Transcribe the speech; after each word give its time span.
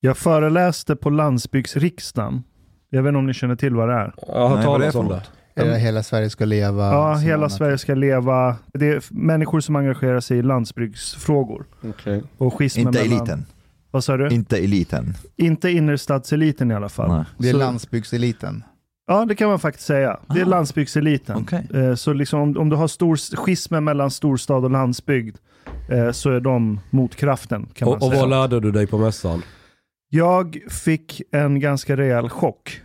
Jag 0.00 0.16
föreläste 0.16 0.96
på 0.96 1.10
landsbygdsriksdagen. 1.10 2.42
Jag 2.90 3.02
vet 3.02 3.08
inte 3.10 3.18
om 3.18 3.26
ni 3.26 3.34
känner 3.34 3.56
till 3.56 3.74
vad 3.74 3.88
det 3.88 3.94
är? 3.94 4.12
Jag 4.28 4.48
har 4.48 4.62
för 4.62 4.96
om 4.98 5.08
det. 5.08 5.22
Det 5.54 5.78
Hela 5.78 6.02
Sverige 6.02 6.30
ska 6.30 6.44
leva. 6.44 6.84
Ja, 6.92 7.14
hela 7.14 7.36
annat? 7.36 7.52
Sverige 7.52 7.78
ska 7.78 7.94
leva. 7.94 8.56
Det 8.72 8.88
är 8.88 9.02
människor 9.10 9.60
som 9.60 9.76
engagerar 9.76 10.20
sig 10.20 10.38
i 10.38 10.42
landsbygdsfrågor. 10.42 11.64
Okej. 11.88 12.22
Och 12.38 12.54
schismen 12.54 12.86
Inte 12.86 12.98
mellan- 13.02 13.16
eliten. 13.18 13.46
Vad 13.92 14.04
sa 14.04 14.16
du? 14.16 14.28
Inte 14.28 14.56
eliten. 14.58 15.14
Inte 15.36 15.70
innerstadseliten 15.70 16.70
i 16.70 16.74
alla 16.74 16.88
fall. 16.88 17.16
Nej. 17.16 17.24
Det 17.38 17.48
är 17.48 17.52
Så- 17.52 17.58
landsbygdseliten. 17.58 18.64
Ja, 19.06 19.24
det 19.24 19.34
kan 19.34 19.48
man 19.48 19.58
faktiskt 19.58 19.86
säga. 19.86 20.20
Det 20.34 20.40
är 20.40 20.44
Ah. 20.44 20.48
landsbygdseliten. 20.48 21.36
Okej. 21.36 21.66
Eh, 21.74 21.94
Så 21.94 22.12
liksom 22.12 22.40
om, 22.40 22.56
om 22.58 22.68
du 22.68 22.76
har 22.76 22.88
stor 22.88 23.16
schismen 23.36 23.84
mellan 23.84 24.10
storstad 24.10 24.64
och 24.64 24.70
landsbygd 24.70 25.36
eh, 25.90 26.10
så 26.12 26.30
är 26.30 26.40
de 26.40 26.80
motkraften 26.90 27.66
kan 27.74 27.88
man 27.88 27.96
Och, 27.96 28.02
och 28.02 28.08
säga. 28.10 28.20
vad 28.20 28.30
lärde 28.30 28.60
du 28.60 28.70
dig 28.72 28.86
på 28.86 28.98
mässan? 28.98 29.42
Jag 30.08 30.58
fick 30.70 31.22
en 31.32 31.60
ganska 31.60 31.96
rejäl 31.96 32.28
chock. 32.28 32.80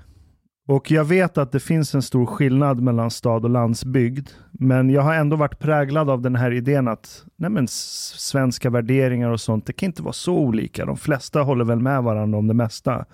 Och 0.68 0.92
jag 0.92 1.06
vet 1.06 1.38
att 1.38 1.52
det 1.52 1.60
finns 1.60 1.96
en 1.96 2.02
stor 2.02 2.26
skillnad 2.26 2.82
mellan 2.82 3.12
stad 3.12 3.44
och 3.44 3.50
landsbygd. 3.50 4.30
Men 4.52 4.90
jag 4.90 5.02
har 5.02 5.14
ändå 5.14 5.36
varit 5.36 5.60
präglad 5.60 6.10
av 6.10 6.22
den 6.22 6.36
här 6.36 6.52
idén 6.52 6.88
att 6.88 7.26
nej 7.36 7.50
men, 7.50 7.68
svenska 7.68 8.70
värderingar 8.70 9.30
och 9.30 9.42
sånt, 9.42 9.66
det 9.66 9.74
kan 9.74 9.88
inte 9.88 10.04
vara 10.04 10.14
så 10.14 10.34
olika. 10.38 10.86
De 10.86 10.98
flesta 10.98 11.42
håller 11.42 11.66
väl 11.66 11.80
med 11.80 12.04
varandra 12.04 12.38
om 12.40 12.48
det 12.48 12.54
mesta. 12.54 13.06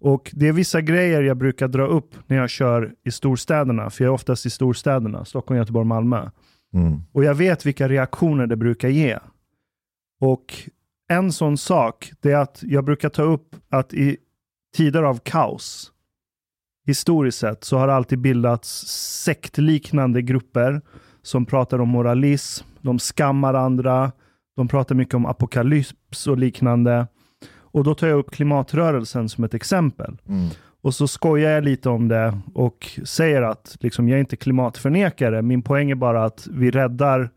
Och 0.00 0.30
det 0.34 0.48
är 0.48 0.52
vissa 0.52 0.80
grejer 0.80 1.22
jag 1.22 1.36
brukar 1.36 1.68
dra 1.68 1.86
upp 1.86 2.14
när 2.26 2.36
jag 2.36 2.50
kör 2.50 2.94
i 3.04 3.10
storstäderna, 3.10 3.90
för 3.90 4.04
jag 4.04 4.10
är 4.10 4.14
oftast 4.14 4.46
i 4.46 4.50
storstäderna, 4.50 5.24
Stockholm, 5.24 5.58
Göteborg, 5.58 5.86
Malmö. 5.86 6.30
Mm. 6.74 7.00
Och 7.12 7.24
jag 7.24 7.34
vet 7.34 7.66
vilka 7.66 7.88
reaktioner 7.88 8.46
det 8.46 8.56
brukar 8.56 8.88
ge. 8.88 9.18
Och 10.20 10.54
en 11.08 11.32
sån 11.32 11.58
sak, 11.58 12.12
det 12.20 12.32
är 12.32 12.36
att 12.36 12.62
jag 12.62 12.84
brukar 12.84 13.08
ta 13.08 13.22
upp 13.22 13.56
att 13.70 13.94
i 13.94 14.16
tider 14.76 15.02
av 15.02 15.20
kaos, 15.24 15.92
historiskt 16.88 17.38
sett, 17.38 17.64
så 17.64 17.78
har 17.78 17.86
det 17.86 17.94
alltid 17.94 18.18
bildats 18.18 18.86
sektliknande 19.24 20.22
grupper 20.22 20.80
som 21.22 21.46
pratar 21.46 21.78
om 21.78 21.88
moralism, 21.88 22.66
de 22.80 22.98
skammar 22.98 23.54
andra, 23.54 24.12
de 24.56 24.68
pratar 24.68 24.94
mycket 24.94 25.14
om 25.14 25.26
apokalyps 25.26 26.26
och 26.26 26.38
liknande. 26.38 27.06
Och 27.50 27.84
då 27.84 27.94
tar 27.94 28.06
jag 28.06 28.18
upp 28.18 28.30
klimatrörelsen 28.30 29.28
som 29.28 29.44
ett 29.44 29.54
exempel. 29.54 30.16
Mm. 30.28 30.48
Och 30.82 30.94
så 30.94 31.08
skojar 31.08 31.50
jag 31.50 31.64
lite 31.64 31.88
om 31.88 32.08
det 32.08 32.38
och 32.54 32.98
säger 33.04 33.42
att 33.42 33.76
liksom, 33.80 34.08
jag 34.08 34.16
är 34.16 34.20
inte 34.20 34.36
klimatförnekare. 34.36 35.42
Min 35.42 35.62
poäng 35.62 35.90
är 35.90 35.94
bara 35.94 36.24
att 36.24 36.48
vi 36.50 36.70
räddar, 36.70 37.30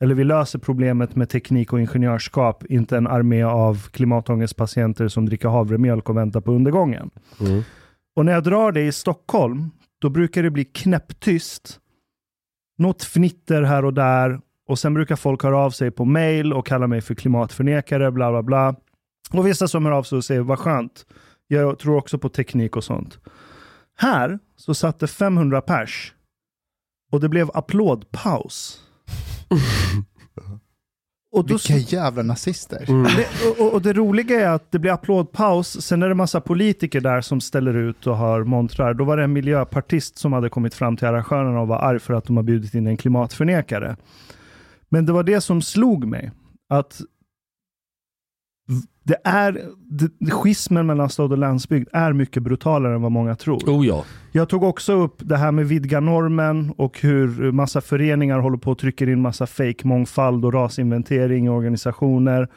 eller 0.00 0.14
vi 0.14 0.24
löser 0.24 0.58
problemet 0.58 1.16
med 1.16 1.28
teknik 1.28 1.72
och 1.72 1.80
ingenjörskap, 1.80 2.64
inte 2.64 2.96
en 2.96 3.06
armé 3.06 3.42
av 3.42 3.88
klimatångestpatienter 3.90 5.08
som 5.08 5.26
dricker 5.26 5.48
havremjölk 5.48 6.08
och 6.08 6.16
väntar 6.16 6.40
på 6.40 6.52
undergången. 6.52 7.10
Mm. 7.40 7.62
Och 8.18 8.24
när 8.24 8.32
jag 8.32 8.44
drar 8.44 8.72
det 8.72 8.80
i 8.80 8.92
Stockholm, 8.92 9.70
då 9.98 10.10
brukar 10.10 10.42
det 10.42 10.50
bli 10.50 10.64
knäpptyst. 10.64 11.80
Något 12.78 13.04
fnitter 13.04 13.62
här 13.62 13.84
och 13.84 13.94
där. 13.94 14.40
Och 14.68 14.78
sen 14.78 14.94
brukar 14.94 15.16
folk 15.16 15.42
höra 15.42 15.58
av 15.58 15.70
sig 15.70 15.90
på 15.90 16.04
mail 16.04 16.52
och 16.52 16.66
kalla 16.66 16.86
mig 16.86 17.00
för 17.00 17.14
klimatförnekare, 17.14 18.10
bla 18.10 18.30
bla 18.30 18.42
bla. 18.42 18.74
Och 19.32 19.46
vissa 19.46 19.68
som 19.68 19.84
hör 19.84 19.92
av 19.92 20.02
sig 20.02 20.16
och 20.16 20.24
säger, 20.24 20.40
vad 20.40 20.58
skönt. 20.58 21.06
Jag 21.46 21.78
tror 21.78 21.96
också 21.96 22.18
på 22.18 22.28
teknik 22.28 22.76
och 22.76 22.84
sånt. 22.84 23.18
Här 23.96 24.38
så 24.56 24.74
satt 24.74 24.98
det 24.98 25.08
500 25.08 25.60
pers. 25.60 26.14
Och 27.12 27.20
det 27.20 27.28
blev 27.28 27.50
applådpaus. 27.54 28.82
och 31.32 31.46
då, 31.46 31.54
Vilka 31.54 31.76
jävla 31.96 32.22
nazister. 32.22 32.84
Mm. 32.88 33.02
det, 33.02 33.60
och- 33.60 33.72
och, 33.74 33.82
det 33.82 33.92
roliga 33.92 34.40
är 34.40 34.48
att 34.50 34.72
det 34.72 34.78
blir 34.78 34.92
applådpaus, 34.92 35.82
sen 35.86 36.02
är 36.02 36.08
det 36.08 36.14
massa 36.14 36.40
politiker 36.40 37.00
där 37.00 37.20
som 37.20 37.40
ställer 37.40 37.74
ut 37.76 38.06
och 38.06 38.16
har 38.16 38.44
montrar. 38.44 38.94
Då 38.94 39.04
var 39.04 39.16
det 39.16 39.24
en 39.24 39.32
miljöpartist 39.32 40.18
som 40.18 40.32
hade 40.32 40.48
kommit 40.48 40.74
fram 40.74 40.96
till 40.96 41.06
arrangörerna 41.06 41.60
och 41.60 41.68
var 41.68 41.78
arg 41.78 41.98
för 41.98 42.14
att 42.14 42.24
de 42.24 42.36
har 42.36 42.44
bjudit 42.44 42.74
in 42.74 42.86
en 42.86 42.96
klimatförnekare. 42.96 43.96
Men 44.88 45.06
det 45.06 45.12
var 45.12 45.22
det 45.22 45.40
som 45.40 45.62
slog 45.62 46.04
mig, 46.06 46.30
att 46.68 47.00
det 49.02 49.16
är, 49.24 49.62
det, 49.88 50.30
schismen 50.30 50.86
mellan 50.86 51.10
stad 51.10 51.32
och 51.32 51.38
landsbygd 51.38 51.88
är 51.92 52.12
mycket 52.12 52.42
brutalare 52.42 52.94
än 52.94 53.02
vad 53.02 53.12
många 53.12 53.34
tror. 53.34 53.58
Oh 53.66 53.86
ja. 53.86 54.04
Jag 54.32 54.48
tog 54.48 54.62
också 54.62 54.92
upp 54.92 55.16
det 55.18 55.36
här 55.36 55.52
med 55.52 55.68
vidga 55.68 56.00
normen 56.00 56.74
och 56.76 57.00
hur 57.00 57.52
massa 57.52 57.80
föreningar 57.80 58.38
håller 58.38 58.56
på 58.56 58.70
och 58.70 58.78
trycker 58.78 59.08
in 59.08 59.20
massa 59.20 59.46
fake 59.46 59.86
mångfald 59.86 60.44
och 60.44 60.52
rasinventering 60.52 61.46
i 61.46 61.48
organisationer. 61.48 62.48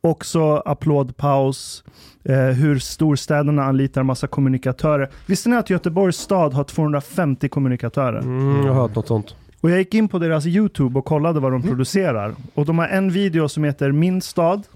Också 0.00 0.56
applådpaus, 0.56 1.84
eh, 2.24 2.36
hur 2.36 2.78
storstäderna 2.78 3.64
anlitar 3.64 4.02
massa 4.02 4.26
kommunikatörer. 4.26 5.10
Visste 5.26 5.48
ni 5.48 5.56
att 5.56 5.70
Göteborgs 5.70 6.16
stad 6.16 6.54
har 6.54 6.64
250 6.64 7.48
kommunikatörer? 7.48 8.20
Mm, 8.20 8.66
jag 8.66 8.72
har 8.72 8.82
hört 8.82 8.94
något 8.94 9.08
sånt. 9.08 9.34
Och 9.60 9.70
jag 9.70 9.78
gick 9.78 9.94
in 9.94 10.08
på 10.08 10.18
deras 10.18 10.46
YouTube 10.46 10.98
och 10.98 11.04
kollade 11.04 11.40
vad 11.40 11.52
de 11.52 11.62
producerar. 11.62 12.34
Och 12.54 12.66
de 12.66 12.78
har 12.78 12.88
en 12.88 13.10
video 13.10 13.48
som 13.48 13.64
heter 13.64 13.92
Min 13.92 14.22
stad, 14.22 14.66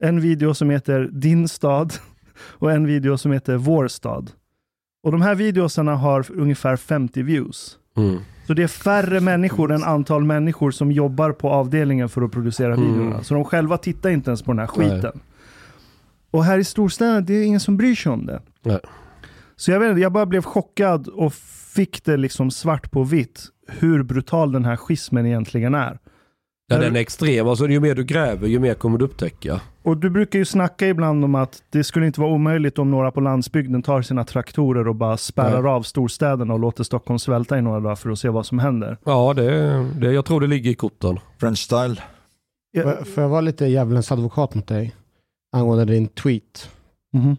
en 0.00 0.20
video 0.20 0.54
som 0.54 0.70
heter 0.70 1.08
Din 1.12 1.48
stad 1.48 1.92
och 2.40 2.72
en 2.72 2.86
video 2.86 3.18
som 3.18 3.32
heter 3.32 3.56
Vår 3.56 3.88
stad. 3.88 4.30
Och 5.02 5.12
de 5.12 5.22
här 5.22 5.34
videosarna 5.34 5.96
har 5.96 6.26
ungefär 6.32 6.76
50 6.76 7.22
views. 7.22 7.78
Mm. 7.96 8.18
Så 8.46 8.54
det 8.54 8.62
är 8.62 8.66
färre 8.68 9.20
människor 9.20 9.72
än 9.72 9.84
antal 9.84 10.24
människor 10.24 10.70
som 10.70 10.92
jobbar 10.92 11.32
på 11.32 11.50
avdelningen 11.50 12.08
för 12.08 12.22
att 12.22 12.32
producera 12.32 12.74
Mm. 12.74 12.92
videorna. 12.92 13.22
Så 13.22 13.34
de 13.34 13.44
själva 13.44 13.78
tittar 13.78 14.10
inte 14.10 14.30
ens 14.30 14.42
på 14.42 14.52
den 14.52 14.58
här 14.58 14.70
Nej. 14.76 14.90
skiten. 14.90 15.20
Och 16.30 16.44
här 16.44 16.58
i 16.58 16.64
storstäderna, 16.64 17.20
det 17.20 17.34
är 17.34 17.42
ingen 17.44 17.60
som 17.60 17.76
bryr 17.76 17.94
sig 17.94 18.12
om 18.12 18.26
det. 18.26 18.40
Nej. 18.62 18.80
Så 19.56 19.70
jag 19.70 19.80
vet 19.80 19.88
inte, 19.90 20.00
jag 20.00 20.12
bara 20.12 20.26
blev 20.26 20.42
chockad 20.42 21.08
och 21.08 21.34
fick 21.74 22.04
det 22.04 22.16
liksom 22.16 22.50
svart 22.50 22.90
på 22.90 23.04
vitt 23.04 23.44
hur 23.68 24.02
brutal 24.02 24.52
den 24.52 24.64
här 24.64 24.76
schismen 24.76 25.26
egentligen 25.26 25.74
är. 25.74 25.98
Ja, 26.70 26.78
den 26.78 26.96
är 26.96 27.00
extrem. 27.00 27.48
Alltså, 27.48 27.68
ju 27.68 27.80
mer 27.80 27.94
du 27.94 28.04
gräver, 28.04 28.48
ju 28.48 28.58
mer 28.58 28.74
kommer 28.74 28.98
du 28.98 29.04
upptäcka. 29.04 29.60
Och 29.82 29.96
du 29.96 30.10
brukar 30.10 30.38
ju 30.38 30.44
snacka 30.44 30.88
ibland 30.88 31.24
om 31.24 31.34
att 31.34 31.62
det 31.70 31.84
skulle 31.84 32.06
inte 32.06 32.20
vara 32.20 32.30
omöjligt 32.32 32.78
om 32.78 32.90
några 32.90 33.10
på 33.10 33.20
landsbygden 33.20 33.82
tar 33.82 34.02
sina 34.02 34.24
traktorer 34.24 34.88
och 34.88 34.94
bara 34.94 35.16
spärrar 35.16 35.62
Nej. 35.62 35.70
av 35.72 35.82
storstäderna 35.82 36.54
och 36.54 36.60
låter 36.60 36.84
Stockholm 36.84 37.18
svälta 37.18 37.58
i 37.58 37.62
några 37.62 37.80
dagar 37.80 37.94
för 37.96 38.10
att 38.10 38.18
se 38.18 38.28
vad 38.28 38.46
som 38.46 38.58
händer. 38.58 38.96
Ja, 39.04 39.34
det, 39.34 39.50
det, 40.00 40.12
jag 40.12 40.24
tror 40.24 40.40
det 40.40 40.46
ligger 40.46 40.70
i 40.70 40.74
korten. 40.74 41.18
French 41.40 41.58
style. 41.58 41.96
Ja, 42.70 43.04
Får- 43.04 43.22
jag 43.22 43.28
vara 43.30 43.40
lite 43.40 43.66
djävulens 43.66 44.12
advokat 44.12 44.54
mot 44.54 44.66
dig? 44.66 44.94
Angående 45.52 45.84
din 45.84 46.08
tweet. 46.08 46.70
mhm. 47.12 47.36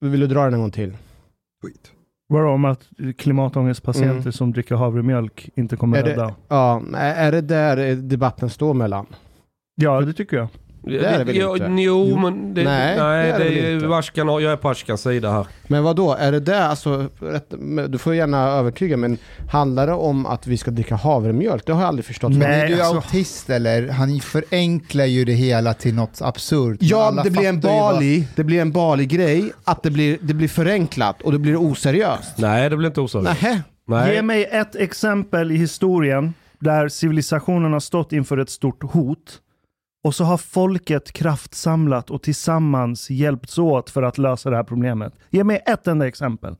Vill 0.00 0.20
du 0.20 0.26
dra 0.26 0.44
den 0.44 0.54
en 0.54 0.60
gång 0.60 0.70
till? 0.70 0.96
Tweet. 1.64 1.92
Vadå 2.32 2.48
om 2.48 2.64
att 2.64 2.88
klimatångestpatienter 3.18 4.20
Mm. 4.20 4.32
som 4.32 4.52
dricker 4.52 4.74
havremjölk 4.74 5.48
inte 5.54 5.76
kommer 5.76 5.98
Är 5.98 6.02
det- 6.02 6.10
rädda? 6.10 6.34
Ja, 6.48 6.82
är 6.94 7.14
är 7.28 7.32
det 7.32 7.40
där 7.40 7.94
debatten 7.96 8.50
står 8.50 8.74
mellan? 8.74 9.06
Ja, 9.74 10.00
det 10.00 10.12
tycker 10.12 10.36
jag. 10.36 10.48
Det 10.84 11.04
är 11.06 11.18
det 11.18 11.24
väl 11.24 11.36
ja, 11.36 11.52
inte? 11.52 11.66
Jo, 11.82 12.06
Jo. 12.10 12.18
men 12.18 12.54
det, 12.54 12.64
Nej, 12.64 12.96
nej, 12.98 13.26
det 13.38 13.44
är 13.44 13.80
det 13.80 13.86
är. 13.86 13.98
Ashkan, 13.98 14.28
jag 14.28 14.42
är 14.42 14.56
på 14.56 14.68
Ashkans 14.68 15.02
sida 15.02 15.30
här. 15.32 15.46
Men 15.66 15.82
vad 15.84 15.96
då? 15.96 16.14
är 16.14 16.32
det 16.32 16.40
där, 16.40 16.60
alltså, 16.68 17.08
du 17.88 17.98
får 17.98 18.14
gärna 18.14 18.38
övertyga, 18.48 18.96
men 18.96 19.18
handlar 19.50 19.86
det 19.86 19.92
om 19.92 20.26
att 20.26 20.46
vi 20.46 20.56
ska 20.56 20.70
dricka 20.70 20.94
havremjölk? 20.94 21.66
Det 21.66 21.72
har 21.72 21.80
jag 21.80 21.88
aldrig 21.88 22.04
förstått. 22.04 22.30
Nej. 22.30 22.38
Men 22.38 22.50
är 22.50 22.66
du 22.66 22.80
alltså- 22.82 22.96
autist 22.96 23.50
eller? 23.50 23.88
Han 23.88 24.20
förenklar 24.20 25.04
ju 25.04 25.24
det 25.24 25.32
hela 25.32 25.74
till 25.74 25.94
något 25.94 26.18
absurt. 26.22 26.76
Ja, 26.80 27.10
det 27.24 27.30
blir 27.30 27.48
en 27.48 27.54
ju 27.54 27.60
vad- 27.60 27.94
Bali, 27.94 28.28
det 28.36 28.44
blir 28.44 28.60
en 28.60 28.72
Bali-grej, 28.72 29.52
att 29.64 29.82
det 29.82 29.90
blir, 29.90 30.18
det 30.22 30.34
blir 30.34 30.48
förenklat 30.48 31.22
och 31.22 31.32
det 31.32 31.38
blir 31.38 31.56
oseriöst. 31.56 32.38
Nej, 32.38 32.70
det 32.70 32.76
blir 32.76 32.88
inte 32.88 33.00
oseriöst. 33.00 33.42
Nähä? 33.42 33.62
Nej. 33.86 34.14
Ge 34.14 34.22
mig 34.22 34.44
ett 34.52 34.76
exempel 34.76 35.52
i 35.52 35.56
historien 35.56 36.34
där 36.58 36.88
civilisationen 36.88 37.72
har 37.72 37.80
stått 37.80 38.12
inför 38.12 38.38
ett 38.38 38.50
stort 38.50 38.82
hot 38.92 39.38
och 40.04 40.14
så 40.14 40.24
har 40.24 40.36
folket 40.38 41.12
kraftsamlat 41.12 42.10
och 42.10 42.22
tillsammans 42.22 43.10
hjälpts 43.10 43.58
åt 43.58 43.90
för 43.90 44.02
att 44.02 44.18
lösa 44.18 44.50
det 44.50 44.56
här 44.56 44.64
problemet. 44.64 45.12
Ge 45.30 45.44
mig 45.44 45.62
ett 45.66 45.86
enda 45.86 46.08
exempel. 46.08 46.56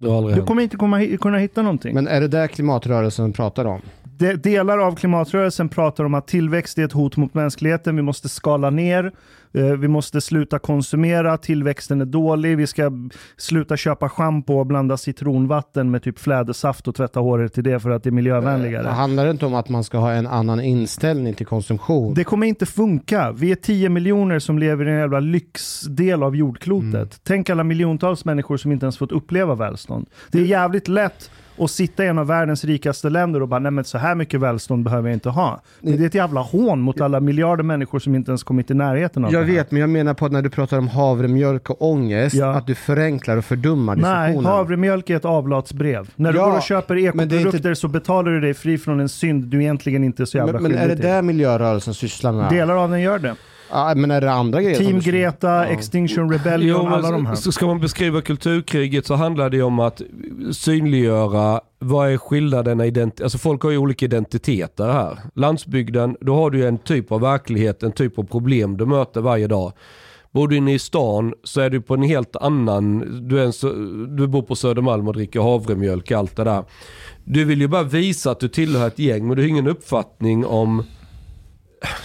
Det 0.00 0.06
Du 0.20 0.30
hänt. 0.32 0.46
kommer 0.46 0.62
inte 0.62 0.76
komma, 0.76 1.06
kunna 1.20 1.38
hitta 1.38 1.62
någonting. 1.62 1.94
Men 1.94 2.08
är 2.08 2.20
det 2.20 2.28
där 2.28 2.46
klimatrörelsen 2.46 3.32
pratar 3.32 3.64
om? 3.64 3.80
De, 4.22 4.36
delar 4.36 4.78
av 4.78 4.94
klimatrörelsen 4.94 5.68
pratar 5.68 6.04
om 6.04 6.14
att 6.14 6.26
tillväxt 6.26 6.78
är 6.78 6.84
ett 6.84 6.92
hot 6.92 7.16
mot 7.16 7.34
mänskligheten. 7.34 7.96
Vi 7.96 8.02
måste 8.02 8.28
skala 8.28 8.70
ner. 8.70 9.12
Eh, 9.54 9.64
vi 9.64 9.88
måste 9.88 10.20
sluta 10.20 10.58
konsumera. 10.58 11.38
Tillväxten 11.38 12.00
är 12.00 12.04
dålig. 12.04 12.56
Vi 12.56 12.66
ska 12.66 12.92
sluta 13.36 13.76
köpa 13.76 14.08
schampo 14.08 14.54
och 14.54 14.66
blanda 14.66 14.96
citronvatten 14.96 15.90
med 15.90 16.02
typ 16.02 16.18
flädersaft 16.18 16.88
och 16.88 16.94
tvätta 16.94 17.20
håret 17.20 17.54
till 17.54 17.64
det 17.64 17.80
för 17.80 17.90
att 17.90 18.02
det 18.02 18.08
är 18.08 18.12
miljövänligare. 18.12 18.88
Handlar 18.88 19.24
det 19.24 19.30
inte 19.30 19.46
om 19.46 19.54
att 19.54 19.68
man 19.68 19.84
ska 19.84 19.98
ha 19.98 20.12
en 20.12 20.26
annan 20.26 20.60
inställning 20.60 21.34
till 21.34 21.46
konsumtion? 21.46 22.14
Det 22.14 22.24
kommer 22.24 22.46
inte 22.46 22.66
funka. 22.66 23.32
Vi 23.32 23.52
är 23.52 23.56
10 23.56 23.88
miljoner 23.88 24.38
som 24.38 24.58
lever 24.58 24.88
i 24.88 24.90
en 24.90 24.98
jävla 24.98 25.20
lyxdel 25.20 26.22
av 26.22 26.36
jordklotet. 26.36 26.94
Mm. 26.94 27.08
Tänk 27.22 27.50
alla 27.50 27.64
miljontals 27.64 28.24
människor 28.24 28.56
som 28.56 28.72
inte 28.72 28.86
ens 28.86 28.98
fått 28.98 29.12
uppleva 29.12 29.54
välstånd. 29.54 30.06
Det 30.30 30.38
är 30.38 30.44
jävligt 30.44 30.88
lätt 30.88 31.30
att 31.64 31.70
sitta 31.70 32.04
i 32.04 32.08
en 32.08 32.18
av 32.18 32.26
världens 32.26 32.64
rikaste 32.64 33.10
länder 33.10 33.42
och 33.42 33.48
bara, 33.48 33.60
nej 33.60 33.72
men 33.72 33.84
så 33.84 33.98
här 33.98 34.14
mycket 34.14 34.40
välstånd 34.40 34.84
behöver 34.84 35.08
jag 35.08 35.16
inte 35.16 35.28
ha. 35.30 35.60
Men 35.80 35.96
det 35.96 36.02
är 36.02 36.06
ett 36.06 36.14
jävla 36.14 36.40
hån 36.40 36.80
mot 36.80 37.00
alla 37.00 37.20
miljarder 37.20 37.64
människor 37.64 37.98
som 37.98 38.14
inte 38.14 38.30
ens 38.30 38.42
kommit 38.42 38.70
i 38.70 38.74
närheten 38.74 39.24
av 39.24 39.32
Jag 39.32 39.42
det 39.42 39.46
här. 39.46 39.54
vet, 39.54 39.70
men 39.70 39.80
jag 39.80 39.90
menar 39.90 40.14
på 40.14 40.26
att 40.26 40.32
när 40.32 40.42
du 40.42 40.50
pratar 40.50 40.78
om 40.78 40.88
havremjölk 40.88 41.70
och 41.70 41.82
ångest, 41.90 42.34
Ja. 42.36 42.54
att 42.54 42.66
du 42.66 42.74
förenklar 42.74 43.36
och 43.36 43.44
fördummar 43.44 43.96
Nej, 43.96 44.26
diskussionen. 44.28 44.52
havremjölk 44.52 45.10
är 45.10 45.16
ett 45.16 45.24
avlatsbrev. 45.24 46.10
När 46.16 46.32
du 46.32 46.38
Ja, 46.38 46.46
går 46.48 46.56
och 46.56 46.62
köper 46.62 46.96
ekoprodukter 46.98 47.56
inte- 47.56 47.74
så 47.74 47.88
betalar 47.88 48.30
du 48.32 48.40
dig 48.40 48.54
fri 48.54 48.78
från 48.78 49.00
en 49.00 49.08
synd 49.08 49.44
du 49.44 49.60
egentligen 49.62 50.04
inte 50.04 50.22
är 50.22 50.24
så 50.24 50.36
jävla 50.36 50.52
men, 50.52 50.62
men 50.62 50.80
är 50.80 50.88
det 50.88 50.94
till. 50.96 51.04
där 51.04 51.22
miljörörelsen 51.22 51.94
sysslar 51.94 52.32
med? 52.32 52.50
Delar 52.50 52.74
av 52.76 52.90
den 52.90 53.00
gör 53.00 53.18
det. 53.18 53.34
Ja, 53.72 53.92
men 53.96 54.10
är 54.10 54.20
det 54.20 54.32
andra 54.32 54.62
grejer? 54.62 54.78
Team 54.78 55.00
Greta, 55.00 55.66
Extinction 55.66 56.32
Rebellion, 56.32 56.68
Jo, 56.82 56.86
alla 56.86 57.10
de 57.10 57.26
här. 57.26 57.34
så 57.34 57.52
ska 57.52 57.66
man 57.66 57.80
beskriva 57.80 58.20
kulturkriget 58.20 59.06
så 59.06 59.14
handlar 59.14 59.50
det 59.50 59.62
om 59.62 59.78
att 59.80 60.02
synliggöra 60.52 61.60
vad 61.78 62.12
är 62.12 62.16
skillnaderna, 62.18 62.86
ident- 62.86 63.22
alltså 63.22 63.38
folk 63.38 63.62
har 63.62 63.70
ju 63.70 63.78
olika 63.78 64.04
identiteter 64.04 64.84
här. 64.92 65.18
Landsbygden, 65.34 66.16
då 66.20 66.34
har 66.34 66.50
du 66.50 66.58
ju 66.58 66.66
en 66.66 66.78
typ 66.78 67.12
av 67.12 67.20
verklighet, 67.20 67.82
en 67.82 67.92
typ 67.92 68.18
av 68.18 68.22
problem 68.24 68.76
du 68.76 68.86
möter 68.86 69.20
varje 69.20 69.46
dag. 69.46 69.72
Bor 70.32 70.48
du 70.48 70.56
inne 70.56 70.74
i 70.74 70.78
stan 70.78 71.34
så 71.44 71.60
är 71.60 71.70
du 71.70 71.80
på 71.80 71.94
en 71.94 72.02
helt 72.02 72.36
annan, 72.36 72.98
du, 73.28 73.40
är 73.40 73.44
en, 73.44 74.16
du 74.16 74.26
bor 74.26 74.42
på 74.42 74.54
Södermalm 74.56 75.08
och 75.08 75.14
dricker 75.14 75.40
havremjölk 75.40 76.10
och 76.10 76.16
allt 76.18 76.36
det 76.36 76.44
där. 76.44 76.64
Du 77.24 77.44
vill 77.44 77.60
ju 77.60 77.68
bara 77.68 77.82
visa 77.82 78.30
att 78.30 78.40
du 78.40 78.48
tillhör 78.48 78.86
ett 78.86 78.98
gäng 78.98 79.26
men 79.26 79.36
du 79.36 79.42
har 79.42 79.48
ingen 79.48 79.66
uppfattning 79.68 80.46
om 80.46 80.82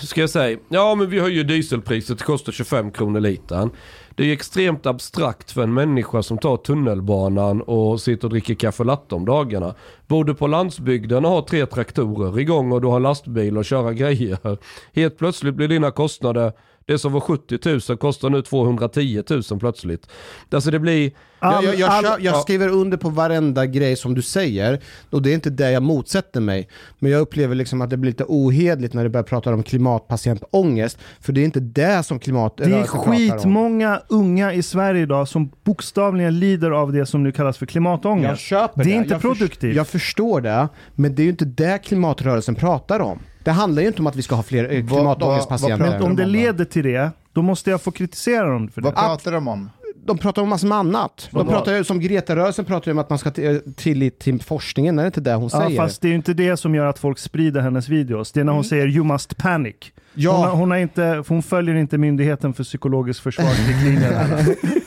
ska 0.02 0.22
jag 0.22 0.30
säga, 0.30 0.58
ja 0.70 0.96
men 0.96 1.10
vi 1.10 1.20
höjer 1.20 1.44
dieselpriset, 1.44 2.18
det 2.18 2.24
kostar 2.24 2.52
25 2.52 2.92
kronor 2.92 3.20
litern. 3.20 3.70
Det 4.16 4.24
är 4.24 4.28
ju 4.28 4.34
extremt 4.34 4.86
abstrakt 4.86 5.52
för 5.52 5.64
en 5.64 5.74
människa 5.74 6.24
som 6.24 6.38
tar 6.38 6.58
tunnelbanan 6.58 7.62
och 7.62 8.02
sitter 8.02 8.28
och 8.28 8.30
dricker 8.30 8.56
kaffe 8.56 8.84
latte 8.84 9.16
om 9.16 9.26
dagarna. 9.26 9.76
Bor 10.08 10.24
du 10.24 10.36
på 10.36 10.48
landsbygden 10.48 11.26
och 11.26 11.32
har 11.32 11.42
tre 11.42 11.66
traktorer 11.66 12.40
igång 12.40 12.72
och 12.72 12.82
du 12.82 12.88
har 12.88 13.00
lastbil 13.00 13.58
och 13.58 13.66
köra 13.66 13.94
grejer. 13.94 14.58
Helt 14.94 15.18
plötsligt 15.18 15.56
blir 15.56 15.68
dina 15.68 15.92
kostnader, 15.92 16.54
det 16.88 16.98
som 17.00 17.14
var 17.14 17.20
70 17.20 17.60
000 17.90 17.98
kostar 17.98 18.30
nu 18.30 18.42
210 18.42 19.24
000 19.30 19.60
plötsligt. 19.60 20.08
Alltså 20.52 20.72
det 20.72 20.80
blir, 20.80 21.12
Jag, 21.42 21.64
jag, 21.64 21.76
jag, 21.76 21.90
all- 21.90 22.04
jag 22.06 22.20
ja. 22.22 22.34
skriver 22.34 22.68
under 22.70 22.98
på 22.98 23.10
varenda 23.10 23.66
grej 23.66 23.96
som 23.96 24.14
du 24.14 24.22
säger 24.22 24.80
och 25.10 25.22
det 25.22 25.30
är 25.30 25.34
inte 25.34 25.50
det 25.50 25.72
jag 25.72 25.84
motsätter 25.84 26.40
mig. 26.42 26.68
Men 27.00 27.12
jag 27.12 27.22
upplever 27.22 27.56
liksom 27.56 27.82
att 27.82 27.90
det 27.90 27.98
blir 27.98 28.12
lite 28.12 28.24
ohedligt 28.28 28.94
när 28.94 29.04
du 29.04 29.10
börjar 29.10 29.24
prata 29.24 29.54
om 29.54 29.64
klimatpatientångest. 29.64 30.98
För 31.22 31.34
det 31.34 31.42
är 31.42 31.46
inte 31.46 31.60
det 31.60 32.04
som 32.06 32.20
klimat 32.20 32.58
Det 32.58 32.64
är 32.64 32.84
skitmånga 32.84 34.02
unga 34.08 34.54
i 34.54 34.64
Sverige 34.64 35.02
idag 35.02 35.28
som 35.28 35.52
bokstavligen 35.64 36.40
lider 36.40 36.72
av 36.72 36.94
det 36.94 37.06
som 37.06 37.24
nu 37.24 37.32
kallas 37.32 37.58
för 37.58 37.66
Jag 37.66 37.70
klimatångest. 37.70 38.42
köper 38.42 38.84
Det 38.84 38.90
det. 38.90 38.96
är 38.96 38.98
inte 38.98 39.14
jag 39.14 39.22
produktivt. 39.22 39.76
Jag 39.76 39.88
förstår 39.88 40.42
det, 40.42 40.68
men 40.96 41.16
det 41.16 41.22
är 41.22 41.24
ju 41.24 41.30
inte 41.30 41.46
det 41.46 41.78
klimatrörelsen 41.84 42.56
pratar 42.56 43.00
om. 43.00 43.20
Det 43.48 43.52
handlar 43.54 43.82
ju 43.82 43.88
inte 43.88 44.00
om 44.02 44.08
att 44.08 44.16
vi 44.16 44.22
ska 44.22 44.36
ha 44.36 44.44
fler 44.44 44.64
eh, 44.74 44.88
klimatångestpatienter. 44.88 45.86
pratar 45.92 46.06
Om 46.06 46.16
det 46.16 46.26
leder 46.26 46.66
till 46.66 46.84
det, 46.84 47.12
då 47.34 47.42
måste 47.42 47.70
jag 47.70 47.82
få 47.82 47.92
kritisera 47.92 48.50
dem 48.50 48.68
för 48.70 48.82
det. 48.82 48.86
Vad 48.86 48.96
pratar 48.96 49.32
de 49.32 49.48
om? 49.48 49.70
De 50.06 50.18
pratar 50.18 50.42
om 50.42 50.50
massor 50.50 50.68
med 50.68 50.78
annat. 50.78 51.30
De 51.32 51.48
pratar 51.48 51.74
ju, 51.76 51.84
som 51.84 52.00
Greta-rörelsen 52.00 52.66
pratar 52.66 52.88
ju 52.88 52.92
om 52.92 53.00
att 53.00 53.10
man 53.10 53.20
ska 53.20 53.32
t- 53.32 53.60
tillit 53.76 54.20
till 54.20 54.42
forskningen, 54.42 55.00
är 55.00 55.04
det 55.04 55.08
inte 55.08 55.22
det 55.22 55.34
hon 55.34 55.50
Ja, 55.54 55.60
säger? 55.62 55.78
fast 55.78 56.02
det 56.02 56.08
är 56.08 56.10
ju 56.10 56.16
inte 56.16 56.34
det 56.34 56.58
som 56.58 56.76
gör 56.76 56.86
att 56.86 57.00
folk 57.00 57.20
sprider 57.20 57.62
hennes 57.62 57.90
videos. 57.90 58.32
Det 58.32 58.40
är 58.40 58.44
när 58.44 58.54
hon 58.54 58.64
säger 58.64 58.88
“you 58.88 59.04
must 59.06 59.38
panic”. 59.38 59.76
Ja. 60.14 60.32
Hon, 60.32 60.42
har, 60.46 60.52
hon, 60.56 60.72
har 60.72 60.78
inte, 60.78 61.24
hon 61.28 61.44
följer 61.44 61.76
inte 61.76 61.98
Myndigheten 61.98 62.54
för 62.54 62.64
psykologisk 62.64 63.24
försvarsriktlinjer. 63.24 64.46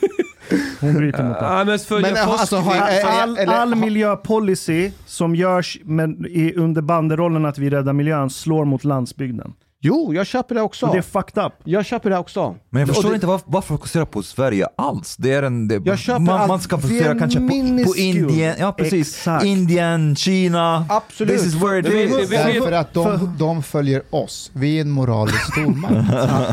hon 0.81 0.93
bryter 0.93 1.23
mot 1.23 1.39
det. 1.39 1.45
ja, 1.45 1.63
men 1.65 2.01
Men, 2.01 2.17
alltså, 2.17 2.55
har 2.57 2.75
All, 3.05 3.37
eller- 3.37 3.53
all 3.53 3.75
miljöpolicy 3.75 4.91
som 5.05 5.35
görs 5.35 5.77
men, 5.83 6.25
i, 6.25 6.53
under 6.57 6.81
banderollen 6.81 7.45
att 7.45 7.57
vi 7.57 7.69
räddar 7.69 7.93
miljön 7.93 8.29
slår 8.29 8.65
mot 8.65 8.83
landsbygden. 8.83 9.53
Jo, 9.83 10.13
jag 10.13 10.27
köper 10.27 10.55
det 10.55 10.61
också. 10.61 10.85
Och 10.85 10.91
det 10.93 10.97
är 10.97 11.01
fucked 11.01 11.43
up. 11.45 11.53
Jag 11.63 11.85
köper 11.85 12.09
det 12.09 12.17
också. 12.17 12.55
Men 12.69 12.79
jag 12.79 12.89
Och 12.89 12.95
förstår 12.95 13.09
det- 13.09 13.15
inte 13.15 13.27
varför, 13.27 13.45
varför 13.51 13.67
fokusera 13.67 14.05
på 14.05 14.23
Sverige 14.23 14.67
alls. 14.77 15.15
Det 15.17 15.33
är 15.33 15.43
en, 15.43 15.67
det, 15.67 15.81
Jag 15.85 15.99
köper 15.99 16.19
man, 16.19 16.39
allt. 16.41 16.47
man 16.47 16.59
ska 16.59 16.75
Det 16.75 16.79
är 16.79 16.81
fokusera 16.81 17.19
kanske 17.19 17.39
på, 17.39 17.47
på. 17.91 17.95
Indien, 17.97 18.55
ja 18.59 18.71
precis. 18.71 19.15
Exakt. 19.17 19.45
Indien, 19.45 20.15
Kina. 20.15 20.85
Absolut. 20.89 21.37
This 21.37 21.45
is 21.47 21.55
where 21.63 21.79
it 21.79 21.85
vi- 21.87 22.03
is. 22.03 22.11
vi- 22.11 22.25
vi- 22.25 22.35
Därför 22.59 22.71
att 22.71 22.93
de, 22.93 23.35
de 23.39 23.63
följer 23.63 24.01
oss. 24.09 24.51
Vi 24.53 24.77
är 24.77 24.81
en 24.81 24.91
moralisk 24.91 25.51
stormakt. 25.53 26.11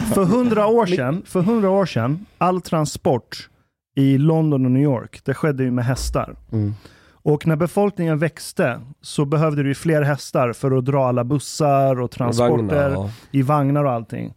För 0.15 0.25
hundra 0.25 0.67
år 0.67 0.87
sedan, 0.87 1.23
för 1.27 1.41
hundra 1.43 1.71
år 1.71 1.87
sedan, 1.87 2.27
all 2.39 2.61
transport 2.61 3.49
i 3.94 4.19
London 4.19 4.64
och 4.64 4.70
New 4.70 4.82
York, 4.82 5.20
det 5.25 5.35
skedde 5.35 5.64
ju 5.64 5.70
med 5.70 5.85
hästar. 5.85 6.37
Mm. 6.52 6.75
Och 7.23 7.46
när 7.46 7.56
befolkningen 7.56 8.19
växte 8.19 8.81
så 9.00 9.25
behövde 9.25 9.62
du 9.62 9.69
ju 9.69 9.75
fler 9.75 10.02
hästar 10.02 10.52
för 10.52 10.79
att 10.79 10.85
dra 10.85 11.06
alla 11.06 11.25
bussar 11.25 12.00
och 12.00 12.11
transporter 12.11 12.50
Vagnar, 12.50 12.90
ja. 12.90 13.11
i 13.31 13.43
vagnar 13.43 13.85
och 13.85 13.93
allting. 13.93 14.35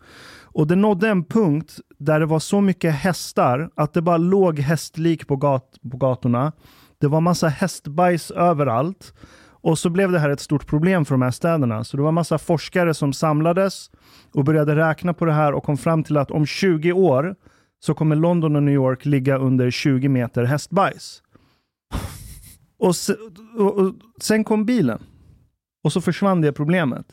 Och 0.53 0.67
det 0.67 0.75
nådde 0.75 1.07
en 1.07 1.23
punkt 1.23 1.79
där 1.97 2.19
det 2.19 2.25
var 2.25 2.39
så 2.39 2.61
mycket 2.61 2.93
hästar 2.93 3.69
att 3.75 3.93
det 3.93 4.01
bara 4.01 4.17
låg 4.17 4.59
hästlik 4.59 5.27
på, 5.27 5.35
gat 5.35 5.79
på 5.91 5.97
gatorna. 5.97 6.51
Det 6.99 7.07
var 7.07 7.21
massa 7.21 7.47
hästbajs 7.47 8.31
överallt. 8.31 9.13
Och 9.63 9.79
så 9.79 9.89
blev 9.89 10.11
det 10.11 10.19
här 10.19 10.29
ett 10.29 10.39
stort 10.39 10.67
problem 10.67 11.05
för 11.05 11.13
de 11.13 11.21
här 11.21 11.31
städerna. 11.31 11.83
Så 11.83 11.97
det 11.97 12.03
var 12.03 12.11
massa 12.11 12.37
forskare 12.37 12.93
som 12.93 13.13
samlades 13.13 13.91
och 14.33 14.43
började 14.43 14.75
räkna 14.75 15.13
på 15.13 15.25
det 15.25 15.33
här 15.33 15.53
och 15.53 15.63
kom 15.63 15.77
fram 15.77 16.03
till 16.03 16.17
att 16.17 16.31
om 16.31 16.45
20 16.45 16.91
år 16.91 17.35
så 17.83 17.93
kommer 17.93 18.15
London 18.15 18.55
och 18.55 18.63
New 18.63 18.73
York 18.73 19.05
ligga 19.05 19.37
under 19.37 19.71
20 19.71 20.09
meter 20.09 20.43
hästbajs. 20.43 21.21
Och, 22.79 22.95
se, 22.95 23.13
och, 23.57 23.79
och 23.79 23.93
sen 24.21 24.43
kom 24.43 24.65
bilen. 24.65 25.03
Och 25.83 25.93
så 25.93 26.01
försvann 26.01 26.41
det 26.41 26.51
problemet. 26.51 27.05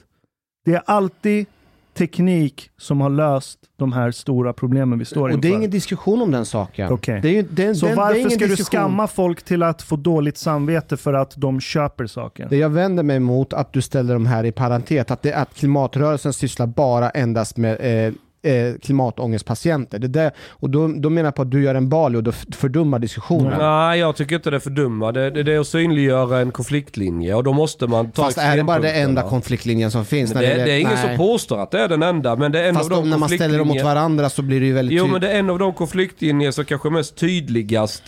Det 0.64 0.74
är 0.74 0.82
alltid 0.86 1.46
teknik 1.94 2.70
som 2.76 3.00
har 3.00 3.10
löst 3.10 3.58
de 3.76 3.92
här 3.92 4.10
stora 4.10 4.52
problemen 4.52 4.98
vi 4.98 5.04
står 5.04 5.22
Och 5.22 5.30
inför. 5.30 5.42
det 5.42 5.48
är 5.48 5.56
ingen 5.56 5.70
diskussion 5.70 6.22
om 6.22 6.30
den 6.30 6.46
saken. 6.46 6.92
Okej. 6.92 7.20
Det 7.22 7.28
är 7.28 7.32
ju, 7.32 7.42
det, 7.42 7.74
så 7.74 7.86
den, 7.86 7.96
varför 7.96 8.28
ska 8.28 8.38
du 8.38 8.46
diskussion. 8.46 8.64
skamma 8.64 9.06
folk 9.06 9.42
till 9.42 9.62
att 9.62 9.82
få 9.82 9.96
dåligt 9.96 10.36
samvete 10.36 10.96
för 10.96 11.14
att 11.14 11.34
de 11.36 11.60
köper 11.60 12.06
saker? 12.06 12.46
Det 12.50 12.56
jag 12.56 12.70
vänder 12.70 13.02
mig 13.02 13.20
mot 13.20 13.52
att 13.52 13.72
du 13.72 13.82
ställer 13.82 14.14
de 14.14 14.26
här 14.26 14.44
i 14.44 14.52
parentes, 14.52 15.10
att, 15.10 15.22
det, 15.22 15.32
att 15.32 15.54
klimatrörelsen 15.54 16.32
sysslar 16.32 16.66
bara 16.66 17.10
endast 17.10 17.56
med 17.56 18.06
eh, 18.06 18.12
eh, 18.42 18.74
klimatångestpatienter. 18.82 19.98
Det 19.98 20.08
där, 20.08 20.30
och 20.50 20.70
då, 20.70 20.88
då 20.88 21.10
menar 21.10 21.26
jag 21.26 21.34
på 21.34 21.42
att 21.42 21.50
du 21.50 21.62
gör 21.62 21.74
en 21.74 21.88
Bali 21.88 22.18
och 22.18 22.22
då 22.22 22.32
fördummar 22.32 22.98
diskussionen. 22.98 23.58
Nej, 23.58 23.98
jag 23.98 24.16
tycker 24.16 24.36
inte 24.36 24.50
det 24.50 24.56
är 24.56 24.60
för 24.60 24.70
dumma. 24.70 25.12
Det, 25.12 25.30
det, 25.30 25.42
det 25.42 25.52
är 25.54 25.60
att 25.60 25.66
synliggöra 25.66 26.38
en 26.38 26.50
konfliktlinje 26.50 27.34
och 27.34 27.44
då 27.44 27.52
måste 27.52 27.86
man 27.86 28.10
ta 28.10 28.22
Fast 28.24 28.38
är 28.38 28.56
det 28.56 28.64
bara 28.64 28.78
den 28.78 28.94
enda 28.94 29.22
konfliktlinjen 29.22 29.90
som 29.90 30.04
finns? 30.04 30.32
Det, 30.32 30.40
när 30.40 30.66
det 30.66 30.72
är 30.72 30.78
ingen 30.78 30.92
nej. 30.94 31.08
som 31.08 31.16
påstår 31.16 31.58
att 31.58 31.70
det 31.70 31.80
är 31.80 31.88
den 31.88 32.02
enda, 32.02 32.36
men 32.36 32.52
det 32.52 32.60
är 32.60 32.68
en 32.68 32.74
Fast 32.74 32.90
av 32.90 32.96
de 32.96 33.04
de, 33.04 33.10
när 33.10 33.18
man 33.18 33.28
ställer 33.28 33.58
dem 33.58 33.68
mot 33.68 33.82
varandra 33.82 34.30
så 34.30 34.42
blir 34.42 34.60
det 34.60 34.66
ju 34.66 34.72
väldigt 34.72 34.98
Jo 34.98 35.04
men 35.04 35.14
tydligt. 35.14 35.30
det 35.30 35.34
är 35.34 35.38
en 35.38 35.50
av 35.50 35.58
de 35.58 35.74
konfliktlinjer 35.74 36.50
som 36.50 36.64
kanske 36.64 36.88
är 36.88 36.90
mest 36.90 37.16
tydligast 37.16 38.02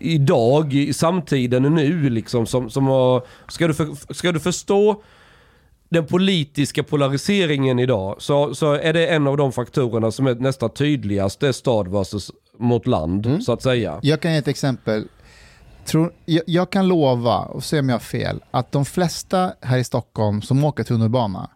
idag, 0.00 0.74
i 0.74 0.92
samtiden 0.92 1.62
nu 1.62 2.10
liksom. 2.10 2.46
Som, 2.46 2.70
som 2.70 2.86
har, 2.86 3.22
ska, 3.48 3.66
du 3.66 3.74
för, 3.74 4.14
ska 4.14 4.32
du 4.32 4.40
förstå 4.40 5.02
den 5.92 6.06
politiska 6.06 6.82
polariseringen 6.82 7.78
idag 7.78 8.16
så, 8.18 8.54
så 8.54 8.72
är 8.72 8.92
det 8.92 9.06
en 9.06 9.26
av 9.26 9.36
de 9.36 9.52
faktorerna 9.52 10.10
som 10.10 10.26
är 10.26 10.34
nästan 10.34 10.70
tydligast. 10.70 11.40
Det 11.40 11.48
är 11.48 11.52
stad 11.52 11.88
versus 11.88 12.30
mot 12.58 12.86
land 12.86 13.26
Mm. 13.26 13.40
så 13.42 13.52
att 13.52 13.62
säga. 13.62 14.00
Jag 14.02 14.20
kan 14.20 14.32
ge 14.32 14.38
ett 14.38 14.48
exempel. 14.48 15.08
Tror, 15.84 16.12
jag, 16.24 16.42
jag 16.46 16.70
kan 16.70 16.88
lova, 16.88 17.38
och 17.38 17.64
se 17.64 17.78
om 17.78 17.88
jag 17.88 17.94
har 17.94 18.00
fel, 18.00 18.40
att 18.50 18.72
de 18.72 18.84
flesta 18.84 19.52
här 19.60 19.78
i 19.78 19.84
Stockholm 19.84 20.42
som 20.42 20.64
åker 20.64 20.84
tunnelbana 20.84 21.50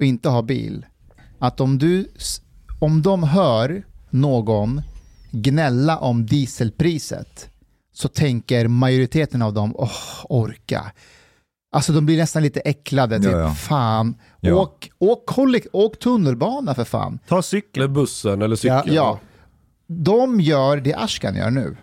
och 0.00 0.06
inte 0.06 0.28
har 0.28 0.42
bil, 0.42 0.86
att 1.38 1.60
om, 1.60 1.78
du, 1.78 2.08
om 2.78 3.02
de 3.02 3.22
hör 3.22 3.82
någon 4.10 4.82
gnälla 5.30 5.98
om 5.98 6.26
dieselpriset 6.26 7.50
så 7.92 8.08
tänker 8.08 8.68
majoriteten 8.68 9.42
av 9.42 9.52
dem, 9.54 9.74
åh, 9.76 10.24
orka. 10.24 10.92
Alltså 11.72 11.92
de 11.92 12.06
blir 12.06 12.16
nästan 12.16 12.42
lite 12.42 12.60
äcklade, 12.60 13.18
typ, 13.20 13.32
Ja, 13.32 13.38
ja. 13.38 13.50
fan, 13.54 14.14
Ja. 14.40 14.54
åk, 14.54 14.90
åk, 14.98 15.28
kollek- 15.28 15.66
åk 15.72 15.98
tunnelbana 15.98 16.74
för 16.74 16.84
fan. 16.84 17.18
Ta 17.28 17.42
cykeln. 17.42 17.84
Eller 17.84 17.94
bussen 17.94 18.42
eller 18.42 18.56
cykeln. 18.56 18.82
Ja, 18.94 19.18
de 19.86 20.40
gör 20.40 20.76
det 20.76 20.94
Ashkan 20.94 21.36
gör 21.36 21.50
nu. 21.50 21.76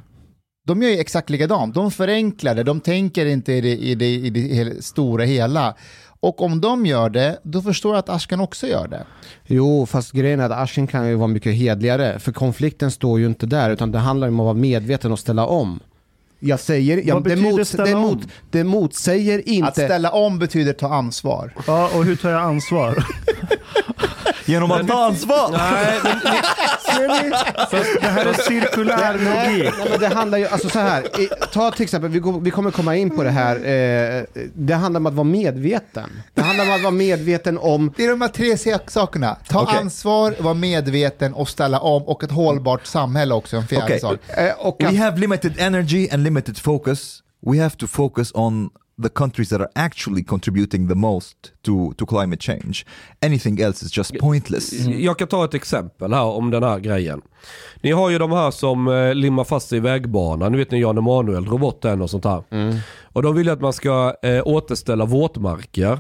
De 0.68 0.82
gör 0.84 0.90
ju 0.90 1.00
exakt 1.00 1.30
likadant. 1.30 1.76
De 1.76 1.92
förenklar 1.92 2.56
det, 2.56 2.64
de 2.64 2.80
tänker 2.80 3.26
inte 3.26 3.54
i 3.54 3.62
det, 3.62 3.78
i 3.78 3.96
det, 3.96 4.06
i 4.14 4.30
det 4.30 4.84
stora 4.86 5.24
hela. 5.24 5.76
Och 6.20 6.42
om 6.42 6.62
de 6.62 6.86
gör 6.86 7.10
det, 7.10 7.40
då 7.44 7.62
förstår 7.62 7.94
jag 7.94 8.00
att 8.00 8.10
Ashkan 8.10 8.40
också 8.40 8.68
gör 8.68 8.88
det. 8.88 9.06
Jo, 9.46 9.86
fast 9.86 10.12
grejen 10.12 10.40
är 10.40 10.46
att 10.46 10.52
Ashin 10.64 10.88
kan 10.88 11.08
ju 11.08 11.16
vara 11.16 11.28
mycket 11.28 11.54
hedligare. 11.56 12.20
För 12.20 12.32
konflikten 12.32 12.92
står 12.92 13.20
ju 13.20 13.26
inte 13.26 13.46
där, 13.46 13.70
utan 13.70 13.92
det 13.92 13.98
handlar 14.00 14.28
om 14.28 14.40
att 14.40 14.44
vara 14.44 14.54
medveten 14.54 15.12
och 15.12 15.20
ställa 15.20 15.46
om. 15.46 15.80
Jag 16.40 16.60
säger, 16.60 17.02
ja, 17.08 17.14
Vad 17.14 17.24
det, 17.24 17.30
betyder 17.30 17.52
mot, 17.52 17.68
ställa 17.68 17.86
det, 17.86 17.96
mot, 17.96 18.28
det 18.52 18.64
motsäger 18.64 19.50
inte... 19.50 19.68
Att 19.68 19.74
ställa 19.74 20.12
om 20.12 20.40
betyder 20.40 20.74
ta 20.74 20.94
ansvar. 20.94 21.54
Ja, 21.68 21.90
och 21.96 22.06
hur 22.06 22.16
tar 22.16 22.30
jag 22.30 22.42
ansvar? 22.42 23.06
Genom 24.48 24.72
att 24.72 24.88
ta 24.88 25.06
ansvar! 25.06 25.50
Nej, 25.52 26.00
men, 26.04 26.20
Ser 26.96 27.24
ni? 27.24 27.32
Fast 27.72 28.02
det 28.02 28.08
här 28.08 28.26
är 28.26 28.34
cirkulär 28.34 29.14
logik. 29.14 29.74
nej, 29.80 29.90
men 29.90 30.00
det 30.00 30.08
handlar 30.16 30.38
ju, 30.38 30.48
alltså 30.48 30.70
så 30.70 30.80
här, 30.80 31.20
i- 31.22 31.30
ta 31.54 31.72
till 31.72 31.84
exempel, 31.84 32.10
vi, 32.12 32.20
går, 32.20 32.40
vi 32.40 32.52
kommer 32.52 32.72
komma 32.72 32.96
in 32.96 33.10
på 33.16 33.24
det 33.24 33.30
här, 33.30 33.56
eh, 33.56 34.24
det 34.54 34.74
handlar 34.74 35.00
om 35.00 35.06
att 35.06 35.14
vara 35.14 35.24
medveten. 35.24 36.10
Det 36.34 36.42
handlar 36.42 36.66
om 36.66 36.72
att 36.72 36.82
vara 36.82 36.92
medveten 36.92 37.58
om, 37.58 37.94
Det 37.98 38.06
är 38.06 38.10
de 38.10 38.22
här 38.22 38.28
tre 38.28 38.58
sakerna. 38.88 39.38
Ta 39.50 39.62
Okej. 39.62 39.78
ansvar, 39.80 40.36
vara 40.40 40.54
medveten 40.54 41.34
och 41.34 41.50
ställa 41.50 41.80
om 41.80 42.04
och 42.04 42.24
ett 42.24 42.32
hållbart 42.32 42.86
samhälle 42.86 43.34
också, 43.34 43.58
en 43.58 43.68
fjärde 43.68 43.84
Okej. 43.86 44.00
sak. 44.00 44.18
eh, 44.28 44.52
och 44.60 44.84
att, 44.84 44.94
We 44.94 44.98
have 44.98 45.18
limited 45.18 45.54
energy 45.60 46.10
and 46.12 46.24
limited 46.24 46.58
focus. 46.58 47.24
We 47.46 47.58
have 47.62 47.76
to 47.76 47.88
focus 47.88 48.32
on 48.34 48.70
the 49.04 49.10
countries 49.10 49.50
that 49.50 49.62
are 49.62 49.70
actually 49.76 50.24
contributing 50.24 50.88
the 50.88 50.96
most 50.96 51.38
to, 51.62 51.94
to 51.94 52.06
climate 52.06 52.42
change. 52.42 52.86
Anything 53.22 53.62
else 53.62 53.86
is 53.86 53.98
just 53.98 54.18
pointless. 54.20 54.74
Jag 54.88 55.18
kan 55.20 55.28
ta 55.28 55.46
ett 55.46 55.54
exempel 55.54 56.14
här 56.14 56.24
om 56.24 56.52
den 56.52 56.64
här 56.64 56.80
grejen. 56.80 57.22
Ni 57.82 57.92
har 57.92 58.10
ju 58.10 58.18
de 58.18 58.32
här 58.32 58.52
som 58.52 58.88
eh, 58.88 59.14
limmar 59.14 59.44
fast 59.44 59.70
sig 59.70 59.78
i 59.78 59.82
vägbanan. 59.82 60.52
Ni 60.52 60.58
vet 60.58 60.72
när 60.72 60.80
Jan 60.80 60.98
Emanuel 60.98 61.46
den 61.82 62.02
och 62.02 62.10
sånt 62.10 62.26
här. 62.26 62.44
Och 63.04 63.24
de 63.24 63.36
vill 63.36 63.50
att 63.50 63.62
man 63.62 63.74
ska 63.74 64.14
eh, 64.24 64.48
återställa 64.48 65.06
våtmarker. 65.06 66.00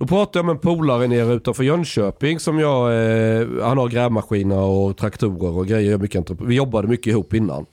Då 0.00 0.06
pratade 0.06 0.38
jag 0.38 0.46
med 0.46 0.52
en 0.52 0.58
polare 0.58 1.06
nere 1.06 1.32
utanför 1.32 1.64
Jönköping 1.64 2.40
som 2.40 2.58
jag, 2.58 2.92
eh, 2.92 3.48
han 3.62 3.78
har 3.78 3.88
grävmaskiner 3.88 4.58
och 4.58 4.96
traktorer 4.96 5.58
och 5.58 5.66
grejer. 5.66 5.98
Mycket 5.98 6.30
Vi 6.30 6.54
jobbade 6.54 6.88
mycket 6.88 7.06
ihop 7.06 7.34
innan. 7.34 7.66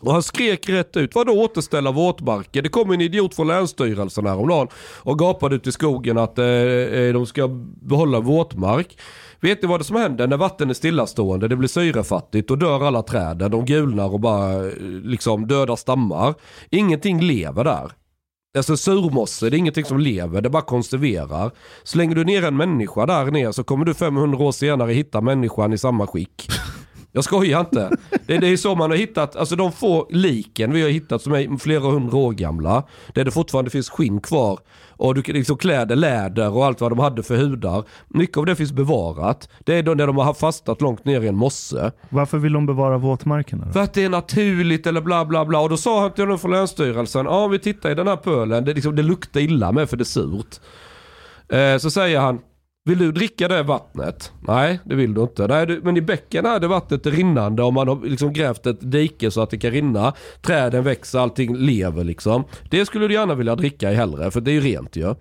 Och 0.00 0.12
han 0.12 0.22
skrek 0.22 0.68
rätt 0.68 0.96
ut, 0.96 1.14
vadå 1.14 1.32
återställa 1.32 1.92
våtmarker? 1.92 2.62
Det 2.62 2.68
kom 2.68 2.90
en 2.90 3.00
idiot 3.00 3.34
från 3.34 3.46
Länsstyrelsen 3.46 4.26
häromdagen 4.26 4.68
och 4.96 5.18
gapade 5.18 5.56
ut 5.56 5.66
i 5.66 5.72
skogen 5.72 6.18
att 6.18 6.38
eh, 6.38 6.46
eh 6.46 7.12
de 7.12 7.26
ska 7.26 7.48
behålla 7.82 8.20
våtmark. 8.20 8.98
Vet 9.40 9.62
ni 9.62 9.68
vad 9.68 9.80
det 9.80 9.84
som 9.84 9.96
händer 9.96 10.26
när 10.26 10.36
vatten 10.36 10.70
är 10.70 10.74
stillastående? 10.74 11.48
Det 11.48 11.56
blir 11.56 11.68
syrefattigt 11.68 12.50
och 12.50 12.58
dör 12.58 12.86
alla 12.86 13.02
träden. 13.02 13.50
De 13.50 13.64
gulnar 13.64 14.12
och 14.12 14.20
bara 14.20 14.66
eh, 14.66 14.72
liksom 15.02 15.46
dödar 15.46 15.76
stammar. 15.76 16.34
Ingenting 16.70 17.20
lever 17.20 17.64
där. 17.64 17.92
Alltså 18.56 18.76
surmosse, 18.76 19.50
det 19.50 19.56
är 19.56 19.58
ingenting 19.58 19.84
som 19.84 19.98
lever, 19.98 20.40
det 20.40 20.50
bara 20.50 20.62
konserverar. 20.62 21.50
Slänger 21.84 22.14
du 22.14 22.24
ner 22.24 22.44
en 22.44 22.56
människa 22.56 23.06
där 23.06 23.30
nere 23.30 23.52
så 23.52 23.64
kommer 23.64 23.84
du 23.84 23.94
500 23.94 24.38
år 24.38 24.52
senare 24.52 24.92
hitta 24.92 25.20
människan 25.20 25.72
i 25.72 25.78
samma 25.78 26.06
skick. 26.06 26.48
Jag 27.12 27.24
skojar 27.24 27.60
inte. 27.60 27.96
Det, 28.26 28.38
det 28.38 28.48
är 28.48 28.56
så 28.56 28.74
man 28.74 28.90
har 28.90 28.96
hittat, 28.96 29.36
alltså 29.36 29.56
de 29.56 29.72
få 29.72 30.06
liken 30.10 30.72
vi 30.72 30.82
har 30.82 30.88
hittat 30.88 31.22
som 31.22 31.32
är 31.32 31.58
flera 31.58 31.80
hundra 31.80 32.16
år 32.16 32.32
gamla. 32.32 32.82
Där 33.14 33.24
det 33.24 33.30
fortfarande 33.30 33.70
finns 33.70 33.90
skinn 33.90 34.20
kvar. 34.20 34.58
Och 34.90 35.14
du 35.14 35.22
liksom 35.22 35.56
kläder, 35.56 35.96
läder 35.96 36.50
och 36.56 36.66
allt 36.66 36.80
vad 36.80 36.90
de 36.92 36.98
hade 36.98 37.22
för 37.22 37.36
hudar. 37.36 37.84
Mycket 38.08 38.36
av 38.36 38.46
det 38.46 38.56
finns 38.56 38.72
bevarat. 38.72 39.48
Det 39.64 39.74
är 39.74 39.82
då 39.82 39.94
när 39.94 40.06
de 40.06 40.16
har 40.16 40.34
fastat 40.34 40.80
långt 40.80 41.04
ner 41.04 41.20
i 41.20 41.28
en 41.28 41.36
mosse. 41.36 41.92
Varför 42.08 42.38
vill 42.38 42.52
de 42.52 42.66
bevara 42.66 42.98
våtmarkerna? 42.98 43.66
Då? 43.66 43.72
För 43.72 43.80
att 43.80 43.94
det 43.94 44.04
är 44.04 44.08
naturligt 44.08 44.86
eller 44.86 45.00
bla 45.00 45.24
bla 45.24 45.44
bla. 45.44 45.60
Och 45.60 45.68
då 45.68 45.76
sa 45.76 46.00
han 46.00 46.12
till 46.12 46.24
honom 46.24 46.38
från 46.38 46.50
Länsstyrelsen, 46.50 47.26
ja 47.26 47.46
vi 47.46 47.58
tittar 47.58 47.90
i 47.90 47.94
den 47.94 48.08
här 48.08 48.16
pölen, 48.16 48.64
det, 48.64 48.74
liksom, 48.74 48.96
det 48.96 49.02
luktar 49.02 49.40
illa 49.40 49.72
med 49.72 49.90
för 49.90 49.96
det 49.96 50.02
är 50.02 50.04
surt. 50.04 50.60
Eh, 51.48 51.78
så 51.78 51.90
säger 51.90 52.20
han, 52.20 52.40
vill 52.88 52.98
du 52.98 53.12
dricka 53.12 53.48
det 53.48 53.62
vattnet? 53.62 54.32
Nej, 54.40 54.80
det 54.84 54.94
vill 54.94 55.14
du 55.14 55.20
inte. 55.20 55.46
Nej, 55.46 55.66
du, 55.66 55.80
men 55.84 55.96
i 55.96 56.00
bäcken 56.00 56.46
är 56.46 56.60
det 56.60 56.68
vattnet 56.68 57.06
rinnande 57.06 57.62
om 57.62 57.74
man 57.74 57.88
har 57.88 58.00
liksom 58.06 58.32
grävt 58.32 58.66
ett 58.66 58.92
dike 58.92 59.30
så 59.30 59.42
att 59.42 59.50
det 59.50 59.58
kan 59.58 59.70
rinna. 59.70 60.12
Träden 60.42 60.84
växer, 60.84 61.18
allting 61.18 61.56
lever 61.56 62.04
liksom. 62.04 62.44
Det 62.70 62.86
skulle 62.86 63.08
du 63.08 63.14
gärna 63.14 63.34
vilja 63.34 63.56
dricka 63.56 63.92
i 63.92 63.94
hellre, 63.94 64.30
för 64.30 64.40
det 64.40 64.50
är 64.50 64.52
ju 64.52 64.60
rent 64.60 64.96
ju. 64.96 65.14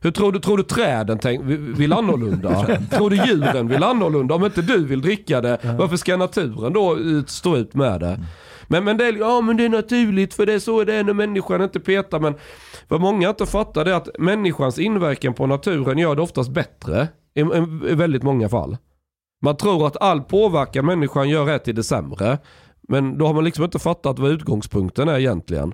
Hur 0.00 0.10
tror 0.10 0.32
du, 0.32 0.38
tror 0.38 0.56
du 0.56 0.62
träden 0.62 1.18
tänk, 1.18 1.40
vill 1.78 1.92
annorlunda? 1.92 2.66
tror 2.90 3.10
du 3.10 3.16
djuren 3.16 3.68
vill 3.68 3.82
annorlunda? 3.82 4.34
Om 4.34 4.44
inte 4.44 4.62
du 4.62 4.86
vill 4.86 5.00
dricka 5.00 5.40
det, 5.40 5.58
varför 5.78 5.96
ska 5.96 6.16
naturen 6.16 6.72
då 6.72 6.98
ut- 6.98 7.30
stå 7.30 7.56
ut 7.56 7.74
med 7.74 8.00
det? 8.00 8.20
Men, 8.66 8.84
men, 8.84 8.96
det 8.96 9.06
är, 9.06 9.12
ja, 9.12 9.40
men 9.40 9.56
det 9.56 9.64
är 9.64 9.68
naturligt 9.68 10.34
för 10.34 10.46
det 10.46 10.52
är 10.52 10.58
så 10.58 10.84
det 10.84 10.94
är 10.94 11.04
när 11.04 11.12
människan 11.12 11.62
inte 11.62 11.80
petar. 11.80 12.20
Men 12.20 12.34
vad 12.88 13.00
många 13.00 13.28
inte 13.28 13.46
fattar 13.46 13.84
det 13.84 13.90
är 13.90 13.94
att 13.94 14.08
människans 14.18 14.78
inverkan 14.78 15.34
på 15.34 15.46
naturen 15.46 15.98
gör 15.98 16.16
det 16.16 16.22
oftast 16.22 16.50
bättre. 16.50 17.08
I, 17.34 17.40
i, 17.40 17.44
i 17.90 17.94
väldigt 17.94 18.22
många 18.22 18.48
fall. 18.48 18.76
Man 19.44 19.56
tror 19.56 19.86
att 19.86 19.96
all 20.02 20.20
påverkan 20.22 20.86
människan 20.86 21.28
gör 21.28 21.48
är 21.50 21.58
till 21.58 21.74
det 21.74 21.82
sämre. 21.82 22.38
Men 22.88 23.18
då 23.18 23.26
har 23.26 23.34
man 23.34 23.44
liksom 23.44 23.64
inte 23.64 23.78
fattat 23.78 24.18
vad 24.18 24.30
utgångspunkten 24.30 25.08
är 25.08 25.18
egentligen. 25.18 25.72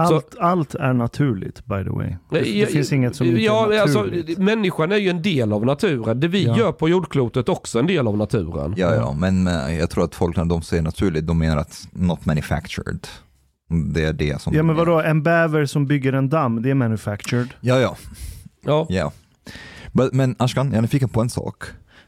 Allt, 0.00 0.36
allt 0.38 0.74
är 0.74 0.92
naturligt 0.92 1.64
by 1.66 1.84
the 1.84 1.90
way. 1.90 2.08
Det, 2.30 2.40
det 2.40 2.58
Ja, 2.58 2.66
finns 2.66 2.92
inget 2.92 3.16
som 3.16 3.26
inte 3.26 3.40
ja, 3.42 3.72
är 3.72 3.80
alltså, 3.80 3.98
naturligt. 4.02 4.38
Människan 4.38 4.92
är 4.92 4.96
ju 4.96 5.08
en 5.10 5.22
del 5.22 5.52
av 5.52 5.66
naturen. 5.66 6.20
Det 6.20 6.28
vi 6.28 6.44
Ja. 6.46 6.58
gör 6.58 6.72
på 6.72 6.88
jordklotet 6.88 7.48
är 7.48 7.52
också 7.52 7.78
en 7.78 7.86
del 7.86 8.06
av 8.08 8.16
naturen. 8.16 8.74
Ja, 8.76 8.94
ja, 8.94 9.12
men 9.12 9.46
eh, 9.46 9.78
jag 9.78 9.90
tror 9.90 10.04
att 10.04 10.14
folk 10.14 10.36
när 10.36 10.44
de 10.44 10.62
säger 10.62 10.82
naturligt, 10.82 11.26
de 11.26 11.38
menar 11.38 11.56
att 11.56 11.88
not 11.92 12.26
manufactured. 12.26 13.06
Det 13.70 14.04
är 14.04 14.12
det 14.12 14.42
som 14.42 14.54
ja 14.54 14.62
men 14.62 14.76
vadå, 14.76 15.00
en 15.00 15.22
bäver 15.22 15.66
som 15.66 15.86
bygger 15.86 16.12
en 16.12 16.28
damm, 16.28 16.62
det 16.62 16.70
är 16.70 16.74
manufactured. 16.74 17.48
Ja, 17.60 17.80
ja. 17.80 17.96
Ja. 18.60 18.86
ja. 18.88 19.12
Men, 19.92 20.10
men 20.12 20.36
Ashkan, 20.38 20.66
jag 20.66 20.76
är 20.76 20.82
nyfiken 20.82 21.08
på 21.08 21.20
en 21.20 21.30
sak. 21.30 21.64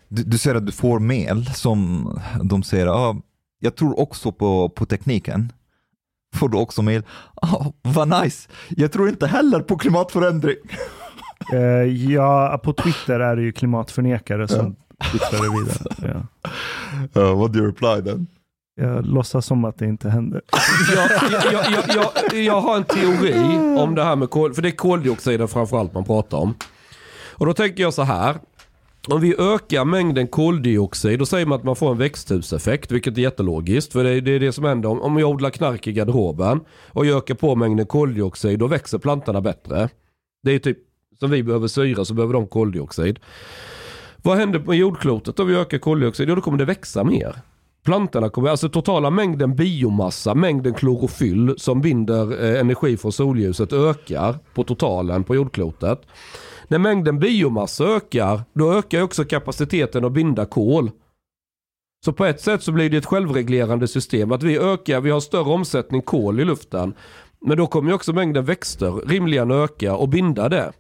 Du, 0.09 0.23
du 0.23 0.39
säger 0.39 0.57
att 0.57 0.67
du 0.67 0.73
får 0.73 0.99
mail 0.99 1.47
som 1.55 2.09
de 2.43 2.63
säger, 2.63 2.87
ah, 2.87 3.17
jag 3.59 3.77
tror 3.77 4.01
också 4.01 4.33
på, 4.33 4.69
på 4.69 4.87
tekniken. 4.87 5.53
Får 6.35 6.49
du 6.49 6.59
också 6.59 6.83
mail, 6.83 7.03
ah, 7.35 7.73
vad 7.83 8.23
nice, 8.23 8.49
jag 8.69 8.93
tror 8.93 9.09
inte 9.09 9.27
heller 9.27 9.61
på 9.61 9.79
klimatförändring. 9.79 10.57
Eh, 11.53 12.13
ja, 12.13 12.61
på 12.65 12.73
Twitter 12.73 13.21
är 13.21 13.37
det 13.37 13.43
ju 13.43 13.53
klimatförnekare 13.53 14.49
som 14.49 14.77
twittrar 15.11 15.43
det 15.43 15.61
vidare. 15.61 16.27
Ja. 17.15 17.21
Uh, 17.21 17.39
what 17.39 17.53
do 17.53 17.59
you 17.59 17.67
reply 17.67 18.11
then? 18.11 18.27
Jag 18.83 19.07
låtsas 19.07 19.47
som 19.47 19.65
att 19.65 19.79
det 19.79 19.87
inte 19.87 20.11
händer. 20.11 20.43
jag, 20.95 21.11
jag, 21.33 21.53
jag, 21.53 21.85
jag, 22.33 22.43
jag 22.43 22.61
har 22.61 22.77
en 22.77 22.85
teori 22.85 23.35
om 23.79 23.95
det 23.95 24.05
här 24.05 24.17
med 24.17 24.31
kol, 24.31 24.55
för 24.55 24.63
det 24.63 24.69
är 24.69 24.77
koldioxiden 24.77 25.49
framförallt 25.49 25.95
man 25.95 26.05
pratar 26.05 26.39
om. 26.39 26.55
Och 27.35 27.47
då 27.47 27.55
tänker 27.55 27.83
jag 27.83 27.95
så 27.95 28.03
här. 28.03 28.37
Om 29.09 29.21
vi 29.21 29.35
ökar 29.39 29.85
mängden 29.85 30.29
koldioxid, 30.29 31.19
då 31.19 31.27
säger 31.27 31.47
man 31.47 31.59
att 31.59 31.65
man 31.65 31.77
får 31.77 31.91
en 31.91 31.99
växthuseffekt, 31.99 32.91
vilket 32.91 33.19
är 33.19 33.23
jättelogiskt. 33.23 33.93
För 33.93 34.05
det 34.05 34.11
är 34.11 34.21
det, 34.21 34.31
är 34.31 34.41
det 34.41 34.53
som 34.53 34.65
händer 34.65 34.89
om, 34.89 35.01
om 35.01 35.19
jag 35.19 35.31
odlar 35.31 35.51
knark 35.51 35.87
i 35.87 35.93
garderoben 35.93 36.61
och 36.89 37.07
jag 37.07 37.17
ökar 37.17 37.35
på 37.35 37.55
mängden 37.55 37.87
koldioxid, 37.87 38.59
då 38.59 38.67
växer 38.67 38.99
plantorna 38.99 39.41
bättre. 39.41 39.89
Det 40.43 40.53
är 40.53 40.59
typ 40.59 40.79
som 41.19 41.31
vi 41.31 41.43
behöver 41.43 41.69
syra 41.69 42.05
så 42.05 42.15
behöver 42.15 42.35
de 42.35 42.47
koldioxid. 42.47 43.19
Vad 44.17 44.39
händer 44.39 44.59
med 44.59 44.77
jordklotet 44.77 45.41
om 45.41 45.49
vi 45.49 45.57
ökar 45.57 45.79
koldioxid? 45.79 46.29
Jo, 46.29 46.35
då 46.35 46.41
kommer 46.41 46.59
det 46.59 46.65
växa 46.65 47.05
mer. 47.05 47.37
Plantorna 47.85 48.29
kommer, 48.29 48.49
alltså 48.49 48.69
totala 48.69 49.11
mängden 49.11 49.57
biomassa, 49.57 50.35
mängden 50.35 50.75
klorofyll 50.75 51.55
som 51.59 51.81
binder 51.81 52.45
eh, 52.45 52.61
energi 52.61 52.97
från 52.97 53.13
solljuset 53.13 53.73
ökar 53.73 54.39
på 54.55 54.65
totalen 54.65 55.25
på 55.25 55.35
jordklotet. 55.35 56.01
När 56.69 56.79
mängden 56.79 57.19
biomassa 57.19 57.85
ökar, 57.85 58.41
då 58.53 58.73
ökar 58.73 59.03
också 59.03 59.25
kapaciteten 59.25 60.05
att 60.05 60.13
binda 60.13 60.45
kol. 60.47 60.91
Så 62.05 62.13
på 62.13 62.25
ett 62.25 62.41
sätt 62.41 62.63
så 62.63 62.73
blir 62.73 62.91
det 62.91 62.97
ett 62.97 63.07
självreglerande 63.07 63.89
system. 63.89 64.33
Att 64.33 64.43
vi 64.43 64.59
ökar, 64.59 65.01
vi 65.01 65.11
har 65.11 65.21
större 65.21 65.53
omsättning 65.53 66.03
kol 66.03 66.41
i 66.41 66.45
luften. 66.45 66.95
Men 67.47 67.57
då 67.57 67.67
kommer 67.67 67.91
ju 67.91 67.95
också 67.95 68.13
mängden 68.13 68.45
växter 68.45 68.93
rimligen 68.93 69.51
öka 69.51 69.97
och 69.97 70.09
binda 70.09 70.49
det. 70.49 70.73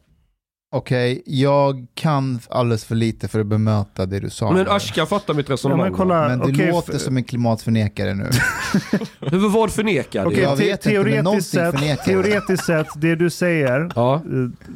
Okej, 0.74 1.22
jag 1.26 1.86
kan 1.94 2.40
alldeles 2.50 2.84
för 2.84 2.94
lite 2.94 3.28
för 3.28 3.40
att 3.40 3.46
bemöta 3.46 4.06
det 4.06 4.20
du 4.20 4.30
sa. 4.30 4.52
Men 4.52 4.66
här. 4.66 4.76
Ashka 4.76 5.06
fattar 5.06 5.34
mitt 5.34 5.48
Ja, 5.48 5.52
resonemang. 5.52 5.86
men 5.86 5.92
kolla, 5.96 6.28
Men 6.28 6.38
du 6.38 6.52
okej, 6.52 6.70
låter 6.70 6.98
som 6.98 7.16
en 7.16 7.24
klimatförnekare 7.24 8.14
nu. 8.14 8.30
Vad 9.48 9.70
förnekar 9.72 10.24
okej, 10.26 10.36
det? 10.36 10.42
Jag 10.42 10.58
te- 10.58 10.64
vet 10.64 10.86
inte, 10.86 11.02
men 11.10 11.24
någonting 11.24 11.42
sett, 11.42 11.74
förnekar. 11.78 12.04
teoretiskt 12.04 12.64
sett, 12.64 12.86
det 12.96 13.14
du 13.14 13.30
säger, 13.30 13.92
Ja, 13.96 14.14
eh, 14.14 14.20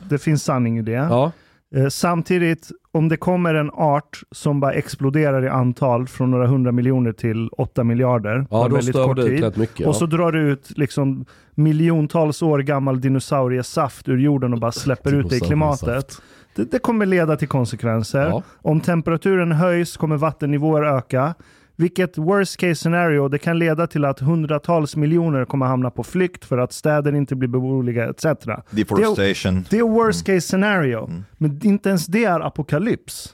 det 0.09 0.19
finns 0.19 0.45
sanning 0.45 0.79
i 0.79 0.83
det. 0.83 0.93
ja. 0.93 1.33
Eh, 1.77 1.89
Samtidigt, 1.89 2.69
om 2.97 3.09
det 3.09 3.17
kommer 3.17 3.55
en 3.55 3.71
art 3.71 4.21
som 4.31 4.61
bara 4.61 4.73
exploderar 4.73 5.45
i 5.45 5.49
antal 5.49 6.07
från 6.09 6.31
några 6.31 6.47
hundra 6.47 6.73
miljoner 6.73 7.13
till 7.13 7.49
åtta 7.49 7.85
miljarder 7.85 8.41
på 8.41 8.47
Ja, 8.51 8.69
då 8.69 8.77
väldigt 8.77 8.95
kort 8.95 9.17
tid. 9.17 9.59
mycket. 9.59 9.87
Och 9.87 9.97
så 9.97 10.05
ja. 10.05 10.09
drar 10.09 10.33
du 10.33 10.41
ut 10.41 10.79
liksom 10.79 11.25
miljontals 11.55 12.43
år 12.43 12.59
gammal 12.59 13.01
dinosauriesaft 13.01 14.09
ur 14.09 14.19
jorden 14.19 14.53
och 14.53 14.61
bara 14.61 14.73
släpper 14.73 15.15
ut 15.15 15.31
det 15.31 15.37
i 15.37 15.41
klimatet. 15.41 16.23
Det, 16.55 16.71
det 16.71 16.79
kommer 16.79 17.07
leda 17.07 17.37
till 17.37 17.49
konsekvenser. 17.49 18.27
Ja. 18.27 18.43
Om 18.63 18.81
temperaturen 18.81 19.53
höjs 19.53 19.97
kommer 19.97 20.17
vattennivåer 20.17 20.83
öka. 20.83 21.35
Vilket 21.79 22.19
worst 22.19 22.57
case 22.57 22.75
scenario, 22.75 23.29
det 23.29 23.39
kan 23.39 23.59
leda 23.59 23.87
till 23.87 24.05
att 24.05 24.21
hundratals 24.21 24.97
miljoner 24.97 25.45
kommer 25.45 25.67
hamna 25.67 25.91
på 25.91 26.05
flykt 26.05 26.45
för 26.45 26.59
att 26.59 26.73
städer 26.73 27.15
inte 27.15 27.35
blir 27.37 27.49
beboeliga 27.49 28.09
etc. 28.11 28.23
Deforestation. 28.71 29.65
Det 29.71 29.79
är 29.79 29.83
worst 29.83 30.27
case 30.27 30.41
scenario. 30.41 31.05
Mm. 31.05 31.25
Men 31.39 31.61
inte 31.67 31.89
ens 31.89 32.07
det 32.07 32.25
är 32.25 32.41
apokalyps. 32.41 33.33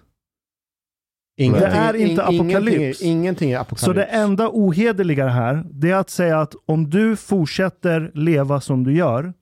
Ingenting, 1.38 1.60
Det 1.70 1.76
är 1.76 1.94
inte 1.96 2.02
in- 2.02 2.10
ingenting 2.30 2.40
apokalyps. 2.56 3.02
är- 3.02 3.06
Ingenting 3.06 3.50
är 3.52 3.58
apokalyps. 3.58 3.82
Så 3.84 3.92
det 3.92 4.04
enda 4.04 4.48
ohederliga 4.52 5.28
här, 5.28 5.64
det 5.70 5.90
är 5.90 5.94
att 5.96 6.10
säga 6.10 6.40
att 6.40 6.54
om 6.66 6.90
du 6.90 7.16
fortsätter 7.16 8.10
leva 8.14 8.60
som 8.60 8.84
du 8.84 8.94
gör, 8.96 9.32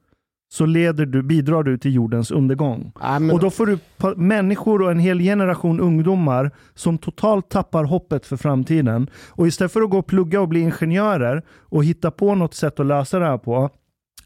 så 0.52 0.66
leder 0.66 1.06
du, 1.06 1.22
bidrar 1.22 1.62
du 1.62 1.78
till 1.78 1.94
jordens 1.94 2.30
undergång. 2.30 2.92
Nej, 3.02 3.20
men, 3.20 3.30
Och 3.30 3.40
då 3.40 3.50
får 3.50 3.66
du 3.66 3.78
människor 4.16 4.82
och 4.82 4.90
en 4.90 4.98
hel 4.98 5.18
generation 5.18 5.80
ungdomar 5.80 6.50
som 6.74 6.98
totalt 6.98 7.48
tappar 7.48 7.84
hoppet 7.84 8.26
för 8.26 8.36
framtiden. 8.36 9.10
Och 9.28 9.46
istället 9.46 9.72
för 9.72 9.80
att 9.80 9.90
gå 9.90 9.98
och 9.98 10.06
plugga 10.06 10.40
och 10.40 10.48
bli 10.48 10.60
ingenjörer 10.60 11.42
och 11.60 11.84
hitta 11.84 12.10
på 12.10 12.34
något 12.34 12.54
sätt 12.54 12.80
att 12.80 12.86
lösa 12.86 13.18
det 13.18 13.26
här 13.26 13.38
på, 13.38 13.70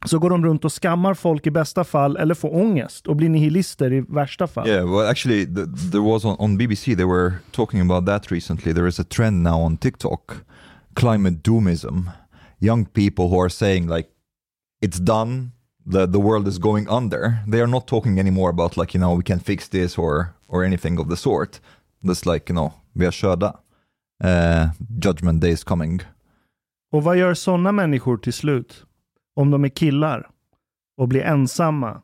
så 0.05 0.19
går 0.19 0.31
de 0.31 0.45
runt 0.45 0.65
och 0.65 0.73
skammar 0.73 1.15
folk 1.15 1.47
i 1.47 1.51
bästa 1.51 1.85
fall 1.85 2.17
eller 2.17 2.35
får 2.35 2.55
ångest 2.55 3.07
och 3.07 3.17
blir 3.17 3.29
nihilister 3.29 3.93
i 3.93 4.01
värsta 4.01 4.47
fall. 4.47 4.69
Yeah, 4.69 4.97
well, 4.97 5.11
actually, 5.11 5.47
th 5.47 5.91
there 5.91 6.03
was 6.03 6.25
on, 6.25 6.37
on 6.39 6.59
BBC. 6.59 6.97
They 6.97 7.05
were 7.07 7.33
talking 7.51 7.81
about 7.91 8.07
that 8.07 8.33
recently. 8.33 8.75
There 8.75 8.89
is 8.89 9.01
a 9.01 9.05
trend 9.05 9.43
now 9.43 9.61
on 9.61 9.77
TikTok, 9.77 10.35
climate 10.95 11.37
doomism. 11.43 12.11
Young 12.59 12.87
people 12.87 13.25
who 13.25 13.41
are 13.41 13.51
saying 13.51 13.89
like, 13.97 14.09
"It's 14.87 15.01
done. 15.01 15.54
The 15.93 16.07
the 16.07 16.19
world 16.19 16.49
is 16.49 16.59
going 16.59 16.89
under." 16.89 17.39
They 17.51 17.61
are 17.61 17.67
not 17.67 17.87
talking 17.87 18.19
anymore 18.19 18.51
about 18.51 18.77
like 18.77 18.99
you 18.99 19.05
know 19.05 19.17
we 19.19 19.23
can 19.23 19.41
fix 19.41 19.69
this 19.69 19.99
or 19.99 20.27
or 20.49 20.65
anything 20.65 20.99
of 20.99 21.09
the 21.09 21.17
sort. 21.17 21.61
That's 22.03 22.33
like 22.33 22.53
you 22.53 22.55
know 22.55 22.73
vi 22.93 23.07
är 23.07 23.11
körda. 23.11 23.57
Uh, 24.25 24.71
judgment 25.03 25.41
day 25.41 25.51
is 25.51 25.65
coming. 25.65 26.01
Och 26.93 27.05
vad 27.05 27.17
gör 27.17 27.35
sådana 27.35 27.73
människor 27.73 28.17
till 28.17 28.33
slut? 28.33 28.85
Om 29.37 29.51
de 29.51 29.65
är 29.65 29.69
killar 29.69 30.31
och 30.97 31.09
blir 31.09 31.23
ensamma 31.23 32.03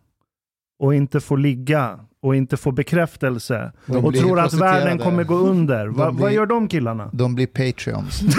och 0.79 0.95
inte 0.95 1.21
får 1.21 1.39
ligga 1.39 2.01
och 2.23 2.37
inte 2.37 2.57
får 2.57 2.73
bekräftelse 2.73 3.73
De 3.87 4.05
och 4.05 4.15
tror 4.15 4.41
att 4.41 4.55
världen 4.55 4.99
kommer 4.99 5.25
gå 5.25 5.35
under. 5.35 5.87
De 5.87 5.95
Va, 5.97 6.11
blir- 6.13 6.23
Vad 6.23 6.33
gör 6.33 6.47
de 6.47 6.69
killarna? 6.69 7.11
De 7.13 7.35
blir 7.35 7.47
Patreons. 7.47 8.23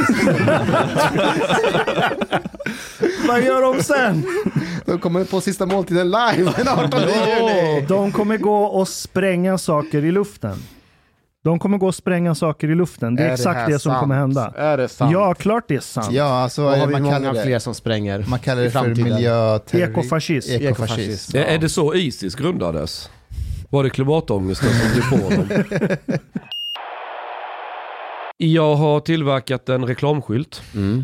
vad 3.27 3.41
gör 3.43 3.61
de 3.61 3.83
sen? 3.83 4.23
de 4.85 4.99
kommer 4.99 5.25
på 5.25 5.41
sista 5.41 5.65
måltiden 5.65 6.11
live 6.11 6.51
den 6.57 6.67
18 6.67 6.99
juni. 7.01 7.85
De 7.87 8.11
kommer 8.11 8.37
gå 8.37 8.57
och 8.63 8.87
spränga 8.87 9.57
saker 9.57 10.05
i 10.05 10.11
luften. 10.11 10.57
De 11.43 11.59
kommer 11.59 11.77
gå 11.77 11.87
och 11.87 11.95
spränga 11.95 12.35
saker 12.35 12.69
i 12.69 12.75
luften. 12.75 13.15
Det 13.15 13.23
är, 13.23 13.33
exakt 13.33 13.59
här 13.59 13.67
det 13.67 13.79
som 13.79 13.89
sant? 13.91 14.01
kommer 14.01 14.15
hända. 14.15 14.53
Är 14.57 14.77
det 14.77 14.89
sant? 14.89 15.11
Ja, 15.13 15.33
klart 15.33 15.63
det 15.67 15.75
är 15.75 15.79
sant. 15.79 16.11
Ja, 16.11 16.23
alltså 16.43 16.61
har 16.63 16.87
vi 16.87 16.93
man 16.93 17.03
många 17.03 17.31
fler 17.31 17.45
det, 17.45 17.59
som 17.59 17.75
spränger. 17.75 18.25
man 18.27 18.39
kallar 18.39 18.63
det 18.63 18.71
för 18.71 18.87
miljöterrorism. 18.87 19.91
Ekofascism. 19.99 20.51
Ekofascism. 20.51 21.37
Är, 21.37 21.41
är 21.41 21.57
det 21.57 21.69
så 21.69 21.93
Isis 21.93 22.35
grundades? 22.35 23.09
Var 23.71 23.83
det 23.83 23.89
klimatångesten 23.89 24.69
som 24.69 24.87
drev 24.89 25.09
på 25.09 25.29
dem? 25.29 25.65
Jag 28.37 28.75
har 28.75 28.99
tillverkat 28.99 29.69
en 29.69 29.85
reklamskylt. 29.85 30.61
Mm. 30.75 31.03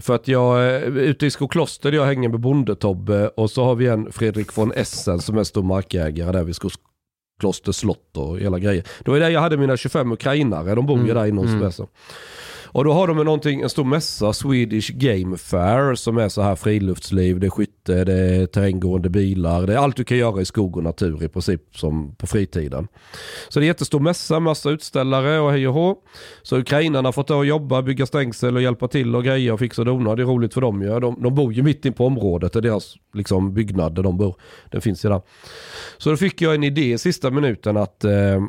För 0.00 0.14
att 0.14 0.28
jag 0.28 0.62
är 0.62 0.80
ute 0.98 1.26
i 1.26 1.30
Skokloster 1.30 1.92
jag 1.92 2.04
hänger 2.04 2.28
med 2.28 2.40
Bondetobbe 2.40 3.28
och 3.28 3.50
så 3.50 3.64
har 3.64 3.74
vi 3.74 3.86
en 3.86 4.12
Fredrik 4.12 4.56
von 4.56 4.72
Essen 4.72 5.20
som 5.20 5.38
är 5.38 5.44
stor 5.44 5.62
markägare 5.62 6.32
där 6.32 6.44
vid 6.44 6.56
Skokloster 6.56 7.72
slott 7.72 8.16
och 8.16 8.38
hela 8.38 8.58
grejer. 8.58 8.84
Det 9.04 9.10
var 9.10 9.18
där 9.18 9.30
jag 9.30 9.40
hade 9.40 9.56
mina 9.56 9.76
25 9.76 10.12
ukrainare, 10.12 10.74
de 10.74 10.86
bor 10.86 10.98
ju 10.98 11.04
Mm, 11.04 11.16
där 11.16 11.26
inne 11.26 11.40
hos 11.40 11.50
mm. 11.50 11.86
Och 12.72 12.84
då 12.84 12.92
har 12.92 13.06
de 13.06 13.18
en, 13.18 13.24
någonting, 13.24 13.60
en 13.60 13.70
stor 13.70 13.84
mässa, 13.84 14.32
Swedish 14.32 14.90
Game 14.94 15.36
Fair, 15.36 15.94
som 15.94 16.18
är 16.18 16.28
så 16.28 16.42
här 16.42 16.56
friluftsliv, 16.56 17.40
det 17.40 17.46
är 17.46 17.50
skytte, 17.50 18.04
det 18.04 18.12
är 18.12 18.46
terränggående 18.46 19.08
bilar, 19.08 19.66
det 19.66 19.72
är 19.72 19.76
allt 19.76 19.96
du 19.96 20.04
kan 20.04 20.18
göra 20.18 20.40
i 20.40 20.44
skog 20.44 20.76
och 20.76 20.82
natur 20.82 21.24
i 21.24 21.28
princip 21.28 21.60
som 21.76 22.14
på 22.14 22.26
fritiden. 22.26 22.88
Så 23.48 23.60
det 23.60 23.64
är 23.64 23.66
jättestor 23.66 24.00
mässa, 24.00 24.40
massa 24.40 24.70
utställare 24.70 25.38
och 25.38 25.50
hej 25.50 25.68
och 25.68 25.74
hå. 25.74 25.96
Så 26.42 26.56
ukrainarna 26.56 27.08
har 27.08 27.12
fått 27.12 27.26
ta 27.26 27.36
och 27.36 27.46
jobba, 27.46 27.82
bygga 27.82 28.06
stängsel 28.06 28.56
och 28.56 28.62
hjälpa 28.62 28.88
till 28.88 29.16
och 29.16 29.24
grejer 29.24 29.52
och 29.52 29.58
fixa 29.58 29.82
och 29.82 29.86
dona. 29.86 30.16
Det 30.16 30.22
är 30.22 30.26
roligt 30.26 30.54
för 30.54 30.60
dem 30.60 30.82
ju. 30.82 31.00
De, 31.00 31.22
de 31.22 31.34
bor 31.34 31.52
ju 31.52 31.62
mitt 31.62 31.84
in 31.84 31.92
på 31.92 32.06
området, 32.06 32.52
det 32.52 32.58
är 32.58 32.62
deras 32.62 32.94
liksom, 33.14 33.54
byggnad 33.54 33.94
där 33.94 34.02
de 34.02 34.18
bor. 34.18 34.36
Den 34.70 34.80
finns 34.80 35.04
ju 35.04 35.08
där. 35.08 35.22
Så 35.98 36.10
då 36.10 36.16
fick 36.16 36.42
jag 36.42 36.54
en 36.54 36.64
idé 36.64 36.92
i 36.92 36.98
sista 36.98 37.30
minuten 37.30 37.76
att 37.76 38.04
eh, 38.04 38.42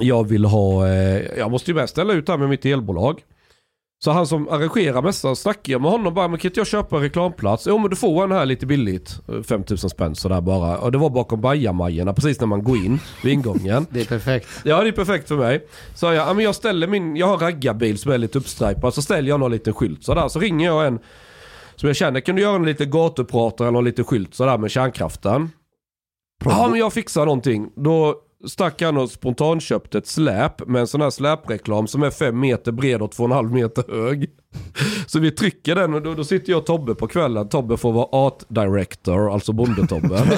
jag 0.00 0.28
vill 0.28 0.44
ha, 0.44 0.88
eh, 0.88 1.38
jag 1.38 1.50
måste 1.50 1.70
ju 1.70 1.74
med 1.74 1.88
ställa 1.88 2.12
ut 2.12 2.28
här 2.28 2.36
med 2.36 2.48
mitt 2.48 2.64
elbolag. 2.64 3.22
Så 4.06 4.10
han 4.12 4.26
som 4.26 4.48
arrangerar 4.48 5.02
mässan 5.02 5.36
snackar 5.36 5.72
jag 5.72 5.80
med 5.80 5.90
honom 5.90 6.14
bara, 6.14 6.28
men 6.28 6.38
kan 6.38 6.48
inte 6.48 6.60
jag 6.60 6.66
köpa 6.66 6.96
en 6.96 7.02
reklamplats? 7.02 7.66
Jo 7.66 7.78
men 7.78 7.90
du 7.90 7.96
får 7.96 8.24
en 8.24 8.32
här 8.32 8.46
lite 8.46 8.66
billigt, 8.66 9.20
eh, 9.28 9.42
5000 9.42 9.90
spänn 9.90 10.14
sådär 10.14 10.40
bara. 10.40 10.78
Och 10.78 10.92
det 10.92 10.98
var 10.98 11.10
bakom 11.10 11.40
bajamajorna 11.40 12.12
precis 12.12 12.40
när 12.40 12.46
man 12.46 12.64
går 12.64 12.76
in 12.76 12.98
vid 13.24 13.32
ingången. 13.32 13.86
Det 13.90 14.00
är 14.00 14.04
perfekt. 14.04 14.48
Ja 14.64 14.82
det 14.82 14.88
är 14.88 14.92
perfekt 14.92 15.28
för 15.28 15.36
mig. 15.36 15.66
Så 15.94 16.06
jag, 16.06 16.14
ja, 16.14 16.34
men 16.34 16.44
jag 16.44 16.54
ställer 16.54 16.86
min, 16.86 17.16
jag 17.16 17.26
har 17.26 17.38
raggarbil 17.38 17.98
som 17.98 18.12
är 18.12 18.18
lite 18.18 18.38
uppstripad. 18.38 18.94
Så 18.94 19.02
ställer 19.02 19.28
jag 19.28 19.40
någon 19.40 19.50
liten 19.50 19.74
skylt 19.74 20.04
sådär. 20.04 20.28
Så 20.28 20.40
ringer 20.40 20.66
jag 20.66 20.86
en 20.86 20.98
som 21.76 21.86
jag 21.86 21.96
känner, 21.96 22.20
kan 22.20 22.36
du 22.36 22.42
göra 22.42 22.56
en 22.56 22.66
liten 22.66 22.90
gatupratare 22.90 23.68
eller 23.68 23.72
någon 23.72 23.84
liten 23.84 24.04
skylt 24.04 24.34
sådär 24.34 24.58
med 24.58 24.70
kärnkraften? 24.70 25.50
Ja 26.44 26.68
men 26.70 26.78
jag 26.78 26.92
fixar 26.92 27.24
någonting. 27.24 27.68
Då 27.76 28.14
stack 28.44 28.82
han 28.82 28.96
och 28.96 29.10
spontanköpte 29.10 29.98
ett 29.98 30.06
släp 30.06 30.66
med 30.66 30.80
en 30.80 30.86
sån 30.86 31.00
här 31.00 31.10
släpreklam 31.10 31.86
som 31.86 32.02
är 32.02 32.10
fem 32.10 32.40
meter 32.40 32.72
bred 32.72 33.02
och 33.02 33.12
två 33.12 33.22
och 33.22 33.30
en 33.30 33.36
halv 33.36 33.52
meter 33.52 33.84
hög. 33.88 34.30
Så 35.06 35.18
vi 35.18 35.30
trycker 35.30 35.74
den 35.74 35.94
och 35.94 36.02
då, 36.02 36.14
då 36.14 36.24
sitter 36.24 36.50
jag 36.52 36.58
och 36.58 36.66
Tobbe 36.66 36.94
på 36.94 37.06
kvällen. 37.06 37.48
Tobbe 37.48 37.76
får 37.76 37.92
vara 37.92 38.06
art 38.12 38.42
director, 38.48 39.32
alltså 39.32 39.52
bondetobbe. 39.52 40.18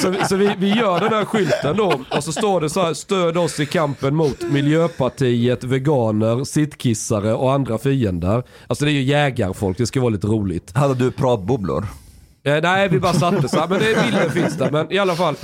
så 0.00 0.14
så 0.28 0.36
vi, 0.36 0.50
vi 0.58 0.78
gör 0.78 1.00
den 1.00 1.12
här 1.12 1.24
skylten 1.24 1.76
då 1.76 2.00
och 2.16 2.24
så 2.24 2.32
står 2.32 2.60
det 2.60 2.70
så 2.70 2.82
här, 2.82 2.94
stöd 2.94 3.36
oss 3.36 3.60
i 3.60 3.66
kampen 3.66 4.14
mot 4.14 4.42
Miljöpartiet, 4.42 5.64
veganer, 5.64 6.44
sittkissare 6.44 7.34
och 7.34 7.52
andra 7.52 7.78
fiender. 7.78 8.42
Alltså 8.66 8.84
det 8.84 8.90
är 8.90 8.92
ju 8.92 9.02
jägarfolk, 9.02 9.78
det 9.78 9.86
ska 9.86 10.00
vara 10.00 10.10
lite 10.10 10.26
roligt. 10.26 10.76
Hade 10.76 10.94
du 10.94 11.10
pratbubblor? 11.10 11.84
Eh, 12.46 12.58
nej, 12.62 12.88
vi 12.88 13.00
bara 13.00 13.12
satte 13.12 13.48
så 13.48 13.58
här. 13.58 13.68
Men 13.68 13.78
det, 13.78 14.02
bilden 14.04 14.30
finns 14.42 14.56
där. 14.58 14.70
Men 14.70 14.92
i 14.92 14.98
alla 14.98 15.14
fall. 15.14 15.34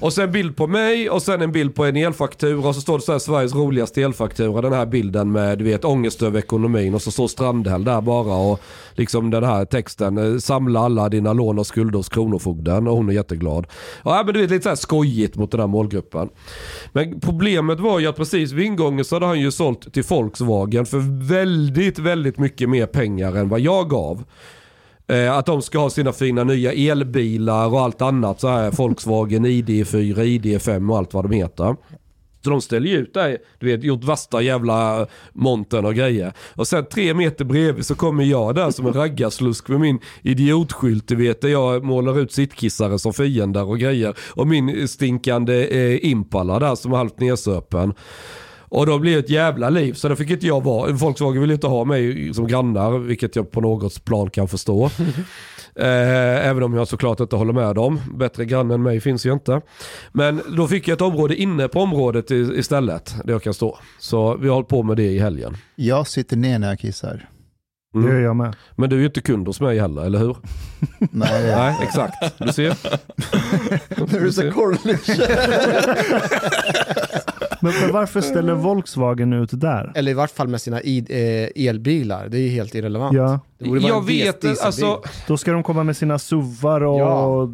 Och 0.00 0.12
sen 0.12 0.24
en 0.24 0.32
bild 0.32 0.56
på 0.56 0.66
mig 0.66 1.10
och 1.10 1.22
sen 1.22 1.42
en 1.42 1.52
bild 1.52 1.74
på 1.74 1.84
en 1.84 1.96
elfaktura. 1.96 2.68
Och 2.68 2.74
så 2.74 2.80
står 2.80 2.98
det 2.98 3.04
så 3.04 3.12
här 3.12 3.18
Sveriges 3.18 3.54
roligaste 3.54 4.02
elfaktura. 4.02 4.62
Den 4.62 4.72
här 4.72 4.86
bilden 4.86 5.32
med 5.32 5.58
du 5.58 5.64
vet 5.64 5.84
ångest 5.84 6.22
över 6.22 6.38
ekonomin. 6.38 6.94
Och 6.94 7.02
så 7.02 7.10
står 7.10 7.28
Strandhäll 7.28 7.84
där 7.84 8.00
bara. 8.00 8.34
Och 8.36 8.60
liksom 8.94 9.30
den 9.30 9.44
här 9.44 9.64
texten. 9.64 10.18
eh, 10.18 10.38
Samla 10.38 10.80
alla 10.80 11.08
dina 11.08 11.32
lån 11.32 11.58
och 11.58 11.66
skulder 11.66 11.96
hos 11.96 12.08
Kronofogden. 12.08 12.88
Och 12.88 12.96
hon 12.96 13.08
är 13.08 13.12
jätteglad. 13.12 13.66
Ja, 14.04 14.22
men 14.24 14.34
du 14.34 14.40
vet 14.40 14.50
lite 14.50 14.62
så 14.62 14.68
här 14.68 14.76
skojigt 14.76 15.36
mot 15.36 15.50
den 15.50 15.60
här 15.60 15.66
målgruppen. 15.66 16.28
Men 16.92 17.20
problemet 17.20 17.80
var 17.80 17.98
ju 17.98 18.06
att 18.06 18.16
precis 18.16 18.52
vid 18.52 18.66
ingången 18.66 19.04
så 19.04 19.16
hade 19.16 19.26
han 19.26 19.40
ju 19.40 19.50
sålt 19.50 19.92
till 19.92 20.02
Volkswagen 20.02 20.86
för 20.86 21.28
väldigt, 21.28 21.98
väldigt 21.98 22.38
mycket 22.38 22.68
mer 22.68 22.86
pengar 22.86 23.36
än 23.36 23.48
vad 23.48 23.60
jag 23.60 23.90
gav. 23.90 24.24
Eh, 25.10 25.36
att 25.36 25.46
de 25.46 25.62
ska 25.62 25.78
ha 25.78 25.90
sina 25.90 26.12
fina 26.12 26.44
nya 26.44 26.72
elbilar 26.72 27.68
och 27.68 27.80
allt 27.80 28.02
annat 28.02 28.40
så 28.40 28.48
här 28.48 28.70
Volkswagen 28.70 29.46
ID4, 29.46 30.14
ID5 30.14 30.90
och 30.90 30.98
allt 30.98 31.14
vad 31.14 31.24
de 31.24 31.36
heter. 31.36 31.76
Så 32.44 32.50
de 32.50 32.60
ställer 32.60 32.88
ju 32.88 32.96
ut 32.96 33.14
där, 33.14 33.38
du 33.58 33.66
vet, 33.66 33.84
gjort 33.84 34.04
värsta 34.04 34.42
jävla 34.42 35.06
montern 35.32 35.84
och 35.84 35.94
grejer. 35.94 36.32
Och 36.54 36.66
sen 36.66 36.84
tre 36.92 37.14
meter 37.14 37.44
bredvid 37.44 37.86
så 37.86 37.94
kommer 37.94 38.24
jag 38.24 38.54
där 38.54 38.70
som 38.70 38.86
en 38.86 38.92
raggarslusk 38.92 39.68
med 39.68 39.80
min 39.80 39.98
idiotskylt, 40.22 41.08
du 41.08 41.16
vet, 41.16 41.40
där 41.40 41.48
jag 41.48 41.84
målar 41.84 42.18
ut 42.18 42.32
sittkissare 42.32 42.98
som 42.98 43.12
fiender 43.12 43.64
och 43.64 43.78
grejer. 43.78 44.14
Och 44.30 44.46
min 44.46 44.88
stinkande 44.88 45.66
eh, 45.66 46.10
Impala 46.10 46.58
där 46.58 46.74
som 46.74 46.92
är 46.92 46.96
halvt 46.96 47.20
nersöpen. 47.20 47.94
Och 48.70 48.86
då 48.86 48.98
blir 48.98 49.12
det 49.12 49.18
ett 49.18 49.30
jävla 49.30 49.70
liv, 49.70 49.92
så 49.94 50.08
då 50.08 50.16
fick 50.16 50.30
inte 50.30 50.46
jag 50.46 50.64
vara, 50.64 50.92
Volkswagen 50.92 51.40
vill 51.40 51.50
inte 51.50 51.66
ha 51.66 51.84
mig 51.84 52.34
som 52.34 52.46
grannar, 52.46 52.98
vilket 52.98 53.36
jag 53.36 53.50
på 53.50 53.60
något 53.60 54.04
plan 54.04 54.30
kan 54.30 54.48
förstå. 54.48 54.84
eh, 55.74 56.46
även 56.48 56.62
om 56.62 56.74
jag 56.74 56.88
såklart 56.88 57.20
inte 57.20 57.36
håller 57.36 57.52
med 57.52 57.74
dem. 57.74 58.00
Bättre 58.14 58.44
grann 58.44 58.70
än 58.70 58.82
mig 58.82 59.00
finns 59.00 59.26
ju 59.26 59.32
inte. 59.32 59.60
Men 60.12 60.40
då 60.56 60.68
fick 60.68 60.88
jag 60.88 60.94
ett 60.94 61.00
område 61.00 61.36
inne 61.36 61.68
på 61.68 61.80
området 61.80 62.30
i, 62.30 62.34
istället, 62.54 63.14
där 63.24 63.32
jag 63.32 63.42
kan 63.42 63.54
stå. 63.54 63.78
Så 63.98 64.36
vi 64.36 64.48
har 64.48 64.54
hållit 64.54 64.68
på 64.68 64.82
med 64.82 64.96
det 64.96 65.06
i 65.10 65.18
helgen. 65.18 65.56
Jag 65.76 66.06
sitter 66.06 66.36
ner 66.36 66.58
när 66.58 66.68
jag 66.68 66.78
kissar. 66.78 67.28
Det 67.92 68.00
gör 68.00 68.08
Mm. 68.10 68.22
jag 68.22 68.36
med. 68.36 68.56
Men 68.76 68.90
du 68.90 68.96
är 68.96 69.00
ju 69.00 69.06
inte 69.06 69.20
kund 69.20 69.46
hos 69.46 69.60
mig 69.60 69.78
heller, 69.78 70.02
eller 70.04 70.18
hur? 70.18 70.36
Nej, 70.98 71.56
Nej, 71.56 71.76
exakt. 71.82 72.38
Du 72.38 72.52
ser. 72.52 72.74
There 74.06 74.28
is 74.28 74.38
a 74.38 74.42
correlation. 74.54 75.16
Men, 77.60 77.72
men 77.80 77.92
varför 77.92 78.20
ställer 78.20 78.54
Volkswagen 78.54 79.32
ut 79.32 79.50
där? 79.52 79.92
Eller 79.94 80.10
i 80.10 80.14
vart 80.14 80.30
fall 80.30 80.48
med 80.48 80.60
sina 80.60 80.82
i, 80.82 80.98
eh, 81.08 81.66
elbilar. 81.68 82.28
Det 82.28 82.38
är 82.38 82.42
ju 82.42 82.48
helt 82.48 82.74
irrelevant. 82.74 83.16
Ja, 83.16 83.40
Det 83.58 83.64
borde 83.64 83.80
vara 83.80 83.88
Jag 83.90 83.98
en 83.98 84.06
vet 84.06 84.40
dieselbil. 84.40 84.66
alltså, 84.66 85.02
då 85.26 85.36
ska 85.36 85.52
de 85.52 85.62
komma 85.62 85.84
med 85.84 85.96
sina 85.96 86.18
SUVar 86.18 86.80
och... 86.80 87.00
Ja. 87.00 87.48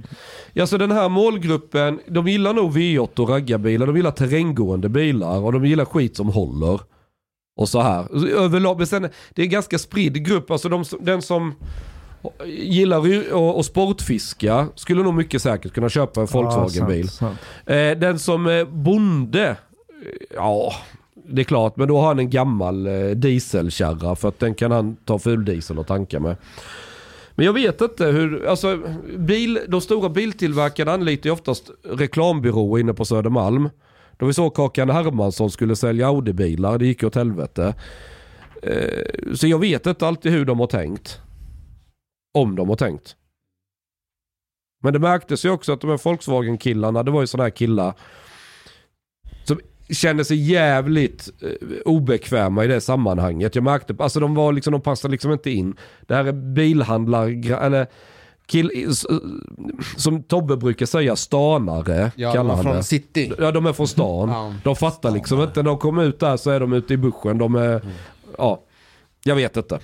alltså 0.60 0.78
den 0.78 0.90
här 0.90 1.08
målgruppen, 1.08 2.00
de 2.06 2.28
gillar 2.28 2.54
nog 2.54 2.72
V8 2.76 3.20
och 3.20 3.28
raggarbilar, 3.28 3.86
de 3.86 3.96
gillar 3.96 4.10
terränggående 4.10 4.88
bilar 4.88 5.40
och 5.40 5.52
de 5.52 5.64
gillar 5.66 5.84
skit 5.84 6.16
som 6.16 6.28
håller. 6.28 6.80
Och 7.60 7.68
så 7.68 7.80
här. 7.80 8.26
Överlag, 8.36 8.78
men 8.78 8.86
sen, 8.86 9.02
det 9.34 9.42
är 9.42 9.44
en 9.46 9.50
ganska 9.50 9.78
spridd 9.78 10.26
grupp, 10.26 10.50
alltså 10.50 10.68
de, 10.68 10.84
den 11.00 11.22
som 11.22 11.54
gillar 12.46 13.32
och, 13.34 13.56
och 13.56 13.64
sportfiska 13.64 14.68
skulle 14.74 15.02
nog 15.02 15.14
mycket 15.14 15.42
säkert 15.42 15.72
kunna 15.74 15.88
köpa 15.88 16.20
en 16.20 16.26
Volkswagen-bil. 16.26 17.08
Ja. 17.20 17.74
Eh, 17.74 17.98
den 17.98 18.18
som 18.18 18.46
är 18.46 18.64
bonde, 18.64 19.56
ja 20.34 20.72
det 21.28 21.42
är 21.42 21.44
klart, 21.44 21.76
men 21.76 21.88
då 21.88 21.98
har 21.98 22.06
han 22.06 22.18
en 22.18 22.30
gammal 22.30 22.86
eh, 22.86 23.10
dieselkärra 23.10 24.16
för 24.16 24.28
att 24.28 24.38
den 24.38 24.54
kan 24.54 24.70
han 24.70 24.96
ta 24.96 25.18
fuldiesel 25.18 25.78
och 25.78 25.86
tanka 25.86 26.20
med. 26.20 26.36
Men 27.34 27.46
jag 27.46 27.52
vet 27.52 27.80
inte 27.80 28.06
hur, 28.06 28.46
alltså 28.46 28.82
bil, 29.18 29.60
de 29.68 29.80
stora 29.80 30.08
biltillverkarna 30.08 30.92
anlitar 30.92 31.26
ju 31.26 31.32
oftast 31.32 31.70
reklambyråer 31.82 32.80
inne 32.80 32.94
på 32.94 33.04
Södermalm. 33.04 33.70
Då 34.16 34.26
vi 34.26 34.32
såg 34.32 34.54
Kakan 34.54 34.90
Hermansson 34.90 35.50
skulle 35.50 35.76
sälja 35.76 36.08
Audi-bilar, 36.08 36.78
det 36.78 36.86
gick 36.86 37.02
ju 37.02 37.08
åt 37.08 37.14
helvete. 37.14 37.74
Eh, 38.62 39.34
så 39.34 39.46
jag 39.46 39.58
vet 39.58 39.86
inte 39.86 40.06
alltid 40.06 40.32
hur 40.32 40.44
de 40.44 40.60
har 40.60 40.66
tänkt. 40.66 41.20
Om 42.34 42.56
de 42.56 42.68
har 42.68 42.76
tänkt. 42.76 43.16
Men 44.82 44.92
det 44.92 44.98
märktes 44.98 45.44
ju 45.44 45.50
också 45.50 45.72
att 45.72 45.80
de 45.80 45.90
här 45.90 46.00
Volkswagen-killarna, 46.04 47.02
det 47.02 47.10
var 47.10 47.20
ju 47.20 47.26
sådana 47.26 47.44
här 47.44 47.50
killar 47.50 47.94
kände 49.90 50.24
sig 50.24 50.50
jävligt 50.52 51.28
eh, 51.42 51.48
obekväma 51.84 52.64
i 52.64 52.68
det 52.68 52.80
sammanhanget. 52.80 53.54
Jag 53.54 53.64
märkte, 53.64 53.94
alltså 53.98 54.20
de 54.20 54.34
var 54.34 54.52
liksom, 54.52 54.72
de 54.72 54.80
passade 54.80 55.12
liksom 55.12 55.32
inte 55.32 55.50
in. 55.50 55.76
Det 56.06 56.14
här 56.14 56.24
är 56.24 56.32
bilhandlar, 56.32 57.52
eller 57.64 57.86
kill, 58.46 58.86
s- 58.90 59.06
som 59.96 60.22
Tobbe 60.22 60.56
brukar 60.56 60.86
säga, 60.86 61.16
stanare 61.16 62.12
Ja, 62.16 62.28
de 62.28 62.32
kallar 62.34 62.48
var 62.48 62.54
han 62.54 62.64
från 62.64 62.76
det. 62.76 62.82
city. 62.82 63.32
Ja, 63.38 63.52
de 63.52 63.66
är 63.66 63.72
från 63.72 63.88
stan. 63.88 64.28
Ja. 64.28 64.54
De 64.64 64.76
fattar 64.76 65.10
liksom 65.10 65.40
inte. 65.42 65.62
När 65.62 65.70
de 65.70 65.78
kommer 65.78 66.04
ut 66.04 66.20
där 66.20 66.36
så 66.36 66.50
är 66.50 66.60
de 66.60 66.72
ute 66.72 66.94
i 66.94 66.96
buschen. 66.96 67.38
De 67.38 67.54
är, 67.54 67.80
ja, 68.38 68.62
jag 69.24 69.36
vet 69.36 69.56
inte. 69.56 69.78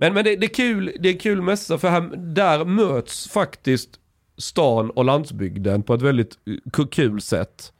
Men 0.00 0.14
men 0.14 0.24
det, 0.24 0.36
det 0.36 0.46
är 0.46 0.54
kul, 0.54 0.92
det 1.00 1.08
är 1.08 1.12
en 1.12 1.18
kul 1.18 1.42
mässa 1.42 1.78
för 1.78 1.88
här, 1.90 2.00
där 2.16 2.64
möts 2.64 3.28
faktiskt 3.28 3.90
stan 4.38 4.90
och 4.90 5.04
landsbygden 5.04 5.82
på 5.82 5.94
ett 5.94 6.02
väldigt 6.02 6.34
eh, 6.78 6.86
kul 6.86 7.20
sätt. 7.20 7.72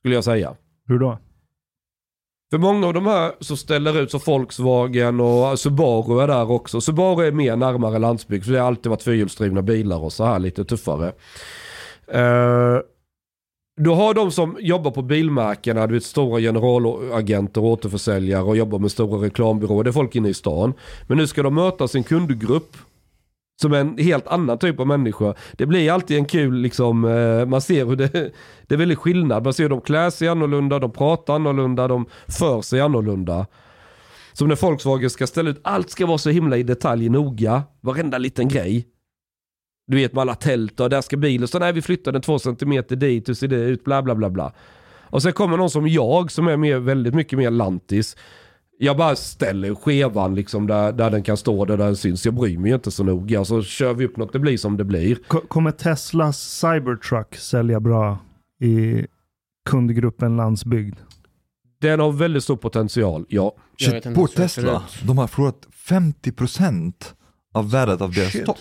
Skulle 0.00 0.14
jag 0.14 0.24
säga. 0.24 0.56
Hur 0.86 0.98
då? 0.98 1.18
För 2.50 2.58
många 2.58 2.86
av 2.86 2.94
de 2.94 3.06
här 3.06 3.32
som 3.40 3.56
ställer 3.56 4.00
ut, 4.00 4.10
så 4.10 4.18
Volkswagen 4.18 5.20
och 5.20 5.60
Subaru 5.60 6.20
är 6.20 6.26
där 6.26 6.50
också. 6.50 6.80
Subaru 6.80 7.26
är 7.26 7.32
mer 7.32 7.56
närmare 7.56 7.98
landsbygd, 7.98 8.44
för 8.44 8.52
det 8.52 8.58
har 8.58 8.66
alltid 8.66 8.90
varit 8.90 9.02
fyrhjulsdrivna 9.02 9.62
bilar 9.62 9.98
och 9.98 10.12
så 10.12 10.24
här 10.24 10.38
lite 10.38 10.64
tuffare. 10.64 11.12
Eh, 12.08 12.78
du 13.76 13.90
har 13.90 14.14
de 14.14 14.30
som 14.30 14.56
jobbar 14.60 14.90
på 14.90 15.02
bilmärkena, 15.02 15.86
du 15.86 15.94
vet 15.94 16.04
stora 16.04 16.40
generalagenter 16.40 17.60
och 17.60 17.66
återförsäljare 17.66 18.42
och 18.42 18.56
jobbar 18.56 18.78
med 18.78 18.90
stora 18.90 19.24
reklambyråer. 19.24 19.84
Det 19.84 19.90
är 19.90 19.92
folk 19.92 20.16
inne 20.16 20.28
i 20.28 20.34
stan. 20.34 20.74
Men 21.08 21.18
nu 21.18 21.26
ska 21.26 21.42
de 21.42 21.54
möta 21.54 21.88
sin 21.88 22.04
kundgrupp 22.04 22.76
som 23.60 23.72
en 23.72 23.98
helt 23.98 24.26
annan 24.26 24.58
typ 24.58 24.80
av 24.80 24.86
människa. 24.86 25.34
Det 25.52 25.66
blir 25.66 25.92
alltid 25.92 26.16
en 26.16 26.24
kul, 26.24 26.54
liksom, 26.54 27.04
eh, 27.04 27.46
man 27.46 27.60
ser 27.60 27.86
hur 27.86 27.96
det, 27.96 28.08
det 28.66 28.74
är 28.74 28.76
väldigt 28.76 28.98
skillnad. 28.98 29.44
Man 29.44 29.52
ser 29.52 29.64
hur 29.64 29.70
de 29.70 29.80
klär 29.80 30.10
sig 30.10 30.28
annorlunda, 30.28 30.78
de 30.78 30.92
pratar 30.92 31.34
annorlunda, 31.34 31.88
de 31.88 32.06
för 32.28 32.62
sig 32.62 32.80
annorlunda. 32.80 33.46
Som 34.32 34.48
när 34.48 34.56
Volkswagen 34.56 35.10
ska 35.10 35.26
ställa 35.26 35.50
ut, 35.50 35.60
allt 35.64 35.90
ska 35.90 36.06
vara 36.06 36.18
så 36.18 36.30
himla 36.30 36.56
i 36.56 36.62
detalj 36.62 37.08
noga, 37.08 37.62
varenda 37.80 38.18
liten 38.18 38.48
grej. 38.48 38.86
Du 39.86 39.96
vet 39.96 40.12
med 40.12 40.22
alla 40.22 40.34
tält 40.34 40.80
och 40.80 40.90
där 40.90 41.00
ska 41.00 41.16
bilen, 41.16 41.48
så 41.48 41.58
nej 41.58 41.72
vi 41.72 41.82
flyttar 41.82 42.12
den 42.12 42.22
två 42.22 42.38
centimeter 42.38 42.96
dit, 42.96 43.28
hur 43.28 43.34
ser 43.34 43.48
det 43.48 43.56
ut, 43.56 43.84
bla 43.84 44.02
bla 44.02 44.14
bla 44.14 44.30
bla. 44.30 44.52
Och 45.02 45.22
sen 45.22 45.32
kommer 45.32 45.56
någon 45.56 45.70
som 45.70 45.88
jag 45.88 46.30
som 46.30 46.48
är 46.48 46.56
mer, 46.56 46.78
väldigt 46.78 47.14
mycket 47.14 47.38
mer 47.38 47.50
lantis. 47.50 48.16
Jag 48.82 48.96
bara 48.96 49.16
ställer 49.16 49.74
skevan 49.74 50.34
liksom 50.34 50.66
där, 50.66 50.92
där 50.92 51.10
den 51.10 51.22
kan 51.22 51.36
stå, 51.36 51.64
där 51.64 51.76
den 51.76 51.96
syns. 51.96 52.24
Jag 52.24 52.34
bryr 52.34 52.58
mig 52.58 52.72
inte 52.72 52.90
så 52.90 53.04
noga. 53.04 53.44
Så 53.44 53.62
kör 53.62 53.94
vi 53.94 54.04
upp 54.06 54.16
något, 54.16 54.32
det 54.32 54.38
blir 54.38 54.56
som 54.56 54.76
det 54.76 54.84
blir. 54.84 55.18
Ko- 55.28 55.40
Kommer 55.48 55.70
Teslas 55.70 56.38
Cybertruck 56.38 57.36
sälja 57.36 57.80
bra 57.80 58.18
i 58.62 59.06
kundgruppen 59.70 60.36
landsbygd? 60.36 60.96
Den 61.80 62.00
har 62.00 62.12
väldigt 62.12 62.44
stor 62.44 62.56
potential, 62.56 63.24
ja. 63.28 63.54
Jag 63.76 63.86
vet 63.92 63.94
Shit, 64.04 64.06
inte 64.06 64.20
på 64.20 64.26
Tesla, 64.26 64.82
de 65.06 65.18
har 65.18 65.26
förlorat 65.26 65.66
50% 65.88 66.92
av 67.54 67.70
värdet 67.70 68.00
av 68.00 68.12
deras 68.12 68.32
Shit. 68.32 68.42
stock. 68.42 68.58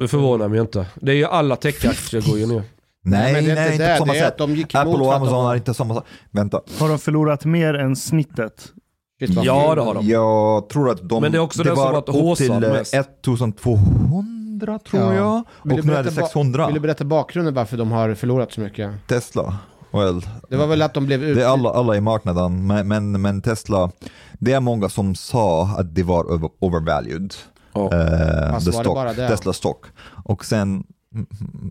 Det 0.00 0.08
förvånar 0.08 0.48
mig 0.48 0.60
inte. 0.60 0.86
Det 0.94 1.12
är 1.12 1.16
ju 1.16 1.24
alla 1.24 1.56
techaktier 1.56 2.22
går 2.30 2.38
ju 2.38 2.46
ner. 2.46 2.62
Nej, 3.04 3.32
men 3.32 3.44
nej, 3.44 3.54
det 3.54 3.60
är 3.60 3.72
inte 3.72 3.96
på 3.98 4.04
samma 4.06 4.14
är 4.16 4.20
sätt. 4.20 4.32
att 4.32 4.38
de 4.38 4.54
gick 4.54 4.74
emot 4.74 4.86
Apple 4.94 5.04
och 5.06 5.14
Amazon 5.14 5.44
har 5.44 5.56
inte 5.56 5.74
samma 5.74 5.94
sak. 5.94 6.04
Vänta, 6.30 6.60
Har 6.78 6.88
de 6.88 6.98
förlorat 6.98 7.44
mer 7.44 7.74
än 7.74 7.96
snittet? 7.96 8.72
Shit, 9.18 9.30
Ja, 9.44 9.74
det 9.74 9.80
har 9.80 9.94
de. 9.94 10.06
jag 10.08 10.68
tror 10.68 10.90
att 10.90 11.08
de... 11.08 11.22
Men 11.22 11.32
det 11.32 11.38
är 11.38 11.42
också 11.42 11.62
den 11.62 11.76
som 11.76 11.84
var 11.84 11.92
varit 11.92 12.08
upp 12.08 12.36
till 12.38 12.50
eh, 12.64 12.72
mest. 12.72 12.94
1200 12.94 14.78
tror 14.90 15.02
Ja. 15.02 15.14
jag. 15.14 15.44
Vill 15.64 15.78
Och 15.78 15.84
nu 15.86 15.92
är 15.92 15.96
det 15.96 16.02
berätta 16.02 16.20
ba- 16.20 16.26
600. 16.26 16.66
Vill 16.66 16.74
du 16.74 16.80
berätta 16.80 17.04
bakgrunden 17.04 17.54
varför 17.54 17.76
de 17.76 17.90
har 17.92 18.14
förlorat 18.14 18.52
så 18.52 18.60
mycket? 18.60 18.90
Tesla. 19.08 19.56
Well, 19.92 20.20
Det 20.48 20.56
var 20.56 20.66
väl 20.66 20.82
att 20.82 20.94
de 20.94 21.06
blev 21.06 21.24
ut... 21.24 21.36
det 21.36 21.42
är 21.44 21.48
alla, 21.48 21.70
alla 21.70 21.96
i 21.96 22.00
marknaden, 22.00 22.66
men, 22.66 22.88
men, 22.88 23.22
men 23.22 23.42
Tesla, 23.42 23.90
det 24.32 24.52
är 24.52 24.60
många 24.60 24.88
som 24.88 25.14
sa 25.14 25.62
att 25.78 25.94
det 25.94 26.02
var 26.02 26.32
over, 26.34 26.50
overvalued. 26.58 27.34
Ja. 27.72 27.92
eh, 27.92 28.54
Alltså, 28.54 28.70
det 28.70 28.76
stock, 28.76 29.16
det? 29.16 29.28
Tesla 29.28 29.52
stock. 29.52 29.84
Och 30.24 30.44
sen, 30.44 30.84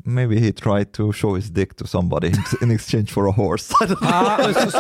maybe 0.06 0.36
he 0.40 0.52
tried 0.52 0.92
to 0.94 1.14
show 1.14 1.36
his 1.36 1.50
dick 1.50 1.76
to 1.78 1.86
somebody 1.88 2.32
in 2.62 2.72
exchange 2.72 3.12
for 3.12 3.28
a 3.28 3.32
horse. 3.32 3.74
Ah, 4.02 4.38
men 4.38 4.54
så- 4.54 4.78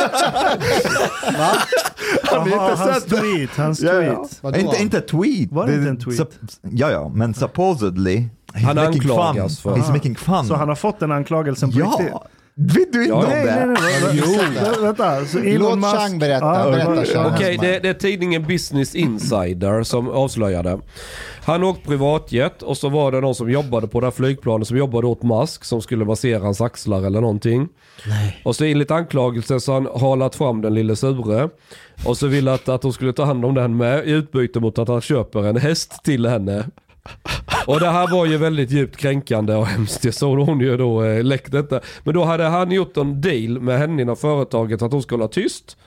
Jaha, 2.32 2.76
hans 2.76 3.06
tweet, 3.06 3.50
hans 3.58 3.82
Ja, 3.82 3.92
tweet. 3.92 4.08
ja. 4.14 4.28
Vadå? 4.42 4.60
inte, 4.60 4.82
inte 4.82 5.02
tweet. 5.02 5.52
Var 5.52 5.68
det 5.68 5.74
inte 5.76 5.90
en 5.90 5.98
tweet? 6.00 6.40
ja, 6.72 6.92
ja, 6.92 7.10
men 7.16 7.34
supposedly 7.34 8.18
he's 8.54 8.64
Han 8.66 8.76
making 8.76 9.02
fun. 9.02 9.50
för- 9.50 9.76
He's 9.76 9.92
making 9.92 10.16
fun. 10.16 10.46
Så 10.46 10.56
han 10.56 10.68
har 10.70 10.76
fått 10.76 11.00
den 11.00 11.12
anklagelsen 11.12 11.72
på 11.72 11.78
riktigt? 11.80 12.08
ja, 12.12 12.24
vet 12.56 12.94
du 12.94 13.00
inte 13.04 13.10
Ja, 13.10 13.16
om 13.16 13.30
Nej, 13.30 13.46
det? 13.46 13.66
nej, 13.66 13.66
nej. 13.82 14.02
nej. 14.04 14.22
Jo. 14.26 14.62
Vä- 14.62 14.82
Vänta, 14.82 15.26
så 15.26 15.38
Elon 15.40 15.70
Låt 15.70 15.80
Musk... 15.80 15.96
Chang 15.96 16.20
berätta. 16.20 16.72
Berätta. 16.72 17.28
Okej, 17.36 17.58
det, 17.62 17.80
det 17.80 17.90
är 17.90 17.94
tidningen 17.94 18.44
Business 18.48 18.96
Insider 18.96 19.84
som 19.84 20.10
avslöjade. 20.10 20.80
Han 21.46 21.64
åkte 21.64 21.88
privatjet 21.88 22.62
och 22.62 22.78
så 22.78 22.90
var 22.90 23.12
det 23.12 23.22
någon 23.22 23.36
som 23.36 23.50
jobbade 23.52 23.88
på 23.88 24.00
det 24.00 24.06
här 24.06 24.12
flygplanet 24.12 24.68
som 24.68 24.78
jobbade 24.78 25.08
åt 25.08 25.24
Musk 25.24 25.66
som 25.66 25.82
skulle 25.82 26.06
massera 26.06 26.40
hans 26.40 26.62
axlar 26.62 27.04
eller 27.04 27.22
någonting. 27.22 27.68
Och 28.44 28.56
så 28.56 28.64
enligt 28.64 28.92
anklagelsen 28.92 29.62
så 29.62 29.74
har 29.74 29.82
han 29.82 30.02
halat 30.02 30.36
fram 30.36 30.62
den 30.62 30.74
lille 30.74 30.96
sure. 30.96 31.50
Och 32.06 32.18
så 32.18 32.28
ville 32.28 32.54
att, 32.54 32.70
att 32.70 32.84
hon 32.84 32.94
skulle 32.94 33.14
ta 33.14 33.26
hand 33.26 33.46
om 33.46 33.54
den 33.54 33.78
med 33.78 34.08
i 34.08 34.12
utbyte 34.12 34.60
mot 34.60 34.80
att 34.80 34.88
han 34.88 35.02
köper 35.02 35.44
en 35.44 35.58
häst 35.58 36.04
till 36.04 36.26
henne. 36.26 36.66
Och 37.68 37.80
det 37.80 37.90
här 37.90 38.12
var 38.12 38.26
ju 38.26 38.38
väldigt 38.38 38.72
djupt 38.72 38.98
kränkande 38.98 39.56
och 39.56 39.66
hemskt. 39.66 40.02
Det 40.02 40.12
såg 40.12 40.40
hon 40.40 40.60
ju 40.60 40.78
då 40.78 41.04
eh, 41.04 41.24
läckt 41.24 41.52
detta. 41.52 41.80
Men 42.04 42.14
då 42.14 42.24
hade 42.24 42.44
han 42.44 42.72
gjort 42.72 42.98
en 42.98 43.22
deal 43.22 43.60
med 43.60 43.80
henne 43.80 44.02
inom 44.02 44.16
företaget 44.18 44.82
att 44.82 44.92
hon 44.92 45.02
skulle 45.02 45.24
hålla 45.24 45.28
tyst. 45.28 45.78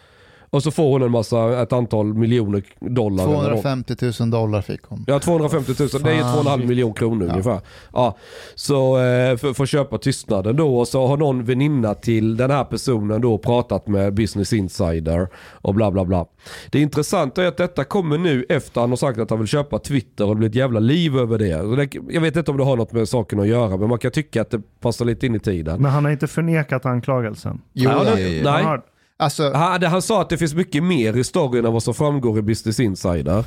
Och 0.50 0.62
så 0.62 0.70
får 0.70 0.92
hon 0.92 1.02
en 1.02 1.10
massa, 1.10 1.62
ett 1.62 1.72
antal 1.72 2.14
miljoner 2.14 2.62
dollar. 2.80 3.24
eller 3.24 3.34
något. 3.50 3.62
250 3.62 3.94
000 4.20 4.30
dollar 4.30 4.62
fick 4.62 4.80
hon. 4.84 5.04
Ja 5.06 5.18
250 5.18 5.72
000, 5.78 5.88
det 6.04 6.10
är 6.10 6.14
ju 6.14 6.20
Fan. 6.20 6.46
2,5 6.60 6.66
miljoner 6.66 6.94
kronor 6.94 7.26
Ja. 7.26 7.32
ungefär. 7.32 7.60
Ja, 7.92 8.16
så 8.54 8.96
eh, 8.98 9.36
för, 9.36 9.52
för 9.54 9.62
att 9.62 9.68
köpa 9.68 9.98
tystnaden 9.98 10.56
då 10.56 10.78
och 10.78 10.88
så 10.88 11.06
har 11.06 11.16
någon 11.16 11.44
väninna 11.44 11.94
till 11.94 12.36
den 12.36 12.50
här 12.50 12.64
personen 12.64 13.20
då 13.20 13.38
pratat 13.38 13.86
med 13.86 14.14
Business 14.14 14.52
Insider 14.52 15.28
och 15.52 15.74
bla 15.74 15.90
bla 15.90 16.04
bla. 16.04 16.26
Det 16.70 16.80
intressanta 16.80 17.42
är 17.42 17.46
att 17.48 17.56
detta 17.56 17.84
kommer 17.84 18.18
nu 18.18 18.46
efter 18.48 18.80
han 18.80 18.90
har 18.90 18.96
sagt 18.96 19.18
att 19.18 19.30
han 19.30 19.38
vill 19.38 19.48
köpa 19.48 19.78
Twitter 19.78 20.24
och 20.24 20.34
det 20.34 20.38
blir 20.38 20.48
ett 20.48 20.54
jävla 20.54 20.80
liv 20.80 21.16
över 21.18 21.38
det. 21.38 22.02
Jag 22.14 22.20
vet 22.20 22.36
inte 22.36 22.50
om 22.50 22.56
det 22.56 22.64
har 22.64 22.76
något 22.76 22.92
med 22.92 23.08
saken 23.08 23.40
att 23.40 23.48
göra 23.48 23.76
men 23.76 23.88
man 23.88 23.98
kan 23.98 24.10
tycka 24.10 24.42
att 24.42 24.50
det 24.50 24.60
passar 24.80 25.04
lite 25.04 25.26
in 25.26 25.34
i 25.34 25.40
tiden. 25.40 25.82
Men 25.82 25.90
han 25.90 26.04
har 26.04 26.12
inte 26.12 26.26
förnekat 26.26 26.86
anklagelsen. 26.86 27.60
Jo, 27.72 27.90
ja, 27.90 28.18
ja. 28.18 28.52
Nej. 28.52 28.78
Alltså, 29.18 29.52
Han, 29.52 29.82
han 29.82 30.02
sa 30.02 30.20
att 30.22 30.28
det 30.30 30.38
finns 30.38 30.54
mycket 30.54 30.82
mer 30.82 31.16
i 31.16 31.24
storyn 31.24 31.64
än 31.64 31.72
vad 31.72 31.82
som 31.82 31.94
framgår 31.94 32.38
i 32.38 32.42
Business 32.42 32.80
Insider. 32.80 33.44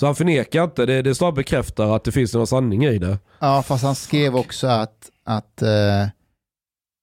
Så 0.00 0.06
han 0.06 0.14
förnekar 0.14 0.64
inte, 0.64 0.86
det, 0.86 1.02
det 1.02 1.14
snarare 1.14 1.34
bekräftar 1.34 1.96
att 1.96 2.04
det 2.04 2.12
finns 2.12 2.34
någon 2.34 2.46
sanning 2.46 2.84
i 2.84 2.98
det. 2.98 3.18
ja, 3.38 3.62
fast 3.62 3.84
han 3.84 3.94
skrev 3.94 4.36
också 4.36 4.66
att, 4.66 5.10
att 5.24 5.62
eh, 5.62 6.06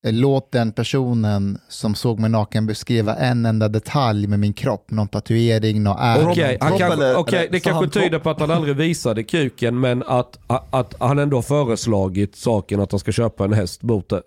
låt 0.07 0.51
den 0.51 0.71
personen 0.71 1.59
som 1.69 1.95
såg 1.95 2.19
mig 2.19 2.29
naken 2.29 2.65
beskriva 2.65 3.15
en 3.15 3.45
enda 3.45 3.67
detalj 3.67 4.27
med 4.27 4.39
min 4.39 4.53
kropp, 4.53 4.91
någon 4.91 5.07
tatuering, 5.07 5.83
någon 5.83 5.97
ärr. 5.99 6.27
Okej, 6.31 6.57
eller- 6.61 7.19
eller- 7.37 7.51
det 7.51 7.59
kanske 7.59 7.99
tyder 8.01 8.19
på 8.19 8.29
att 8.29 8.39
han 8.39 8.51
aldrig 8.51 8.75
visade 8.75 9.23
kuken 9.23 9.79
men 9.79 10.03
att, 10.07 10.39
att, 10.47 10.73
att 10.73 10.95
han 10.99 11.19
ändå 11.19 11.37
har 11.37 11.41
föreslagit 11.41 12.35
saken 12.35 12.79
att 12.79 12.91
han 12.91 12.99
ska 12.99 13.11
köpa 13.11 13.45
en 13.45 13.53
häst 13.53 13.83
mot 13.83 14.11
eh, 14.11 14.19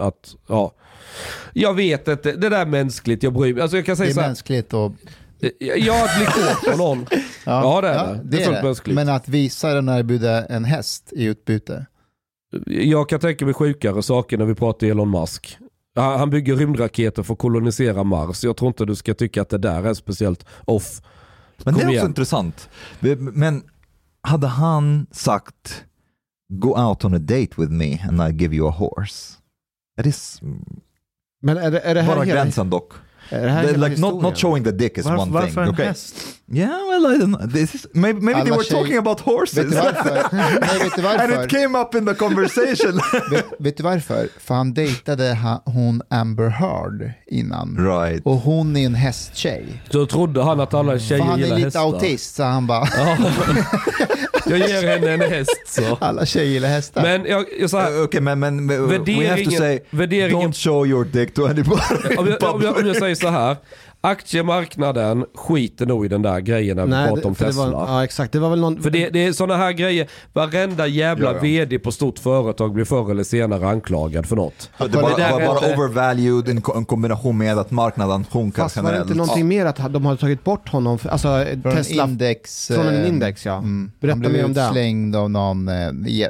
att, 0.00 0.34
ja. 0.48 0.72
Jag 1.52 1.74
vet 1.74 2.08
inte, 2.08 2.32
det 2.32 2.48
där 2.48 2.60
är 2.60 2.66
mänskligt, 2.66 3.22
jag 3.22 3.32
bryr 3.32 3.54
mig. 3.54 3.62
Alltså 3.62 3.76
jag 3.76 3.86
kan 3.86 3.92
Det 3.92 3.96
säga 3.96 4.08
är 4.10 4.14
så 4.14 4.20
här, 4.20 4.28
mänskligt 4.28 4.72
och... 4.74 4.92
eh, 5.42 5.50
jag 5.60 6.08
blir 6.16 6.26
kåt 6.26 6.70
på 6.72 6.76
någon. 6.76 7.06
Ja, 7.44 7.80
det 7.80 7.88
är 7.88 8.06
det. 8.14 8.20
Det 8.24 8.42
är 8.42 8.46
fullt 8.46 8.62
mänskligt. 8.64 8.94
Men 8.94 9.08
att 9.08 9.28
visa 9.28 9.74
den 9.74 9.88
erbjuda 9.88 10.46
en 10.46 10.64
häst 10.64 11.12
i 11.12 11.24
utbyte. 11.24 11.86
Jag 12.66 13.08
kan 13.08 13.20
tänka 13.20 13.44
mig 13.44 13.54
sjukare 13.54 14.02
saker 14.02 14.38
när 14.38 14.44
vi 14.44 14.54
pratar 14.54 14.86
Elon 14.86 15.10
Musk. 15.10 15.58
Han 15.96 16.30
bygger 16.30 16.56
rymdraketer 16.56 17.22
för 17.22 17.32
att 17.32 17.38
kolonisera 17.38 18.04
Mars. 18.04 18.44
Jag 18.44 18.56
tror 18.56 18.68
inte 18.68 18.84
du 18.84 18.94
ska 18.94 19.14
tycka 19.14 19.42
att 19.42 19.48
det 19.48 19.58
där 19.58 19.84
är 19.84 19.94
speciellt 19.94 20.46
off. 20.64 21.00
Men 21.64 21.74
det 21.74 21.80
Kom 21.80 21.88
är 21.88 21.92
också 21.92 21.92
igen. 21.94 22.06
intressant. 22.06 22.68
Men 23.18 23.62
hade 24.22 24.46
han 24.46 25.06
sagt 25.10 25.84
Go 26.52 26.68
out 26.88 27.04
on 27.04 27.14
a 27.14 27.18
date 27.18 27.48
with 27.56 27.70
me 27.72 27.98
and 28.08 28.20
I'll 28.20 28.40
give 28.40 28.56
you 28.56 28.68
a 28.68 28.74
horse. 28.78 29.34
Är 29.96 30.02
det 30.02 30.12
Men 31.44 31.56
är 31.56 31.70
det, 31.70 31.80
är 31.80 31.94
det 31.94 32.00
här 32.02 32.14
bara 32.14 32.24
hela, 32.24 32.34
gränsen 32.34 32.70
dock? 32.70 32.92
är 33.28 33.44
det 33.46 33.50
här 33.50 33.76
like 33.76 34.00
not, 34.00 34.22
not 34.22 34.38
showing 34.38 34.64
the 34.64 34.70
dick 34.70 34.98
is 34.98 35.04
Varför, 35.04 35.22
one 35.22 35.24
thing. 35.24 35.32
varför 35.32 35.62
en 35.62 35.68
okay? 35.68 35.86
häst? 35.86 36.14
Yeah, 36.54 36.68
well, 36.88 37.06
I 37.14 37.18
don't 37.18 37.32
know. 37.32 37.46
This 37.46 37.74
is, 37.74 37.86
maybe 37.94 38.20
maybe 38.20 38.42
they 38.42 38.50
were 38.50 38.62
tjej- 38.62 38.70
talking 38.78 38.96
about 38.96 39.20
horses. 39.20 39.56
Vet 39.58 39.70
du 39.70 39.76
varför? 39.76 40.28
Nej, 40.60 40.78
vet 40.78 40.96
du 40.96 41.08
and 41.08 41.18
varför? 41.32 41.44
it 41.44 41.50
came 41.50 41.78
up 41.78 41.94
in 41.94 42.06
the 42.06 42.14
conversation. 42.14 43.00
vet, 43.30 43.44
vet 43.58 43.76
du 43.76 43.82
varför? 43.82 44.28
För 44.40 44.54
han 44.54 44.74
dejtade 44.74 45.34
ha, 45.34 45.62
hon 45.66 46.02
Amber 46.10 46.48
Heard 46.48 47.12
innan. 47.26 47.76
right. 47.78 48.26
Och 48.26 48.36
hon 48.36 48.76
är 48.76 48.86
en 48.86 48.94
hästtjej. 48.94 49.82
Så 49.90 50.06
trodde 50.06 50.42
han 50.42 50.60
att 50.60 50.74
alla 50.74 50.98
tjejer 50.98 51.22
han 51.24 51.34
är 51.34 51.42
gillar 51.44 51.56
lite 51.56 51.66
hästar. 51.66 51.80
autist 51.80 52.34
så 52.34 52.42
han 52.42 52.66
bara, 52.66 52.88
Ja. 52.96 53.16
Jag 54.46 54.58
ger 54.58 54.88
henne 54.88 55.10
en 55.10 55.20
häst 55.32 55.62
så. 55.66 55.96
alla 56.00 56.26
tjejer 56.26 56.46
gillar 56.52 56.68
hästar. 56.68 57.02
Men 57.02 57.24
jag, 57.24 57.44
jag 57.60 57.70
så 57.70 57.78
här, 57.78 57.92
Uh, 57.92 58.02
okay, 58.04 58.20
man, 58.20 58.38
man, 58.38 58.68
we 58.68 58.74
have 58.76 58.88
to 58.98 59.02
Värderingen- 59.04 59.58
say 59.58 59.80
värderingen- 59.90 60.48
don't 60.48 60.64
show 60.64 60.86
your 60.86 61.04
dick 61.04 61.34
to 61.34 61.44
anybody. 61.46 62.16
om 62.18 62.26
jag, 62.28 62.54
om, 62.54 62.62
jag, 62.62 62.76
om 62.76 62.86
jag 62.86 62.96
säger 62.96 63.14
så 63.14 63.28
här. 63.28 63.56
Aktiemarknaden 64.04 65.24
skiter 65.34 65.86
nog 65.86 66.04
i 66.04 66.08
den 66.08 66.22
där 66.22 66.40
grejen 66.40 66.76
när 66.76 66.84
vi 66.84 66.90
Nej, 66.90 67.08
pratar 67.08 67.26
om 67.26 67.32
det, 67.32 67.38
för 67.38 67.44
det 67.44 67.50
Tesla. 67.50 67.70
var, 67.70 67.86
ja 67.88 68.04
exakt, 68.04 68.32
det 68.32 68.38
var 68.38 68.50
väl 68.50 68.60
någon... 68.60 68.82
För 68.82 68.90
det, 68.90 69.10
det 69.10 69.24
är 69.26 69.32
sådana 69.32 69.56
här 69.56 69.72
grejer, 69.72 70.08
varenda 70.32 70.86
jävla 70.86 71.26
Ja, 71.30 71.34
ja. 71.36 71.40
vd 71.42 71.78
på 71.78 71.92
stort 71.92 72.18
företag 72.18 72.72
blir 72.74 72.84
förr 72.84 73.10
eller 73.10 73.24
senare 73.24 73.68
anklagad 73.68 74.26
för 74.26 74.36
något. 74.36 74.70
det 74.78 74.88
det 74.88 74.92
bara, 75.02 75.16
där 75.16 75.32
var 75.32 75.40
är 75.40 75.46
bara 75.46 75.56
inte- 75.68 75.74
overvalued 75.80 76.48
i 76.58 76.60
kombination 76.86 77.38
med 77.38 77.58
att 77.58 77.70
marknaden 77.70 78.24
sjunker 78.32 78.62
Fast 78.62 78.76
var 78.76 78.82
det 78.82 78.88
generellt. 78.88 79.10
inte 79.10 79.18
någonting 79.18 79.48
mer 79.48 79.66
att 79.66 79.92
de 79.92 80.06
har 80.06 80.16
tagit 80.16 80.44
bort 80.44 80.68
honom, 80.68 80.98
för, 80.98 81.08
alltså 81.08 81.44
Från 81.62 81.72
Tesla, 81.76 82.02
en 82.04 82.10
index. 82.10 82.68
från 82.68 82.86
en 82.86 83.02
eh, 83.02 83.08
index 83.08 83.46
ja. 83.46 83.58
Mm. 83.58 83.90
Berätta 84.00 84.12
han 84.14 84.20
blev 84.20 84.32
mer 84.32 84.44
om 84.44 84.52
det. 84.52 84.60
utslängd 84.66 85.16
av 85.16 85.30
någon, 85.30 85.68
eh, 85.68 85.74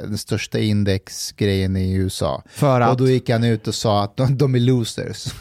den 0.01 0.17
största 0.17 0.59
indexgrejen 0.59 1.77
i 1.77 1.93
USA. 1.95 2.43
För 2.49 2.81
att, 2.81 2.91
Och 2.91 2.97
då 2.97 3.07
gick 3.09 3.29
han 3.29 3.43
ut 3.43 3.67
och 3.67 3.75
sa 3.75 4.03
att 4.03 4.17
de, 4.17 4.37
de 4.37 4.55
är 4.55 4.59
losers. 4.59 5.25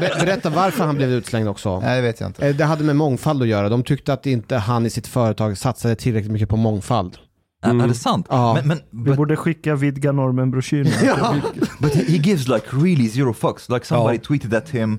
Be- 0.00 0.16
berätta 0.20 0.50
varför 0.56 0.84
han 0.86 0.96
blev 0.96 1.10
utslängd 1.10 1.48
också. 1.48 1.80
Nej, 1.80 1.96
det 1.96 2.02
vet 2.06 2.20
jag 2.20 2.28
inte. 2.28 2.48
Eh, 2.48 2.56
Det 2.56 2.64
hade 2.64 2.84
med 2.84 2.96
mångfald 2.96 3.42
att 3.42 3.48
göra. 3.48 3.68
De 3.68 3.82
tyckte 3.82 4.12
att 4.12 4.26
inte 4.26 4.56
han 4.56 4.86
i 4.86 4.90
sitt 4.90 5.06
företag 5.06 5.58
satsade 5.58 5.94
tillräckligt 5.96 6.32
mycket 6.32 6.48
på 6.48 6.56
mångfald. 6.56 7.18
Är- 7.62 7.82
Är 7.82 7.88
det 7.88 7.94
sant? 7.94 8.26
Ja. 8.30 8.54
Men, 8.54 8.68
men, 8.68 8.78
Vi 8.90 9.10
but, 9.10 9.16
borde 9.16 9.36
skicka 9.36 9.74
vidga 9.74 10.12
normen-broschyren. 10.12 10.86
but 11.80 11.94
he, 11.94 12.02
he 12.04 12.16
gives 12.16 12.48
like 12.48 12.66
really 12.72 13.08
zero 13.08 13.32
fucks. 13.32 13.68
Like 13.68 13.86
somebody 13.86 14.16
Ja. 14.16 14.22
tweeted 14.22 14.54
at 14.54 14.68
him, 14.68 14.98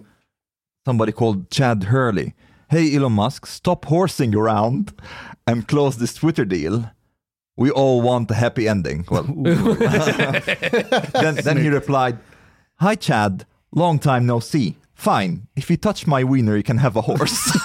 somebody 0.87 1.11
called 1.11 1.45
Chad 1.51 1.83
Hurley. 1.83 2.31
Hey 2.69 2.95
Elon 2.95 3.11
Musk, 3.13 3.45
stop 3.47 3.85
horsing 3.85 4.35
around 4.35 4.91
and 5.51 5.67
close 5.67 5.99
this 5.99 6.13
Twitter 6.13 6.45
deal. 6.45 6.83
We 7.57 7.71
all 7.71 8.01
want 8.01 8.31
a 8.31 8.33
happy 8.33 8.67
ending. 8.67 9.05
Well, 9.11 9.23
then, 11.21 11.35
then 11.43 11.57
he 11.57 11.69
replied, 11.69 12.17
Hi 12.79 12.95
Chad, 12.95 13.45
long 13.71 13.99
time 13.99 14.25
no 14.25 14.39
see. 14.39 14.75
Fine, 14.97 15.47
if 15.55 15.71
you 15.71 15.77
touch 15.77 16.07
my 16.07 16.23
wiener 16.33 16.53
you 16.53 16.63
can 16.63 16.77
have 16.77 16.99
a 16.99 17.03
horse. 17.05 17.59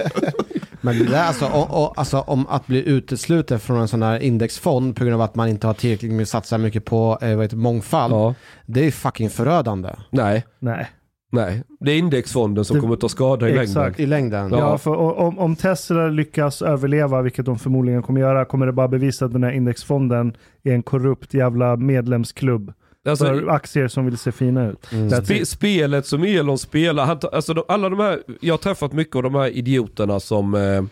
Men 0.80 0.98
det 0.98 1.04
där, 1.04 1.24
alltså, 1.24 1.46
och, 1.46 1.82
och, 1.84 1.98
alltså 1.98 2.18
om 2.20 2.46
att 2.46 2.66
bli 2.66 2.88
utesluten 2.88 3.60
från 3.60 3.80
en 3.80 3.88
sån 3.88 4.02
här 4.02 4.20
indexfond 4.22 4.96
på 4.96 5.04
grund 5.04 5.14
av 5.14 5.20
att 5.20 5.34
man 5.34 5.48
inte 5.48 5.66
har 5.66 5.74
tillräckligt 5.74 6.12
med 6.12 6.28
satsar 6.28 6.58
mycket 6.58 6.84
på 6.84 7.18
eh, 7.22 7.34
vad 7.36 7.44
heter, 7.44 7.56
mångfald. 7.56 8.14
Ja. 8.14 8.34
Det 8.66 8.86
är 8.86 8.90
fucking 8.90 9.30
förödande. 9.30 9.88
Nej, 10.10 10.44
Nej. 10.58 10.90
nej. 11.32 11.62
Det 11.80 11.92
är 11.92 11.98
indexfonden 11.98 12.64
som 12.64 12.74
Det- 12.76 12.80
kommer 12.80 12.94
att 12.94 13.00
ta 13.00 13.08
skada 13.08 13.48
i 13.48 13.52
Exakt. 13.58 13.74
längden. 13.76 13.94
I 14.00 14.06
längden. 14.06 14.50
Ja. 14.50 14.58
Ja, 14.58 14.78
för 14.78 14.96
om, 14.96 15.38
om 15.38 15.56
Tesla 15.56 16.06
lyckas 16.08 16.62
överleva, 16.62 17.22
vilket 17.22 17.46
de 17.46 17.58
förmodligen 17.58 18.02
kommer 18.02 18.20
göra, 18.20 18.44
kommer 18.44 18.66
det 18.66 18.72
bara 18.72 18.88
bevisa 18.88 19.24
att 19.24 19.32
den 19.32 19.44
här 19.44 19.50
indexfonden 19.52 20.36
är 20.64 20.72
en 20.72 20.82
korrupt 20.82 21.34
jävla 21.34 21.76
medlemsklubb 21.76 22.72
Alltså, 23.08 23.24
för 23.24 23.48
aktier 23.48 23.88
som 23.88 24.04
vill 24.04 24.18
se 24.18 24.32
fina 24.32 24.66
ut. 24.66 24.92
Mm. 24.92 25.24
Spe, 25.24 25.46
spelet 25.46 26.06
som 26.06 26.22
Elon 26.22 26.58
spelar, 26.58 27.06
han, 27.06 27.20
alltså 27.32 27.54
de, 27.54 27.64
alla 27.68 27.88
de 27.88 28.00
här, 28.00 28.22
jag 28.40 28.52
har 28.52 28.58
träffat 28.58 28.92
mycket 28.92 29.16
av 29.16 29.22
de 29.22 29.34
här 29.34 29.48
idioterna 29.48 30.20
som 30.20 30.54
eh, 30.54 30.82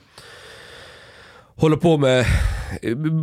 håller 1.55 1.77
på 1.77 1.97
med 1.97 2.27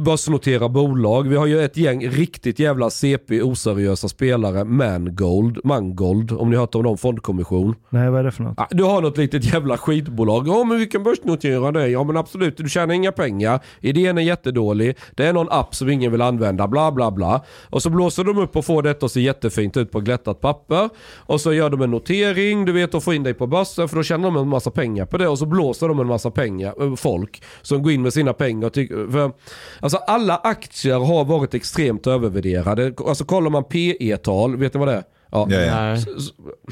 börsnotera 0.05 0.69
bolag. 0.69 1.27
Vi 1.27 1.35
har 1.35 1.45
ju 1.45 1.59
ett 1.61 1.77
gäng 1.77 2.07
riktigt 2.09 2.59
jävla 2.59 2.89
CP 2.89 3.41
oseriösa 3.41 4.07
spelare, 4.09 4.63
Mangold, 4.63 5.59
Mangold, 5.63 6.31
om 6.31 6.49
ni 6.49 6.55
har 6.55 6.61
hört 6.63 6.75
om 6.75 6.81
någon 6.83 6.97
fondkommission. 6.97 7.75
Nej, 7.89 8.09
vad 8.09 8.19
är 8.19 8.23
det 8.23 8.31
för 8.31 8.43
något? 8.43 8.57
Du 8.71 8.83
har 8.83 9.01
något 9.01 9.17
litet 9.17 9.53
jävla 9.53 9.77
skitbolag. 9.77 10.47
Ja 10.47 10.63
men 10.63 10.77
vi 10.77 10.85
kan 10.85 11.03
börsnotera 11.03 11.71
det. 11.71 11.87
Ja 11.87 12.03
men 12.03 12.17
absolut, 12.17 12.57
du 12.57 12.69
tjänar 12.69 12.93
inga 12.93 13.11
pengar. 13.11 13.59
Idén 13.79 14.17
är 14.17 14.21
jättedålig. 14.21 14.97
Det 15.15 15.25
är 15.25 15.33
någon 15.33 15.47
app 15.49 15.75
som 15.75 15.89
ingen 15.89 16.11
vill 16.11 16.21
använda. 16.21 16.67
Bla 16.67 16.91
bla 16.91 17.11
bla. 17.11 17.43
Och 17.69 17.81
så 17.81 17.89
blåser 17.89 18.23
de 18.23 18.37
upp 18.37 18.55
och 18.55 18.65
får 18.65 18.81
detta 18.83 19.05
att 19.05 19.11
se 19.11 19.21
jättefint 19.21 19.77
ut 19.77 19.91
på 19.91 19.99
glättat 19.99 20.41
papper. 20.41 20.89
Och 21.15 21.41
så 21.41 21.53
gör 21.53 21.69
de 21.69 21.81
en 21.81 21.91
notering, 21.91 22.65
du 22.65 22.71
vet, 22.71 22.93
och 22.93 23.03
får 23.03 23.13
in 23.13 23.23
dig 23.23 23.33
på 23.33 23.47
börsen 23.47 23.89
för 23.89 23.95
då 23.95 24.03
tjänar 24.03 24.23
de 24.23 24.37
en 24.37 24.47
massa 24.47 24.71
pengar 24.71 25.05
på 25.05 25.17
det. 25.17 25.27
Och 25.27 25.39
så 25.39 25.45
blåser 25.45 25.87
de 25.87 25.99
en 25.99 26.07
massa 26.07 26.31
pengar, 26.31 26.73
eh, 26.83 26.95
folk 26.95 27.43
som 27.61 27.83
går 27.83 27.91
in 27.91 28.01
med 28.01 28.13
sina 28.13 28.33
pengar. 28.33 28.67
och 28.67 28.73
tycker- 28.73 29.11
För, 29.11 29.31
alltså 29.79 29.97
alla 29.97 30.37
aktier 30.37 30.99
har 30.99 31.25
varit 31.25 31.53
extremt 31.53 32.07
övervärderade. 32.07 32.93
Alltså 33.07 33.25
kollar 33.25 33.49
man 33.49 33.63
PE-tal, 33.63 34.57
vet 34.57 34.73
ni 34.73 34.79
vad 34.79 34.87
det 34.87 34.93
är? 34.93 35.03
Ja. 35.31 35.47
Ja, 35.49 35.59
ja. 35.59 35.83
Nej, 35.83 36.03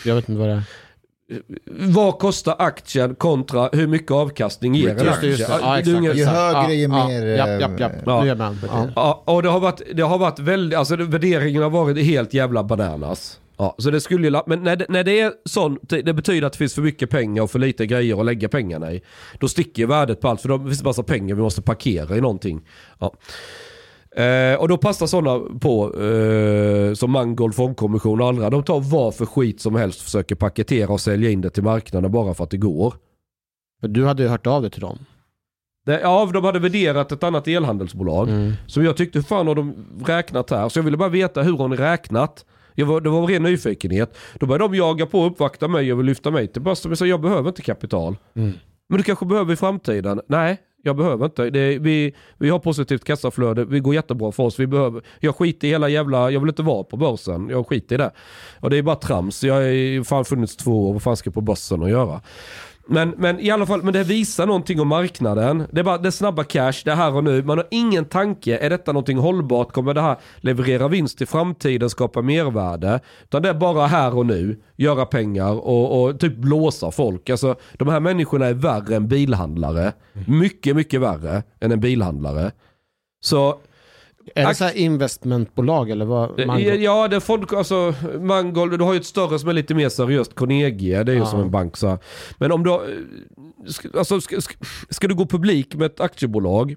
jag 0.06 0.16
vet 0.16 0.30
inte 0.30 0.40
vad 0.40 0.50
det 0.50 0.54
är. 0.54 0.64
Vad 1.66 2.20
kostar 2.20 2.56
aktien 2.60 3.16
kontra 3.16 3.70
hur 3.74 3.88
mycket 3.88 4.12
avkastning 4.12 4.76
ger 4.76 4.90
en 4.90 5.10
aktie? 5.10 5.30
Just 5.30 5.48
det, 5.48 5.60
ja, 5.62 5.80
exakt. 5.80 6.04
Ju 6.18 6.26
högre, 6.26 6.74
ju 6.74 6.82
ja, 6.82 7.08
mer, 7.08 7.26
Ja, 7.26 7.48
eh, 7.48 7.60
ja, 7.60 7.70
ja. 7.78 7.92
ja. 8.06 8.24
Nu 8.24 8.30
är 8.30 8.36
man. 8.36 8.58
Ja. 8.68 8.88
Ja, 8.96 9.24
och 9.26 9.44
det 9.44 9.50
har 9.50 9.60
varit, 9.60 9.82
det 9.94 10.02
har 10.02 10.18
varit 10.18 10.40
väldigt, 10.40 10.80
alltså 10.80 10.96
värderingen 10.96 11.64
har 11.64 11.70
varit 11.70 12.06
helt 12.06 12.34
jävla 12.34 12.64
bananas. 12.64 13.40
Ja, 13.62 13.76
så 13.78 13.92
det 13.92 14.02
skulle 14.02 14.28
ju, 14.28 14.42
men 14.46 14.64
när 14.64 14.76
det, 14.76 14.86
när 14.90 15.04
det 15.04 15.20
är 15.20 15.34
sånt, 15.46 15.90
det 15.90 16.14
betyder 16.14 16.48
att 16.48 16.54
det 16.54 16.58
finns 16.58 16.76
för 16.76 16.82
mycket 16.82 17.10
pengar 17.10 17.44
och 17.44 17.52
för 17.52 17.60
lite 17.60 17.86
grejer 17.86 18.20
att 18.20 18.26
lägga 18.26 18.50
pengarna 18.50 18.92
i. 18.92 19.02
Då 19.40 19.48
sticker 19.48 19.86
värdet 19.86 20.22
på 20.22 20.28
allt 20.28 20.42
för 20.42 20.50
då 20.50 20.60
finns 20.60 20.80
det 20.80 20.86
massa 20.86 21.04
pengar 21.04 21.36
vi 21.36 21.42
måste 21.42 21.62
parkera 21.62 22.18
i 22.18 22.22
någonting. 22.22 22.68
Ja. 23.00 23.14
Eh, 24.24 24.56
och 24.56 24.68
då 24.68 24.78
passar 24.78 25.08
sådana 25.08 25.60
på, 25.60 26.02
eh, 26.04 26.94
som 26.94 27.12
Mangold 27.12 27.56
Fondkommission 27.56 28.22
och 28.22 28.28
andra, 28.28 28.50
de 28.50 28.64
tar 28.64 28.80
vad 28.80 29.16
för 29.16 29.26
skit 29.26 29.62
som 29.62 29.76
helst 29.76 30.00
och 30.00 30.06
försöker 30.06 30.36
paketera 30.36 30.94
och 30.94 31.02
sälja 31.02 31.30
in 31.30 31.42
det 31.42 31.50
till 31.50 31.64
marknaden 31.64 32.12
bara 32.12 32.34
för 32.34 32.44
att 32.44 32.52
det 32.52 32.58
går. 32.58 32.94
Du 33.82 34.06
hade 34.06 34.24
ju 34.24 34.30
hört 34.30 34.48
av 34.48 34.62
dig 34.62 34.72
till 34.72 34.82
dem. 34.82 34.98
Ja, 35.86 36.30
de 36.34 36.44
hade 36.44 36.60
värderat 36.60 37.12
ett 37.12 37.24
annat 37.24 37.48
elhandelsbolag. 37.48 38.30
Mm. 38.30 38.54
Som 38.68 38.86
jag 38.86 38.98
tyckte, 38.98 39.20
hur 39.20 39.24
fan 39.24 39.48
har 39.48 39.56
de 39.56 39.76
räknat 40.06 40.50
här? 40.50 40.70
Så 40.70 40.80
jag 40.80 40.84
ville 40.84 40.98
bara 40.98 41.10
veta 41.10 41.42
hur 41.42 41.58
har 41.58 41.68
ni 41.68 41.76
räknat? 41.76 42.46
Jag 42.76 42.86
var, 42.86 43.02
det 43.02 43.10
var 43.10 43.28
ren 43.28 43.44
nyfikenhet. 43.44 44.18
Då 44.40 44.46
började 44.46 44.64
de 44.64 44.76
jaga 44.76 45.06
på 45.06 45.20
och 45.20 45.28
uppvakta 45.32 45.68
mig 45.68 45.94
och 45.94 46.00
vill 46.00 46.06
lyfta 46.06 46.32
mig 46.32 46.48
till 46.48 46.62
börsen. 46.62 46.90
Men 46.90 46.92
jag 46.92 46.98
sa, 46.98 47.06
jag 47.06 47.22
behöver 47.22 47.50
inte 47.50 47.62
kapital. 47.62 48.16
Mm. 48.34 48.54
Men 48.90 48.98
du 48.98 49.04
kanske 49.04 49.26
behöver 49.26 49.54
i 49.54 49.56
framtiden? 49.56 50.22
Nej, 50.28 50.58
jag 50.84 50.98
behöver 50.98 51.26
inte. 51.26 51.50
Det, 51.50 51.80
vi, 51.80 52.16
vi 52.38 52.50
har 52.50 52.60
positivt 52.60 53.04
kassaflöde, 53.04 53.66
vi 53.66 53.80
går 53.80 53.96
jättebra 53.96 54.32
för 54.32 54.44
oss. 54.44 54.60
Vi 54.60 54.68
behöver, 54.68 55.02
jag 55.20 55.36
skiter 55.36 55.68
i 55.68 55.72
hela 55.72 55.90
jävla, 55.90 56.32
jag 56.32 56.40
vill 56.40 56.50
inte 56.50 56.64
vara 56.64 56.84
på 56.84 56.98
börsen. 56.98 57.50
Jag 57.50 57.68
skiter 57.68 57.96
i 57.96 57.98
det. 57.98 58.12
Och 58.60 58.70
det 58.70 58.78
är 58.78 58.82
bara 58.82 58.96
trams. 58.96 59.44
Jag 59.44 59.54
har 59.54 60.04
fan 60.04 60.26
funnits 60.26 60.58
två 60.58 60.90
år, 60.90 60.94
vad 60.94 61.04
fan 61.04 61.18
ska 61.18 61.28
jag 61.28 61.34
på 61.34 61.42
börsen 61.42 61.84
att 61.84 61.90
göra? 61.90 62.22
Men, 62.92 63.14
men 63.18 63.40
i 63.40 63.52
alla 63.52 63.66
fall, 63.66 63.84
men 63.84 63.94
det 63.94 64.04
visar 64.04 64.46
någonting 64.46 64.80
om 64.82 64.88
marknaden. 64.88 65.68
Det 65.72 65.80
är 65.80 65.84
bara 65.84 65.98
det 65.98 66.10
är 66.10 66.12
snabba 66.12 66.44
cash, 66.44 66.74
det 66.86 66.92
är 66.92 66.96
här 66.96 67.16
och 67.16 67.24
nu. 67.24 67.44
Man 67.44 67.58
har 67.58 67.68
ingen 67.72 68.06
tanke, 68.06 68.58
är 68.58 68.70
detta 68.70 68.92
någonting 68.92 69.18
hållbart? 69.18 69.72
Kommer 69.72 69.94
det 69.94 70.02
här 70.02 70.18
leverera 70.38 70.88
vinst 70.88 71.22
i 71.22 71.26
framtiden, 71.26 71.90
skapa 71.90 72.22
mervärde? 72.22 73.00
Utan 73.24 73.42
det 73.42 73.50
är 73.50 73.54
bara 73.54 73.88
här 73.88 74.18
och 74.18 74.26
nu, 74.26 74.60
göra 74.76 75.06
pengar 75.06 75.52
och, 75.52 76.04
och 76.04 76.20
typ 76.20 76.36
blåsa 76.38 76.92
folk. 76.92 77.30
Alltså 77.30 77.56
de 77.74 77.88
här 77.88 78.00
människorna 78.00 78.46
är 78.46 78.54
värre 78.54 78.96
än 78.96 79.08
bilhandlare. 79.08 79.94
Mycket, 80.28 80.76
mycket 80.76 81.02
värre 81.02 81.44
än 81.60 81.72
en 81.72 81.80
bilhandlare. 81.80 82.52
Så 83.24 83.60
är 84.36 84.48
det 84.48 84.56
så 84.56 84.64
här 84.64 84.78
investmentbolag 84.78 85.90
eller 85.90 86.06
vad? 86.06 86.48
Mango? 86.48 86.60
Ja, 86.76 87.08
det 87.08 87.16
är 87.16 87.20
fond, 87.20 87.46
alltså 87.54 87.94
Mangold, 88.20 88.80
du 88.80 88.84
har 88.86 88.94
ju 88.94 89.00
ett 89.00 89.06
större 89.06 89.40
som 89.40 89.50
är 89.50 89.54
lite 89.54 89.74
mer 89.76 89.90
seriöst, 89.90 90.36
Carnegie, 90.36 91.04
det 91.04 91.12
är 91.12 91.14
ju 91.16 91.20
Ja. 91.22 91.26
som 91.26 91.40
en 91.42 91.52
bank 91.52 91.78
så 91.78 91.88
här. 91.88 91.98
Men 92.38 92.52
om 92.52 92.64
du, 92.64 92.70
har- 92.70 92.88
ska, 93.68 93.90
alltså, 93.98 94.22
ska, 94.22 94.42
ska, 94.42 94.54
ska 94.90 95.08
du 95.08 95.16
gå 95.16 95.26
publik 95.26 95.76
med 95.76 95.86
ett 95.86 96.00
aktiebolag 96.02 96.76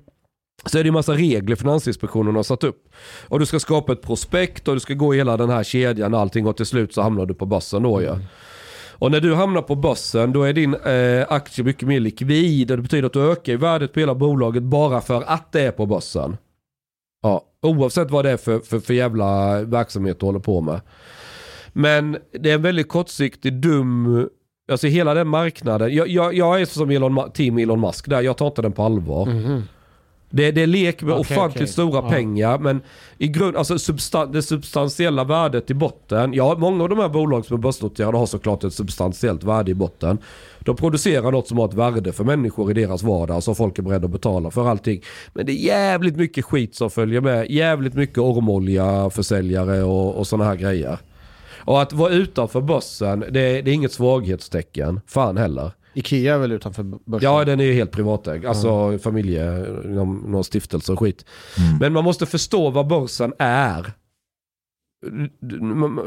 så 0.66 0.78
är 0.78 0.82
det 0.82 0.86
ju 0.86 0.92
massa 0.92 1.12
regler 1.12 1.56
Finansinspektionen 1.56 2.36
har 2.36 2.42
satt 2.42 2.64
upp. 2.64 2.88
Och 3.28 3.40
du 3.40 3.46
ska 3.46 3.58
skapa 3.60 3.92
ett 3.92 4.02
prospekt 4.02 4.68
och 4.68 4.74
du 4.74 4.80
ska 4.80 4.94
gå 4.94 5.12
hela 5.12 5.36
den 5.36 5.50
här 5.50 5.62
kedjan 5.64 6.14
och 6.14 6.20
allting 6.20 6.46
och 6.46 6.56
till 6.56 6.66
slut 6.66 6.94
så 6.94 7.02
hamnar 7.02 7.26
du 7.26 7.34
på 7.34 7.46
börsen 7.46 7.82
då 7.82 8.02
ja. 8.02 8.18
Och 8.98 9.10
när 9.10 9.20
du 9.20 9.34
hamnar 9.34 9.62
på 9.62 9.74
börsen 9.74 10.32
då 10.32 10.42
är 10.42 10.52
din 10.52 10.74
eh, 10.74 11.26
aktie 11.28 11.64
mycket 11.64 11.88
mer 11.88 12.00
likvid 12.00 12.70
och 12.70 12.76
det 12.76 12.82
betyder 12.82 13.06
att 13.06 13.12
du 13.12 13.32
ökar 13.32 13.52
i 13.52 13.56
värdet 13.56 13.92
på 13.92 14.00
hela 14.00 14.14
bolaget 14.14 14.62
bara 14.62 15.00
för 15.00 15.22
att 15.26 15.52
det 15.52 15.60
är 15.60 15.70
på 15.70 15.86
börsen. 15.86 16.36
Oavsett 17.64 18.10
vad 18.10 18.24
det 18.24 18.30
är 18.30 18.36
för, 18.36 18.58
för, 18.58 18.80
för 18.80 18.94
jävla 18.94 19.60
verksamhet 19.62 20.20
du 20.20 20.26
håller 20.26 20.38
på 20.38 20.60
med. 20.60 20.80
Men 21.72 22.16
det 22.32 22.50
är 22.50 22.54
en 22.54 22.62
väldigt 22.62 22.88
kortsiktig, 22.88 23.52
dum, 23.52 24.28
alltså 24.72 24.86
hela 24.86 25.14
den 25.14 25.28
marknaden. 25.28 25.94
Jag, 25.94 26.08
jag, 26.08 26.34
jag 26.34 26.60
är 26.60 26.64
som 26.64 26.90
Elon, 26.90 27.30
team 27.32 27.58
Elon 27.58 27.80
Musk 27.80 28.08
där, 28.08 28.22
jag 28.22 28.36
tar 28.36 28.46
inte 28.46 28.62
den 28.62 28.72
på 28.72 28.82
allvar. 28.82 29.26
Mhm. 29.26 29.62
Det, 30.30 30.50
det 30.50 30.62
är 30.62 30.66
lek 30.66 31.02
med 31.02 31.12
Okej, 31.14 31.20
ofantligt 31.20 31.62
okej. 31.62 31.72
stora 31.72 32.02
Ja. 32.04 32.10
pengar 32.10 32.58
men 32.58 32.80
i 33.18 33.28
grund, 33.28 33.56
alltså 33.56 33.78
substan, 33.78 34.32
det 34.32 34.42
substantiella 34.42 35.24
värdet 35.24 35.70
i 35.70 35.74
botten. 35.74 36.32
Ja, 36.34 36.54
många 36.58 36.82
av 36.82 36.88
de 36.88 36.98
här 36.98 37.08
bolag 37.08 37.44
som 37.46 37.56
är 37.56 37.60
börsnoterade 37.62 38.18
har 38.18 38.26
såklart 38.26 38.64
ett 38.64 38.74
substantiellt 38.74 39.44
värde 39.44 39.70
i 39.70 39.74
botten. 39.74 40.18
De 40.60 40.76
producerar 40.76 41.32
något 41.32 41.48
som 41.48 41.58
har 41.58 41.68
ett 41.68 41.74
värde 41.74 42.12
för 42.12 42.24
människor 42.24 42.70
i 42.70 42.74
deras 42.74 43.02
vardag 43.02 43.42
som 43.42 43.54
folk 43.54 43.78
är 43.78 43.82
beredda 43.82 44.04
att 44.04 44.10
betala 44.10 44.50
för 44.50 44.68
allting. 44.68 45.02
Men 45.34 45.46
det 45.46 45.52
är 45.52 45.56
jävligt 45.66 46.16
mycket 46.16 46.44
skit 46.44 46.74
som 46.74 46.90
följer 46.90 47.20
med. 47.20 47.50
Jävligt 47.50 47.94
mycket 47.94 48.18
ormolja, 48.18 49.10
försäljare 49.10 49.82
och, 49.82 50.14
och 50.14 50.26
sådana 50.26 50.44
här 50.44 50.56
grejer. 50.56 50.98
Och 51.66 51.82
att 51.82 51.92
vara 51.92 52.10
utanför 52.12 52.60
börsen, 52.60 53.20
det, 53.20 53.30
det 53.62 53.70
är 53.70 53.74
inget 53.74 53.92
svaghetstecken. 53.92 55.00
Fan 55.06 55.36
heller. 55.36 55.70
Ikea 55.94 56.34
är 56.34 56.38
väl 56.38 56.52
utanför 56.52 56.82
börsen? 56.82 57.30
Ja, 57.32 57.44
den 57.44 57.60
är 57.60 57.64
ju 57.64 57.72
helt 57.72 57.90
privatägd. 57.90 58.46
Alltså 58.46 58.98
familje, 58.98 59.66
någon, 59.84 60.16
någon 60.16 60.44
stiftelse 60.44 60.92
och 60.92 60.98
skit. 60.98 61.24
Men 61.80 61.92
man 61.92 62.04
måste 62.04 62.26
förstå 62.26 62.70
vad 62.70 62.86
börsen 62.86 63.32
är. 63.38 63.92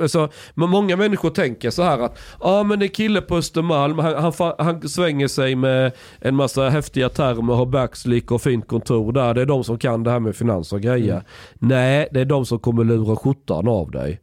Alltså, 0.02 0.30
många 0.54 0.96
människor 0.96 1.30
tänker 1.30 1.70
så 1.70 1.84
här 1.84 2.00
att 2.00 2.20
ja 2.40 2.64
men 2.64 2.80
det 2.80 2.86
är 2.86 2.88
kille 2.88 3.22
på 3.22 3.38
Östermalm, 3.38 4.00
han, 4.00 4.34
han, 4.40 4.54
han 4.58 4.90
svänger 4.90 5.28
sig 5.28 5.56
med 5.56 5.92
en 6.20 6.36
massa 6.36 6.70
häftiga 6.70 7.10
termer, 7.10 7.54
har 7.54 7.66
backslick 7.66 8.32
och 8.32 8.42
fint 8.42 8.68
kontor 8.68 9.12
där. 9.12 9.34
Det 9.34 9.42
är 9.42 9.46
de 9.46 9.64
som 9.64 9.78
kan 9.78 10.04
det 10.04 10.12
här 10.12 10.20
med 10.20 10.36
finans 10.36 10.74
och 10.74 10.82
grejer. 10.82 11.24
Nej, 11.54 12.08
det 12.12 12.22
är 12.22 12.26
de 12.26 12.46
som 12.46 12.60
kommer 12.60 12.84
lura 12.84 13.16
skjortan 13.16 13.68
av 13.68 13.92
dig. 13.92 14.20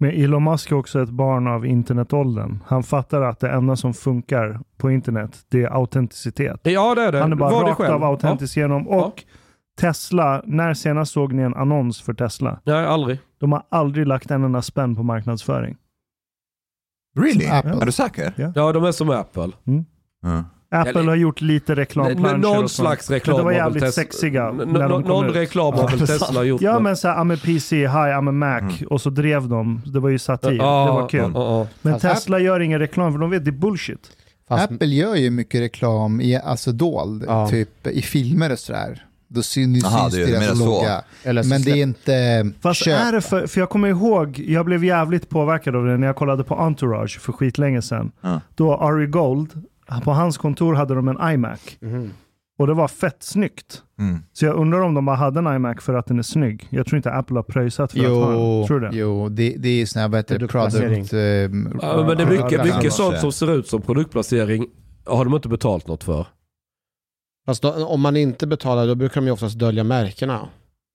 Men 0.00 0.10
Elon 0.10 0.44
Musk 0.44 0.70
är 0.70 0.76
också 0.76 1.02
ett 1.02 1.08
barn 1.10 1.46
av 1.46 1.66
internetåldern. 1.66 2.58
Han 2.66 2.82
fattar 2.82 3.22
att 3.22 3.40
det 3.40 3.50
enda 3.50 3.76
som 3.76 3.94
funkar 3.94 4.60
på 4.76 4.90
internet, 4.90 5.44
det 5.48 5.62
är 5.62 5.68
autenticitet. 5.68 6.60
Ja 6.62 6.94
det 6.94 7.02
är 7.02 7.12
det. 7.12 7.20
Han 7.20 7.32
är 7.32 7.36
bara 7.36 7.50
Var 7.50 7.64
rakt 7.64 7.76
själv. 7.76 7.94
av 7.94 8.04
autentisk 8.04 8.56
genom. 8.56 8.88
Och 8.88 8.96
Ja. 9.26 9.32
Tesla, 9.80 10.42
när 10.44 10.74
senast 10.74 11.12
såg 11.12 11.32
ni 11.32 11.42
en 11.42 11.54
annons 11.54 12.00
för 12.02 12.14
Tesla? 12.14 12.60
Ja. 12.64 12.74
Nej, 12.74 12.86
aldrig. 12.86 13.18
De 13.40 13.52
har 13.52 13.62
aldrig 13.68 14.06
lagt 14.06 14.30
en 14.30 14.44
enda 14.44 14.62
spänn 14.62 14.96
på 14.96 15.02
marknadsföring. 15.02 15.76
Really? 17.20 17.44
Är 17.44 17.86
du 17.86 17.92
säker? 17.92 18.32
Ja. 18.36 18.52
Ja, 18.54 18.72
de 18.72 18.84
är 18.84 18.92
som 18.92 19.10
Apple. 19.10 19.50
Ja. 20.22 20.44
Apple 20.70 20.90
Eller- 21.00 21.08
har 21.08 21.16
gjort 21.16 21.40
lite 21.40 21.74
reklamplanscher 21.76 22.36
Någon 22.36 22.64
och 22.64 22.70
sånt. 22.70 22.70
slags 22.70 23.10
reklam 23.10 23.36
Men 23.36 23.38
det 23.38 23.44
var 23.44 23.52
jävligt 23.52 23.84
Tes- 23.84 23.90
sexiga 23.90 24.48
N- 24.48 24.56
när 24.56 24.80
n- 24.80 24.90
de 24.90 25.02
kom 25.02 25.10
Någon 25.10 25.26
ut. 25.30 25.36
reklam 25.36 25.74
har 25.74 25.88
väl 25.88 26.06
Tesla 26.06 26.44
gjort. 26.44 26.60
Ja 26.60 26.72
men- 26.74 26.82
men 26.82 26.96
såhär, 26.96 27.16
I'm 27.16 27.34
a 27.34 27.38
PC, 27.44 27.76
hi 27.76 27.86
I'm 27.86 28.28
a 28.28 28.32
Mac. 28.32 28.58
Mm. 28.58 28.72
Och 28.90 29.00
så 29.00 29.10
drev 29.10 29.48
de. 29.48 29.82
Det 29.86 30.00
var 30.00 30.08
ju 30.08 30.18
satir. 30.18 30.52
Ja, 30.52 30.84
det 30.86 30.92
var 30.92 31.08
kul. 31.08 31.30
ja. 31.34 31.66
Men 31.82 31.92
Fast 32.00 32.02
Tesla 32.04 32.38
gör 32.38 32.60
ingen 32.60 32.78
reklam 32.78 33.12
för 33.12 33.18
de 33.18 33.30
vet 33.30 33.44
det 33.44 33.50
är 33.50 33.52
bullshit. 33.52 34.00
Fast, 34.48 34.70
Apple 34.72 34.86
gör 34.86 35.14
ju 35.14 35.30
mycket 35.30 35.60
reklam 35.60 36.20
i, 36.20 36.36
alltså 36.36 36.72
dold, 36.72 37.26
typ 37.50 37.86
i 37.86 38.02
filmer 38.02 38.52
och 38.52 38.58
sådär. 38.58 39.04
Då 39.30 39.42
syns, 39.42 39.84
Aha, 39.84 40.10
syns 40.10 40.26
det 40.26 40.38
deras 40.40 40.58
så. 40.58 40.64
logga. 40.64 41.02
Men 41.44 41.62
det 41.62 41.70
är 41.70 41.76
inte 41.76 42.50
Fast 42.60 42.84
köp. 42.84 43.00
är 43.00 43.12
det 43.12 43.20
för, 43.20 43.46
för 43.46 43.60
jag 43.60 43.70
kommer 43.70 43.88
ihåg, 43.88 44.38
jag 44.46 44.64
blev 44.66 44.84
jävligt 44.84 45.28
påverkad 45.28 45.76
av 45.76 45.84
det 45.86 45.96
när 45.96 46.06
jag 46.06 46.16
kollade 46.16 46.44
på 46.44 46.54
Entourage 46.54 47.18
för 47.20 47.32
skitlänge 47.32 47.82
sedan. 47.82 48.10
Då 48.54 48.74
Ari 48.76 49.06
Gold, 49.06 49.50
på 50.04 50.10
hans 50.12 50.38
kontor 50.38 50.74
hade 50.74 50.94
de 50.94 51.08
en 51.08 51.30
iMac. 51.34 51.60
Mhm. 51.80 52.10
Och 52.58 52.66
det 52.66 52.74
var 52.74 52.88
fett 52.88 53.22
snyggt. 53.22 53.82
Mm. 53.98 54.22
Så 54.32 54.44
jag 54.44 54.56
undrar 54.56 54.80
om 54.80 54.94
de 54.94 55.04
bara 55.04 55.16
hade 55.16 55.38
en 55.38 55.46
iMac 55.56 55.76
för 55.82 55.94
att 55.94 56.06
den 56.06 56.18
är 56.18 56.22
snygg. 56.22 56.66
Jag 56.70 56.86
tror 56.86 56.96
inte 56.96 57.12
Apple 57.12 57.36
har 57.36 57.42
pröjsat 57.42 57.92
för 57.92 57.98
att 58.00 58.06
ha 58.06 58.30
den. 58.30 58.38
Jo, 58.60 58.64
Tror 58.66 58.80
det? 58.80 58.90
jo 58.92 59.28
det, 59.28 59.54
det 59.58 59.68
är 59.68 59.86
sån 59.86 60.02
här, 60.02 60.22
Produktplacering. 60.22 60.88
product... 61.08 61.12
ehm, 61.12 61.78
Ja, 61.82 62.04
men 62.08 62.16
det 62.16 62.22
är 62.22 62.30
mycket, 62.42 62.64
mycket 62.76 62.92
sånt 62.92 63.18
som 63.18 63.32
ser 63.32 63.50
ut 63.54 63.66
som 63.68 63.82
produktplacering 63.82 64.66
har 65.04 65.24
de 65.24 65.34
inte 65.34 65.48
betalt 65.48 65.86
något 65.86 66.04
för. 66.04 66.26
fast 67.46 67.62
då, 67.62 67.86
om 67.86 68.00
man 68.00 68.16
inte 68.16 68.46
betalar 68.46 68.86
då 68.86 68.94
brukar 68.94 69.20
de 69.20 69.26
ju 69.26 69.32
oftast 69.32 69.58
dölja 69.58 69.84
märkena. 69.84 70.48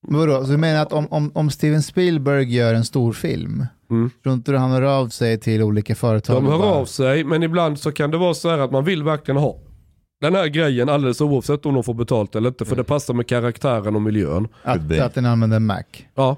Vadå, 0.07 0.45
så 0.45 0.51
du 0.51 0.57
menar 0.57 0.81
att 0.81 0.93
om, 0.93 1.07
om, 1.09 1.31
om 1.33 1.49
Steven 1.49 1.83
Spielberg 1.83 2.55
gör 2.55 2.73
en 2.73 2.85
stor 2.85 3.13
film, 3.13 3.65
Mm. 3.93 4.11
tror 4.23 4.35
inte 4.35 4.51
du 4.51 4.57
han 4.57 4.71
hör 4.71 4.81
av 4.81 5.07
sig 5.09 5.39
till 5.39 5.61
olika 5.61 5.95
företag? 5.95 6.35
De 6.35 6.45
hör 6.47 6.57
bara- 6.57 6.71
av 6.71 6.85
sig, 6.85 7.23
men 7.23 7.43
ibland 7.43 7.79
så 7.79 7.91
kan 7.91 8.11
det 8.11 8.17
vara 8.17 8.33
så 8.33 8.49
här 8.49 8.57
att 8.57 8.71
man 8.71 8.83
vill 8.83 9.03
verkligen 9.03 9.37
ha 9.41 9.57
den 10.21 10.35
här 10.35 10.47
grejen 10.47 10.89
alldeles 10.89 11.21
oavsett 11.21 11.65
om 11.65 11.73
de 11.73 11.83
får 11.83 11.93
betalt 11.93 12.35
eller 12.35 12.49
inte. 12.49 12.65
För 12.65 12.75
det 12.75 12.83
passar 12.83 13.13
med 13.13 13.27
karaktären 13.27 13.95
och 13.95 14.01
miljön. 14.01 14.47
Att, 14.63 14.99
att 14.99 15.13
den 15.13 15.25
använder 15.25 15.57
en 15.57 15.65
Mac. 15.65 15.83
Ja, 16.15 16.37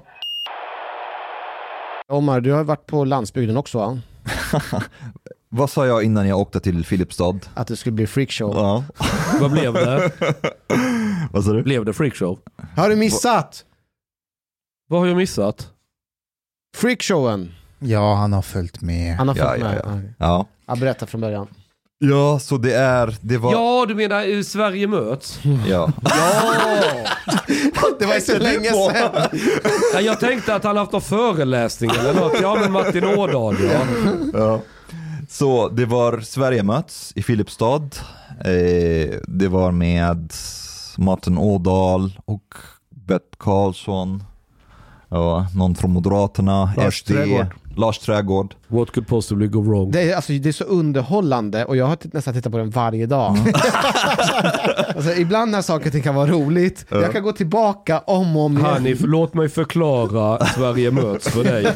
Omar, 2.08 2.40
du 2.40 2.52
har 2.52 2.64
varit 2.64 2.86
på 2.86 3.04
landsbygden 3.04 3.56
också 3.56 3.78
va? 3.78 3.98
Vad 5.48 5.70
sa 5.70 5.86
jag 5.86 6.02
innan 6.02 6.28
jag 6.28 6.38
åkte 6.38 6.60
till 6.60 6.84
Filipstad? 6.84 7.38
Att 7.54 7.66
det 7.66 7.76
skulle 7.76 7.92
bli 7.92 8.06
freakshow. 8.06 8.54
Ja. 8.54 8.84
vad 9.40 9.50
blev 9.52 9.72
det? 9.72 10.12
Vad 11.32 11.44
sa 11.44 11.52
du? 11.52 11.62
blev 11.62 11.84
det 11.84 11.92
freakshow? 11.92 12.38
Har 12.76 12.88
du 12.88 12.96
missat? 12.96 13.64
Vad 14.88 15.00
har 15.00 15.06
jag 15.06 15.16
missat? 15.16 15.72
Freakshowen. 16.76 17.52
Ja, 17.78 18.14
han 18.14 18.32
har 18.32 18.42
följt 18.42 18.80
med. 18.80 19.16
Han 19.16 19.28
har 19.28 19.36
Ja, 19.36 19.48
följt 19.48 19.64
ja, 19.64 19.68
med. 19.70 19.80
ja. 20.18 20.26
Ja. 20.26 20.46
Ja, 20.66 20.76
berätta 20.76 21.06
från 21.06 21.20
början. 21.20 21.46
ja, 21.98 22.38
så 22.38 22.56
det 22.56 22.74
är, 22.74 23.16
det 23.20 23.38
var, 23.38 23.52
Ja, 23.52 23.84
du 23.88 23.94
menar 23.94 24.36
eh, 24.36 24.42
Sverige 24.42 24.86
möts? 24.86 25.38
ja. 25.68 25.92
Det 27.98 28.06
var 28.06 28.14
ju 28.14 28.20
så 28.20 28.38
länge 28.38 28.64
sedan. 28.72 29.12
Ja, 29.94 30.00
jag 30.00 30.20
tänkte 30.20 30.54
att 30.54 30.64
han 30.64 30.76
haft 30.76 30.92
någon 30.92 31.00
föreläsning 31.00 31.90
eller 32.00 32.14
något. 32.14 32.32
Ja, 32.42 32.54
men 32.60 32.72
Martin 32.72 33.04
Ådahl 33.04 33.56
ja. 33.64 33.80
Ja. 34.34 34.60
Så 35.28 35.68
det 35.68 35.84
var 35.86 36.20
Sverige 36.20 36.62
möts 36.62 37.12
i 37.16 37.22
Filipstad. 37.22 37.82
Eh, 38.44 39.18
det 39.28 39.48
var 39.48 39.70
med 39.72 40.32
Martin 40.98 41.38
Ådahl 41.38 42.18
och 42.24 42.54
Bert 42.90 43.38
Karlsson. 43.38 44.24
Ja, 45.16 45.46
någon 45.54 45.74
från 45.74 45.90
Moderaterna, 45.90 46.70
Lars 46.76 46.98
SD, 46.98 47.08
Trädgård. 47.08 47.46
Lars 47.76 47.98
Trädgård. 47.98 48.54
What 48.68 48.90
could 48.90 49.06
possibly 49.08 49.46
go 49.46 49.60
wrong? 49.62 49.90
Det 49.90 50.10
är, 50.10 50.16
alltså, 50.16 50.32
det 50.32 50.48
är 50.48 50.52
så 50.52 50.64
underhållande 50.64 51.64
och 51.64 51.76
jag 51.76 51.86
har 51.86 51.98
nästan 52.02 52.34
tittat 52.34 52.52
på 52.52 52.58
den 52.58 52.70
varje 52.70 53.06
dag. 53.06 53.36
alltså, 54.96 55.12
ibland 55.12 55.50
när 55.50 55.62
saker 55.62 55.86
och 55.86 55.92
ting 55.92 56.02
kan 56.02 56.14
vara 56.14 56.30
roligt, 56.30 56.86
jag 56.88 57.12
kan 57.12 57.22
gå 57.22 57.32
tillbaka 57.32 57.98
om 57.98 58.36
och 58.36 58.42
om 58.42 58.58
igen. 58.58 58.66
Hanif, 58.66 59.00
låt 59.00 59.34
mig 59.34 59.48
förklara 59.48 60.46
Sverige 60.46 60.90
möts 60.90 61.28
för 61.28 61.44
dig. 61.44 61.62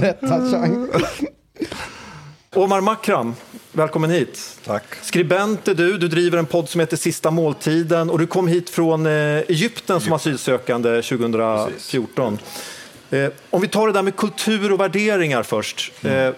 Berätta, 0.00 0.50
Chang. 0.50 0.88
Omar 2.56 2.80
Makram, 2.80 3.34
välkommen 3.72 4.10
hit. 4.10 4.58
Tack. 4.64 4.84
Skribent 5.02 5.68
är 5.68 5.74
du, 5.74 5.98
du 5.98 6.08
driver 6.08 6.38
en 6.38 6.46
podd 6.46 6.68
som 6.68 6.80
heter 6.80 6.96
Sista 6.96 7.30
måltiden 7.30 8.10
och 8.10 8.18
du 8.18 8.26
kom 8.26 8.48
hit 8.48 8.70
från 8.70 9.06
eh, 9.06 9.12
Egypten 9.12 10.00
som 10.00 10.12
asylsökande 10.12 11.02
2014. 11.02 12.38
Eh, 13.10 13.28
om 13.50 13.60
vi 13.60 13.68
tar 13.68 13.86
det 13.86 13.92
där 13.92 14.02
med 14.02 14.16
kultur 14.16 14.72
och 14.72 14.80
värderingar 14.80 15.42
först. 15.42 15.92
Eh, 16.04 16.30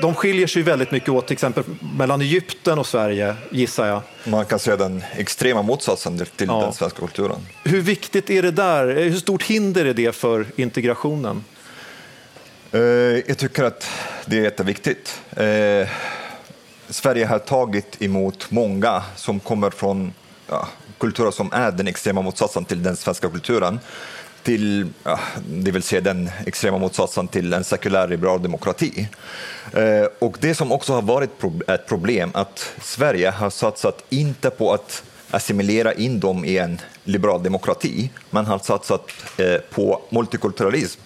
de 0.00 0.14
skiljer 0.14 0.46
sig 0.46 0.62
väldigt 0.62 0.90
mycket 0.90 1.08
åt, 1.08 1.26
till 1.26 1.34
exempel 1.34 1.64
mellan 1.98 2.20
Egypten 2.20 2.78
och 2.78 2.86
Sverige, 2.86 3.34
gissar 3.50 3.86
jag. 3.86 4.02
Man 4.24 4.44
kan 4.44 4.58
säga 4.58 4.76
den 4.76 5.02
extrema 5.16 5.62
motsatsen 5.62 6.18
till, 6.36 6.46
Ja. 6.48 6.60
den 6.60 6.72
svenska 6.72 6.98
kulturen. 7.00 7.38
Hur 7.64 7.80
viktigt 7.80 8.30
är 8.30 8.42
det 8.42 8.50
där? 8.50 8.86
Hur 8.94 9.18
stort 9.18 9.42
hinder 9.42 9.84
är 9.84 9.94
det 9.94 10.12
för 10.16 10.46
integrationen? 10.56 11.44
Eh, 12.76 13.22
jag 13.26 13.38
tycker 13.38 13.64
att 13.64 13.90
det 14.26 14.38
är 14.38 14.42
jätteviktigt. 14.42 15.20
Eh, 15.36 15.88
Sverige 16.88 17.26
har 17.26 17.38
tagit 17.38 18.02
emot 18.02 18.50
många 18.50 19.02
som 19.16 19.40
kommer 19.40 19.70
från 19.70 20.12
ja, 20.48 20.68
kulturer 20.98 21.30
som 21.30 21.52
är 21.52 21.70
den 21.70 21.88
extrema 21.88 22.22
motsatsen 22.22 22.64
till 22.64 22.82
den 22.82 22.96
svenska 22.96 23.28
kulturen. 23.28 23.80
Till, 24.42 24.88
ja, 25.04 25.20
det 25.48 25.70
vill 25.70 25.82
säga 25.82 26.00
den 26.00 26.30
extrema 26.46 26.78
motsatsen 26.78 27.28
till 27.28 27.52
en 27.52 27.64
sekulär 27.64 28.08
liberal 28.08 28.42
demokrati. 28.42 29.08
Eh, 29.72 30.06
och 30.18 30.36
det 30.40 30.54
som 30.54 30.72
också 30.72 30.92
har 30.92 31.02
varit 31.02 31.30
ett 31.68 31.86
problem 31.86 32.30
att 32.34 32.72
Sverige 32.82 33.30
har 33.30 33.50
satsat 33.50 34.04
inte 34.08 34.50
på 34.50 34.72
att 34.72 35.02
assimilera 35.30 35.92
in 35.92 36.20
dem 36.20 36.44
i 36.44 36.58
en 36.58 36.80
liberal 37.04 37.42
demokrati. 37.42 38.10
Man 38.30 38.46
har 38.46 38.58
satsat 38.58 39.10
eh, 39.38 39.60
på 39.70 40.02
multikulturalism. 40.10 41.00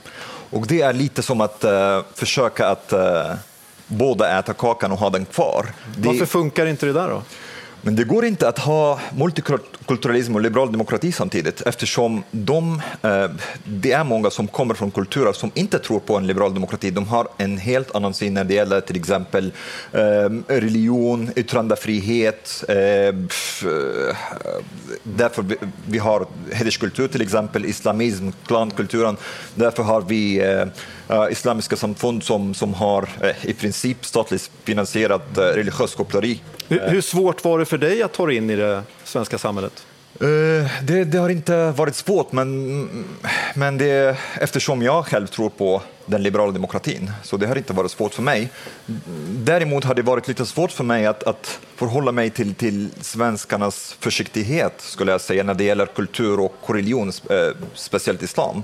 Och 0.51 0.67
det 0.67 0.83
är 0.83 0.93
lite 0.93 1.23
som 1.23 1.41
att 1.41 1.65
uh, 1.65 2.01
försöka 2.15 2.69
att 2.69 2.93
eh, 2.93 3.01
uh, 3.01 3.35
båda 3.87 4.39
äta 4.39 4.53
kakan 4.53 4.93
och 4.93 4.99
ha 4.99 5.11
den 5.11 5.25
kvar. 5.25 5.67
Det, 5.97 6.09
Varför 6.09 6.27
funkar 6.27 6.67
inte 6.67 6.87
det 6.87 6.93
där 6.93 7.09
då? 7.09 7.23
Men 7.83 7.97
det 7.97 8.05
går 8.05 8.25
inte 8.25 8.49
att 8.49 8.59
ha 8.59 9.01
multikulturalism 9.17 10.35
och 10.35 10.41
liberal 10.41 10.73
demokrati 10.73 11.13
samtidigt 11.13 11.61
eftersom 11.61 12.23
de, 12.31 12.83
eh, 13.03 13.31
det 13.65 13.93
är 13.93 14.05
många 14.05 14.31
som 14.31 14.49
kommer 14.49 14.75
från 14.75 14.91
kulturer 14.91 15.33
som 15.33 15.51
inte 15.55 15.79
tror 15.79 16.01
på 16.01 16.17
en 16.17 16.27
liberal 16.27 16.55
demokrati. 16.55 16.91
De 16.91 17.09
har 17.09 17.29
en 17.37 17.59
helt 17.59 17.95
annan 17.95 18.15
syn 18.15 18.35
när 18.35 18.45
det 18.45 18.55
gäller 18.55 18.81
till 18.81 18.97
exempel 18.97 19.53
eh, 19.93 20.01
religion, 20.47 21.31
yttrandefrihet. 21.37 22.65
Eh, 22.69 23.15
därför 25.03 25.43
vi, 25.43 25.57
vi 25.87 25.99
har 25.99 26.27
hederskultur 26.53 27.09
till 27.09 27.23
exempel, 27.23 27.65
islamism, 27.65 28.29
klankulturen. 28.47 29.17
Därför 29.55 29.83
har 29.83 30.01
vi 30.01 30.43
islamiska 31.31 31.77
samfund 31.77 32.23
som, 32.23 32.55
som 32.55 32.75
har 32.75 33.09
i 33.43 33.53
princip 33.53 34.07
statligt 34.07 34.51
finansierat 34.65 35.23
religiöst 35.35 35.97
koppleri. 35.97 36.41
Hur, 36.71 36.81
hur 36.89 37.01
svårt 37.01 37.45
var 37.45 37.59
det 37.59 37.65
för 37.65 37.79
dig 37.79 38.03
att 38.03 38.13
ta 38.13 38.27
dig 38.27 38.37
in 38.37 38.51
i 38.51 38.57
det 38.57 38.83
svenska 39.05 39.39
samhället? 39.39 39.87
Eh, 40.21 40.27
Det, 40.83 41.05
det 41.05 41.19
har 41.19 41.29
inte 41.29 41.71
varit 41.71 41.97
svårt, 41.97 42.33
men, 42.33 42.89
men 43.55 43.79
det, 43.79 44.17
eftersom 44.41 44.83
jag 44.83 45.07
själv 45.07 45.27
tror 45.27 45.51
på 45.51 45.83
den 46.07 46.23
liberala 46.23 46.53
demokratin, 46.53 47.11
så 47.23 47.37
det 47.37 47.47
har 47.47 47.57
inte 47.57 47.73
varit 47.73 47.91
svårt 47.91 48.15
för 48.15 48.23
mig. 48.23 48.49
Däremot 49.29 49.85
har 49.85 49.95
det 49.95 50.03
varit 50.03 50.29
lite 50.29 50.47
svårt 50.47 50.73
för 50.73 50.85
mig 50.85 51.07
att, 51.07 51.23
att 51.23 51.59
förhålla 51.77 52.13
mig 52.13 52.31
till, 52.31 52.55
till 52.55 52.89
svenskarnas 53.01 53.97
försiktighet, 54.01 54.73
skulle 54.79 55.13
jag 55.13 55.21
säga, 55.21 55.43
när 55.43 55.55
det 55.55 55.65
gäller 55.65 55.87
kultur 55.87 56.41
och 56.41 56.55
religion, 56.67 57.09
eh, 57.09 57.37
speciellt 57.75 58.23
islam. 58.23 58.63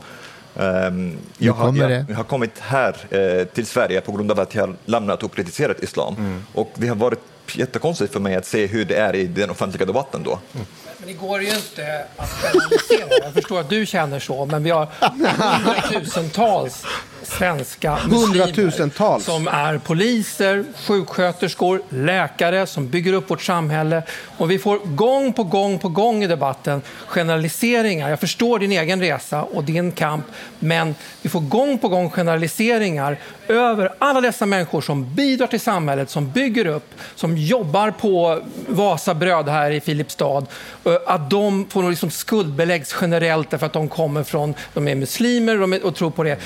Ehm, 0.57 1.17
Jag 1.39 1.53
har, 1.53 1.77
jag, 1.77 2.05
jag 2.09 2.17
har 2.17 2.25
kommit 2.25 2.59
här 2.59 2.97
eh, 3.11 3.45
till 3.47 3.67
Sverige 3.67 4.01
på 4.01 4.13
grund 4.13 4.31
av 4.31 4.41
att 4.41 4.55
jag 4.55 4.67
har 4.67 4.75
lämnat 4.85 5.23
och 5.23 5.35
kritiserat 5.35 5.83
islam. 5.83 6.43
Och 6.55 6.71
det 6.75 6.87
har 6.89 6.97
varit 6.97 7.21
jättekonstigt 7.59 8.13
för 8.13 8.21
mig 8.21 8.37
att 8.37 8.47
se 8.47 8.67
hur 8.67 8.85
det 8.85 8.97
är 8.97 9.17
i 9.17 9.27
den 9.27 9.51
offentliga 9.51 9.87
debatten 9.87 10.23
då. 10.23 10.39
Mm. 10.55 10.67
Men 10.99 11.09
det 11.09 11.15
går 11.15 11.43
ju 11.43 11.49
inte 11.49 12.07
att 12.17 12.31
generalisera. 12.31 13.25
Jag 13.25 13.33
förstår 13.35 13.61
att 13.61 13.69
du 13.69 13.87
känner 13.87 14.21
så, 14.21 14.47
men 14.47 14.63
vi 14.63 14.71
har 14.71 14.89
hundratusentals 15.01 16.85
svenska 17.27 17.99
muslimer 18.09 19.21
som 19.21 19.49
är 19.49 19.79
poliser, 19.79 20.65
sjuksköterskor, 20.87 21.83
läkare 21.89 22.67
som 22.67 22.89
bygger 22.89 23.13
upp 23.13 23.31
vårt 23.31 23.43
samhälle. 23.43 24.03
Och 24.37 24.51
vi 24.51 24.59
får 24.59 24.79
gång 24.79 25.33
på 25.33 25.45
gång 25.45 25.79
på 25.79 25.89
gång 25.89 26.25
i 26.25 26.27
debatten 26.27 26.83
generaliseringar. 27.07 28.11
Jag 28.11 28.21
förstår 28.21 28.59
din 28.59 28.73
egen 28.73 29.01
resa 29.01 29.43
och 29.43 29.65
din 29.65 29.93
kamp, 29.93 30.25
men 30.59 30.95
vi 31.23 31.29
får 31.29 31.41
gång 31.41 31.79
på 31.79 31.89
gång 31.89 32.11
generaliseringar 32.11 33.17
över 33.49 33.93
alla 33.99 34.21
dessa 34.21 34.47
människor 34.47 34.81
som 34.81 35.15
bidrar 35.15 35.47
till 35.47 35.61
samhället, 35.61 36.11
som 36.11 36.31
bygger 36.31 36.67
upp, 36.67 36.95
som 37.15 37.37
jobbar 37.37 37.91
på 37.91 38.41
Vasabröd 38.69 39.49
här 39.49 39.71
i 39.71 39.81
Filipstad. 39.81 40.47
eh, 40.85 40.93
Att 41.07 41.31
de 41.31 41.67
får 41.71 41.91
liksom 41.91 42.11
skuldbeläggs 42.11 42.97
generellt 43.01 43.51
därför 43.51 43.67
att 43.67 43.73
de 43.73 43.89
kommer 43.89 44.23
från, 44.23 44.55
de 44.75 44.89
är 44.89 44.95
muslimer 44.95 45.85
och 45.87 45.95
tror 45.97 46.11
på 46.11 46.23
det. 46.23 46.39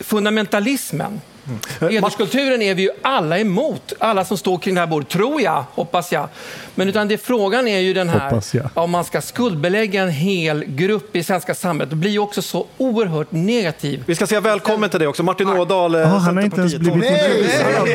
Fundamentalismen, 0.00 1.20
hederskulturen 1.80 2.62
är 2.62 2.74
vi 2.74 2.82
ju 2.82 2.90
alla 3.02 3.38
emot. 3.38 3.92
Alla 3.98 4.24
som 4.24 4.38
står 4.38 4.58
kring 4.58 4.74
det 4.74 4.80
här 4.80 4.86
bordet, 4.88 5.08
tror 5.08 5.40
jag, 5.42 5.64
hoppas 5.74 6.12
jag. 6.12 6.28
Men 6.74 6.88
utan 6.88 7.08
det, 7.08 7.18
frågan 7.18 7.68
är 7.68 7.78
ju 7.78 7.94
den 7.94 8.08
här, 8.08 8.42
om 8.74 8.90
man 8.90 9.04
ska 9.04 9.20
skuldbelägga 9.20 10.02
en 10.02 10.10
hel 10.10 10.64
grupp 10.64 11.16
i 11.16 11.22
svenska 11.24 11.54
samhället, 11.54 11.90
det 11.90 11.96
blir 11.96 12.10
ju 12.10 12.18
också 12.18 12.42
så 12.42 12.66
oerhört 12.78 13.32
negativ. 13.32 14.04
Vi 14.06 14.14
ska 14.14 14.26
säga 14.26 14.40
välkommen 14.40 14.90
till 14.90 14.98
dig 14.98 15.08
också. 15.08 15.22
Martin 15.22 15.48
Ådahl, 15.48 15.94
Ja, 15.94 16.04
han 16.06 16.36
har 16.36 16.44
inte 16.44 16.60
ens 16.60 16.76
blivit 16.76 17.00
Nej, 17.00 17.30
introducerad. 17.30 17.88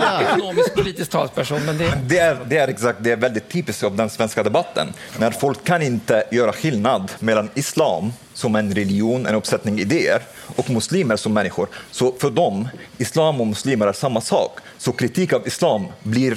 nej, 0.00 0.26
Ekonomisk 0.32 0.74
politisk 0.74 1.10
talsperson, 1.10 1.64
men 1.66 1.78
det... 1.78 1.98
Det 2.06 2.18
är, 2.18 2.38
det 2.46 2.56
är 2.58 2.68
exakt, 2.68 2.98
det 3.02 3.10
är 3.12 3.16
väldigt 3.16 3.48
typiskt 3.48 3.82
av 3.84 3.96
den 3.96 4.10
svenska 4.10 4.42
debatten. 4.42 4.92
När 5.18 5.30
folk 5.30 5.64
kan 5.64 5.82
inte 5.82 6.24
göra 6.30 6.52
skillnad 6.52 7.12
mellan 7.18 7.50
islam 7.54 8.12
som 8.34 8.56
en 8.56 8.74
religion, 8.74 9.26
en 9.26 9.34
uppsättning 9.34 9.78
idéer, 9.80 10.22
och 10.56 10.70
muslimer 10.70 11.16
som 11.16 11.32
människor. 11.34 11.68
Så 11.90 12.14
för 12.18 12.30
dem, 12.30 12.68
islam 12.98 13.40
och 13.40 13.46
muslimer 13.46 13.86
är 13.86 13.92
samma 13.92 14.20
sak. 14.20 14.58
Så 14.78 14.92
kritik 14.92 15.32
av 15.32 15.46
islam 15.46 15.86
blir 16.02 16.36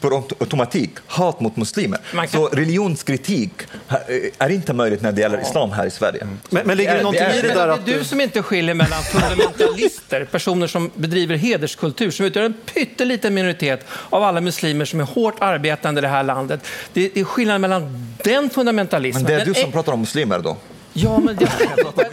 per 0.00 0.08
aut- 0.10 0.32
automatik 0.40 0.90
hat 1.06 1.40
mot 1.40 1.56
muslimer. 1.56 1.98
Kan- 2.12 2.28
Så 2.28 2.46
religionskritik 2.48 3.50
eh, 3.88 3.96
är 4.38 4.48
inte 4.50 4.72
möjligt 4.72 5.02
när 5.02 5.12
det 5.12 5.20
gäller 5.20 5.40
islam 5.40 5.70
här 5.72 5.86
i 5.86 5.90
Sverige. 5.90 6.26
Men, 6.50 6.66
men 6.66 6.76
ligger 6.76 6.92
det 6.92 6.98
är- 6.98 7.02
någonting 7.02 7.22
är- 7.24 7.38
i 7.38 7.42
det 7.42 7.48
där 7.54 7.66
det 7.66 7.92
är 7.92 7.98
du 7.98 8.04
som 8.04 8.20
inte 8.20 8.42
skiljer 8.42 8.74
mellan 8.74 9.02
fundamentalister, 9.02 10.24
personer 10.24 10.66
som 10.66 10.90
bedriver 10.94 11.36
hederskultur, 11.36 12.10
som 12.10 12.26
utgör 12.26 12.42
en 12.44 12.54
pytteliten 12.74 13.34
minoritet 13.34 13.84
av 14.10 14.22
alla 14.24 14.40
muslimer 14.40 14.84
som 14.84 15.00
är 15.00 15.04
hårt 15.04 15.34
arbetande 15.40 15.98
i 15.98 16.02
det 16.02 16.08
här 16.08 16.22
landet. 16.22 16.60
Det, 16.92 17.18
är 17.18 17.24
skillnad 17.24 17.60
mellan 17.60 18.06
den 18.24 18.50
fundamentalismen... 18.50 19.22
Men 19.22 19.32
det 19.32 19.40
är 19.42 19.44
du 19.46 19.54
som 19.54 19.72
pratar 19.72 19.92
om 19.92 20.00
muslimer 20.00 20.38
då? 20.38 20.56
Ja, 20.92 21.18
men 21.18 21.36
det, 21.36 21.48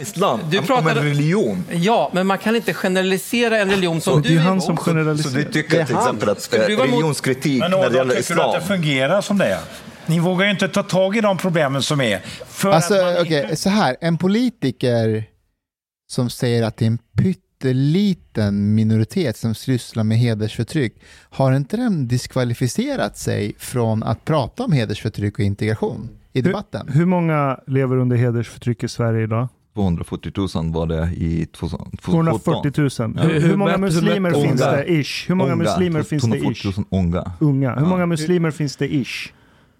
Islam, 0.00 0.40
Du 0.50 0.58
om 0.58 0.66
pratar- 0.66 0.90
en 0.96 1.02
religion. 1.04 1.64
ja, 1.72 2.10
men 2.14 2.26
man 2.26 2.38
kan 2.38 2.56
inte 2.56 2.74
generalisera 2.74 3.58
en 3.58 3.70
religion 3.70 4.00
som 4.00 4.14
Och 4.14 4.22
du 4.22 4.28
det 4.28 4.34
är 4.34 4.38
han 4.40 4.60
som 4.60 4.76
Så 4.76 4.82
generaliserar. 4.82 5.34
du 5.34 5.44
tycker 5.52 5.84
till 5.84 5.96
exempel 5.96 6.28
att 6.28 6.54
eh, 6.54 6.58
religionskritik 6.60 7.60
Men 7.60 7.70
när 7.70 7.90
det 7.90 7.96
gäller 7.96 8.14
tycker 8.14 8.34
du 8.34 8.40
att 8.42 8.54
islam 8.54 8.54
det 8.60 8.66
fungerar 8.66 9.20
som 9.20 9.38
det 9.38 9.44
är? 9.46 9.60
Ni 10.06 10.18
vågar 10.20 10.44
ju 10.44 10.50
inte 10.50 10.68
ta 10.68 10.82
tag 10.82 11.16
i 11.16 11.20
de 11.20 11.38
problemen 11.38 11.82
som 11.82 12.00
är. 12.00 12.20
För 12.48 12.70
Alltså, 12.72 12.94
att 12.94 13.14
man 13.14 13.22
okej, 13.22 13.42
inte... 13.42 13.56
så 13.56 13.68
här. 13.68 13.96
En 14.00 14.18
politiker 14.18 15.24
som 16.10 16.30
säger 16.30 16.62
att 16.62 16.76
det 16.76 16.84
är 16.84 16.86
en 16.86 16.98
pytteliten 17.18 18.74
minoritet 18.74 19.36
som 19.36 19.54
sysslar 19.54 20.04
med 20.04 20.18
hedersförtryck, 20.18 20.94
har 21.30 21.52
inte 21.52 21.76
den 21.76 22.08
diskvalificerat 22.08 23.18
sig 23.18 23.54
från 23.58 24.02
att 24.02 24.24
prata 24.24 24.64
om 24.64 24.72
hedersförtryck 24.72 25.34
och 25.38 25.44
integration 25.44 26.08
i 26.38 26.42
debatten? 26.42 26.88
Hur 26.92 27.04
många 27.04 27.58
lever 27.66 27.96
under 27.96 28.16
hedersförtryck 28.16 28.82
i 28.84 28.88
Sverige 28.88 29.22
idag? 29.24 29.48
240 29.74 30.32
000 30.36 30.72
var 30.72 30.86
det 30.86 31.12
i 31.16 31.46
2017. 31.46 31.98
240 32.02 32.72
000. 33.00 33.18
Hur, 33.18 33.32
Hur 33.34 33.40
hur 33.48 33.56
många 33.56 33.78
muslimer 33.78 34.30
hur 34.34 34.42
finns 34.42 34.60
det 34.60 34.84
ish? 34.92 35.28
Hur 35.28 35.34
många 35.34 35.52
Unga, 35.52 35.62
muslimer 35.64 36.02
finns 36.02 36.22
det 36.22 36.28
240 36.38 36.70
ish? 36.70 36.76
000 36.78 36.86
unga. 36.90 37.32
Unga. 37.40 37.74
Hur 37.74 37.82
Ja. 37.82 37.88
många 37.88 38.06
muslimer 38.06 38.50
finns 38.50 38.76
det 38.76 38.94
ish? 38.94 39.32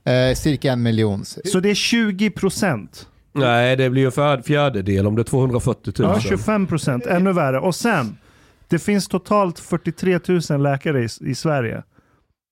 Eh, 0.04 0.34
cirka 0.34 0.72
en 0.72 0.82
miljon. 0.82 1.24
Så 1.24 1.60
det 1.60 1.70
är 1.70 1.74
20 1.74 2.30
procent. 2.30 3.08
Nej, 3.32 3.76
det 3.76 3.90
blir 3.90 4.02
ju 4.02 4.06
en 4.06 4.12
fjär- 4.12 4.42
fjärdedel 4.42 5.06
om 5.06 5.14
det 5.14 5.22
är 5.22 5.24
240 5.24 5.92
000. 5.98 6.10
Ja, 6.14 6.20
25 6.20 6.66
procent. 6.66 7.06
Ännu 7.06 7.32
värre. 7.32 7.58
Och 7.60 7.74
sen, 7.74 8.16
det 8.68 8.78
finns 8.78 9.08
totalt 9.08 9.58
43 9.60 10.18
000 10.50 10.62
läkare 10.62 11.00
i, 11.02 11.08
i 11.20 11.34
Sverige. 11.34 11.82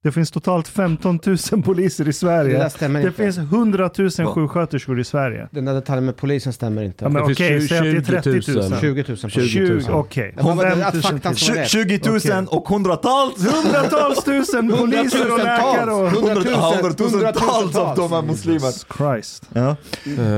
Det 0.03 0.13
finns 0.13 0.31
totalt 0.31 0.69
15 0.69 1.19
000 1.53 1.63
poliser 1.63 2.05
i 2.05 2.07
Det 2.07 2.13
Sverige. 2.13 2.71
stämmer 2.71 3.01
Det 3.03 3.07
inte. 3.09 3.23
finns 3.23 3.39
100 3.39 3.91
000 3.99 4.11
Va? 4.19 4.27
sjuksköterskor 4.27 5.01
i 5.01 5.05
Sverige. 5.05 5.49
Den 5.51 5.65
där 5.65 5.75
detaljen 5.75 6.05
med 6.05 6.17
polisen 6.17 6.53
stämmer 6.53 6.83
inte. 6.83 7.05
Ja, 7.05 7.09
men 7.09 7.27
Det 7.27 7.33
okej, 7.33 7.59
tjugo- 7.61 7.69
säg 7.69 7.79
att 7.79 8.07
det 8.07 8.15
är 8.17 8.23
30 8.23 8.53
000. 8.53 8.71
000. 8.71 8.81
20 8.81 8.89
000 8.89 9.05
poliser. 9.05 9.29
20 9.49 9.73
000. 9.73 9.83
Okej. 9.91 10.35
Rätt. 10.37 11.69
20 11.69 12.01
000 12.09 12.17
Okej. 12.17 12.47
och 12.49 12.69
hundratals! 12.69 13.47
Hundratals 13.55 14.25
tusen 14.25 14.69
poliser 14.69 15.33
och 15.33 15.39
läkare 15.39 15.93
och... 15.93 16.09
Hundratusen- 16.11 17.11
Hundratusentals 17.13 17.77
av 17.77 17.97
dem 17.97 18.13
är 18.13 18.23
muslimer. 18.23 18.55
Jesus 18.61 18.87
Christ. 18.99 19.43
Ja. 19.53 19.77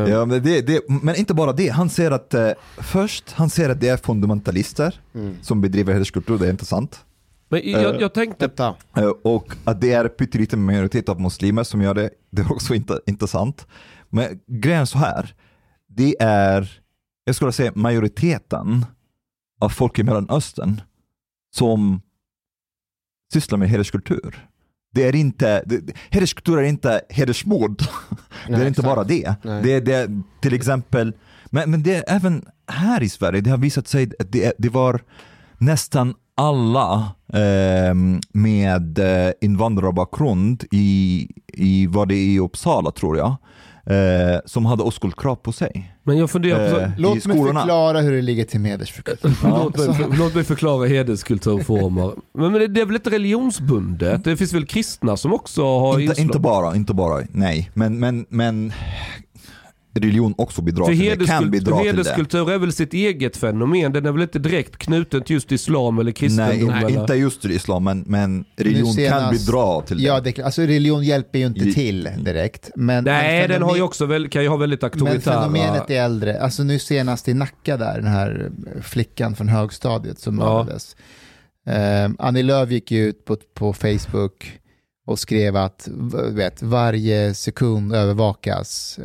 Ja, 0.09 0.25
men, 0.25 0.43
det, 0.43 0.61
det, 0.61 0.81
men 0.89 1.15
inte 1.17 1.35
bara 1.35 1.53
det, 1.53 1.69
han 1.69 1.91
ser 1.91 2.11
att 2.11 2.35
eh, 2.35 2.49
först, 2.79 3.33
han 3.33 3.51
ser 3.51 3.71
att 3.71 3.81
det 3.81 3.89
är 3.89 3.97
fundamentalister 3.97 4.95
som 5.43 5.61
bedriver 5.61 5.93
hederskultur, 5.93 6.39
det 6.39 6.47
är 6.47 6.51
inte 6.51 6.65
sant. 6.65 6.99
Men 7.49 7.71
jag, 7.71 8.01
jag 8.01 8.15
tänkte 8.15 8.47
Detta. 8.47 8.75
Eh, 8.97 9.09
och 9.09 9.53
att 9.65 9.81
det 9.81 9.93
är 9.93 10.05
en 10.05 10.11
pytteliten 10.11 10.67
minoritet 10.67 11.09
av 11.09 11.21
muslimer 11.21 11.63
som 11.63 11.83
gör 11.83 11.95
det, 11.95 12.11
det 12.31 12.43
är 12.43 12.53
också 12.53 12.75
inte, 12.75 13.01
inte 13.07 13.29
sant. 13.29 13.67
Men 14.09 14.41
grejen 14.47 14.81
är 14.81 14.85
så 14.85 14.99
här, 14.99 15.35
det 15.89 16.17
är, 16.21 16.81
jag 17.25 17.35
skulle 17.35 17.53
säga 17.53 17.73
majoriteten 17.75 18.87
av 19.61 19.69
folk 19.69 19.99
i 19.99 20.03
Mellanöstern 20.03 20.81
som 21.57 22.01
sysslar 23.33 23.59
med 23.59 23.69
hederskultur. 23.69 24.49
Det 24.95 25.05
är 25.05 25.15
inte, 25.17 25.63
det, 25.67 25.97
hederskultur 26.11 26.59
är 26.59 26.63
inte 26.63 27.01
hedersmord. 27.09 27.83
det 28.49 28.55
är 28.55 28.67
inte 28.67 28.69
exakt. 28.69 28.87
bara 28.87 29.05
det. 29.05 29.35
Nej. 29.43 29.63
Det 29.63 29.81
det, 29.81 30.11
till 30.41 30.55
exempel, 30.55 31.13
men, 31.47 31.71
men 31.71 31.83
det 31.83 31.95
är 31.95 32.17
även 32.17 32.45
här 32.67 33.03
i 33.03 33.09
Sverige, 33.09 33.41
det 33.41 33.51
har 33.51 33.59
visat 33.59 33.89
sig 33.89 34.11
att 34.19 34.33
det, 34.33 34.53
det 34.59 34.69
var 34.69 35.01
nästan 35.59 36.15
alla 36.39 37.09
eh, 37.33 37.95
med 38.33 38.99
invandrarbakgrund 39.41 40.65
i, 40.71 41.29
i, 41.53 41.87
var 41.87 42.07
det 42.07 42.15
i 42.17 42.39
Uppsala 42.39 42.91
tror 42.91 43.17
jag, 43.19 43.37
eh, 43.87 44.41
som 44.45 44.67
hade 44.67 44.83
oskuldkrav 44.83 45.35
på 45.37 45.53
sig. 45.53 45.95
Men 46.03 46.19
jag 46.19 46.31
funderar 46.31 46.71
på... 46.71 46.81
Eh, 46.81 46.91
Låt 46.99 47.27
mig 47.27 47.37
förklara 47.37 48.01
hur 48.01 48.13
det 48.13 48.23
ligger 48.23 48.45
till 48.45 48.61
med 48.61 48.71
hedersförtryck. 48.71 49.21
låt, 49.43 49.77
mig, 49.77 49.95
för, 49.95 50.17
låt 50.19 50.35
mig 50.35 50.45
förklara 50.45 50.87
hederskulturformer. 50.87 52.13
Men, 52.35 52.53
men 52.53 52.61
det, 52.61 52.67
det 52.67 52.81
är 52.81 52.87
väl 52.87 52.95
inte 52.97 53.11
religionsbundet? 53.11 54.25
Det 54.25 54.37
finns 54.37 54.53
väl 54.53 54.67
kristna 54.67 55.17
som 55.17 55.33
också 55.33 55.63
har 55.79 55.93
Inte, 56.01 56.03
inslag? 56.03 56.25
inte 56.25 56.39
bara, 56.39 56.77
inte 56.77 56.95
bara, 56.95 57.23
nej. 57.33 57.71
Men, 57.75 57.99
men, 58.01 58.27
men 58.29 58.73
religion 60.01 60.35
också 60.39 60.63
bidrar 60.63 60.87
till 60.87 61.19
det, 61.19 61.27
kan 61.27 61.51
bidra 61.51 61.77
till 61.77 61.85
det. 61.85 61.91
hederskultur 61.91 62.51
är 62.51 62.59
väl 62.59 62.73
sitt 62.73 62.95
eget 62.95 63.37
fenomen? 63.37 63.93
Den 63.93 64.07
är 64.07 64.13
väl 64.13 64.23
inte 64.23 64.39
direkt 64.39 64.77
knuten 64.77 65.23
till 65.23 65.35
just 65.35 65.53
islam 65.53 65.99
eller 65.99 66.13
kristendom? 66.13 66.69
Nej, 66.69 66.85
eller? 66.85 67.01
inte 67.01 67.15
just 67.15 67.43
till 67.43 67.51
islam, 67.53 67.85
men, 67.85 68.05
men 68.07 68.45
religion 68.57 68.95
Nu 68.97 69.09
kan 69.09 69.21
senast- 69.21 69.47
bidra 69.47 69.83
till 69.83 69.97
det. 69.97 70.03
Ja, 70.03 70.21
det, 70.21 70.39
alltså 70.41 70.63
religion 70.63 71.05
hjälper 71.05 71.39
ju 71.39 71.47
inte 71.47 71.69
I- 71.69 71.73
till 71.75 72.09
direkt. 72.19 72.71
Men, 72.77 73.05
Nej, 73.05 73.41
men 73.41 73.51
den 73.51 73.63
har 73.63 73.77
ju 73.77 73.83
också 73.83 74.07
väl, 74.07 74.29
kan 74.29 74.43
ju 74.43 74.49
ha 74.49 74.57
väldigt 74.57 74.83
Men 74.83 74.91
auktoritära... 74.91 75.35
fenomenet 75.41 75.91
är 75.91 76.03
äldre. 76.05 76.41
Alltså 76.43 76.63
nu 76.63 76.79
senast 76.79 77.29
i 77.29 77.35
Nacka 77.35 77.77
där, 77.77 77.95
den 77.97 78.07
här 78.13 78.51
flickan 78.83 79.37
från 79.37 79.49
högstadiet 79.49 80.19
som 80.19 80.39
Ja. 80.39 80.45
mördades. 80.45 80.97
Eh, 81.67 82.11
Annie 82.19 82.43
Lööf 82.43 82.71
gick 82.71 82.91
ju 82.91 83.05
ut 83.09 83.25
på, 83.25 83.37
på 83.55 83.73
Facebook 83.73 84.53
och 85.07 85.19
skrev 85.19 85.57
att 85.57 85.89
vet, 86.33 86.63
varje 86.63 87.35
sekund 87.35 87.95
övervakas. 87.95 88.99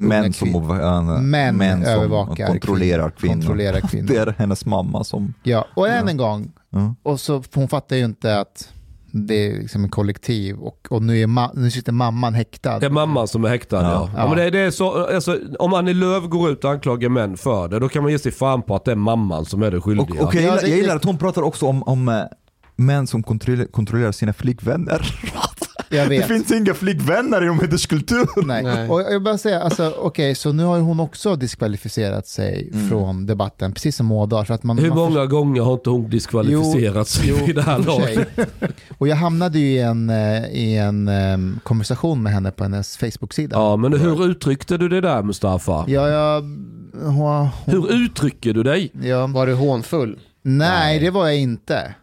Män 0.00 0.32
som, 0.32 0.48
äh, 0.48 1.20
män 1.20 1.56
män 1.56 1.84
som 1.84 2.26
kontrollerar 2.36 3.10
kvinnor. 3.10 3.34
Kontrollerar 3.34 3.80
kvinnor. 3.90 4.06
Det 4.08 4.16
är 4.16 4.34
hennes 4.38 4.66
mamma 4.66 5.04
som... 5.04 5.34
Ja, 5.42 5.66
och 5.74 5.88
än 5.88 6.08
en 6.08 6.16
gång, 6.16 6.52
Ja. 6.70 6.94
och 7.02 7.20
så, 7.20 7.42
hon 7.54 7.68
fattar 7.68 7.96
ju 7.96 8.04
inte 8.04 8.38
att 8.40 8.68
det 9.12 9.34
är 9.50 9.60
liksom 9.60 9.84
en 9.84 9.90
kollektiv 9.90 10.56
och, 10.58 10.86
och 10.90 11.02
nu, 11.02 11.20
är 11.22 11.56
nu 11.56 11.70
sitter 11.70 11.92
mamman 11.92 12.34
häktad. 12.34 12.78
Det 12.78 12.86
är 12.86 12.90
mamman 12.90 13.28
som 13.28 13.44
är 13.44 13.48
häktad 13.48 13.82
ja. 13.82 13.90
Ja. 13.92 14.10
ja. 14.16 14.28
men 14.28 14.36
det, 14.38 14.50
det 14.50 14.58
är 14.58 14.70
så, 14.70 15.06
alltså, 15.06 15.38
om 15.58 15.74
Annie 15.74 15.94
Lööf 15.94 16.24
går 16.24 16.50
ut 16.50 16.64
och 16.64 16.70
anklagar 16.70 17.08
män 17.08 17.36
för 17.36 17.68
det, 17.68 17.78
då 17.78 17.88
kan 17.88 18.02
man 18.02 18.12
ge 18.12 18.18
sig 18.18 18.32
fan 18.32 18.62
på 18.62 18.76
att 18.76 18.84
det 18.84 18.92
är 18.92 18.96
mamman 18.96 19.44
som 19.44 19.62
är 19.62 19.70
det 19.70 19.76
Och, 19.76 19.84
skyldiga. 19.84 20.24
och 20.24 20.34
jag, 20.34 20.34
Ja, 20.34 20.40
gillar, 20.40 20.60
jag 20.68 20.78
gillar 20.78 20.96
att 20.96 21.04
hon 21.04 21.18
pratar 21.18 21.42
också 21.42 21.66
om, 21.66 21.82
om 21.82 22.08
eh, 22.08 22.22
män 22.76 23.06
som 23.06 23.22
kontrollerar, 23.22 23.66
kontrollerar 23.66 24.12
sina 24.12 24.32
flickvänner. 24.32 25.14
Jag 25.92 26.04
Det 26.04 26.18
vet. 26.18 26.26
finns 26.28 26.50
inga 26.52 26.74
flickvänner 26.74 27.42
inom 27.42 27.60
hederskultur. 27.60 28.46
Nej. 28.46 28.62
Nej. 28.62 28.88
Och 28.88 29.00
jag 29.00 29.22
bara 29.22 29.38
säga, 29.38 29.62
alltså, 29.62 29.94
okej, 29.98 30.34
så 30.34 30.52
nu 30.52 30.64
har 30.64 30.76
ju 30.76 30.82
hon 30.82 31.00
också 31.00 31.36
diskvalificerat 31.36 32.26
sig 32.26 32.72
från 32.88 33.26
debatten, 33.26 33.72
precis 33.72 33.96
som 33.96 34.12
Ådahl. 34.12 34.46
För 34.46 34.54
att 34.54 34.62
man, 34.62 34.78
Hur 34.78 34.88
man 34.88 34.98
många 34.98 35.26
gånger 35.26 35.62
har 35.62 35.72
inte 35.72 35.90
hon 35.90 36.10
diskvalificerat 36.10 37.08
sig 37.08 37.28
Jo, 37.28 37.48
i 37.48 37.52
det 37.52 37.62
här 37.62 37.80
i 37.80 37.84
laget? 37.84 38.28
Och 38.98 39.08
jag 39.08 39.16
hamnade 39.16 39.58
ju 39.58 39.66
i 39.66 39.78
en, 39.78 40.10
eh, 40.10 40.44
i 40.50 40.76
en 40.76 41.08
em, 41.08 41.60
konversation 41.62 42.22
med 42.22 42.32
henne 42.32 42.50
på 42.50 42.62
hennes 42.64 42.96
Facebook-sida. 42.96 43.56
Ja, 43.56 43.76
men 43.76 43.92
hur 44.00 44.26
uttryckte 44.26 44.76
du 44.76 44.88
det 44.88 45.00
där 45.00 45.22
Mustafa? 45.22 45.84
Ja, 45.88 46.08
jag, 46.08 46.40
hon, 47.02 47.14
hon, 47.14 47.48
Hur 47.66 47.92
uttrycker 48.04 48.54
du 48.54 48.62
dig? 48.62 48.92
ja, 49.02 49.26
Var 49.26 49.46
du 49.46 49.54
hånfull? 49.54 50.18
nej, 50.42 50.98
det 51.00 51.10
var 51.10 51.26
jag 51.26 51.36
inte. 51.38 51.94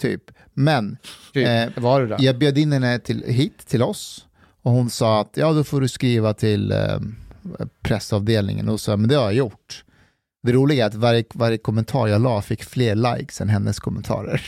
Typ. 0.00 0.30
Men 0.54 0.96
Typ. 1.32 1.48
Eh, 1.48 1.82
var 1.82 2.00
du 2.00 2.16
jag 2.18 2.38
bjöd 2.38 2.58
in 2.58 2.72
henne 2.72 2.98
till, 2.98 3.24
hit 3.26 3.66
till 3.66 3.82
oss 3.82 4.26
och 4.62 4.72
hon 4.72 4.90
sa 4.90 5.20
att 5.20 5.30
ja, 5.34 5.52
då 5.52 5.64
får 5.64 5.80
du 5.80 5.88
skriva 5.88 6.34
till 6.34 6.72
eh, 6.72 7.00
pressavdelningen. 7.82 8.68
Och 8.68 8.80
så, 8.80 8.96
men 8.96 9.08
det 9.08 9.14
har 9.14 9.24
jag 9.24 9.34
gjort. 9.34 9.84
Det 10.42 10.52
roliga 10.52 10.84
är 10.84 10.88
att 10.88 10.94
varje, 10.94 11.24
varje 11.34 11.58
kommentar 11.58 12.06
jag 12.06 12.20
la 12.20 12.42
fick 12.42 12.64
fler 12.64 12.94
likes 12.94 13.40
än 13.40 13.48
hennes 13.48 13.80
kommentarer. 13.80 14.42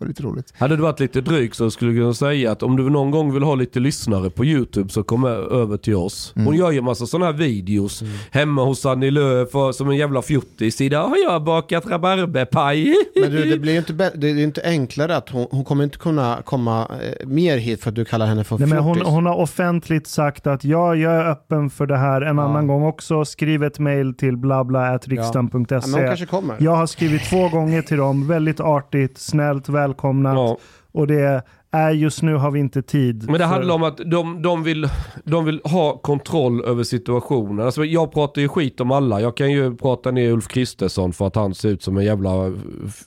Var 0.00 0.08
lite 0.08 0.22
roligt. 0.22 0.52
Hade 0.58 0.76
du 0.76 0.82
varit 0.82 1.00
lite 1.00 1.20
dryg 1.20 1.54
så 1.54 1.70
skulle 1.70 1.90
jag 1.92 1.98
kunna 2.02 2.14
säga 2.14 2.52
att 2.52 2.62
om 2.62 2.76
du 2.76 2.90
någon 2.90 3.10
gång 3.10 3.32
vill 3.32 3.42
ha 3.42 3.54
lite 3.54 3.80
lyssnare 3.80 4.30
på 4.30 4.44
YouTube 4.44 4.88
så 4.88 5.02
kom 5.02 5.24
över 5.24 5.76
till 5.76 5.94
oss. 5.96 6.32
Hon 6.34 6.42
Mm. 6.46 6.58
gör 6.58 6.70
ju 6.70 6.80
massa 6.80 7.06
sådana 7.06 7.26
här 7.26 7.32
videos 7.32 8.02
hemma 8.30 8.64
hos 8.64 8.86
Annie 8.86 9.10
Lööf 9.10 9.54
och 9.54 9.74
som 9.74 9.88
en 9.90 9.96
jävla 9.96 10.22
fjuttis. 10.22 10.80
Idag 10.80 11.08
har 11.08 11.16
jag 11.16 11.44
bakat 11.44 11.86
rabarberpaj. 11.86 12.94
Men 13.20 13.30
du, 13.30 13.44
det 13.44 13.58
blir 13.58 13.72
ju 13.72 13.78
inte, 13.78 13.92
det 13.92 14.28
är 14.30 14.34
ju 14.34 14.42
inte 14.42 14.62
enklare 14.64 15.16
att 15.16 15.28
hon, 15.30 15.46
hon 15.50 15.64
kommer 15.64 15.84
inte 15.84 15.98
kunna 15.98 16.38
komma 16.44 16.88
eh, 17.02 17.26
mer 17.28 17.58
hit 17.58 17.82
för 17.82 17.88
att 17.90 17.94
du 17.96 18.04
kallar 18.04 18.26
henne 18.26 18.44
för 18.44 18.58
Nej, 18.58 18.68
men 18.68 18.78
hon, 18.78 19.00
hon 19.00 19.26
har 19.26 19.34
offentligt 19.36 20.06
sagt 20.06 20.46
att 20.46 20.64
ja, 20.64 20.94
jag 20.94 21.12
är 21.12 21.30
öppen 21.30 21.70
för 21.70 21.86
det 21.86 21.96
här 21.96 22.20
en 22.20 22.36
Ja. 22.38 22.42
annan 22.44 22.66
gång 22.66 22.82
också. 22.84 23.24
Skriv 23.24 23.64
ett 23.64 23.78
mail 23.78 24.14
till 24.14 24.28
Ja, 24.28 24.32
men 24.32 24.40
blabla.riksdagen.se. 24.40 25.90
hon 25.92 26.06
kanske 26.06 26.26
kommer. 26.26 26.56
Jag 26.58 26.74
har 26.76 26.86
skrivit 26.86 27.24
två 27.30 27.48
gånger 27.48 27.82
till 27.82 27.96
dem, 27.96 28.28
väldigt 28.28 28.60
artigt, 28.60 29.18
snällt, 29.18 29.68
välkomnat. 29.88 30.34
Ja. 30.34 30.58
Och 30.92 31.06
det 31.06 31.42
är 31.70 31.90
just 31.90 32.22
nu 32.22 32.34
har 32.34 32.50
vi 32.50 32.60
inte 32.60 32.82
tid. 32.82 33.22
Men 33.24 33.32
det 33.32 33.38
för- 33.38 33.44
handlar 33.44 33.74
om 33.74 33.82
att 33.82 33.96
de, 33.96 34.42
de, 34.42 34.62
vill, 34.62 34.88
de 35.24 35.44
vill 35.44 35.60
ha 35.64 35.98
kontroll 35.98 36.64
över 36.64 36.84
situationen. 36.84 37.66
Alltså 37.66 37.84
jag 37.84 38.12
pratar 38.12 38.42
ju 38.42 38.48
skit 38.48 38.80
om 38.80 38.90
alla. 38.90 39.20
Jag 39.20 39.36
kan 39.36 39.50
ju 39.52 39.76
prata 39.76 40.10
ner 40.10 40.30
Ulf 40.30 40.48
Kristersson 40.48 41.12
för 41.12 41.26
att 41.26 41.34
han 41.36 41.54
ser 41.54 41.68
ut 41.68 41.82
som 41.82 41.96
en 41.96 42.04
jävla 42.04 42.30
f- 42.86 43.04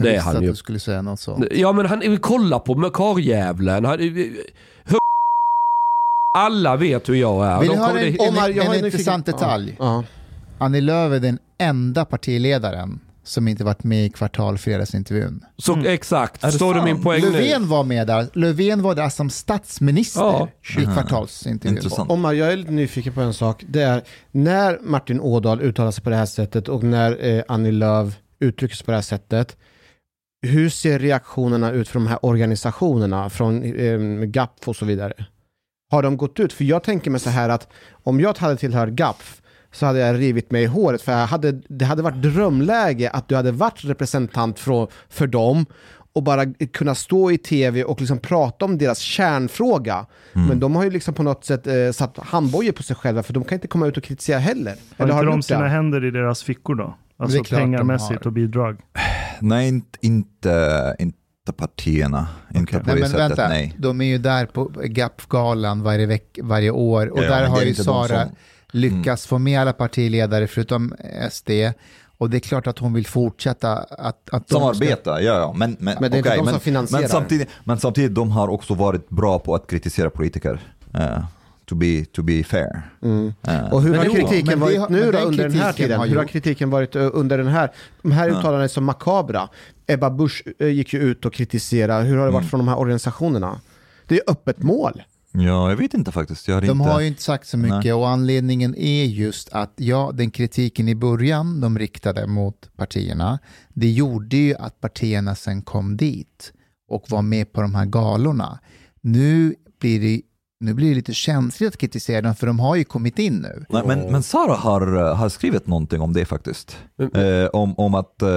Det 0.00 0.16
är 0.16 0.20
han 0.20 0.36
att 0.36 0.42
ju. 0.42 0.48
du 0.48 0.54
skulle 0.54 0.78
säga 0.78 1.02
något 1.02 1.20
sånt. 1.20 1.44
Ja 1.50 1.72
men 1.72 1.86
han, 1.86 2.18
kolla 2.20 2.58
på 2.58 2.74
med 2.74 2.92
karljävlen. 2.92 3.86
Alla 6.38 6.76
vet 6.76 7.08
hur 7.08 7.14
jag 7.14 7.46
är. 7.46 7.60
Vill 7.60 7.70
du 7.70 7.76
höra 7.76 7.88
en, 7.90 7.94
det- 7.96 8.24
en, 8.24 8.28
en, 8.28 8.66
har 8.66 8.74
en 8.74 8.84
intressant 8.84 9.26
detalj? 9.26 9.76
Ja. 9.78 10.04
Annie 10.58 10.80
Lööf 10.80 11.12
är 11.12 11.20
den 11.20 11.38
enda 11.58 12.04
partiledaren 12.04 13.00
som 13.24 13.48
inte 13.48 13.64
varit 13.64 13.84
med 13.84 14.06
i 14.06 14.08
kvartalfredagsintervjun. 14.10 15.44
Så, 15.58 15.84
Exakt, 15.84 16.42
Är 16.42 16.46
det 16.46 16.52
förstår 16.52 16.74
du 16.74 16.82
min 16.82 17.02
poäng 17.02 17.20
nu? 17.22 17.30
Löfven 17.30 17.68
var 17.68 17.84
med 17.84 18.06
där. 18.06 18.26
Löfven 18.32 18.82
var 18.82 18.94
där 18.94 19.08
som 19.08 19.30
statsminister 19.30 20.20
Ja. 20.20 20.48
i 20.78 20.84
kvartalsintervjun. 20.84 21.76
Intressant. 21.76 22.10
Omar, 22.10 22.32
jag 22.32 22.52
är 22.52 22.56
lite 22.56 22.70
nyfiken 22.70 23.12
på 23.12 23.20
en 23.20 23.34
sak. 23.34 23.64
Det 23.68 23.82
är 23.82 24.02
när 24.30 24.78
Martin 24.82 25.20
Ådahl 25.20 25.60
uttalar 25.60 25.90
sig 25.90 26.04
på 26.04 26.10
det 26.10 26.16
här 26.16 26.26
sättet 26.26 26.68
och 26.68 26.82
när 26.82 27.24
eh, 27.26 27.42
Annie 27.48 27.72
Lööf 27.72 28.14
uttrycker 28.40 28.76
sig 28.76 28.84
på 28.84 28.90
det 28.90 28.96
här 28.96 29.02
sättet. 29.02 29.56
Hur 30.46 30.68
ser 30.68 30.98
reaktionerna 30.98 31.70
ut 31.70 31.88
från 31.88 32.04
de 32.04 32.10
här 32.10 32.24
organisationerna, 32.24 33.30
från 33.30 33.62
eh, 33.62 33.98
GAPF 34.26 34.68
och 34.68 34.76
så 34.76 34.84
vidare? 34.84 35.12
Har 35.90 36.02
de 36.02 36.16
gått 36.16 36.40
ut? 36.40 36.52
För 36.52 36.64
jag 36.64 36.82
tänker 36.82 37.10
mig 37.10 37.20
så 37.20 37.30
här 37.30 37.48
att 37.48 37.68
om 37.90 38.20
jag 38.20 38.38
hade 38.38 38.56
tillhört 38.56 38.88
GAPF 38.88 39.40
så 39.74 39.86
hade 39.86 39.98
jag 39.98 40.18
rivit 40.18 40.50
mig 40.50 40.62
i 40.62 40.66
håret 40.66 41.02
för 41.02 41.12
jag 41.12 41.26
hade, 41.26 41.52
det 41.52 41.84
hade 41.84 42.02
varit 42.02 42.22
drömläge 42.22 43.10
att 43.10 43.28
du 43.28 43.36
hade 43.36 43.52
varit 43.52 43.84
representant 43.84 44.58
för, 44.58 44.88
för 45.08 45.26
dem 45.26 45.66
och 46.12 46.22
bara 46.22 46.46
kunna 46.72 46.94
stå 46.94 47.30
i 47.30 47.38
tv 47.38 47.84
och 47.84 48.00
liksom 48.00 48.18
prata 48.18 48.64
om 48.64 48.78
deras 48.78 48.98
kärnfråga. 48.98 50.06
Men 50.32 50.60
de 50.60 50.76
har 50.76 50.84
ju 50.84 50.90
liksom 50.90 51.14
på 51.14 51.22
något 51.22 51.44
sätt 51.44 51.66
eh, 51.66 51.90
satt 51.92 52.18
handbojor 52.18 52.72
på 52.72 52.82
sig 52.82 52.96
själva 52.96 53.22
för 53.22 53.32
de 53.32 53.44
kan 53.44 53.56
inte 53.56 53.68
komma 53.68 53.86
ut 53.86 53.96
och 53.96 54.02
kritisera 54.02 54.38
heller. 54.38 54.74
Har 54.96 55.04
Eller 55.04 55.14
inte 55.14 55.14
har 55.14 55.24
de 55.24 55.42
sina 55.42 55.60
det? 55.62 55.68
händer 55.68 56.04
i 56.04 56.10
deras 56.10 56.42
fickor 56.42 56.74
då? 56.74 56.94
Alltså 57.16 57.44
pengarmässigt 57.44 58.26
och 58.26 58.32
bidrag. 58.32 58.80
Nej, 59.40 59.68
inte, 59.68 59.98
inte, 60.02 60.96
inte 60.98 61.16
partierna. 61.56 62.26
Inte 62.54 62.72
på 62.78 62.86
Nej 62.86 62.94
det 62.94 63.00
men 63.00 63.10
sättet, 63.10 63.30
vänta, 63.30 63.48
nej. 63.48 63.74
de 63.78 64.00
är 64.00 64.04
ju 64.04 64.18
där 64.18 64.46
på 64.46 64.64
GAP-galan 64.84 65.82
varje, 65.82 66.06
veck, 66.06 66.38
varje 66.42 66.70
år 66.70 67.06
och 67.06 67.18
Ja, 67.18 67.28
där 67.28 67.46
har 67.46 67.62
ju 67.62 67.74
Sara 67.74 68.08
som- 68.24 68.34
Mm. 68.74 68.98
lyckats 68.98 69.26
få 69.26 69.38
med 69.38 69.60
alla 69.60 69.72
partiledare 69.72 70.46
förutom 70.46 70.94
SD 71.30 71.50
och 72.18 72.30
det 72.30 72.36
är 72.36 72.40
klart 72.40 72.66
att 72.66 72.78
hon 72.78 72.92
vill 72.92 73.06
fortsätta 73.06 73.72
att... 73.78 74.28
att 74.32 74.50
Samarbeta, 74.50 75.22
ja 75.22 75.34
ja. 75.40 75.52
Men, 75.56 75.76
men, 75.80 75.96
Men 76.00 76.10
det 76.10 76.16
är 76.16 76.18
inte 76.18 76.28
okej, 76.28 76.38
de 76.38 76.44
som 76.44 76.52
men, 76.52 76.60
finansierar. 76.60 77.00
men, 77.02 77.08
samtidigt, 77.10 77.48
men 77.64 77.78
samtidigt, 77.78 78.14
de 78.14 78.30
har 78.30 78.48
också 78.48 78.74
varit 78.74 79.08
bra 79.08 79.38
på 79.38 79.54
att 79.54 79.66
kritisera 79.66 80.10
politiker. 80.10 80.60
Eh, 80.94 81.24
to, 81.66 81.74
be, 81.74 82.04
to 82.12 82.22
be 82.22 82.42
fair. 82.44 82.82
Mm. 83.02 83.34
Eh, 83.48 83.72
Och 83.72 83.82
hur 83.82 83.94
har 83.94 84.04
kritiken 84.04 84.60
varit 84.60 84.78
har- 84.80 84.88
nu 84.88 85.12
då 85.12 85.18
under 85.18 85.48
den 85.48 85.52
här 85.58 85.72
tiden? 85.72 85.98
har 85.98 86.06
Hur 86.06 86.16
har 86.16 86.24
kritiken 86.24 86.70
varit 86.70 86.96
under 86.96 87.38
den 87.38 87.46
här? 87.48 87.72
De 88.02 88.12
här 88.12 88.28
uttalandena 88.28 88.64
är 88.64 88.68
så 88.68 88.80
makabra. 88.80 89.48
Ebba 89.86 90.10
Busch 90.10 90.42
eh, 90.58 90.68
gick 90.68 90.92
ju 90.92 91.00
ut 91.00 91.24
och 91.24 91.32
kritiserade. 91.34 92.04
Hur 92.04 92.16
har 92.16 92.26
det 92.26 92.32
varit 92.32 92.42
Mm. 92.42 92.50
från 92.50 92.58
de 92.60 92.68
här 92.68 92.78
organisationerna? 92.78 93.60
Det 94.06 94.14
är 94.14 94.22
öppet 94.26 94.58
mål. 94.62 95.02
Ja, 95.38 95.70
jag 95.70 95.76
vet 95.76 95.94
inte 95.94 96.12
faktiskt. 96.12 96.48
Jag 96.48 96.54
har 96.54 96.62
De 96.62 96.70
inte... 96.70 96.90
har 96.90 97.00
ju 97.00 97.06
inte 97.06 97.22
sagt 97.22 97.46
så 97.46 97.56
mycket 97.58 97.84
Nej. 97.84 97.92
och 97.92 98.08
anledningen 98.08 98.74
är 98.76 99.04
just 99.04 99.48
att 99.52 99.72
ja, 99.76 100.10
den 100.14 100.30
kritiken 100.30 100.88
i 100.88 100.94
början 100.94 101.60
de 101.60 101.78
riktade 101.78 102.26
mot 102.26 102.70
partierna, 102.76 103.38
det 103.68 103.90
gjorde 103.90 104.36
ju 104.36 104.54
att 104.54 104.80
partierna 104.80 105.34
sen 105.34 105.62
kom 105.62 105.96
dit 105.96 106.52
och 106.88 107.04
var 107.10 107.22
med 107.22 107.52
på 107.52 107.62
de 107.62 107.74
här 107.74 107.86
galorna. 107.86 108.58
Nu 109.00 109.54
blir 109.80 110.00
det, 110.00 110.22
nu 110.60 110.74
blir 110.74 110.88
det 110.88 110.94
lite 110.94 111.14
känsligt 111.14 111.68
att 111.68 111.76
kritisera 111.76 112.20
dem 112.22 112.34
för 112.34 112.46
de 112.46 112.60
har 112.60 112.76
ju 112.76 112.84
kommit 112.84 113.18
in 113.18 113.34
nu. 113.34 113.64
Nej, 113.68 113.82
men, 113.86 114.00
men 114.12 114.22
Sara 114.22 114.54
har, 114.54 115.14
har 115.14 115.28
skrivit 115.28 115.66
någonting 115.66 116.00
om 116.00 116.12
det 116.12 116.24
faktiskt. 116.24 116.76
Men- 116.96 117.10
Eh, 117.42 117.46
om, 117.46 117.74
om 117.78 117.94
att 117.94 118.22
eh, 118.22 118.28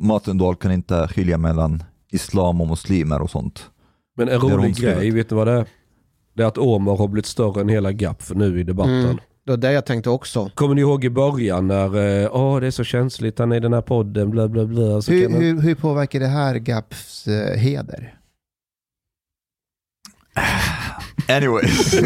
Martin 0.00 0.38
Dahl 0.38 0.56
kan 0.56 0.72
inte 0.72 1.08
skilja 1.08 1.38
mellan 1.38 1.82
islam 2.10 2.60
och 2.60 2.68
muslimer 2.68 3.22
och 3.22 3.30
sånt. 3.30 3.70
Men 4.16 4.28
en 4.28 4.40
rolig 4.40 4.76
grej, 4.76 5.10
vet 5.10 5.30
ni 5.30 5.36
vad 5.36 5.46
det 5.46 5.52
är? 5.52 5.66
Det 6.34 6.42
är 6.42 6.46
att 6.46 6.58
Omar 6.58 6.96
har 6.96 7.08
blivit 7.08 7.26
större 7.26 7.60
än 7.60 7.68
hela 7.68 7.92
GAPF 7.92 8.30
nu 8.34 8.60
i 8.60 8.62
debatten. 8.62 9.04
Mm. 9.04 9.18
Det 9.44 9.52
var 9.52 9.56
det 9.56 9.72
jag 9.72 9.86
tänkte 9.86 10.10
också. 10.10 10.50
Kommer 10.54 10.74
ni 10.74 10.80
ihåg 10.80 11.04
i 11.04 11.10
början 11.10 11.66
när, 11.66 12.22
eh, 12.22 12.36
åh 12.36 12.60
det 12.60 12.66
är 12.66 12.70
så 12.70 12.84
känsligt, 12.84 13.38
han 13.38 13.52
är 13.52 13.56
i 13.56 13.60
den 13.60 13.72
här 13.72 13.82
podden, 13.82 14.30
bla 14.30 14.48
bla 14.48 14.64
bla. 14.64 15.02
Så 15.02 15.12
Hur, 15.12 15.22
kan 15.22 15.32
man... 15.32 15.42
hur, 15.42 15.60
hur 15.60 15.74
påverkar 15.74 16.20
det 16.20 16.26
här 16.26 16.54
GAPs 16.54 17.28
eh, 17.28 17.58
heder? 17.58 18.14
Anyways. 21.36 21.94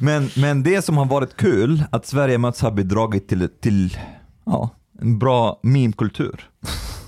men, 0.00 0.28
men 0.36 0.62
det 0.62 0.82
som 0.82 0.96
har 0.96 1.04
varit 1.04 1.36
kul, 1.36 1.84
att 1.90 2.06
Sverige 2.06 2.38
möts 2.38 2.60
har 2.60 2.70
bidragit 2.70 3.28
till, 3.28 3.48
till 3.60 3.98
ja, 4.46 4.70
en 5.00 5.18
bra 5.18 5.60
meme-kultur. 5.62 6.50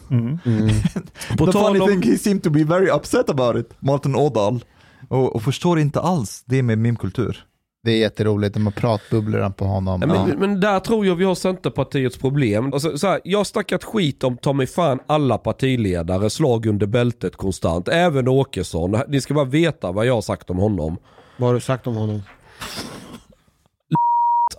På 1.38 1.46
The 1.46 1.52
funny 1.52 1.80
om, 1.80 1.88
thing, 1.88 2.02
he 2.12 2.18
seemed 2.18 2.42
to 2.42 2.50
be 2.50 2.64
very 2.64 2.90
upset 2.90 3.30
about 3.30 3.56
it, 3.56 3.70
Martin 3.80 4.16
Ådahl. 4.16 4.64
Och, 5.08 5.36
och 5.36 5.42
förstår 5.42 5.78
inte 5.78 6.00
alls 6.00 6.44
det 6.46 6.62
med 6.62 6.78
meme-kultur. 6.78 7.44
Det 7.84 7.92
är 7.92 7.96
jätteroligt, 7.98 8.54
de 8.54 8.66
har 8.66 8.72
pratbubblor 8.72 9.50
på 9.50 9.64
honom. 9.64 10.02
Ja, 10.02 10.26
men, 10.26 10.38
men 10.38 10.60
där 10.60 10.80
tror 10.80 11.06
jag 11.06 11.14
vi 11.14 11.24
har 11.24 11.34
Centerpartiets 11.34 12.18
problem. 12.18 12.72
Alltså, 12.72 12.98
så 12.98 13.06
här, 13.06 13.20
jag 13.24 13.38
har 13.38 13.44
snackat 13.44 13.84
skit 13.84 14.24
om 14.24 14.36
ta 14.36 14.52
mig 14.52 14.66
fan 14.66 14.98
alla 15.06 15.38
partiledare, 15.38 16.30
slag 16.30 16.66
under 16.66 16.86
bältet 16.86 17.36
konstant. 17.36 17.88
Även 17.88 18.28
Åkesson. 18.28 19.00
Ni 19.08 19.20
ska 19.20 19.34
bara 19.34 19.44
veta 19.44 19.92
vad 19.92 20.06
jag 20.06 20.14
har 20.14 20.20
sagt 20.20 20.50
om 20.50 20.56
honom. 20.58 20.96
Vad 21.38 21.48
har 21.48 21.54
du 21.54 21.60
sagt 21.60 21.86
om 21.86 21.96
honom? 21.96 22.22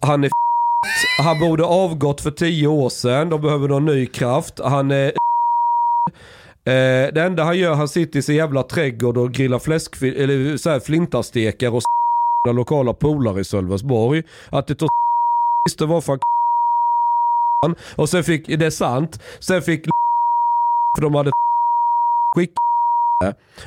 Han 0.02 0.24
är 0.24 0.28
f- 0.28 1.26
Han 1.26 1.40
borde 1.40 1.64
avgått 1.66 2.22
för 2.22 2.32
tio 2.32 2.68
år 2.68 2.90
sedan. 2.90 3.30
De 3.30 3.42
behöver 3.42 3.68
någon 3.68 3.86
ny 3.86 4.06
kraft. 4.06 4.60
Han 4.64 4.92
är 4.92 5.12
Eh, 6.68 7.14
det 7.14 7.22
enda 7.22 7.44
han 7.44 7.58
gör, 7.58 7.76
han 7.76 7.88
sitter 7.88 8.20
i 8.20 8.22
sin 8.22 8.36
jävla 8.36 8.64
trädgård 8.64 9.18
och 9.18 9.32
grillar 9.32 9.60
fläsk, 9.60 10.02
eller 10.02 10.58
så 10.58 10.70
här 10.70 10.80
flintastekar 10.80 11.72
och 11.72 11.82
lokala 12.54 12.94
polare 12.94 13.42
i 13.42 13.44
Sölvesborg. 13.44 14.24
Att 14.50 14.68
det 14.68 14.76
tog... 14.76 14.90
visste 15.66 15.86
var 15.86 16.02
fan 16.02 16.20
Och 17.96 18.10
sen 18.10 18.24
fick, 18.24 18.48
det 18.48 18.66
är 18.66 18.70
sant, 18.70 19.24
sen 19.40 19.62
fick 19.62 19.86
för 20.98 21.02
de 21.02 21.16
hade 21.16 21.32
skickat... 22.36 22.58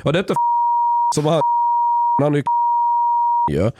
Och 0.03 0.13
det 0.13 0.19
är 0.19 0.23
inte 0.23 0.35
som 1.15 1.25
han 1.25 1.41
han 2.21 2.35
är 2.35 2.43
ju. 3.51 3.71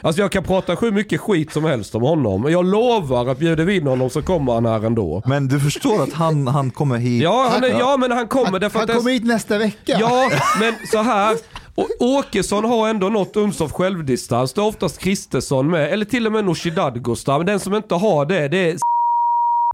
Alltså 0.00 0.22
jag 0.22 0.32
kan 0.32 0.44
prata 0.44 0.74
hur 0.74 0.92
mycket 0.92 1.20
skit 1.20 1.52
som 1.52 1.64
helst 1.64 1.94
om 1.94 2.02
honom. 2.02 2.42
Men 2.42 2.52
jag 2.52 2.64
lovar 2.66 3.26
att 3.28 3.38
bjuder 3.38 3.64
vi 3.64 3.76
in 3.76 3.86
honom 3.86 4.10
så 4.10 4.22
kommer 4.22 4.52
han 4.52 4.66
här 4.66 4.86
ändå. 4.86 5.22
Men 5.26 5.48
du 5.48 5.60
förstår 5.60 6.02
att 6.02 6.12
han, 6.12 6.46
han 6.48 6.70
kommer 6.70 6.96
hit. 6.96 7.22
Ja, 7.22 7.48
han 7.52 7.64
är, 7.64 7.68
ja 7.68 7.96
men 7.96 8.10
han 8.12 8.28
kommer 8.28 8.58
därför 8.58 8.78
Han 8.78 8.90
att... 8.90 8.96
kommer 8.96 9.10
hit 9.10 9.24
nästa 9.24 9.58
vecka. 9.58 9.96
Ja, 10.00 10.30
men 10.60 10.74
så 10.92 11.02
här. 11.02 11.36
Å- 11.74 11.86
Åkesson 12.18 12.64
har 12.64 12.88
ändå 12.88 13.08
något 13.08 13.36
uns 13.36 13.60
av 13.60 13.72
självdistans. 13.72 14.52
Det 14.52 14.60
är 14.60 14.64
oftast 14.66 14.98
Kristersson 14.98 15.70
med, 15.70 15.92
eller 15.92 16.04
till 16.04 16.26
och 16.26 16.32
med 16.32 16.44
Nooshi 16.44 16.70
Dadgostar. 16.70 17.38
Men 17.38 17.46
den 17.46 17.60
som 17.60 17.74
inte 17.74 17.94
har 17.94 18.26
det, 18.26 18.48
det 18.48 18.70
är 18.70 18.76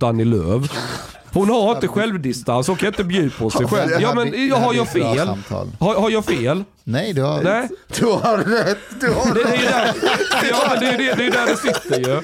Annie 0.05 0.25
Lööf. 0.25 0.63
Hon 1.35 1.49
har 1.51 1.75
inte 1.75 1.89
självdistans, 1.89 2.67
hon 2.69 2.77
kan 2.77 2.87
inte 2.89 3.05
bjuda 3.05 3.35
på 3.39 3.51
sig 3.51 3.67
själv. 3.67 3.91
Ja 4.01 4.15
men 4.15 4.49
jag 4.49 4.57
har 4.57 4.75
jag 4.75 4.89
fel? 4.89 5.29
Har, 5.81 5.95
har 5.95 6.11
jag 6.11 6.25
fel? 6.25 6.65
Nej, 6.85 7.13
du 7.13 7.23
har... 7.23 7.43
Nej? 7.43 7.69
Du 7.99 8.07
har 8.07 8.37
rätt, 8.39 8.79
du 9.01 9.11
har 9.11 9.35
Det, 9.35 9.43
det 9.45 9.57
är 9.57 9.71
där, 9.71 9.95
ja, 10.51 10.59
men 10.71 10.81
det, 10.81 10.91
det, 10.97 11.15
det 11.15 11.27
är 11.27 11.31
där 11.31 11.47
det 11.47 11.57
sitter 11.57 11.99
ju. 12.11 12.23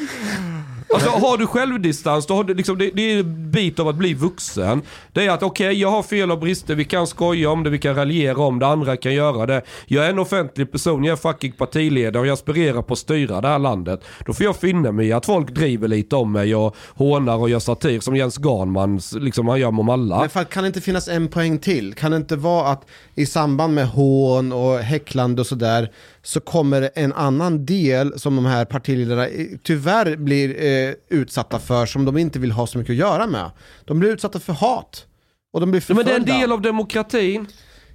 Alltså 0.95 1.11
har 1.11 1.38
du 1.38 1.47
självdistans, 1.47 2.26
då 2.26 2.34
har 2.34 2.45
du 2.45 2.55
liksom, 2.55 2.78
det, 2.78 2.91
det 2.95 3.12
är 3.12 3.20
en 3.20 3.51
bit 3.51 3.78
av 3.78 3.88
att 3.88 3.97
bli 3.97 4.14
vuxen. 4.14 4.82
Det 5.12 5.26
är 5.26 5.30
att 5.30 5.43
okej, 5.43 5.80
jag 5.80 5.91
har 5.91 6.03
fel 6.03 6.30
och 6.30 6.38
brister, 6.38 6.74
vi 6.74 6.84
kan 6.84 7.07
skoja 7.07 7.51
om 7.51 7.62
det, 7.62 7.70
vi 7.70 7.78
kan 7.78 7.95
raljera 7.95 8.38
om 8.38 8.59
det, 8.59 8.66
andra 8.66 8.97
kan 8.97 9.14
göra 9.14 9.47
det. 9.47 9.62
Jag 9.86 10.07
är 10.07 10.11
en 10.11 10.18
offentlig 10.18 10.72
person, 10.72 11.05
jag 11.05 11.12
är 11.12 11.16
fucking 11.16 11.53
partiledare 11.53 12.20
och 12.20 12.26
jag 12.26 12.32
aspirerar 12.32 12.82
på 12.82 12.93
att 12.93 12.99
styra 12.99 13.41
det 13.41 13.49
här 13.49 13.59
landet. 13.59 14.05
Då 14.26 14.32
får 14.32 14.45
jag 14.47 14.57
finna 14.57 14.93
mig 14.93 15.07
i 15.07 15.12
att 15.12 15.26
folk 15.26 15.51
driver 15.51 15.88
lite 15.88 16.16
om 16.16 16.32
mig 16.32 16.55
och 16.55 16.76
hånar 16.95 17.36
och 17.36 17.51
gör 17.51 17.59
satir 17.59 18.01
som 18.01 18.16
Jens 18.16 18.38
Garnman, 18.38 19.01
liksom 19.12 19.49
han 19.49 19.61
gör 19.61 19.68
om 19.68 19.88
alla. 19.88 20.20
Men 20.20 20.30
för, 20.30 20.45
kan 20.45 20.62
det 20.62 20.66
inte 20.66 20.80
finnas 20.80 21.09
en 21.09 21.28
poäng 21.28 21.59
till? 21.59 21.95
Kan 21.95 22.11
det 22.11 22.16
inte 22.16 22.36
vara 22.36 22.68
att 22.68 22.86
i 23.14 23.26
samband 23.26 23.74
med 23.74 23.88
hån 23.88 24.53
och 24.53 24.78
häcklande 24.78 25.41
och 25.41 25.47
sådär 25.47 25.91
så 26.23 26.41
kommer 26.41 26.91
en 26.95 27.12
annan 27.12 27.66
del 27.66 28.18
som 28.18 28.37
de 28.37 28.45
här 28.45 28.64
partiledarna 28.64 29.27
eh, 29.29 29.47
tyvärr 29.62 30.16
blir 30.16 30.62
eh, 30.64 30.95
utsatta 31.09 31.59
för 31.59 31.87
som 31.87 32.05
de 32.05 32.18
inte 32.18 32.39
vill 32.39 32.53
ha 32.53 32.66
så 32.66 32.79
mycket 32.79 32.93
att 32.93 32.97
göra 32.97 33.27
med. 33.27 33.51
De 33.85 33.99
blir 33.99 34.11
utsatta 34.11 34.41
för 34.41 34.53
hat. 34.53 35.07
Och 35.53 35.61
de 35.61 35.71
blir 35.71 35.85
Men 35.89 35.97
det 35.97 36.03
är 36.03 36.05
förföljda. 36.05 36.33
en 36.35 36.41
del 36.41 36.53
av 36.53 36.62
demokratin. 36.62 37.47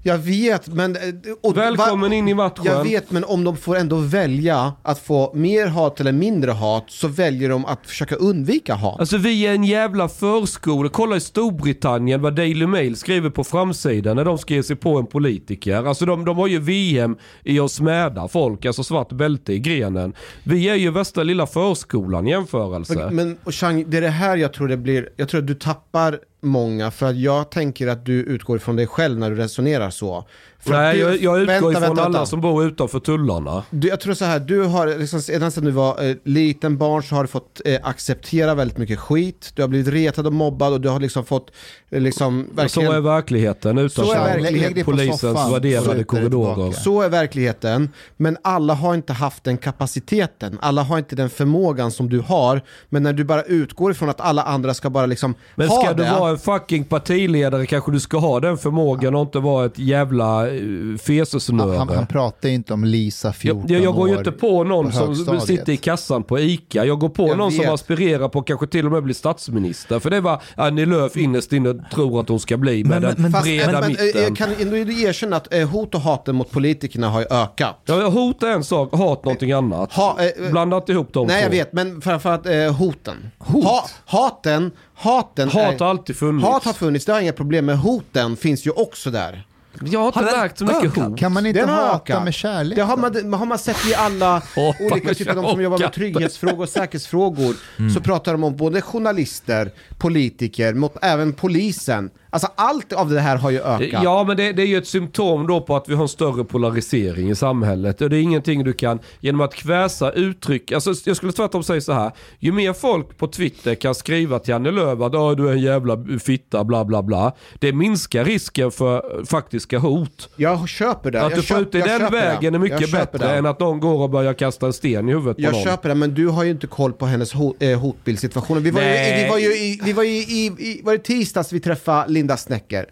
Jag 0.07 0.17
vet, 0.17 0.67
men... 0.67 0.95
eh, 0.95 1.01
och- 1.43 1.57
Välkommen 1.57 2.09
va- 2.09 2.15
in 2.15 2.27
i 2.27 2.33
matchen. 2.33 2.65
Jag 2.65 2.83
vet, 2.83 3.11
men 3.11 3.23
om 3.23 3.43
de 3.43 3.57
får 3.57 3.75
ändå 3.75 3.95
välja 3.95 4.73
att 4.83 4.99
få 4.99 5.31
mer 5.35 5.67
hat 5.67 5.99
eller 5.99 6.11
mindre 6.11 6.51
hat 6.51 6.83
så 6.87 7.07
väljer 7.07 7.49
de 7.49 7.65
att 7.65 7.79
försöka 7.87 8.15
undvika 8.15 8.75
hat. 8.75 8.99
Alltså 8.99 9.17
vi 9.17 9.47
är 9.47 9.53
en 9.53 9.63
jävla 9.63 10.07
förskola. 10.09 10.89
Kolla 10.89 11.15
i 11.15 11.19
Storbritannien 11.19 12.21
vad 12.21 12.35
Daily 12.35 12.65
Mail 12.67 12.95
skriver 12.95 13.29
på 13.29 13.43
framsidan 13.43 14.15
när 14.15 14.25
de 14.25 14.37
skrev 14.37 14.61
sig 14.61 14.75
på 14.75 14.97
en 14.99 15.05
politiker. 15.05 15.75
Alltså 15.87 16.05
de, 16.05 16.25
de 16.25 16.37
har 16.37 16.47
ju 16.47 16.59
VM 16.59 17.17
i 17.43 17.59
att 17.59 17.71
smäda 17.71 18.27
folk, 18.27 18.65
alltså 18.65 18.83
svart 18.83 19.11
bälte 19.11 19.53
i 19.53 19.59
grenen. 19.59 20.13
Vi 20.43 20.69
är 20.69 20.75
ju 20.75 20.91
värsta 20.91 21.23
lilla 21.23 21.47
förskolan 21.47 22.27
i 22.27 22.31
jämförelse. 22.31 22.95
Men, 22.95 23.15
men 23.15 23.37
och 23.43 23.53
Chang, 23.53 23.85
det 23.87 23.97
är 23.97 24.01
det 24.01 24.09
här 24.09 24.37
jag 24.37 24.53
tror 24.53 24.67
det 24.67 24.77
blir, 24.77 25.09
jag 25.15 25.29
tror 25.29 25.41
att 25.41 25.47
du 25.47 25.53
tappar 25.55 26.19
många 26.45 26.91
för 26.91 27.05
att 27.05 27.17
jag 27.17 27.51
tänker 27.51 27.87
att 27.87 28.05
du 28.05 28.13
utgår 28.13 28.57
från 28.57 28.75
dig 28.75 28.87
själv 28.87 29.19
när 29.19 29.29
du 29.29 29.35
resonerar 29.35 29.89
så. 29.89 30.27
Nej, 30.71 30.99
jag, 30.99 31.17
jag 31.21 31.41
utgår 31.41 31.45
vänta, 31.45 31.55
ifrån 31.57 31.73
vänta, 31.81 32.01
alla 32.01 32.01
vänta. 32.03 32.25
som 32.25 32.41
bor 32.41 32.65
utanför 32.65 32.99
tullarna. 32.99 33.63
Du, 33.69 33.87
jag 33.87 33.99
tror 33.99 34.13
så 34.13 34.25
här, 34.25 34.39
du 34.39 34.63
har 34.63 34.87
liksom, 34.99 35.21
sedan 35.21 35.51
du 35.65 35.71
var 35.71 36.09
eh, 36.09 36.15
liten 36.23 36.77
barn 36.77 37.03
så 37.03 37.15
har 37.15 37.23
du 37.23 37.27
fått 37.27 37.61
eh, 37.65 37.79
acceptera 37.83 38.55
väldigt 38.55 38.77
mycket 38.77 38.99
skit. 38.99 39.51
Du 39.55 39.61
har 39.61 39.69
blivit 39.69 39.93
retad 39.93 40.27
och 40.27 40.33
mobbad 40.33 40.73
och 40.73 40.81
du 40.81 40.89
har 40.89 40.99
liksom 40.99 41.25
fått 41.25 41.51
eh, 41.89 42.01
liksom 42.01 42.47
Så 42.49 42.55
verkligen... 42.55 42.91
är 42.91 42.99
verkligheten 42.99 43.75
Så 43.75 43.81
är 43.81 43.85
utanför 43.85 44.13
verkligheten. 44.13 44.73
Dig 44.73 44.83
på 44.83 44.91
polisens 44.91 45.53
värderade 45.53 46.03
korridorer. 46.03 46.71
Så 46.71 47.01
är 47.01 47.09
verkligheten, 47.09 47.89
men 48.17 48.37
alla 48.41 48.73
har 48.73 48.93
inte 48.95 49.13
haft 49.13 49.43
den 49.43 49.57
kapaciteten. 49.57 50.57
Alla 50.61 50.83
har 50.83 50.97
inte 50.97 51.15
den 51.15 51.29
förmågan 51.29 51.91
som 51.91 52.09
du 52.09 52.19
har. 52.19 52.61
Men 52.89 53.03
när 53.03 53.13
du 53.13 53.23
bara 53.23 53.43
utgår 53.43 53.91
ifrån 53.91 54.09
att 54.09 54.21
alla 54.21 54.43
andra 54.43 54.73
ska 54.73 54.89
bara 54.89 55.05
liksom 55.05 55.35
Men 55.55 55.67
ha 55.67 55.83
ska 55.83 55.93
du 55.93 56.03
det. 56.03 56.11
vara 56.11 56.31
en 56.31 56.37
fucking 56.37 56.83
partiledare 56.83 57.65
kanske 57.65 57.91
du 57.91 57.99
ska 57.99 58.17
ha 58.17 58.39
den 58.39 58.57
förmågan 58.57 59.15
och 59.15 59.21
inte 59.21 59.39
vara 59.39 59.65
ett 59.65 59.79
jävla 59.79 60.47
uh, 60.63 60.97
fesesnöre. 60.97 61.77
Han, 61.77 61.89
han 61.89 62.07
pratar 62.07 62.49
ju 62.49 62.55
inte 62.55 62.73
om 62.73 62.83
Lisa 62.83 63.33
14 63.33 63.65
Jag, 63.67 63.81
jag 63.83 63.93
går 63.95 64.09
ju 64.09 64.17
inte 64.17 64.31
på 64.31 64.63
någon 64.63 64.91
på 64.91 65.15
som 65.15 65.39
sitter 65.41 65.73
i 65.73 65.77
kassan 65.77 66.23
på 66.23 66.39
ICA. 66.39 66.85
Jag 66.85 66.99
går 66.99 67.09
på 67.09 67.27
Jag 67.27 67.37
någon 67.37 67.51
som 67.51 67.61
vet. 67.61 67.69
aspirerar 67.73 68.29
på 68.29 68.41
kanske 68.41 68.67
till 68.67 68.85
och 68.85 68.91
med 68.91 69.03
bli 69.03 69.13
statsminister. 69.13 69.99
För 69.99 70.09
det 70.09 70.21
var 70.21 70.41
Annie 70.55 70.85
Lööf 70.85 71.17
innerst 71.17 71.53
inne 71.53 71.73
tror 71.93 72.19
att 72.21 72.29
hon 72.29 72.39
ska 72.39 72.57
bli 72.57 72.83
med 72.83 73.01
Men- 73.01 73.01
den 73.01 73.21
men- 73.21 73.31
Fast, 73.31 73.43
breda 73.43 73.71
men, 73.71 73.83
eh, 73.83 73.87
mitten. 73.89 74.35
kan 74.35 74.49
ändå 74.61 74.77
erkänna 74.77 75.35
att 75.35 75.53
eh, 75.53 75.69
hot 75.69 75.95
och 75.95 76.01
haten 76.01 76.35
mot 76.35 76.51
politikerna 76.51 77.09
har 77.09 77.19
ju 77.19 77.25
ökat. 77.29 77.75
Ja, 77.85 78.09
hot 78.09 78.43
är 78.43 78.47
en 78.51 78.63
sak, 78.63 78.91
hat 78.93 79.25
någonting 79.25 79.51
annat. 79.51 79.93
Ha, 79.93 80.17
eh, 80.19 80.45
eh, 80.45 80.51
Blanda 80.51 80.77
inte 80.77 80.91
ihop 80.91 81.13
de 81.13 81.27
nej, 81.27 81.41
två. 81.41 81.45
jag 81.45 81.49
vet, 81.51 81.73
men 81.73 82.01
framförallt 82.01 82.45
eh, 82.45 82.73
hoten. 82.73 83.31
Ha, 83.37 83.85
haten, 84.05 84.71
haten 84.95 85.49
Hat 85.49 85.63
är, 85.73 85.79
har 85.79 85.89
alltid 85.89 86.15
funnits. 86.15 86.47
hat 86.47 86.63
har 86.63 86.73
funnits, 86.73 87.05
det 87.05 87.13
har 87.13 87.21
inga 87.21 87.33
problem 87.33 87.65
med. 87.65 87.79
Hoten 87.79 88.35
finns 88.35 88.67
ju 88.67 88.71
också 88.71 89.11
där. 89.11 89.45
Jag 89.83 89.99
har 89.99 90.07
inte 90.07 90.19
Har 90.19 90.25
märkt 90.25 90.57
så 90.57 90.65
mycket 90.65 90.95
hot. 90.95 91.19
Kan 91.19 91.31
man 91.33 91.45
inte 91.45 91.59
Den 91.59 91.69
har 91.69 91.75
hata 91.75 91.95
ökat. 91.95 92.23
med 92.23 92.33
kärlek? 92.33 92.75
Det 92.75 92.81
har 92.83 92.97
man, 92.97 93.33
har 93.33 93.45
man 93.45 93.59
sett 93.59 93.87
i 93.87 93.95
alla 93.95 94.41
olika 94.91 95.13
typer 95.13 95.35
av 95.35 95.43
de 95.43 95.51
som 95.51 95.61
jobbar 95.61 95.79
med 95.79 95.93
trygghetsfrågor 95.93 96.63
och 96.63 96.69
säkerhetsfrågor. 96.69 97.55
Mm. 97.77 97.93
Så 97.93 98.01
pratar 98.01 98.31
de 98.31 98.43
om 98.43 98.55
både 98.55 98.81
journalister, 98.81 99.71
politiker, 99.97 100.73
mot 100.73 100.97
även 101.01 101.33
polisen. 101.33 102.09
Alltså 102.35 102.51
allt 102.55 102.93
av 102.93 103.09
det 103.09 103.19
här 103.19 103.37
har 103.37 103.49
ju 103.51 103.61
ökat. 103.61 104.03
Ja, 104.03 104.23
men 104.27 104.37
det, 104.37 104.51
det 104.51 104.61
är 104.61 104.65
ju 104.67 104.77
ett 104.77 104.87
symptom 104.87 105.47
då 105.47 105.61
på 105.61 105.75
att 105.75 105.89
vi 105.89 105.93
har 105.95 106.01
en 106.01 106.07
större 106.07 106.43
polarisering 106.43 107.29
i 107.29 107.35
samhället. 107.35 108.01
Och 108.01 108.09
det 108.09 108.17
är 108.17 108.21
ingenting 108.21 108.63
du 108.63 108.73
kan, 108.73 108.99
genom 109.19 109.41
att 109.41 109.53
kväsa 109.55 110.11
uttryck, 110.11 110.71
alltså 110.71 110.93
jag 111.05 111.17
skulle 111.17 111.31
tvärtom 111.31 111.63
säga 111.63 111.81
så 111.81 111.93
här. 111.93 112.11
Ju 112.39 112.51
mer 112.51 112.73
folk 112.73 113.17
på 113.17 113.27
Twitter 113.27 113.75
kan 113.75 113.95
skriva 113.95 114.39
till 114.39 114.53
Annie 114.53 114.71
Lööf 114.71 115.01
att 115.01 115.15
"Åh, 115.15 115.31
du 115.35 115.47
är 115.49 115.51
en 115.51 115.61
jävla 115.61 115.97
fitta, 116.23 116.63
bla 116.63 116.85
bla 116.85 117.03
bla. 117.03 117.31
Det 117.59 117.73
minskar 117.73 118.25
risken 118.25 118.71
för 118.71 119.25
faktiska 119.25 119.79
hot. 119.79 120.29
Jag 120.35 120.69
köper 120.69 121.11
det. 121.11 121.21
Att 121.21 121.31
jag 121.31 121.39
du 121.39 121.43
får 121.43 121.59
ut 121.59 121.71
det 121.71 121.77
jag 121.79 121.87
den 122.01 122.11
vägen 122.11 122.53
det. 122.53 122.57
är 122.57 122.59
mycket 122.59 122.81
Jag 122.81 122.91
bättre 122.91 123.27
det. 123.27 123.35
än 123.35 123.45
att 123.45 123.59
någon 123.59 123.79
går 123.79 124.01
och 124.03 124.09
börjar 124.09 124.33
kasta 124.33 124.65
en 124.65 124.73
sten 124.73 125.09
i 125.09 125.11
huvudet 125.11 125.37
på 125.37 125.43
Jag 125.43 125.51
någon. 125.53 125.63
köper 125.63 125.89
det, 125.89 125.95
men 125.95 126.13
du 126.13 126.27
har 126.27 126.43
ju 126.43 126.49
inte 126.51 126.67
koll 126.67 126.93
på 126.93 127.05
hennes 127.05 127.33
eh, 127.59 127.79
hotbildssituation. 127.79 128.63
Vi 128.63 128.71
var 128.71 128.81
ju, 128.81 128.87
Nej. 128.87 129.23
vi 129.23 129.29
var 129.29 129.37
ju 129.37 129.47
i, 129.47 129.79
vi 129.83 129.93
var 129.93 130.03
ju 130.03 130.09
i, 130.11 130.45
i 130.59 130.81
var 130.83 130.93
det 130.93 130.99
tisdags 130.99 131.53
vi 131.53 131.59
träffade 131.59 132.11
Linda 132.11 132.24
Snäcker. 132.33 132.85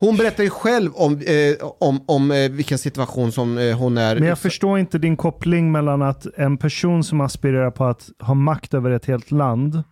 Hon 0.00 0.16
berättar 0.16 0.44
ju 0.44 0.50
själv 0.50 0.94
om, 0.94 1.12
eh, 1.12 1.68
om, 1.78 2.04
om 2.06 2.30
eh, 2.30 2.50
vilken 2.50 2.78
situation 2.78 3.32
som 3.32 3.58
eh, 3.58 3.78
hon 3.78 3.98
är 3.98 4.18
Men 4.18 4.28
jag 4.28 4.38
förstår 4.38 4.78
inte 4.78 4.98
din 4.98 5.16
koppling 5.16 5.72
mellan 5.72 6.02
att 6.02 6.26
en 6.36 6.58
person 6.58 7.04
som 7.04 7.20
aspirerar 7.20 7.70
på 7.70 7.84
att 7.84 8.10
ha 8.20 8.34
makt 8.34 8.74
över 8.74 8.90
ett 8.90 9.06
helt 9.06 9.30
land 9.30 9.82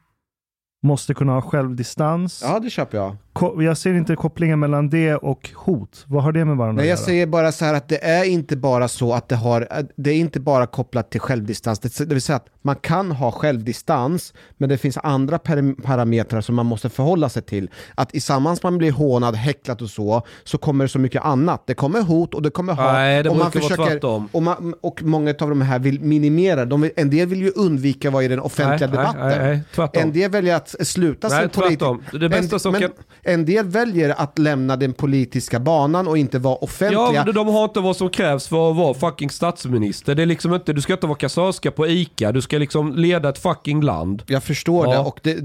måste 0.83 1.15
kunna 1.15 1.33
ha 1.33 1.43
självdistans. 1.43 2.43
Ja, 2.45 2.61
det 2.61 2.71
köper 2.71 2.99
jag. 2.99 3.17
Jag 3.59 3.77
ser 3.79 3.95
inte 3.95 4.17
kopplingen 4.17 4.59
mellan 4.59 4.91
det 4.91 5.15
och 5.15 5.51
hot. 5.55 6.05
Vad 6.07 6.23
har 6.23 6.33
det 6.33 6.45
med 6.45 6.57
varandra 6.57 6.81
Nej, 6.83 6.89
jag 6.89 6.95
att 6.95 7.01
göra? 7.01 7.07
säger 7.07 7.27
bara 7.27 7.53
så 7.53 7.65
här 7.65 7.75
att 7.75 7.89
det 7.89 8.05
är 8.05 8.25
inte 8.25 8.57
bara 8.57 8.89
så 8.89 9.13
att 9.13 9.29
det 9.29 9.37
har, 9.37 9.69
det 9.97 10.11
är 10.11 10.15
inte 10.15 10.41
bara 10.41 10.67
kopplat 10.67 11.11
till 11.11 11.21
självdistans. 11.21 11.79
Det, 11.79 12.01
vill 12.01 12.23
säga 12.23 12.37
att 12.37 12.47
man 12.63 12.77
kan 12.77 13.13
ha 13.13 13.33
självdistans, 13.33 14.35
men 14.57 14.69
det 14.69 14.79
finns 14.79 14.99
andra 15.03 15.39
parametrar 15.39 16.41
som 16.41 16.55
man 16.55 16.67
måste 16.67 16.89
förhålla 16.89 17.29
sig 17.29 17.43
till. 17.43 17.71
Att 17.95 18.15
i 18.15 18.21
samband 18.21 18.59
man 18.63 18.79
blir 18.79 18.93
hånad, 18.93 19.35
häcklat 19.37 19.83
och 19.83 19.91
så, 19.91 20.23
så 20.45 20.59
kommer 20.59 20.85
det 20.85 20.89
så 20.89 20.99
mycket 20.99 21.25
annat. 21.25 21.67
Det 21.67 21.75
kommer 21.75 22.03
hot 22.03 22.35
och 22.35 22.43
det 22.43 22.51
kommer 22.51 22.73
hat. 22.73 22.93
Nej, 22.93 23.23
det 23.23 23.31
och 23.31 23.37
man 23.37 23.53
försöker, 23.53 24.05
och, 24.37 24.43
man, 24.43 24.75
och 24.81 25.03
många 25.03 25.31
av 25.41 25.49
de 25.49 25.61
här 25.63 25.79
vill 25.79 26.01
minimera. 26.01 26.65
De 26.65 26.81
vill, 26.81 26.91
en 26.97 27.11
del 27.11 27.29
vill 27.29 27.43
ju 27.43 27.51
undvika 27.51 28.11
vara 28.11 28.23
i 28.25 28.29
den 28.29 28.41
offentliga 28.41 28.91
Nej, 28.91 28.97
nej, 28.97 29.13
debatten. 29.13 29.29
nej, 29.43 29.55
nej, 29.55 29.63
tvärtom. 29.75 30.03
En 30.03 30.13
del 30.13 30.31
väljer 30.31 30.57
att 30.57 30.75
sluta 30.81 31.29
Nej, 31.29 31.41
sin 31.41 31.49
politik. 31.51 31.79
tvärtom. 31.79 32.03
Det 32.21 32.29
bästa 32.29 32.57
en, 32.57 32.61
som 32.61 32.73
men 32.73 32.81
kan- 32.81 32.91
en 33.23 33.45
del 33.45 33.67
väljer 33.69 34.11
att 34.21 34.39
lämna 34.39 34.77
den 34.77 34.93
politiska 34.93 35.61
banan 35.61 36.09
och 36.09 36.19
inte 36.19 36.39
vara 36.39 36.55
offentliga. 36.57 37.01
Ja, 37.15 37.23
men 37.25 37.35
de 37.35 37.49
har 37.49 37.65
inte 37.65 37.81
vad 37.81 37.97
som 37.97 38.11
krävs 38.11 38.49
för 38.49 38.71
att 38.71 38.77
vara 38.77 38.95
fucking 38.95 39.31
statsminister. 39.31 40.15
Det 40.15 40.23
är 40.23 40.27
liksom 40.27 40.55
inte, 40.55 40.73
du 40.73 40.81
ska 40.81 40.93
inte 40.93 41.07
vara 41.07 41.19
kassörska 41.19 41.71
på 41.71 41.89
ICA, 41.89 42.33
du 42.33 42.41
ska 42.43 42.59
liksom 42.59 42.97
leda 42.97 43.29
ett 43.29 43.39
fucking 43.39 43.81
land. 43.83 44.23
Jag 44.27 44.45
förstår 44.45 44.87
Ja. 44.87 44.93
det 44.93 44.99
och 44.99 45.21
det, 45.23 45.39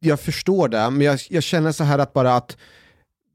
jag 0.00 0.20
förstår 0.20 0.68
det, 0.68 0.90
men 0.90 1.00
jag, 1.00 1.18
jag 1.30 1.42
känner 1.42 1.72
så 1.72 1.84
här 1.84 1.98
att 1.98 2.12
bara 2.12 2.34
att 2.34 2.56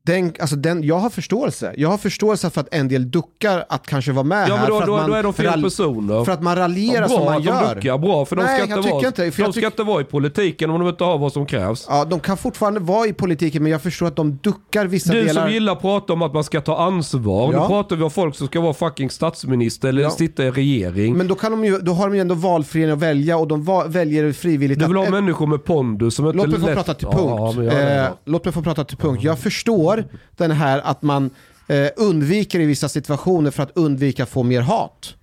den, 0.03 0.33
alltså 0.39 0.55
den, 0.55 0.83
jag 0.83 0.95
har 0.99 1.09
förståelse. 1.09 1.73
Jag 1.77 1.89
har 1.89 1.97
förståelse 1.97 2.49
för 2.49 2.61
att 2.61 2.67
en 2.73 2.87
del 2.87 3.11
duckar 3.11 3.65
att 3.69 3.87
kanske 3.87 4.11
vara 4.11 4.23
med 4.23 4.49
Ja 4.49 4.55
här. 4.55 4.61
men 4.61 4.69
då, 4.69 4.75
för 4.75 4.81
att 4.81 4.87
då, 4.87 4.97
man 4.97 5.09
då 5.09 5.15
är 5.15 5.23
de 5.23 5.33
fel 5.33 5.63
personer. 5.63 6.25
För 6.25 6.31
att 6.31 6.41
man 6.43 6.55
raljerar 6.55 7.01
Ja, 7.01 7.07
bra 7.07 7.17
som 7.17 7.25
man 7.25 7.35
att 7.35 7.43
de 7.73 7.75
duckar, 7.75 7.97
bra 7.97 8.25
för 8.25 8.35
de 8.35 8.41
Nej, 8.45 8.59
ska, 8.61 8.69
jag 8.69 8.79
inte 8.79 8.91
vara, 8.91 9.07
inte, 9.07 9.31
för 9.31 9.43
de 9.43 9.51
ska 9.53 9.61
tyck- 9.61 9.65
inte 9.65 9.83
vara 9.83 10.01
i 10.01 10.03
politiken 10.03 10.69
om 10.69 10.79
de 10.79 10.89
inte 10.89 11.03
har 11.03 11.17
vad 11.17 11.33
som 11.33 11.45
krävs. 11.45 11.85
Ja, 11.89 12.05
de 12.05 12.19
kan 12.19 12.37
fortfarande 12.37 12.79
vara 12.79 13.07
i 13.07 13.13
politiken 13.13 13.63
men 13.63 13.71
jag 13.71 13.81
förstår 13.81 14.07
att 14.07 14.15
de 14.15 14.37
duckar 14.43 14.85
vissa 14.85 15.13
Du 15.13 15.23
delar. 15.23 15.41
som 15.43 15.51
gillar 15.53 15.73
att 15.73 15.81
prata 15.81 16.13
om 16.13 16.21
att 16.21 16.33
man 16.33 16.43
ska 16.43 16.61
ta 16.61 16.77
ansvar. 16.77 17.53
Ja. 17.53 17.61
Nu 17.61 17.67
pratar 17.67 17.95
vi 17.95 18.03
om 18.03 18.11
folk 18.11 18.35
som 18.35 18.47
ska 18.47 18.61
vara 18.61 18.73
fucking 18.73 19.09
statsminister 19.09 19.87
eller 19.89 20.01
Ja. 20.01 20.09
sitta 20.09 20.43
i 20.45 20.51
regering. 20.51 21.17
Men 21.17 21.27
då, 21.27 21.35
kan 21.35 21.51
de 21.51 21.65
ju, 21.65 21.77
då 21.79 21.91
har 21.93 22.07
de 22.09 22.15
ju 22.15 22.21
ändå 22.21 22.35
valfrihet 22.35 22.93
att 22.93 22.99
välja 22.99 23.37
och 23.37 23.47
de 23.47 23.63
va, 23.63 23.83
väljer 23.87 24.31
frivilligt 24.31 24.79
du 24.79 24.85
vill 24.87 24.97
att... 24.97 25.03
ha 25.05 25.11
människor 25.11 25.47
med 25.47 25.63
pondus 25.65 26.15
som 26.15 26.25
inte 26.25 26.37
Låt 26.37 26.47
mig 26.47 26.59
få 26.59 26.65
lätt... 26.65 26.75
prata 26.75 26.93
till 26.93 27.07
Ja, 27.11 27.51
punkt. 27.55 27.71
det 27.71 27.95
eh, 27.99 28.07
låt 28.25 28.45
mig 28.45 28.53
få 28.53 28.61
prata 28.61 28.83
till 28.83 28.97
punkt. 28.97 29.23
Jag 29.23 29.39
förstår 29.39 29.88
den 30.37 30.51
här 30.51 30.81
att 30.83 31.01
man 31.01 31.29
eh, 31.67 31.87
undviker 31.95 32.59
i 32.59 32.65
vissa 32.65 32.89
situationer 32.89 33.51
för 33.51 33.63
att 33.63 33.71
undvika 33.75 34.23
att 34.23 34.29
få 34.29 34.43
mer 34.43 34.61
hat. 34.61 35.15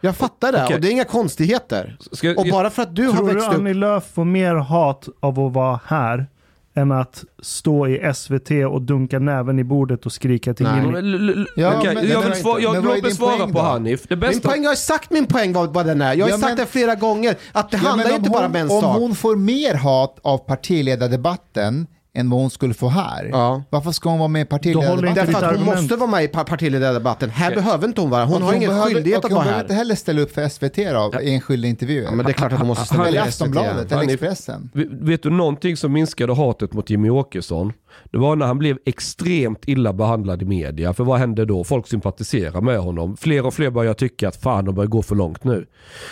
Jag 0.00 0.16
fattar 0.16 0.52
det 0.52 0.64
Okej. 0.64 0.74
och 0.76 0.80
det 0.82 0.88
är 0.88 0.92
inga 0.92 1.04
konstigheter. 1.04 1.96
Ska- 2.12 2.34
och 2.36 2.46
bara 2.50 2.70
för 2.70 2.82
att 2.82 2.96
du 2.96 3.06
har 3.06 3.12
Tror 3.16 3.28
du 3.28 3.34
växt 3.34 3.48
upp... 3.48 3.54
Annie 3.54 3.74
Lööf 3.74 4.04
får 4.14 4.24
mer 4.24 4.54
hat 4.54 5.08
av 5.20 5.40
att 5.40 5.52
vara 5.52 5.80
här 5.86 6.26
än 6.74 6.92
att 6.92 7.24
stå 7.42 7.86
i 7.88 8.12
SVT 8.14 8.50
och 8.70 8.82
dunka 8.82 9.18
näven 9.18 9.58
i 9.58 9.64
bordet 9.64 10.06
och 10.06 10.12
skrika 10.12 10.54
till 10.54 10.66
Nej. 10.66 10.80
Jimmy? 10.80 11.44
Ja, 11.56 11.82
men- 11.84 12.08
jag 12.08 12.22
vill 12.22 12.34
svara, 12.34 12.60
jag, 12.60 12.84
poäng 12.84 13.52
på 13.52 13.58
då? 13.58 13.60
Hanif. 13.60 14.02
Det 14.08 14.16
Min 14.16 14.20
bästa... 14.20 14.48
poäng, 14.48 14.62
jag 14.62 14.70
har 14.70 14.74
sagt 14.76 15.10
min 15.10 15.26
poäng 15.26 15.52
vad, 15.52 15.74
vad 15.74 15.86
den 15.86 16.02
är. 16.02 16.14
Jag 16.14 16.24
har 16.26 16.30
Ja, 16.30 16.36
sagt 16.38 16.48
men- 16.50 16.56
det 16.56 16.66
flera 16.66 16.94
gånger. 16.94 17.36
Att 17.52 17.70
det 17.70 17.76
Ja, 17.82 17.88
handlar 17.88 18.10
om 18.10 18.16
inte 18.16 18.30
bara 18.30 18.38
hon- 18.46 18.50
om 18.50 18.56
en 18.56 18.70
Om 18.70 18.80
sak. 18.82 18.96
hon 18.98 19.14
får 19.14 19.36
mer 19.36 19.74
hat 19.74 20.16
av 20.22 20.38
partiledardebatten 20.38 21.86
än 22.18 22.30
vad 22.30 22.40
hon 22.40 22.50
skulle 22.50 22.74
få 22.74 22.88
här, 22.88 23.28
Ja. 23.32 23.62
varför 23.70 23.90
ska 23.92 24.08
hon 24.10 24.18
vara 24.18 24.28
med 24.28 24.42
i 24.42 24.44
partiledardebatten? 24.44 25.14
Därför 25.14 25.32
att 25.32 25.40
hon 25.44 25.48
argument. 25.60 25.80
måste 25.80 25.96
vara 25.96 26.10
med 26.10 26.24
i 26.24 26.28
par- 26.28 26.44
partiledardebatten. 26.44 27.30
Här 27.30 27.54
behöver 27.54 27.88
inte 27.88 28.00
hon 28.00 28.10
vara. 28.10 28.24
Hon 28.24 28.42
Och 28.42 28.48
har 28.48 28.54
ingen 28.54 28.70
behöver- 28.70 28.94
skyldighet 28.94 29.18
att 29.18 29.24
hon 29.24 29.32
vara 29.34 29.42
behöver 29.44 29.56
här. 29.56 29.64
inte 29.64 29.74
heller 29.74 29.94
ställa 29.94 30.20
upp 30.20 30.30
för 30.34 30.48
SVT 30.48 30.76
då, 30.92 31.20
i 31.22 31.34
enskilda 31.34 31.68
intervjuer. 31.68 32.04
Ja, 32.04 32.10
men 32.14 32.26
det 32.26 32.30
är 32.32 32.34
klart 32.34 32.52
att 32.52 32.58
hon 32.58 32.68
måste 32.68 32.84
ställa 32.86 33.08
Eller 33.08 33.20
upp 33.20 33.26
i 33.28 33.30
SVT. 33.32 33.42
Aftonbladet, 33.42 33.92
eller 33.92 34.02
Expressen. 34.12 34.70
Vet- 34.74 34.88
Vet 34.90 35.22
du 35.22 35.30
någonting 35.30 35.76
som 35.76 35.92
minskade 35.92 36.34
hatet 36.34 36.72
mot 36.72 36.90
Jimmy 36.90 37.10
Åkesson? 37.10 37.72
Det 38.10 38.18
var 38.18 38.36
när 38.36 38.46
han 38.46 38.58
blev 38.58 38.76
extremt 38.86 39.62
illa 39.66 39.92
behandlad 39.92 40.42
i 40.42 40.44
media. 40.44 40.92
För 40.94 41.04
vad 41.04 41.18
hände 41.18 41.44
då? 41.44 41.64
Folk 41.64 41.86
sympatiserar 41.88 42.60
med 42.60 42.78
honom. 42.78 43.16
Fler 43.16 43.46
och 43.46 43.54
fler 43.54 43.70
börjar 43.70 43.94
tycka 43.94 44.28
att 44.28 44.36
fan 44.36 44.64
de 44.64 44.74
börjar 44.74 44.88
gå 44.88 45.02
för 45.02 45.14
långt 45.14 45.44
nu. 45.44 45.66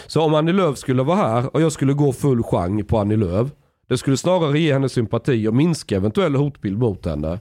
Så 0.07 0.23
om 0.23 0.35
Annie 0.35 0.53
Lööf 0.53 0.79
skulle 0.79 1.03
vara 1.03 1.17
här 1.17 1.55
och 1.57 1.63
jag 1.63 1.73
skulle 1.73 1.93
gå 1.93 2.13
full 2.13 2.43
chang 2.43 2.85
på 2.85 2.99
Annie 2.99 3.17
Lööf. 3.17 3.49
Det 3.89 3.99
skulle 3.99 4.16
snarare 4.16 4.59
ge 4.59 4.72
henne 4.72 4.89
sympati 4.89 5.49
och 5.49 5.55
minska 5.55 5.97
eventuell 5.97 6.34
hotbild 6.34 6.78
mot 6.78 7.07
henne. 7.07 7.41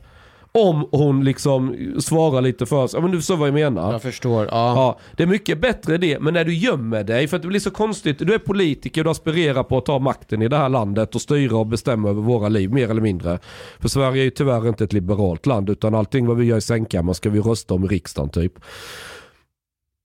Om 0.51 0.87
hon 0.91 1.23
liksom 1.23 1.75
svarar 1.99 2.41
lite 2.41 2.65
för 2.65 2.87
sig. 2.87 2.97
Ja 2.97 3.01
men 3.01 3.11
du 3.11 3.17
förstår 3.17 3.37
vad 3.37 3.47
jag 3.47 3.53
menar. 3.53 3.91
Jag 3.91 4.01
förstår. 4.01 4.45
Ja. 4.45 4.49
Ja, 4.51 4.99
det 5.17 5.23
är 5.23 5.27
mycket 5.27 5.61
bättre 5.61 5.97
det, 5.97 6.19
men 6.19 6.33
när 6.33 6.45
du 6.45 6.53
gömmer 6.53 7.03
dig, 7.03 7.27
för 7.27 7.35
att 7.35 7.41
det 7.41 7.47
blir 7.47 7.59
så 7.59 7.71
konstigt, 7.71 8.19
du 8.19 8.33
är 8.33 8.39
politiker, 8.39 9.03
du 9.03 9.09
aspirerar 9.09 9.63
på 9.63 9.77
att 9.77 9.85
ta 9.85 9.99
makten 9.99 10.41
i 10.41 10.47
det 10.47 10.57
här 10.57 10.69
landet 10.69 11.15
och 11.15 11.21
styra 11.21 11.57
och 11.57 11.67
bestämma 11.67 12.09
över 12.09 12.21
våra 12.21 12.49
liv, 12.49 12.73
mer 12.73 12.89
eller 12.91 13.01
mindre. 13.01 13.39
För 13.79 13.89
Sverige 13.89 14.21
är 14.21 14.25
ju 14.25 14.29
tyvärr 14.29 14.67
inte 14.67 14.83
ett 14.83 14.93
liberalt 14.93 15.45
land, 15.45 15.69
utan 15.69 15.95
allting 15.95 16.25
vad 16.27 16.37
vi 16.37 16.45
gör 16.45 16.57
i 16.57 16.61
sängkammaren 16.61 17.15
ska 17.15 17.29
vi 17.29 17.39
rösta 17.39 17.73
om 17.73 17.83
i 17.83 17.87
riksdagen 17.87 18.29
typ. 18.29 18.53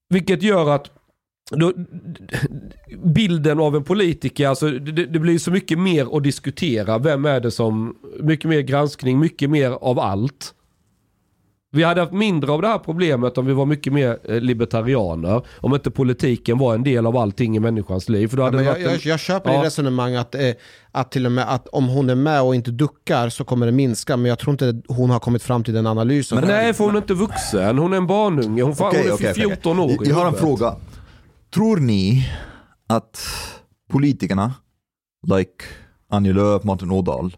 Vilket 0.09 0.43
gör 0.43 0.71
att 0.71 0.91
då, 1.51 1.73
bilden 3.05 3.61
av 3.61 3.77
en 3.77 3.85
politiker, 3.85 4.49
alltså 4.49 4.71
det, 4.71 5.07
det 5.07 5.19
blir 5.19 5.39
så 5.39 5.51
mycket 5.51 5.79
mer 5.79 6.17
att 6.17 6.23
diskutera. 6.25 6.99
Vem 6.99 7.25
är 7.25 7.41
det 7.41 7.51
som, 7.51 7.97
mycket 8.21 8.49
mer 8.51 8.61
granskning, 8.61 9.19
mycket 9.19 9.51
mer 9.51 9.71
av 9.71 9.99
allt. 9.99 10.55
Vi 11.73 11.83
hade 11.83 12.01
haft 12.01 12.13
mindre 12.13 12.53
av 12.53 12.63
det 12.63 12.69
här 12.69 12.79
problemet 12.79 13.39
om 13.39 13.47
vi 13.47 13.53
var 13.53 13.67
mycket 13.67 13.93
mer 13.93 14.19
eh, 14.25 14.41
libertarianer. 14.41 15.43
Om 15.61 15.75
inte 15.75 15.91
politiken 15.91 16.59
var 16.59 16.75
en 16.75 16.83
del 16.83 17.07
av 17.07 17.17
allting 17.17 17.57
i 17.57 17.61
människans 17.61 18.09
liv. 18.09 18.29
För 18.29 18.37
då 18.37 18.41
Ja, 18.43 18.45
hade 18.45 18.57
men 18.57 18.65
det 18.67 18.71
jag, 18.71 18.81
en... 18.83 18.91
jag, 18.93 19.01
jag 19.05 19.21
köper 19.21 19.51
Ja. 19.51 19.57
din 19.57 19.65
resonemang 19.65 20.15
att, 20.15 20.35
eh, 20.35 20.41
att 20.93 21.13
till 21.13 21.27
och 21.27 21.33
med 21.33 21.55
att 21.55 21.69
om 21.69 21.89
hon 21.89 22.11
är 22.11 22.15
med 22.15 22.43
och 22.43 22.55
inte 22.55 22.71
duckar 22.71 23.29
så 23.29 23.45
kommer 23.45 23.67
det 23.67 23.73
minska. 23.73 24.17
Men 24.17 24.29
jag 24.29 24.39
tror 24.39 24.53
inte 24.53 24.83
hon 24.89 25.11
har 25.11 25.19
kommit 25.19 25.43
fram 25.43 25.65
till 25.65 25.75
den 25.75 25.87
analysen. 25.87 26.39
Men 26.39 26.49
nej, 26.49 26.75
för 26.75 26.85
hon 26.85 26.95
är 26.95 26.99
inte 26.99 27.15
vuxen. 27.15 27.79
Hon 27.79 27.93
är 27.93 27.97
en 27.97 28.07
barnunge. 28.07 28.63
Hon, 28.63 28.77
fan, 28.77 28.89
Okej, 28.89 29.01
hon 29.03 29.11
är 29.11 29.15
okej, 29.15 29.35
14 29.35 29.81
okej. 29.81 29.97
år. 29.97 30.07
i 30.07 30.09
Jag 30.09 30.17
har 30.17 30.27
en 30.27 30.35
fråga. 30.35 30.75
Tror 31.55 31.77
ni 31.77 32.29
att 32.87 33.21
politikerna, 33.91 34.55
like 35.27 35.65
Annie 36.09 36.33
Lööf, 36.33 36.65
Martin 36.65 36.91
Ådahl, 36.91 37.37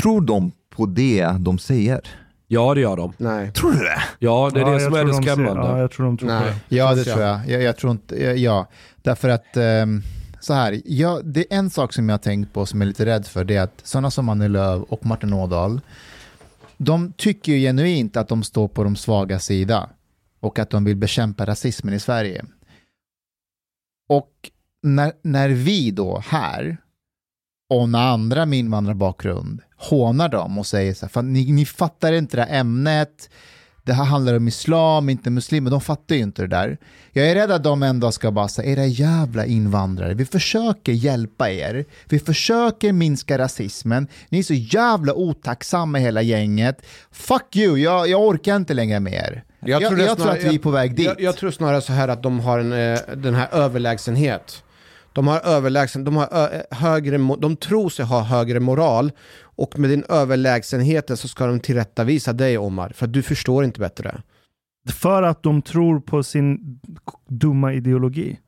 tror 0.00 0.20
de 0.20 0.52
på 0.70 0.86
det 0.86 1.26
de 1.38 1.58
säger? 1.58 2.00
Ja, 2.46 2.74
det 2.74 2.80
gör 2.80 2.96
de. 2.96 3.12
Nej. 3.16 3.52
Tror 3.52 3.72
du 3.72 3.78
det? 3.78 4.02
Ja, 4.18 4.50
det 4.54 4.60
är 4.60 4.66
Ja, 4.66 4.72
det 4.72 4.80
som 4.80 4.94
är 4.94 5.04
det 5.04 5.14
skrämmande. 5.14 5.62
Ja, 5.62 5.78
jag 5.78 5.90
tror 5.90 6.06
de 6.06 6.18
tror 6.18 6.28
på 6.28 6.34
Nej. 6.34 6.54
det. 6.68 6.76
Ja, 6.76 6.94
det 6.94 7.04
tror 7.04 7.22
jag. 7.22 7.48
jag. 7.48 7.62
Jag 7.62 7.76
tror 7.76 7.92
inte, 7.92 8.16
ja, 8.16 8.66
därför 9.02 9.28
att 9.28 9.56
ehm, 9.56 10.02
så 10.40 10.54
här, 10.54 10.80
ja, 10.84 11.20
det 11.24 11.40
är 11.40 11.58
en 11.58 11.70
sak 11.70 11.92
som 11.92 12.08
jag 12.08 12.12
har 12.14 12.18
tänkt 12.18 12.52
på 12.52 12.66
som 12.66 12.80
jag 12.80 12.86
är 12.86 12.88
lite 12.88 13.06
rädd 13.06 13.26
för, 13.26 13.44
det 13.44 13.56
är 13.56 13.62
att 13.62 13.80
sådana 13.82 14.10
som 14.10 14.28
Annie 14.28 14.48
Lööf 14.48 14.82
och 14.88 15.06
Martin 15.06 15.32
Ådahl, 15.32 15.80
de 16.76 17.12
tycker 17.12 17.52
ju 17.52 17.58
genuint 17.58 18.16
att 18.16 18.28
de 18.28 18.42
står 18.42 18.68
på 18.68 18.84
de 18.84 18.96
svaga 18.96 19.38
sida 19.38 19.88
och 20.40 20.58
att 20.58 20.70
de 20.70 20.84
vill 20.84 20.96
bekämpa 20.96 21.46
rasismen 21.46 21.94
i 21.94 22.00
Sverige. 22.00 22.44
Och 24.08 24.50
när, 24.82 25.12
när 25.22 25.48
vi 25.48 25.90
då 25.90 26.22
här 26.26 26.76
och 27.70 27.88
när 27.88 28.06
andra 28.12 28.46
med 28.46 28.58
invandrarbakgrund 28.58 29.60
hånar 29.76 30.28
dem 30.28 30.58
och 30.58 30.66
säger 30.66 30.94
så 30.94 31.08
här, 31.14 31.22
ni, 31.22 31.52
ni 31.52 31.66
fattar 31.66 32.12
inte 32.12 32.36
det 32.36 32.42
här 32.42 32.60
ämnet, 32.60 33.30
det 33.88 33.94
här 33.94 34.04
handlar 34.04 34.34
om 34.34 34.48
islam, 34.48 35.08
inte 35.08 35.30
muslimer, 35.30 35.70
de 35.70 35.80
fattar 35.80 36.14
ju 36.14 36.22
inte 36.22 36.42
det 36.42 36.48
där. 36.48 36.78
Jag 37.12 37.30
är 37.30 37.34
rädd 37.34 37.50
att 37.50 37.64
de 37.64 37.82
ändå 37.82 38.12
ska 38.12 38.30
bara 38.30 38.48
säga, 38.48 38.72
era 38.72 38.86
jävla 38.86 39.46
invandrare, 39.46 40.14
vi 40.14 40.24
försöker 40.24 40.92
hjälpa 40.92 41.50
er, 41.50 41.84
vi 42.08 42.18
försöker 42.18 42.92
minska 42.92 43.38
rasismen, 43.38 44.08
ni 44.28 44.38
är 44.38 44.42
så 44.42 44.54
jävla 44.54 45.14
otacksamma 45.14 45.98
hela 45.98 46.22
gänget, 46.22 46.86
fuck 47.12 47.56
you, 47.56 47.78
jag, 47.78 48.08
jag 48.08 48.22
orkar 48.22 48.56
inte 48.56 48.74
längre 48.74 49.00
med 49.00 49.12
er. 49.12 49.44
Jag, 49.60 49.82
jag, 49.82 49.90
tror 49.90 50.14
snarare- 50.16 50.38
att 50.38 50.44
vi 50.44 50.54
är 50.54 50.58
på 50.58 50.70
väg 50.70 50.94
dit. 50.94 51.06
Jag, 51.06 51.20
jag 51.20 51.36
tror 51.36 51.50
snarare 51.50 51.80
så 51.80 51.92
här 51.92 52.08
att 52.08 52.22
de 52.22 52.40
har 52.40 52.58
en, 52.58 52.72
eh, 52.72 52.98
den 53.16 53.34
här 53.34 53.48
överlägsenhet. 53.52 54.62
De 55.12 55.26
har 55.26 55.40
överlägsen, 55.40 56.04
de 56.04 56.16
har 56.16 56.28
ö, 56.32 56.62
högre, 56.70 57.18
de 57.38 57.56
tror 57.56 57.90
sig 57.90 58.04
ha 58.04 58.20
högre 58.22 58.60
moral 58.60 59.10
och 59.58 59.78
med 59.78 59.90
din 59.90 60.04
överlägsenheten 60.08 61.16
så 61.16 61.28
ska 61.28 61.46
de 61.46 61.60
tillrättavisa 61.60 62.32
dig 62.32 62.58
Omar, 62.58 62.92
för 62.94 63.06
att 63.06 63.12
du 63.12 63.22
förstår 63.22 63.64
inte 63.64 63.80
bättre. 63.80 64.22
För 64.88 65.22
att 65.22 65.42
de 65.42 65.62
tror 65.62 66.00
på 66.00 66.22
sin 66.22 66.58
dumma 67.28 67.72
ideologi. 67.72 68.38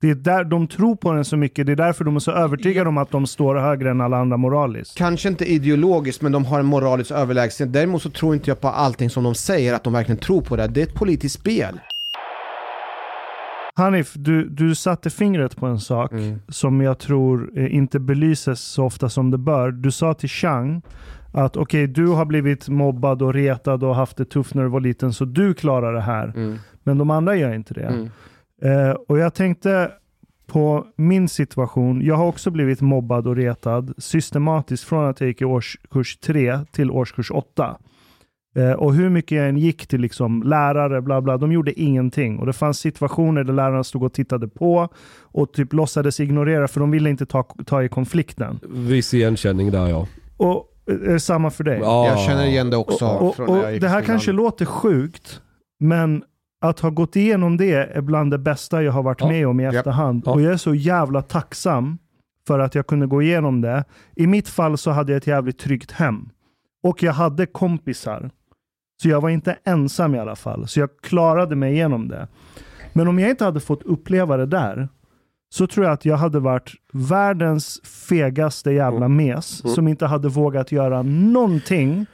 Det 0.00 0.10
är 0.10 0.14
där 0.14 0.44
de 0.44 0.68
tror 0.68 0.96
på 0.96 1.12
den 1.12 1.24
så 1.24 1.36
mycket. 1.36 1.66
Det 1.66 1.72
är 1.72 1.76
därför 1.76 2.04
de 2.04 2.16
är 2.16 2.20
så 2.20 2.32
övertygade 2.32 2.88
om 2.88 2.98
att 2.98 3.10
de 3.10 3.26
står 3.26 3.56
högre 3.56 3.90
än 3.90 4.00
alla 4.00 4.16
andra 4.16 4.36
moraliskt. 4.36 4.98
Kanske 4.98 5.28
inte 5.28 5.52
ideologiskt, 5.52 6.22
men 6.22 6.32
de 6.32 6.44
har 6.44 6.60
en 6.60 6.66
moralisk 6.66 7.10
överlägsenhet. 7.10 7.72
Däremot 7.72 8.02
så 8.02 8.10
tror 8.10 8.34
inte 8.34 8.50
jag 8.50 8.60
på 8.60 8.68
allting 8.68 9.10
som 9.10 9.24
de 9.24 9.34
säger, 9.34 9.74
att 9.74 9.84
de 9.84 9.92
verkligen 9.92 10.18
tror 10.18 10.40
på 10.40 10.56
det. 10.56 10.66
Det 10.66 10.82
är 10.82 10.86
ett 10.86 10.94
politiskt 10.94 11.40
spel. 11.40 11.80
Hanif, 13.78 14.14
du, 14.14 14.48
du 14.48 14.74
satte 14.74 15.10
fingret 15.10 15.56
på 15.56 15.66
en 15.66 15.80
sak 15.80 16.12
som 16.48 16.80
jag 16.80 16.98
tror 16.98 17.50
eh, 17.56 17.74
inte 17.74 17.98
belyses 18.00 18.60
så 18.60 18.84
ofta 18.84 19.08
som 19.08 19.30
det 19.30 19.38
bör. 19.38 19.70
Du 19.70 19.90
sa 19.90 20.14
till 20.14 20.28
Chang 20.28 20.82
att 21.32 21.56
okej, 21.56 21.86
du 21.86 22.06
har 22.06 22.24
blivit 22.24 22.68
mobbad 22.68 23.22
och 23.22 23.34
retad 23.34 23.84
och 23.84 23.94
haft 23.94 24.16
det 24.16 24.24
tufft 24.24 24.54
när 24.54 24.62
du 24.62 24.68
var 24.68 24.80
liten, 24.80 25.12
så 25.12 25.24
du 25.24 25.54
klarar 25.54 25.92
det 25.92 26.00
här. 26.00 26.32
Men 26.82 26.98
de 26.98 27.10
andra 27.10 27.36
gör 27.36 27.54
inte 27.54 27.74
det. 27.74 27.86
Mm. 27.86 28.08
Eh, 28.62 28.90
och 29.08 29.18
jag 29.18 29.34
tänkte 29.34 29.90
på 30.46 30.86
min 30.96 31.28
situation. 31.28 32.02
Jag 32.02 32.14
har 32.14 32.26
också 32.26 32.50
blivit 32.50 32.80
mobbad 32.80 33.26
och 33.26 33.36
retad 33.36 33.94
systematiskt 33.98 34.84
från 34.84 35.04
att 35.04 35.20
jag 35.20 35.28
gick 35.28 35.40
i 35.40 35.44
årskurs 35.44 36.16
3 36.16 36.58
till 36.72 36.90
årskurs 36.90 37.30
8. 37.30 37.76
Eh, 38.58 38.72
och 38.72 38.94
hur 38.94 39.08
mycket 39.08 39.38
jag 39.38 39.48
än 39.48 39.56
gick 39.58 39.86
till 39.86 40.00
liksom 40.00 40.42
lärare, 40.42 41.02
bla 41.02 41.20
bla, 41.20 41.36
de 41.36 41.52
gjorde 41.52 41.80
ingenting. 41.80 42.38
Och 42.38 42.46
det 42.46 42.52
fanns 42.52 42.78
situationer 42.78 43.44
där 43.44 43.52
lärarna 43.52 43.84
stod 43.84 44.02
och 44.02 44.12
tittade 44.12 44.48
på 44.48 44.88
och 45.20 45.52
typ 45.52 45.72
låtsades 45.72 46.20
ignorera 46.20 46.68
för 46.68 46.80
de 46.80 46.90
ville 46.90 47.10
inte 47.10 47.26
ta, 47.26 47.42
ta 47.66 47.82
i 47.82 47.88
konflikten. 47.88 48.60
Viss 48.68 49.14
igenkänning 49.14 49.70
där 49.70 49.88
ja. 49.88 50.06
Och 50.36 50.64
eh, 50.90 50.94
är 50.94 51.12
det 51.12 51.20
samma 51.20 51.50
för 51.50 51.64
dig? 51.64 51.78
ja. 51.82 52.06
Jag 52.06 52.18
känner 52.20 52.46
igen 52.46 52.70
det 52.70 52.76
också. 52.76 53.06
Och, 53.06 53.36
från 53.36 53.48
och, 53.48 53.72
gick 53.72 53.80
det 53.80 53.88
här 53.88 54.02
kanske 54.02 54.32
låter 54.32 54.64
sjukt, 54.64 55.40
men 55.80 56.22
att 56.60 56.80
ha 56.80 56.90
gått 56.90 57.16
igenom 57.16 57.56
det 57.56 57.72
är 57.72 58.00
bland 58.00 58.30
det 58.30 58.38
bästa 58.38 58.82
jag 58.82 58.92
har 58.92 59.02
varit 59.02 59.20
Ja. 59.20 59.28
med 59.28 59.48
om 59.48 59.60
i 59.60 59.64
efterhand. 59.64 60.22
Ja. 60.26 60.32
Och 60.32 60.42
jag 60.42 60.52
är 60.52 60.56
så 60.56 60.74
jävla 60.74 61.22
tacksam 61.22 61.98
för 62.46 62.58
att 62.58 62.74
jag 62.74 62.86
kunde 62.86 63.06
gå 63.06 63.22
igenom 63.22 63.60
det. 63.60 63.84
I 64.16 64.26
mitt 64.26 64.48
fall 64.48 64.78
så 64.78 64.90
hade 64.90 65.12
jag 65.12 65.16
ett 65.16 65.26
jävligt 65.26 65.58
tryggt 65.58 65.90
hem. 65.90 66.28
Och 66.82 67.02
jag 67.02 67.12
hade 67.12 67.46
kompisar. 67.46 68.30
Så 69.02 69.08
jag 69.08 69.20
var 69.20 69.28
inte 69.28 69.58
ensam 69.64 70.14
i 70.14 70.18
alla 70.18 70.36
fall. 70.36 70.68
Så 70.68 70.80
jag 70.80 70.90
klarade 71.02 71.56
mig 71.56 71.72
igenom 71.72 72.08
det. 72.08 72.28
Men 72.92 73.08
om 73.08 73.18
jag 73.18 73.30
inte 73.30 73.44
hade 73.44 73.60
fått 73.60 73.82
uppleva 73.82 74.36
det 74.36 74.46
där, 74.46 74.88
så 75.50 75.66
tror 75.66 75.86
jag 75.86 75.92
att 75.92 76.04
jag 76.04 76.16
hade 76.16 76.40
varit 76.40 76.72
världens 76.92 77.80
fegaste 78.08 78.70
jävla 78.70 79.08
mes 79.08 79.64
Mm. 79.64 79.74
som 79.74 79.88
inte 79.88 80.06
hade 80.06 80.28
vågat 80.28 80.72
göra 80.72 81.02
någonting 81.02 82.06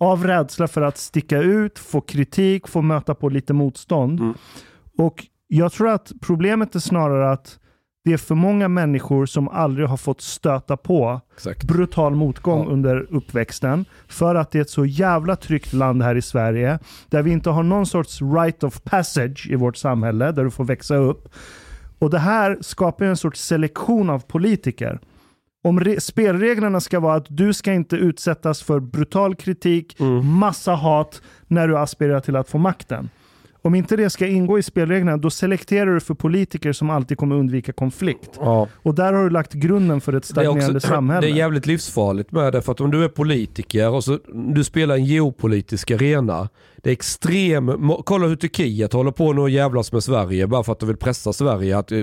av 0.00 0.24
rädsla 0.26 0.68
för 0.68 0.82
att 0.82 0.98
sticka 0.98 1.38
ut, 1.38 1.78
få 1.78 2.00
kritik, 2.00 2.68
få 2.68 2.82
möta 2.82 3.14
på 3.14 3.28
lite 3.28 3.52
motstånd. 3.52 4.20
Mm. 4.20 4.34
Och 4.98 5.26
jag 5.48 5.72
tror 5.72 5.88
att 5.88 6.12
problemet 6.20 6.74
är 6.74 6.78
snarare 6.80 7.30
att 7.30 7.57
det 8.08 8.14
är 8.14 8.18
för 8.18 8.34
många 8.34 8.68
människor 8.68 9.26
som 9.26 9.48
aldrig 9.48 9.88
har 9.88 9.96
fått 9.96 10.20
stöta 10.20 10.76
på 10.76 11.20
Exakt. 11.34 11.64
brutal 11.64 12.14
motgång 12.14 12.64
Ja. 12.66 12.72
under 12.72 13.06
uppväxten. 13.14 13.84
För 14.08 14.34
att 14.34 14.50
det 14.50 14.58
är 14.58 14.62
ett 14.62 14.70
så 14.70 14.84
jävla 14.84 15.36
tryggt 15.36 15.72
land 15.72 16.02
här 16.02 16.14
i 16.14 16.22
Sverige. 16.22 16.78
Där 17.08 17.22
vi 17.22 17.30
inte 17.30 17.50
har 17.50 17.62
någon 17.62 17.86
sorts 17.86 18.22
right 18.22 18.64
of 18.64 18.82
passage 18.82 19.48
i 19.50 19.54
vårt 19.56 19.76
samhälle. 19.76 20.32
Där 20.32 20.44
du 20.44 20.50
får 20.50 20.64
växa 20.64 20.96
upp. 20.96 21.28
Och 21.98 22.10
det 22.10 22.18
här 22.18 22.58
skapar 22.60 23.04
en 23.04 23.16
sorts 23.16 23.40
selektion 23.44 24.10
av 24.10 24.18
politiker. 24.18 24.98
Om 25.64 25.80
re- 25.80 26.00
spelreglerna 26.00 26.80
ska 26.80 27.00
vara 27.00 27.14
att 27.14 27.26
du 27.28 27.52
ska 27.52 27.72
inte 27.72 27.96
utsättas 27.96 28.62
för 28.62 28.80
brutal 28.80 29.34
kritik, 29.34 29.96
massa 30.24 30.72
hat 30.74 31.22
när 31.46 31.68
du 31.68 31.78
aspirerar 31.78 32.20
till 32.20 32.36
att 32.36 32.48
få 32.48 32.58
makten. 32.58 33.08
Om 33.62 33.74
inte 33.74 33.96
det 33.96 34.10
ska 34.10 34.26
ingå 34.26 34.58
i 34.58 34.62
spelreglerna, 34.62 35.16
då 35.16 35.30
selekterar 35.30 35.94
du 35.94 36.00
för 36.00 36.14
politiker 36.14 36.72
som 36.72 36.90
alltid 36.90 37.18
kommer 37.18 37.36
undvika 37.36 37.72
konflikt. 37.72 38.30
Ja. 38.40 38.68
Och 38.82 38.94
där 38.94 39.12
har 39.12 39.24
du 39.24 39.30
lagt 39.30 39.52
grunden 39.52 40.00
för 40.00 40.12
ett 40.12 40.24
stagnerande 40.24 40.76
också, 40.76 40.88
samhälle. 40.88 41.26
det 41.26 41.32
är 41.32 41.36
jävligt 41.36 41.66
livsfarligt 41.66 42.32
med 42.32 42.52
det 42.52 42.62
för 42.62 42.72
att 42.72 42.80
om 42.80 42.90
du 42.90 43.04
är 43.04 43.08
politiker 43.08 43.90
och 43.90 44.04
så, 44.04 44.18
du 44.54 44.64
spelar 44.64 44.94
en 44.94 45.04
geopolitisk 45.04 45.90
arena. 45.90 46.48
Det 46.82 46.90
är 46.90 46.92
extrem, 46.92 47.92
kolla 48.04 48.26
hur 48.26 48.36
Turkiet 48.36 48.92
håller 48.92 49.10
på 49.10 49.32
nu 49.32 49.40
och 49.40 49.50
jävlas 49.50 49.92
med 49.92 50.04
Sverige 50.04 50.46
bara 50.46 50.62
för 50.62 50.72
att 50.72 50.80
de 50.80 50.86
vill 50.86 50.96
pressa 50.96 51.32
Sverige 51.32 51.78
att 51.78 51.92
eh, 51.92 51.98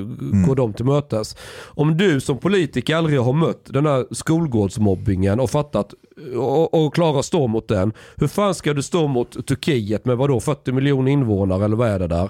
gå 0.47 0.55
dem 0.55 0.73
till 0.73 0.85
mötes. 0.85 1.35
Om 1.63 1.97
du 1.97 2.21
som 2.21 2.37
politiker 2.37 2.95
aldrig 2.95 3.19
har 3.19 3.33
mött 3.33 3.65
den 3.65 3.85
här 3.85 4.05
skolgårdsmobbingen 4.11 5.39
och 5.39 5.49
fattat 5.49 5.93
och, 6.35 6.85
och 6.85 6.93
klarar 6.93 7.19
att 7.19 7.25
stå 7.25 7.47
mot 7.47 7.67
den. 7.67 7.93
Hur 8.15 8.27
fan 8.27 8.55
ska 8.55 8.73
du 8.73 8.83
stå 8.83 9.07
mot 9.07 9.47
Turkiet 9.47 10.05
med 10.05 10.17
vadå 10.17 10.39
40 10.39 10.71
miljoner 10.71 11.11
invånare 11.11 11.44
eller 11.51 11.75
vad 11.75 11.89
är 11.89 11.99
det 11.99 12.07
där? 12.07 12.29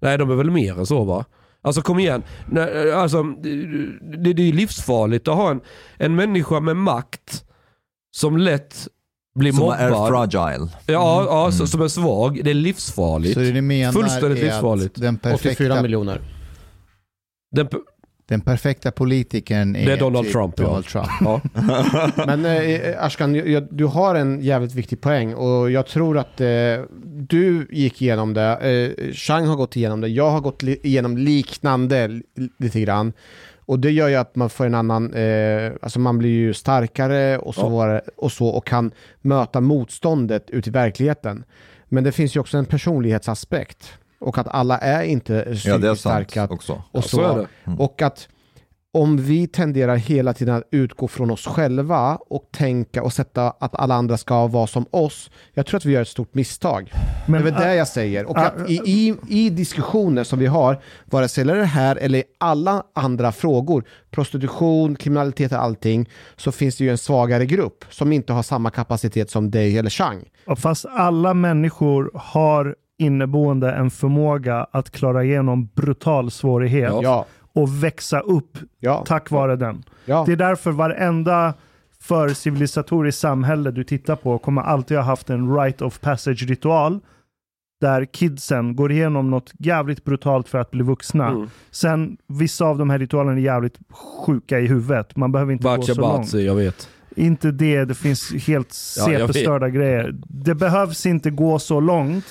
Nej 0.00 0.18
de 0.18 0.30
är 0.30 0.34
väl 0.34 0.50
mer 0.50 0.78
än 0.78 0.86
så 0.86 1.04
va? 1.04 1.24
Alltså 1.62 1.82
kom 1.82 1.98
igen. 1.98 2.22
Alltså, 2.94 3.22
det, 3.22 4.32
det 4.32 4.48
är 4.48 4.52
livsfarligt 4.52 5.28
att 5.28 5.36
ha 5.36 5.50
en, 5.50 5.60
en 5.98 6.14
människa 6.14 6.60
med 6.60 6.76
makt 6.76 7.44
som 8.16 8.36
lätt 8.36 8.88
blir 9.34 9.52
Som 9.52 9.60
mobbad. 9.60 9.80
är 9.80 9.90
fragile. 9.90 10.68
Ja, 10.86 11.24
ja 11.24 11.52
så, 11.52 11.66
som 11.66 11.80
är 11.82 11.88
svag. 11.88 12.40
Det 12.44 12.50
är 12.50 12.54
livsfarligt. 12.54 13.34
Så 13.34 13.40
det 13.40 13.52
ni 13.52 13.60
menar 13.60 13.92
Fullständigt 13.92 14.38
är 14.38 14.44
livsfarligt. 14.44 15.00
den 15.00 15.14
84 15.14 15.30
perfekta, 15.32 15.82
miljoner. 15.82 16.20
Den, 17.50 17.68
den 18.26 18.40
perfekta 18.40 18.90
politikern 18.90 19.76
är, 19.76 19.86
Det 19.86 19.92
är 19.92 19.96
Donald 19.96 20.24
typ 20.26 20.32
Trump, 20.32 20.54
ja. 20.58 20.64
Donald 20.64 20.84
Trump. 20.84 21.08
ja. 21.20 21.40
Men 22.26 22.44
eh, 22.44 23.04
Ashkan, 23.04 23.34
jag, 23.34 23.66
du 23.70 23.84
har 23.84 24.14
en 24.14 24.40
jävligt 24.40 24.74
viktig 24.74 25.00
poäng 25.00 25.34
och 25.34 25.70
jag 25.70 25.86
tror 25.86 26.18
att 26.18 26.40
eh, 26.40 26.46
du 27.04 27.66
gick 27.70 28.02
igenom 28.02 28.34
det, 28.34 28.42
eh, 28.96 29.12
Chang 29.12 29.46
har 29.46 29.56
gått 29.56 29.76
igenom 29.76 30.00
det, 30.00 30.08
jag 30.08 30.30
har 30.30 30.40
gått 30.40 30.62
li- 30.62 30.80
igenom 30.82 31.16
liknande 31.18 32.08
li- 32.08 32.22
lite 32.58 32.80
grann. 32.80 33.12
Och 33.66 33.78
det 33.78 33.90
gör 33.90 34.08
ju 34.08 34.14
att 34.14 34.36
man 34.36 34.50
får 34.50 34.66
en 34.66 34.74
annan, 34.74 35.14
eh, 35.14 35.72
alltså 35.82 35.98
man 36.00 36.18
blir 36.18 36.30
ju 36.30 36.54
starkare 36.54 37.38
och 37.38 37.54
så, 37.54 38.00
Ja. 38.04 38.10
och 38.16 38.32
så 38.32 38.46
och 38.48 38.66
kan 38.66 38.90
möta 39.20 39.60
motståndet 39.60 40.50
ut 40.50 40.66
i 40.66 40.70
verkligheten. 40.70 41.44
Men 41.88 42.04
det 42.04 42.12
finns 42.12 42.36
ju 42.36 42.40
också 42.40 42.58
en 42.58 42.66
personlighetsaspekt 42.66 43.92
och 44.24 44.38
att 44.38 44.48
alla 44.48 44.78
är 44.78 45.02
inte 45.02 45.32
Ja, 45.64 45.78
det 45.78 45.88
är 45.88 45.94
psykiskt 45.94 46.00
starka 46.00 46.48
också. 46.50 46.72
och 46.72 46.80
Ja, 46.92 47.02
så. 47.02 47.08
så 47.08 47.22
är 47.22 47.38
det. 47.38 47.46
Mm. 47.66 47.80
Och 47.80 48.02
att 48.02 48.28
om 48.94 49.16
vi 49.16 49.46
tenderar 49.46 49.96
hela 49.96 50.32
tiden 50.32 50.54
att 50.54 50.62
utgå 50.70 51.08
från 51.08 51.30
oss 51.30 51.46
själva 51.46 52.18
och 52.30 52.48
tänka 52.52 53.02
och 53.02 53.12
sätta 53.12 53.50
att 53.50 53.74
alla 53.74 53.94
andra 53.94 54.16
ska 54.16 54.46
vara 54.46 54.66
som 54.66 54.86
oss. 54.90 55.30
Jag 55.54 55.66
tror 55.66 55.78
att 55.78 55.84
vi 55.84 55.92
gör 55.92 56.02
ett 56.02 56.08
stort 56.08 56.34
misstag. 56.34 56.92
Men, 57.26 57.42
det 57.42 57.48
är 57.48 57.52
väl 57.52 57.62
det 57.62 57.74
jag 57.74 57.88
säger. 57.88 58.24
Och 58.24 58.38
att 58.38 58.70
i, 58.70 58.74
i, 58.84 59.14
i 59.28 59.50
diskussioner 59.50 60.24
som 60.24 60.38
vi 60.38 60.46
har, 60.46 60.80
vare 61.04 61.28
sig 61.28 61.44
det 61.44 61.52
är 61.52 61.64
här 61.64 61.96
eller 61.96 62.18
i 62.18 62.24
alla 62.38 62.82
andra 62.92 63.32
frågor, 63.32 63.84
prostitution, 64.10 64.96
kriminalitet 64.96 65.52
och 65.52 65.62
allting, 65.62 66.08
så 66.36 66.52
finns 66.52 66.76
det 66.76 66.84
ju 66.84 66.90
en 66.90 66.98
svagare 66.98 67.46
grupp 67.46 67.84
som 67.90 68.12
inte 68.12 68.32
har 68.32 68.42
samma 68.42 68.70
kapacitet 68.70 69.30
som 69.30 69.50
dig 69.50 69.78
eller 69.78 69.90
Chang. 69.90 70.24
äh, 70.48 70.54
fast 70.54 70.84
alla 70.90 71.34
människor 71.34 72.10
har 72.14 72.76
inneboende 73.04 73.72
en 73.72 73.90
förmåga 73.90 74.66
att 74.70 74.90
klara 74.90 75.24
igenom 75.24 75.68
brutal 75.74 76.30
svårighet 76.30 76.92
Ja, 77.02 77.26
och 77.52 77.84
växa 77.84 78.20
upp 78.20 78.58
ja, 78.80 79.04
tack 79.06 79.30
vare 79.30 79.56
den. 79.56 79.82
ja. 80.04 80.22
Det 80.26 80.32
är 80.32 80.36
därför 80.36 80.70
varenda 80.70 81.54
för 82.00 82.28
civilisatoriskt 82.28 83.20
samhälle 83.20 83.70
du 83.70 83.84
tittar 83.84 84.16
på 84.16 84.38
kommer 84.38 84.62
alltid 84.62 84.96
ha 84.96 85.04
haft 85.04 85.30
en 85.30 85.56
right 85.56 85.82
of 85.82 86.00
passage-ritual 86.00 87.00
där 87.80 88.04
kidsen 88.04 88.76
går 88.76 88.92
igenom 88.92 89.30
något 89.30 89.52
jävligt 89.58 90.04
brutalt 90.04 90.48
för 90.48 90.58
att 90.58 90.70
bli 90.70 90.82
vuxna. 90.82 91.28
Mm. 91.28 91.48
Sen, 91.70 92.16
vissa 92.26 92.64
av 92.64 92.78
de 92.78 92.90
här 92.90 92.98
ritualerna 92.98 93.36
är 93.36 93.42
jävligt 93.42 93.78
sjuka 94.26 94.60
i 94.60 94.66
huvudet. 94.66 95.16
Man 95.16 95.32
behöver 95.32 95.52
inte 95.52 95.62
gå 95.64 95.76
Bacha 95.76 95.94
så 95.94 96.00
långt. 96.00 96.16
Batsi, 96.16 96.46
jag 96.46 96.54
vet. 96.54 96.88
Inte 97.16 97.50
det, 97.50 97.84
det 97.84 97.94
finns 97.94 98.32
helt 98.46 98.74
Ja, 98.96 99.06
vet. 99.06 99.20
CP-störda 99.20 99.68
grejer. 99.68 100.14
Det 100.28 100.54
behövs 100.54 101.06
inte 101.06 101.30
gå 101.30 101.58
så 101.58 101.80
långt 101.80 102.24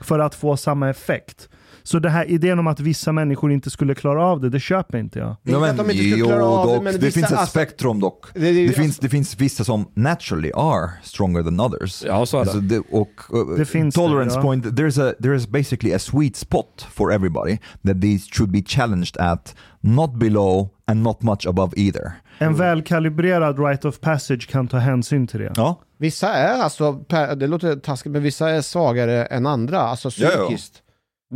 för 0.00 0.18
att 0.18 0.34
få 0.34 0.56
samma 0.56 0.90
effekt. 0.90 1.48
Så 1.82 1.98
det 1.98 2.10
här 2.10 2.24
idén 2.30 2.58
om 2.58 2.66
att 2.66 2.80
vissa 2.80 3.12
människor 3.12 3.52
inte 3.52 3.70
skulle 3.70 3.94
klara 3.94 4.24
av 4.24 4.40
det, 4.40 4.50
det 4.50 4.60
köper 4.60 4.98
inte 4.98 5.18
jag. 5.18 5.36
Det 5.42 5.52
är 5.52 5.70
inte 5.70 5.82
de 5.82 6.22
klara 6.26 6.44
av 6.44 6.66
det, 6.66 6.74
dock, 6.74 6.82
men 6.82 6.92
det 6.92 6.98
vissa- 6.98 7.14
finns 7.20 7.32
ett 7.32 7.38
alltså- 7.38 7.50
spektrum 7.50 8.00
dock. 8.00 8.26
Det, 8.34 8.50
ju- 8.50 8.68
Det 8.68 8.72
finns, 8.74 8.98
det 8.98 9.08
finns 9.08 9.36
vissa 9.40 9.64
som 9.64 9.88
naturally 9.94 10.50
are 10.54 10.90
stronger 11.02 11.42
than 11.42 11.60
others. 11.60 12.04
Ja, 12.06 12.26
så 12.26 12.36
är 12.40 12.44
det. 12.44 12.50
Alltså 12.50 12.60
det, 12.60 12.78
och, 12.90 13.08
uh, 13.34 13.56
Det 13.56 13.64
finns 13.64 13.94
det, 13.94 14.00
tolerance 14.00 14.36
ja. 14.36 14.42
point, 14.42 14.64
there's, 14.64 15.10
a, 15.10 15.14
there's 15.18 15.50
basically 15.50 15.94
a 15.94 15.98
sweet 15.98 16.36
spot 16.36 16.86
for 16.92 17.12
everybody 17.12 17.58
that 17.86 18.00
these 18.02 18.28
should 18.32 18.50
be 18.50 18.62
challenged 18.66 19.16
at, 19.16 19.54
not 19.80 20.14
below 20.14 20.68
and 20.86 21.02
not 21.02 21.22
much 21.22 21.46
above 21.46 21.72
either. 21.76 22.12
En 22.38 22.54
välkalibrerad 22.54 23.58
right 23.58 23.84
of 23.84 24.00
passage 24.00 24.48
kan 24.50 24.68
ta 24.68 24.76
hänsyn 24.76 25.26
till 25.26 25.40
det. 25.40 25.52
Ja, 25.56 25.80
Vissa 25.98 26.32
är 26.32 26.62
alltså, 26.62 26.92
det 27.36 27.46
låter 27.46 27.76
taskigt, 27.76 28.12
men 28.12 28.22
vissa 28.22 28.50
är 28.50 28.60
svagare 28.60 29.24
än 29.24 29.46
andra, 29.46 29.80
alltså 29.80 30.10
Ja, 30.16 30.30
ja. 30.36 30.56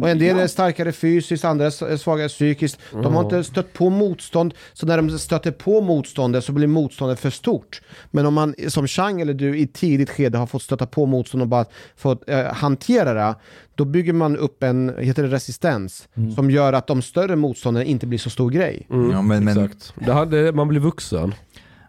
Och 0.00 0.08
en 0.08 0.18
del 0.18 0.38
är 0.38 0.46
starkare 0.46 0.92
fysiskt, 0.92 1.44
andra 1.44 1.66
är 1.66 1.96
svagare 1.96 2.28
psykiskt. 2.28 2.78
De 2.92 3.14
har 3.14 3.22
inte 3.24 3.44
stött 3.44 3.72
på 3.72 3.90
motstånd, 3.90 4.54
så 4.72 4.86
när 4.86 4.96
de 4.96 5.18
stöter 5.18 5.50
på 5.50 5.80
motståndet 5.80 6.44
så 6.44 6.52
blir 6.52 6.66
motståndet 6.66 7.20
för 7.20 7.30
stort. 7.30 7.82
Men 8.10 8.26
om 8.26 8.34
man 8.34 8.54
som 8.68 8.86
Chang 8.86 9.20
eller 9.20 9.34
du 9.34 9.58
i 9.58 9.66
tidigt 9.66 10.10
skede 10.10 10.38
har 10.38 10.46
fått 10.46 10.62
stöta 10.62 10.86
på 10.86 11.06
motstånd 11.06 11.42
och 11.42 11.48
bara 11.48 11.64
fått 11.96 12.28
eh, 12.28 12.44
hantera 12.44 13.14
det, 13.14 13.34
då 13.74 13.84
bygger 13.84 14.12
man 14.12 14.36
upp 14.36 14.62
en, 14.62 14.94
heter 14.98 15.22
det 15.22 15.28
resistens, 15.28 16.08
som 16.34 16.50
gör 16.50 16.72
att 16.72 16.86
de 16.86 17.02
större 17.02 17.36
motstånden 17.36 17.82
inte 17.82 18.06
blir 18.06 18.18
så 18.18 18.30
stor 18.30 18.50
grej. 18.50 18.86
Mm, 18.90 19.10
Ja, 19.10 19.22
men- 19.22 19.44
men- 19.44 19.64
exakt. 19.64 19.94
Det 20.06 20.12
hade, 20.12 20.52
man 20.52 20.68
blir 20.68 20.80
vuxen. 20.80 21.34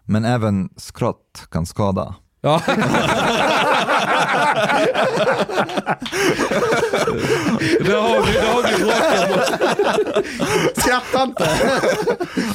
men 0.04 0.24
även 0.24 0.68
skratt 0.76 1.46
kan 1.50 1.66
skada. 1.66 2.14
Ja. 2.44 2.60
Där 7.80 8.00
har 8.00 8.26
vi, 8.26 8.32
där 8.32 8.52
har 8.52 8.62
vi 8.62 8.84
mot- 9.34 10.76
Skratta 10.76 11.22
inte! 11.22 11.48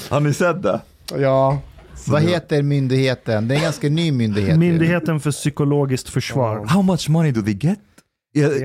Har 0.09 0.19
ni 0.19 0.33
sett 0.33 0.63
det? 0.63 0.81
ja. 1.17 1.59
Vad 2.07 2.21
heter 2.21 2.61
myndigheten? 2.61 3.47
Det 3.47 3.53
är 3.53 3.57
en 3.57 3.63
ganska 3.63 3.89
ny 3.89 4.11
myndighet. 4.11 4.57
Myndigheten 4.59 5.19
för 5.19 5.31
psykologiskt 5.31 6.09
försvar. 6.09 6.65
How 6.67 6.81
much 6.81 7.09
money 7.09 7.31
do 7.31 7.41
they 7.41 7.57
get? 7.61 7.79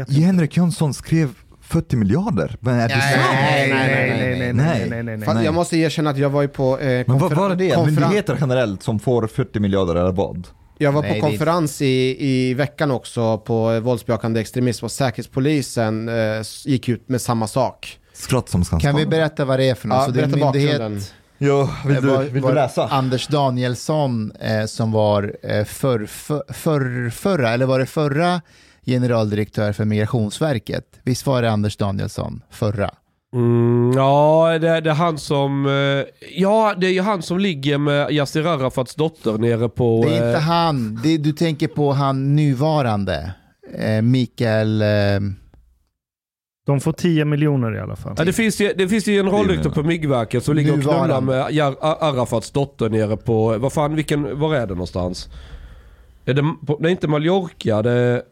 Henrik 0.09 0.57
Jönsson 0.57 0.95
skrev 0.95 1.29
40 1.62 1.97
miljarder? 1.97 2.57
Men 2.61 2.75
är 2.81 2.89
det 2.89 2.95
Nej, 2.97 3.14
sant? 3.14 3.25
Nej, 3.33 3.72
nej, 3.72 3.89
nej, 3.89 4.09
nej, 4.09 4.39
nej, 4.39 4.53
nej, 4.53 4.53
nej. 4.53 4.87
nej, 4.91 5.03
nej, 5.03 5.16
nej. 5.16 5.27
Fan, 5.27 5.37
Nej. 5.37 5.45
Jag 5.45 5.55
måste 5.55 5.77
erkänna 5.77 6.11
att 6.11 6.18
jag 6.18 6.31
var 6.31 6.43
ju 6.43 6.49
på 6.49 6.79
eh, 6.79 7.05
Men 7.07 7.18
vad 7.18 7.33
konfer- 7.33 7.37
var 7.37 7.55
det? 7.55 7.70
konferens- 7.75 8.01
Myndigheter 8.01 8.37
generellt 8.41 8.83
som 8.83 8.99
får 9.01 9.27
40 9.27 9.61
miljarder 9.61 9.95
eller 9.95 10.12
vad? 10.12 10.47
Jag 10.79 10.93
var 10.93 11.03
Nej, 11.03 11.11
på 11.11 11.27
det 11.27 11.31
konferens 11.31 11.83
i, 11.83 12.16
i 12.18 12.55
veckan 12.55 12.91
också 12.91 13.39
på 13.39 13.81
våldsbejakande 13.81 14.41
extremism 14.41 14.85
och 14.85 14.93
Säkerhetspolisen 14.93 16.09
eh, 16.09 16.14
gick 16.64 16.89
ut 16.89 17.09
med 17.09 17.20
samma 17.20 17.47
sak. 17.47 17.99
Skratt 18.12 18.49
som 18.49 18.64
ska 18.64 18.81
Kan 18.81 18.97
vi 18.97 19.07
berätta 19.07 19.45
vad 19.45 19.59
det 19.59 19.68
är 19.68 19.75
för 19.75 19.89
något? 19.89 19.99
Ja, 19.99 20.05
så 20.05 20.11
det 20.11 20.20
är 20.20 20.25
en 20.25 20.31
berätta 20.31 20.47
myndighet, 20.47 20.79
bakgrunden. 20.79 21.03
Vill 21.87 21.97
eh, 21.97 22.03
du, 22.03 22.09
var- 22.09 22.22
vill 22.25 22.43
du 22.43 22.55
läsa? 22.55 22.89
Anders 22.89 23.27
Danielsson 23.27 24.33
eh, 24.41 24.66
som 24.66 24.93
var 24.93 25.37
eh, 25.43 25.64
för, 25.64 26.07
för, 26.07 26.53
för, 26.53 27.11
förra, 27.11 27.51
eller 27.51 27.66
var 27.66 27.79
det 27.79 27.87
förra 27.87 28.41
generaldirektör 28.87 29.72
för 29.72 29.85
Migrationsverket? 29.85 30.85
Visst 31.03 31.27
var 31.27 31.43
det 31.43 31.51
Anders 31.51 31.77
Danielsson 31.77 32.43
förra? 32.51 32.91
Mm, 33.35 33.93
ja, 33.97 34.59
det, 34.61 34.80
det 34.80 34.91
är 34.91 34.95
han 34.95 35.18
som... 35.18 35.66
eh, 35.66 36.05
Ja, 36.37 36.74
det 36.76 36.87
är 36.87 36.91
ju 36.91 37.01
han 37.01 37.22
som 37.22 37.39
ligger 37.39 37.78
med 37.78 38.11
Yassir 38.12 38.47
Arafats 38.47 38.95
dotter 38.95 39.39
nere 39.39 39.68
på... 39.68 40.03
Det 40.07 40.11
är 40.11 40.14
inte 40.14 40.39
eh, 40.39 40.43
han, 40.43 41.01
det, 41.03 41.18
du 41.18 41.32
tänker 41.32 41.68
på 41.68 41.93
han 41.93 42.37
nuvarande, 42.37 43.35
eh, 43.78 44.03
Mikael... 44.03 44.82
Eh, 44.82 44.89
De 46.66 46.80
får 46.80 46.93
10 46.93 47.24
miljoner 47.24 47.76
i 47.76 47.80
alla 47.80 47.97
fall. 47.97 48.14
Ja, 48.18 48.24
det 48.24 48.32
finns 48.32 48.61
ju, 48.61 48.72
det 48.76 48.89
finns 48.89 49.07
ju 49.09 49.18
en 49.18 49.26
generaldirektör 49.26 49.70
på 49.70 49.82
Myggverket 49.82 50.45
som 50.45 50.55
ligger 50.57 50.72
och 50.72 50.80
knullar 50.82 51.20
med 51.20 51.51
Jar- 51.51 51.76
Arafats 51.80 52.51
dotter 52.51 52.89
nere 52.89 53.16
på, 53.16 53.59
vad 53.59 53.72
fan, 53.72 53.95
vilken, 53.95 54.39
var 54.41 54.55
är 54.55 54.66
det 54.66 54.74
någonstans? 54.74 55.28
Är 56.24 56.35
det, 56.35 56.43
det 56.80 56.89
är 56.89 56.91
inte 56.93 57.09
Mallorca, 57.09 57.82
det, 57.82 58.22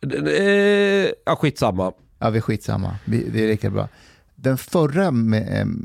det, 0.00 0.20
det 0.20 0.38
är, 0.38 1.14
ja 1.26 1.36
skitsamma. 1.36 1.92
Ja, 2.26 2.30
vi 2.30 2.40
skitsamma, 2.40 2.96
det 3.04 3.44
är 3.44 3.48
lika 3.48 3.70
bra. 3.70 3.88
Den 4.34 4.58
förra 4.58 5.12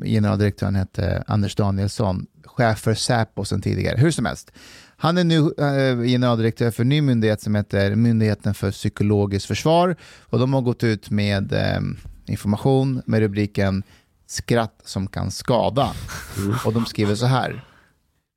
generaldirektören 0.05 0.75
hette 0.75 1.23
Anders 1.27 1.55
Danielsson, 1.55 2.25
chef 2.45 2.79
för 2.79 2.93
Säpo 2.93 3.45
sen 3.45 3.61
tidigare. 3.61 3.97
Hur 3.97 4.11
som 4.11 4.25
helst, 4.25 4.51
han 4.97 5.17
är 5.17 5.23
nu 5.23 5.37
eh, 5.37 6.11
generaldirektör 6.11 6.71
för 6.71 6.83
en 6.83 6.89
ny 6.89 7.01
myndighet 7.01 7.41
som 7.41 7.55
heter 7.55 7.95
Myndigheten 7.95 8.53
för 8.53 8.71
psykologiskt 8.71 9.45
försvar 9.45 9.95
och 10.19 10.39
de 10.39 10.53
har 10.53 10.61
gått 10.61 10.83
ut 10.83 11.09
med 11.09 11.53
information 12.25 13.01
med 13.05 13.19
rubriken 13.19 13.83
Skratt 14.27 14.81
som 14.85 15.07
kan 15.07 15.31
skada. 15.31 15.91
Och 16.65 16.73
de 16.73 16.85
skriver 16.85 17.15
så 17.15 17.25
här. 17.25 17.63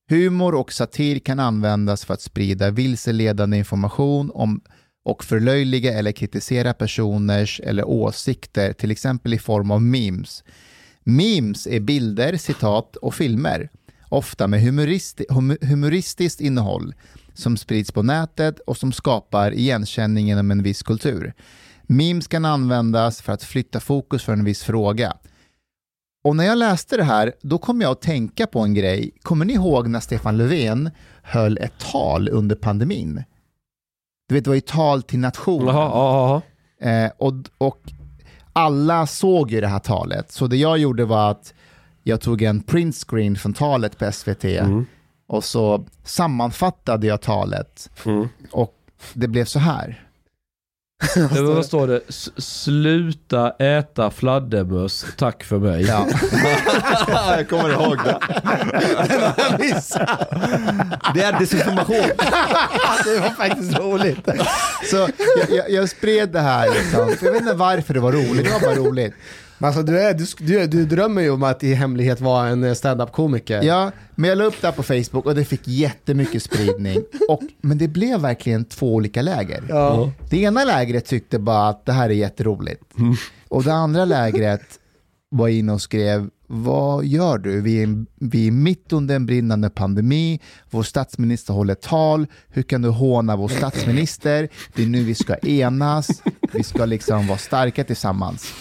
Humor 0.08 0.54
och 0.54 0.72
satir 0.72 1.18
kan 1.18 1.40
användas 1.40 2.04
för 2.04 2.14
att 2.14 2.20
sprida 2.20 2.70
vilseledande 2.70 3.56
information 3.56 4.30
om 4.34 4.60
och 5.04 5.24
förlöjliga 5.24 5.98
eller 5.98 6.12
kritisera 6.12 6.74
personers 6.74 7.60
eller 7.64 7.84
åsikter, 7.88 8.72
till 8.72 8.90
exempel 8.90 9.34
i 9.34 9.38
form 9.38 9.70
av 9.70 9.82
memes. 9.82 10.44
Memes 11.02 11.66
är 11.66 11.80
bilder, 11.80 12.36
citat 12.36 12.96
och 12.96 13.14
filmer, 13.14 13.70
ofta 14.08 14.46
med 14.46 14.60
humoristi- 14.60 15.26
hum- 15.28 15.66
humoristiskt 15.66 16.40
innehåll, 16.40 16.94
som 17.34 17.56
sprids 17.56 17.92
på 17.92 18.02
nätet 18.02 18.58
och 18.60 18.76
som 18.76 18.92
skapar 18.92 19.52
igenkänning 19.54 20.30
inom 20.30 20.50
en 20.50 20.62
viss 20.62 20.82
kultur. 20.82 21.32
Memes 21.82 22.26
kan 22.28 22.44
användas 22.44 23.22
för 23.22 23.32
att 23.32 23.42
flytta 23.42 23.80
fokus 23.80 24.22
för 24.22 24.32
en 24.32 24.44
viss 24.44 24.62
fråga. 24.62 25.16
Och 26.24 26.36
när 26.36 26.44
jag 26.44 26.58
läste 26.58 26.96
det 26.96 27.04
här, 27.04 27.32
då 27.42 27.58
kom 27.58 27.80
jag 27.80 27.90
att 27.90 28.02
tänka 28.02 28.46
på 28.46 28.60
en 28.60 28.74
grej. 28.74 29.10
Kommer 29.22 29.44
ni 29.44 29.52
ihåg 29.52 29.88
när 29.88 30.00
Stefan 30.00 30.36
Löfven 30.36 30.90
höll 31.22 31.58
ett 31.58 31.78
tal 31.78 32.28
under 32.28 32.56
pandemin? 32.56 33.22
Du 34.28 34.34
vet, 34.34 34.44
det 34.44 34.50
var 34.50 34.54
ju 34.54 34.60
tal 34.60 35.02
till 35.02 35.18
nationen. 35.18 35.66
Jaha, 35.74 35.90
ja, 35.94 36.42
ja, 36.80 36.88
Eh, 36.88 37.10
och, 37.18 37.32
och 37.58 37.78
alla 38.52 39.06
såg 39.06 39.50
ju 39.50 39.60
det 39.60 39.66
här 39.66 39.78
talet. 39.78 40.32
Så 40.32 40.46
det 40.46 40.56
jag 40.56 40.78
gjorde 40.78 41.04
var 41.04 41.30
att 41.30 41.54
jag 42.02 42.20
tog 42.20 42.42
en 42.42 42.62
printscreen 42.62 43.36
från 43.36 43.52
talet 43.54 43.98
på 43.98 44.12
SVT 44.12 44.44
Mm. 44.44 44.86
och 45.26 45.44
så 45.44 45.84
sammanfattade 46.04 47.06
jag 47.06 47.20
talet. 47.22 47.90
Mm. 48.06 48.28
Och 48.52 48.74
det 49.14 49.28
blev 49.28 49.44
så 49.44 49.58
här. 49.58 50.03
Det, 51.14 51.42
vad 51.42 51.66
står 51.66 51.86
det? 51.86 52.00
S- 52.08 52.30
Sluta 52.36 53.50
äta 53.50 54.10
fladdermöss, 54.10 55.06
tack 55.16 55.44
för 55.44 55.58
mig. 55.58 55.82
Ja. 55.82 56.06
jag 57.36 57.48
kommer 57.48 57.72
ihåg 57.72 57.98
det. 58.04 58.18
det 61.14 61.22
är 61.22 61.38
desinformation. 61.38 61.96
det 63.04 63.20
var 63.20 63.30
faktiskt 63.36 63.78
roligt. 63.78 64.28
Så 64.90 64.96
jag, 64.96 65.10
jag, 65.50 65.70
jag 65.70 65.88
spred 65.88 66.28
det 66.28 66.40
här, 66.40 66.68
liksom. 66.70 67.16
Jag 67.22 67.32
vet 67.32 67.40
inte 67.42 67.54
varför 67.54 67.94
det 67.94 68.00
var 68.00 68.12
roligt, 68.12 68.44
det 68.44 68.52
var 68.52 68.60
bara 68.60 68.74
roligt. 68.74 69.14
Alltså, 69.58 69.82
du, 69.82 70.00
är, 70.00 70.14
du, 70.14 70.24
du, 70.38 70.66
du 70.66 70.84
drömmer 70.86 71.22
ju 71.22 71.30
om 71.30 71.42
att 71.42 71.64
i 71.64 71.74
hemlighet 71.74 72.20
vara 72.20 72.48
en 72.48 72.64
eh, 72.64 72.74
stand-up-komiker. 72.74 73.62
Ja, 73.62 73.90
men 74.14 74.28
jag 74.28 74.38
la 74.38 74.44
upp 74.44 74.54
det 74.60 74.66
här 74.66 74.74
på 74.74 74.82
Facebook 74.82 75.26
och 75.26 75.34
det 75.34 75.44
fick 75.44 75.68
jättemycket 75.68 76.42
spridning. 76.42 76.98
Och, 77.28 77.42
men 77.60 77.78
det 77.78 77.88
blev 77.88 78.20
verkligen 78.20 78.64
två 78.64 78.94
olika 78.94 79.22
läger. 79.22 79.64
Ja. 79.68 80.12
Det 80.30 80.36
ena 80.36 80.64
lägret 80.64 81.06
tyckte 81.06 81.38
bara 81.38 81.68
att 81.68 81.86
det 81.86 81.92
här 81.92 82.10
är 82.10 82.14
jätteroligt. 82.14 82.82
Och 83.48 83.64
det 83.64 83.72
andra 83.72 84.04
lägret 84.04 84.62
var 85.36 85.48
inne 85.48 85.72
och 85.72 85.82
skrev, 85.82 86.30
vad 86.46 87.04
gör 87.04 87.38
du? 87.38 87.60
Vi 87.60 87.82
är, 87.82 88.04
vi 88.20 88.46
är 88.46 88.50
mitt 88.50 88.92
under 88.92 89.16
en 89.16 89.26
brinnande 89.26 89.70
pandemi, 89.70 90.40
vår 90.70 90.82
statsminister 90.82 91.54
håller 91.54 91.74
tal, 91.74 92.26
hur 92.48 92.62
kan 92.62 92.82
du 92.82 92.88
håna 92.88 93.36
vår 93.36 93.48
statsminister? 93.48 94.48
Det 94.74 94.82
är 94.82 94.86
nu 94.86 95.04
vi 95.04 95.14
ska 95.14 95.36
enas, 95.36 96.22
vi 96.52 96.62
ska 96.62 96.84
liksom 96.84 97.26
vara 97.26 97.38
starka 97.38 97.84
tillsammans. 97.84 98.54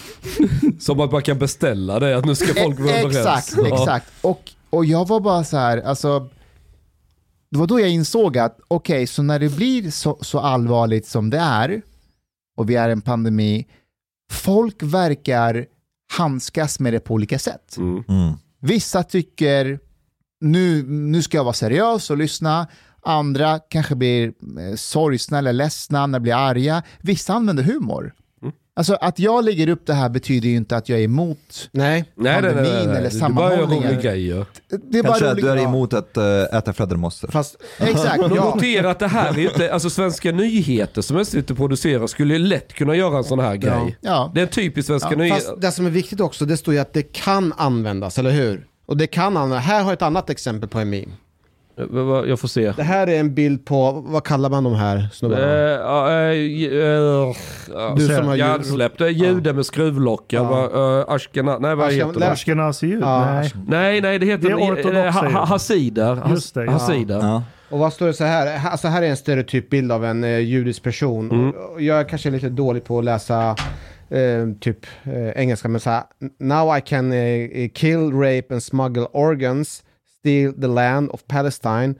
Som 0.80 1.00
att 1.00 1.12
man 1.12 1.22
kan 1.22 1.38
beställa 1.38 1.98
det, 1.98 2.16
att 2.16 2.24
nu 2.24 2.34
ska 2.34 2.62
folk 2.62 2.80
vara 2.80 2.90
överens. 2.90 3.16
Exakt, 3.16 3.72
exakt. 3.72 4.12
Och, 4.20 4.50
och 4.70 4.84
jag 4.84 5.08
var 5.08 5.20
bara 5.20 5.44
så 5.44 5.56
här, 5.56 5.78
alltså, 5.78 6.28
det 7.50 7.58
var 7.58 7.66
då 7.66 7.80
jag 7.80 7.90
insåg 7.90 8.38
att 8.38 8.60
okej, 8.68 9.06
så 9.06 9.22
när 9.22 9.38
det 9.38 9.56
blir 9.56 9.90
så, 9.90 10.18
så 10.20 10.38
allvarligt 10.38 11.06
som 11.06 11.30
det 11.30 11.38
är 11.38 11.82
och 12.56 12.70
vi 12.70 12.74
är 12.74 12.88
en 12.88 13.02
pandemi, 13.02 13.66
folk 14.32 14.82
verkar 14.82 15.66
handskas 16.18 16.80
med 16.80 16.92
det 16.92 17.00
på 17.00 17.14
olika 17.14 17.38
sätt. 17.38 17.76
Mm. 17.76 18.04
Mm. 18.08 18.32
Vissa 18.60 19.02
tycker 19.02 19.78
nu, 20.40 20.82
nu 20.82 21.22
ska 21.22 21.36
jag 21.36 21.44
vara 21.44 21.54
seriös 21.54 22.10
och 22.10 22.18
lyssna. 22.18 22.66
Andra 23.02 23.58
kanske 23.58 23.94
blir 23.94 24.26
eh, 24.28 24.76
sorgsna 24.76 25.38
eller 25.38 25.52
ledsna 25.52 26.06
när 26.06 26.20
blir 26.20 26.34
arga. 26.34 26.82
Vissa 27.00 27.34
använder 27.34 27.62
humor. 27.62 28.14
Alltså 28.76 28.94
att 29.00 29.18
jag 29.18 29.44
lägger 29.44 29.68
upp 29.68 29.86
det 29.86 29.94
här 29.94 30.08
betyder 30.08 30.48
ju 30.48 30.56
inte 30.56 30.76
att 30.76 30.88
jag 30.88 30.98
är 30.98 31.02
emot 31.04 31.68
Nej. 31.72 32.04
Nej, 32.16 32.42
nej, 32.42 32.42
nej, 32.42 32.54
nej, 32.54 32.64
Pandemin 32.64 32.88
nej. 32.88 32.96
eller 32.98 33.10
sammanhållningen. 33.10 33.84
roliga 33.88 34.00
grejer. 34.00 34.46
Det 34.90 34.98
är 34.98 35.02
bara 35.02 35.08
Kanske 35.12 35.30
att 35.30 35.36
du 35.36 35.50
är 35.50 35.56
Ja. 35.56 35.62
emot 35.62 35.92
att 35.94 36.16
äh, 36.16 36.42
äta 36.58 36.72
fladdermöss. 36.72 37.24
Fast, 37.28 37.56
Exakt, 37.78 38.18
ja. 38.18 38.28
notera 38.54 38.90
att 38.90 38.98
det 38.98 39.08
här 39.08 39.38
är 39.38 39.42
inte, 39.52 39.72
alltså 39.72 39.90
Svenska 39.90 40.32
nyheter 40.32 41.02
som 41.02 41.24
SVT 41.24 41.56
producerar 41.56 42.06
skulle 42.06 42.34
ju 42.34 42.38
lätt 42.38 42.72
kunna 42.72 42.94
göra 42.96 43.16
en 43.18 43.24
sån 43.24 43.38
här 43.38 43.56
grej. 43.56 43.96
ja. 44.00 44.30
Det 44.34 44.40
är 44.40 44.44
en 44.44 44.50
typisk 44.50 44.86
Svenska 44.86 45.08
Ja, 45.10 45.16
nyheter. 45.16 45.40
fast 45.40 45.60
det 45.60 45.72
som 45.72 45.86
är 45.86 45.90
viktigt 45.90 46.20
också, 46.20 46.44
det 46.44 46.56
står 46.56 46.74
ju 46.74 46.80
att 46.80 46.92
det 46.92 47.02
kan 47.02 47.52
användas, 47.56 48.18
eller 48.18 48.30
hur? 48.30 48.66
Och 48.86 48.96
det 48.96 49.06
kan 49.06 49.36
användas. 49.36 49.64
Här 49.64 49.78
har 49.82 49.90
jag 49.90 49.92
ett 49.92 50.02
annat 50.02 50.30
exempel 50.30 50.68
på 50.68 50.78
en 50.78 50.90
meme. 50.90 51.12
Eh, 51.76 52.28
Jag 52.28 52.40
får 52.40 52.48
se. 52.48 52.72
Det 52.76 52.82
här 52.82 53.06
är 53.06 53.20
en 53.20 53.34
bild 53.34 53.64
på, 53.64 53.90
vad 54.06 54.24
kallar 54.24 54.50
man 54.50 54.64
de 54.64 54.74
här 54.74 55.08
snubbarna? 55.12 55.42
ja, 55.52 56.10
eh, 56.10 56.16
eh, 56.16 57.34
ja, 57.74 57.94
Du 57.96 58.06
som 58.06 58.26
har 58.26 58.34
ljud- 58.36 58.46
hjärnsläpp. 58.46 58.98
Det 58.98 59.04
är 59.04 59.08
jude 59.08 59.52
med 59.52 59.66
skruvlockar. 59.66 60.44
Va, 60.44 61.00
eh, 61.00 61.14
Ashkena, 61.14 61.58
nej 61.58 61.74
vad 61.74 61.88
Ashken- 61.88 62.06
heter 62.06 62.20
det? 62.20 63.00
Ja, 63.00 63.24
Nej. 63.34 63.52
Nej, 63.68 64.00
nej 64.00 64.18
det 64.18 64.26
heter 64.26 64.48
Det 64.48 64.98
är 64.98 65.06
eh, 65.06 65.12
ha- 65.12 65.44
hasider. 65.44 66.14
Has- 66.16 66.30
Just 66.30 66.54
det. 66.54 66.70
Hasider. 66.70 67.42
Och 67.70 67.78
vad 67.78 67.92
står 67.92 68.06
det 68.06 68.12
så 68.14 68.24
här? 68.24 68.68
Alltså 68.70 68.88
här 68.88 69.02
är 69.02 69.06
en 69.06 69.16
stereotyp 69.16 69.70
bild 69.70 69.92
av 69.92 70.04
en 70.04 70.22
judisk 70.46 70.82
person. 70.82 71.30
Mm. 71.30 71.52
Jag 71.86 72.00
är 72.00 72.04
kanske 72.04 72.30
lite 72.30 72.48
dålig 72.48 72.84
på 72.84 72.98
att 72.98 73.04
läsa 73.04 73.56
eh, 74.10 74.48
typ 74.60 74.86
eh, 75.04 75.28
engelska, 75.42 75.68
men 75.68 75.80
så 75.80 75.90
här. 75.90 76.02
Now 76.40 76.78
I 76.78 76.80
can 76.80 77.12
eh, 77.12 77.68
kill, 77.74 78.12
rape 78.12 78.46
and 78.50 78.62
smuggle 78.62 79.06
organs, 79.12 79.82
steal 80.24 80.52
the 80.52 80.66
land 80.66 81.10
of 81.10 81.20
Palestine. 81.26 81.94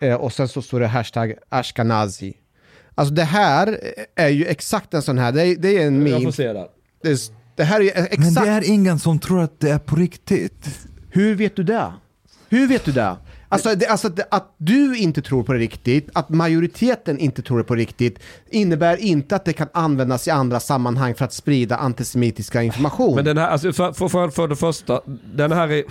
Eh, 0.00 0.14
och 0.14 0.32
sen 0.32 0.48
så 0.48 0.62
står 0.62 0.80
det 0.80 0.86
hashtag 0.86 1.34
Ashkenazi. 1.48 2.36
Alltså 2.94 3.14
det 3.14 3.24
här 3.24 3.78
är 4.16 4.28
ju 4.28 4.46
exakt 4.46 4.94
en 4.94 5.02
sån 5.02 5.18
här, 5.18 5.32
det 5.32 5.42
är, 5.46 5.56
det 5.56 5.82
är 5.82 5.86
en 5.86 6.06
Jag 6.06 6.12
får 6.14 6.20
meme. 6.20 6.32
se. 6.32 6.52
Det, 7.02 7.10
är, 7.10 7.18
det 7.56 7.64
här 7.64 7.80
är 7.80 7.86
exakt, 7.86 8.18
Men 8.18 8.34
det 8.34 8.50
är 8.50 8.64
ingen 8.70 8.98
som 8.98 9.18
tror 9.18 9.42
att 9.42 9.60
det 9.60 9.70
är 9.70 9.78
på 9.78 9.96
riktigt. 9.96 10.68
hur 11.10 11.34
vet 11.34 11.56
du 11.56 11.62
det? 11.62 11.92
Hur 12.48 12.68
vet 12.68 12.84
du 12.84 12.92
det? 12.92 13.16
Alltså, 13.48 13.74
det, 13.74 13.86
alltså 13.86 14.08
det, 14.08 14.24
att 14.30 14.54
du 14.58 14.96
inte 14.98 15.22
tror 15.22 15.42
på 15.42 15.52
det 15.52 15.58
riktigt, 15.58 16.08
att 16.12 16.28
majoriteten 16.28 17.18
inte 17.18 17.42
tror 17.42 17.58
det 17.58 17.64
på 17.64 17.74
riktigt, 17.74 18.18
innebär 18.50 18.96
inte 18.96 19.36
att 19.36 19.44
det 19.44 19.52
kan 19.52 19.68
användas 19.74 20.28
i 20.28 20.30
andra 20.30 20.60
sammanhang 20.60 21.14
för 21.14 21.24
att 21.24 21.32
sprida 21.32 21.76
antisemitiska 21.76 22.62
information. 22.62 23.14
Men 23.14 23.24
den 23.24 23.38
här, 23.38 23.48
alltså 23.48 23.72
för, 23.72 23.92
för, 23.92 24.08
för, 24.08 24.28
för 24.28 24.48
det 24.48 24.56
första, 24.56 25.00
den 25.34 25.52
här 25.52 25.68
är... 25.68 25.84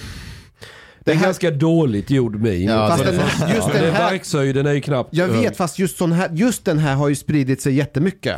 Det 1.06 1.12
är 1.12 1.16
här- 1.16 1.26
ganska 1.26 1.52
dåligt 1.52 2.10
gjord 2.10 2.36
meme. 2.36 2.56
Ja, 2.56 2.88
Fast 2.88 3.04
den, 3.06 3.16
just 3.56 3.74
Den 3.74 3.94
här, 3.94 4.12
verkshöjden 4.12 4.66
är 4.66 4.74
ju 4.74 4.82
knappt 4.82 5.10
jag 5.14 5.28
vet, 5.28 5.58
fast 5.58 5.80
just, 5.80 5.98
sån 5.98 6.12
här, 6.12 6.30
just 6.34 6.66
den 6.66 6.78
här 6.78 6.96
har 6.96 7.10
ju 7.10 7.16
spridit 7.16 7.62
sig 7.62 7.74
jättemycket. 7.74 8.38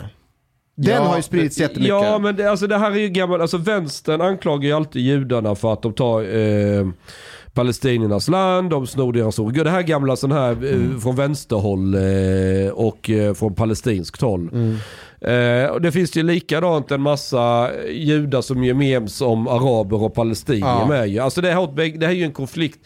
Den 0.75 0.95
Ja, 0.95 1.01
har 1.01 1.17
ju 1.17 1.23
spridits 1.23 1.59
jättemycket. 1.59 1.87
Ja, 1.89 2.19
men 2.19 2.35
det, 2.35 2.51
alltså, 2.51 2.67
det 2.67 2.77
här 2.77 2.91
är 2.91 2.95
ju 2.99 3.09
gammalt. 3.09 3.41
Alltså 3.41 3.57
vänstern 3.57 4.21
anklagar 4.21 4.67
ju 4.67 4.73
alltid 4.73 5.01
judarna 5.01 5.55
för 5.55 5.73
att 5.73 5.81
de 5.81 5.93
tar 5.93 6.35
eh, 6.35 6.87
palestiniernas 7.53 8.27
land, 8.27 8.69
de 8.69 8.87
snor 8.87 9.13
deras 9.13 9.39
ord. 9.39 9.53
Det 9.63 9.69
här 9.69 9.81
gamla 9.81 10.15
sån 10.15 10.31
här 10.31 10.51
eh, 10.51 10.99
från 10.99 11.15
vänsterhåll 11.15 11.93
eh, 11.95 12.71
och 12.73 13.09
eh, 13.09 13.33
från 13.33 13.55
palestinskt 13.55 14.21
håll. 14.21 14.49
Eh, 15.23 15.65
och 15.69 15.81
det 15.81 15.91
finns 15.91 16.15
ju 16.17 16.23
likadant 16.23 16.91
en 16.91 17.01
massa 17.01 17.71
judar 17.91 18.41
som 18.41 18.63
gör 18.63 18.73
memes 18.73 19.21
om 19.21 19.47
araber 19.47 20.03
och 20.03 20.13
palestinier 20.13 20.65
Ja. 20.67 20.87
med 20.87 21.07
ju. 21.09 21.19
Alltså 21.19 21.41
det 21.41 21.51
här, 21.51 21.97
det 21.99 22.05
är 22.05 22.11
ju 22.11 22.23
en 22.23 22.31
konflikt. 22.31 22.79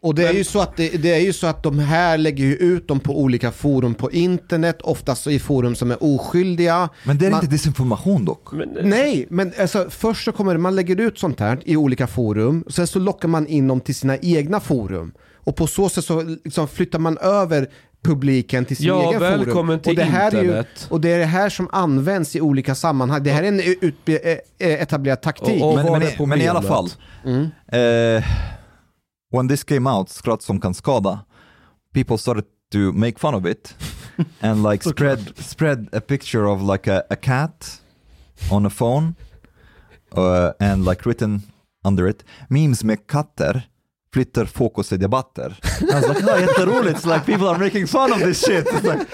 Och 0.00 0.14
det 0.14 0.28
är, 0.28 0.32
ju 0.32 0.44
så 0.44 0.60
att 0.60 0.76
det, 0.76 0.88
det 1.02 1.14
är 1.14 1.18
ju 1.20 1.32
så 1.32 1.46
att 1.46 1.62
de 1.62 1.78
här 1.78 2.18
lägger 2.18 2.44
ju 2.44 2.54
ut 2.54 2.88
dem 2.88 3.00
på 3.00 3.20
olika 3.20 3.50
forum 3.52 3.94
på 3.94 4.10
internet, 4.10 4.78
oftast 4.82 5.26
i 5.26 5.38
forum 5.38 5.74
som 5.74 5.90
är 5.90 5.96
oskyldiga. 6.04 6.88
Men 7.04 7.18
det 7.18 7.26
är 7.26 7.30
Man- 7.30 7.40
inte 7.40 7.52
desinformation 7.54 8.24
dock. 8.24 8.52
Men, 8.52 8.68
Nej, 8.82 9.26
men 9.30 9.52
alltså, 9.60 9.86
först 9.90 10.24
så 10.24 10.32
kommer 10.32 10.56
man 10.56 10.76
lägger 10.76 11.00
ut 11.00 11.18
sånt 11.18 11.40
här 11.40 11.58
i 11.64 11.76
olika 11.76 12.06
forum, 12.06 12.64
sen 12.68 12.86
så 12.86 12.98
lockar 12.98 13.28
man 13.28 13.46
in 13.46 13.68
dem 13.68 13.80
till 13.80 13.94
sina 13.94 14.16
egna 14.18 14.60
forum. 14.60 15.12
Och 15.34 15.56
på 15.56 15.66
så 15.66 15.88
sätt 15.88 16.04
så 16.04 16.22
liksom 16.44 16.68
flyttar 16.68 16.98
man 16.98 17.18
över 17.18 17.68
publiken 18.04 18.64
till 18.64 18.76
sin 18.76 18.86
Ja, 18.86 19.08
egen 19.08 19.20
forum. 19.54 19.78
till 19.80 19.90
och 19.90 19.96
det 19.96 20.02
här 20.04 20.34
Är 20.34 20.42
ju, 20.42 20.64
och 20.90 21.00
det 21.00 21.12
är 21.12 21.18
det 21.18 21.24
här 21.24 21.48
som 21.48 21.68
används 21.72 22.36
i 22.36 22.40
olika 22.40 22.74
sammanhang. 22.74 23.22
Det 23.22 23.30
här 23.30 23.42
är 23.42 23.48
en 23.48 23.60
utbe- 23.60 24.20
eh, 24.24 24.68
eh, 24.68 24.82
etablerad 24.82 25.22
taktik. 25.22 25.62
Och- 25.62 25.68
och- 25.78 25.84
Men, 25.84 26.02
men, 26.18 26.28
men 26.28 26.40
i 26.40 26.48
alla 26.48 26.62
fall? 26.62 26.88
Mm. 27.24 27.42
eh, 27.72 28.24
when 29.32 29.48
this 29.48 29.64
came 29.64 29.90
out, 29.90 30.08
skratt 30.08 30.42
som 30.42 30.60
kan 30.60 30.74
skada, 30.74 31.20
people 31.94 32.18
started 32.18 32.44
to 32.72 32.78
make 32.78 33.18
fun 33.18 33.34
of 33.34 33.46
it 33.46 33.74
and 34.40 34.62
like 34.70 34.88
spread 34.90 35.32
spread 35.36 35.88
a 35.92 36.00
picture 36.00 36.44
of 36.46 36.62
like 36.72 36.92
a, 36.96 37.02
a 37.10 37.16
cat 37.16 37.80
on 38.52 38.66
a 38.66 38.70
phone 38.70 39.14
uh, 40.16 40.50
and 40.70 40.84
like 40.84 41.02
written 41.08 41.42
under 41.84 42.08
it, 42.08 42.24
memes 42.48 42.84
med 42.84 43.06
katter 43.06 43.62
flyttar 44.14 44.44
fokus 44.46 44.92
i 44.92 44.96
debatter. 44.96 45.56
I 45.80 45.84
was 45.84 46.08
like, 46.08 46.24
oh, 46.32 46.40
jätteroligt, 46.40 46.96
it's 46.96 47.06
like 47.06 47.24
people 47.26 47.48
are 47.48 47.58
making 47.58 47.86
fun 47.86 48.12
of 48.12 48.18
this 48.18 48.44
shit. 48.46 48.66
It's 48.66 48.84
like, 48.84 49.06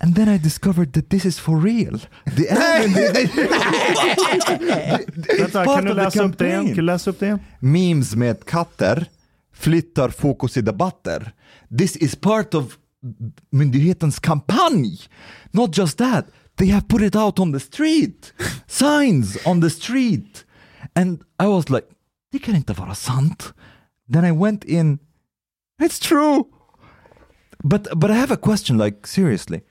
And 0.00 0.14
then 0.16 0.28
I 0.28 0.38
discovered 0.38 0.92
that 0.92 1.10
this 1.10 1.24
is 1.24 1.38
for 1.38 1.56
real. 1.60 1.98
The 2.36 2.48
admin, 2.48 3.14
Vänta, 5.38 5.64
part 5.64 5.76
kan 5.76 5.84
du 5.84 5.90
of 5.90 5.96
the 5.96 6.02
läsa 6.04 6.22
upp 6.24 6.38
det 6.38 6.46
igen? 6.46 6.60
campaign. 6.60 6.66
Kan 6.66 6.76
du 6.76 6.82
läsa 6.82 7.10
upp 7.10 7.20
det 7.20 7.26
igen? 7.26 7.38
memes 7.60 8.16
med 8.16 8.44
katter 8.44 9.06
flyttar 9.54 10.08
fokus 10.08 10.56
i 10.56 10.60
debatter. 10.60 11.32
This 11.78 11.96
is 11.96 12.16
part 12.16 12.54
of 12.54 12.76
myndighetens 13.50 14.18
kampanj. 14.18 15.08
Not 15.50 15.78
just 15.78 15.98
that, 15.98 16.26
they 16.56 16.68
have 16.68 16.88
put 16.88 17.02
it 17.02 17.16
out 17.16 17.38
on 17.38 17.52
the 17.52 17.60
street. 17.60 18.32
Signs 18.66 19.38
on 19.46 19.60
the 19.60 19.70
street. 19.70 20.44
And 20.94 21.22
I 21.42 21.46
was 21.46 21.70
like, 21.70 21.86
det 22.32 22.38
kan 22.38 22.56
inte 22.56 22.72
vara 22.72 22.94
sant. 22.94 23.54
Then 24.08 24.24
I 24.24 24.32
went 24.32 24.64
in, 24.64 24.98
it's 25.80 25.98
true. 25.98 26.46
But, 27.64 27.88
but 27.96 28.10
I 28.10 28.14
have 28.14 28.30
a 28.30 28.36
question, 28.36 28.78
like 28.78 29.06
seriously. 29.06 29.62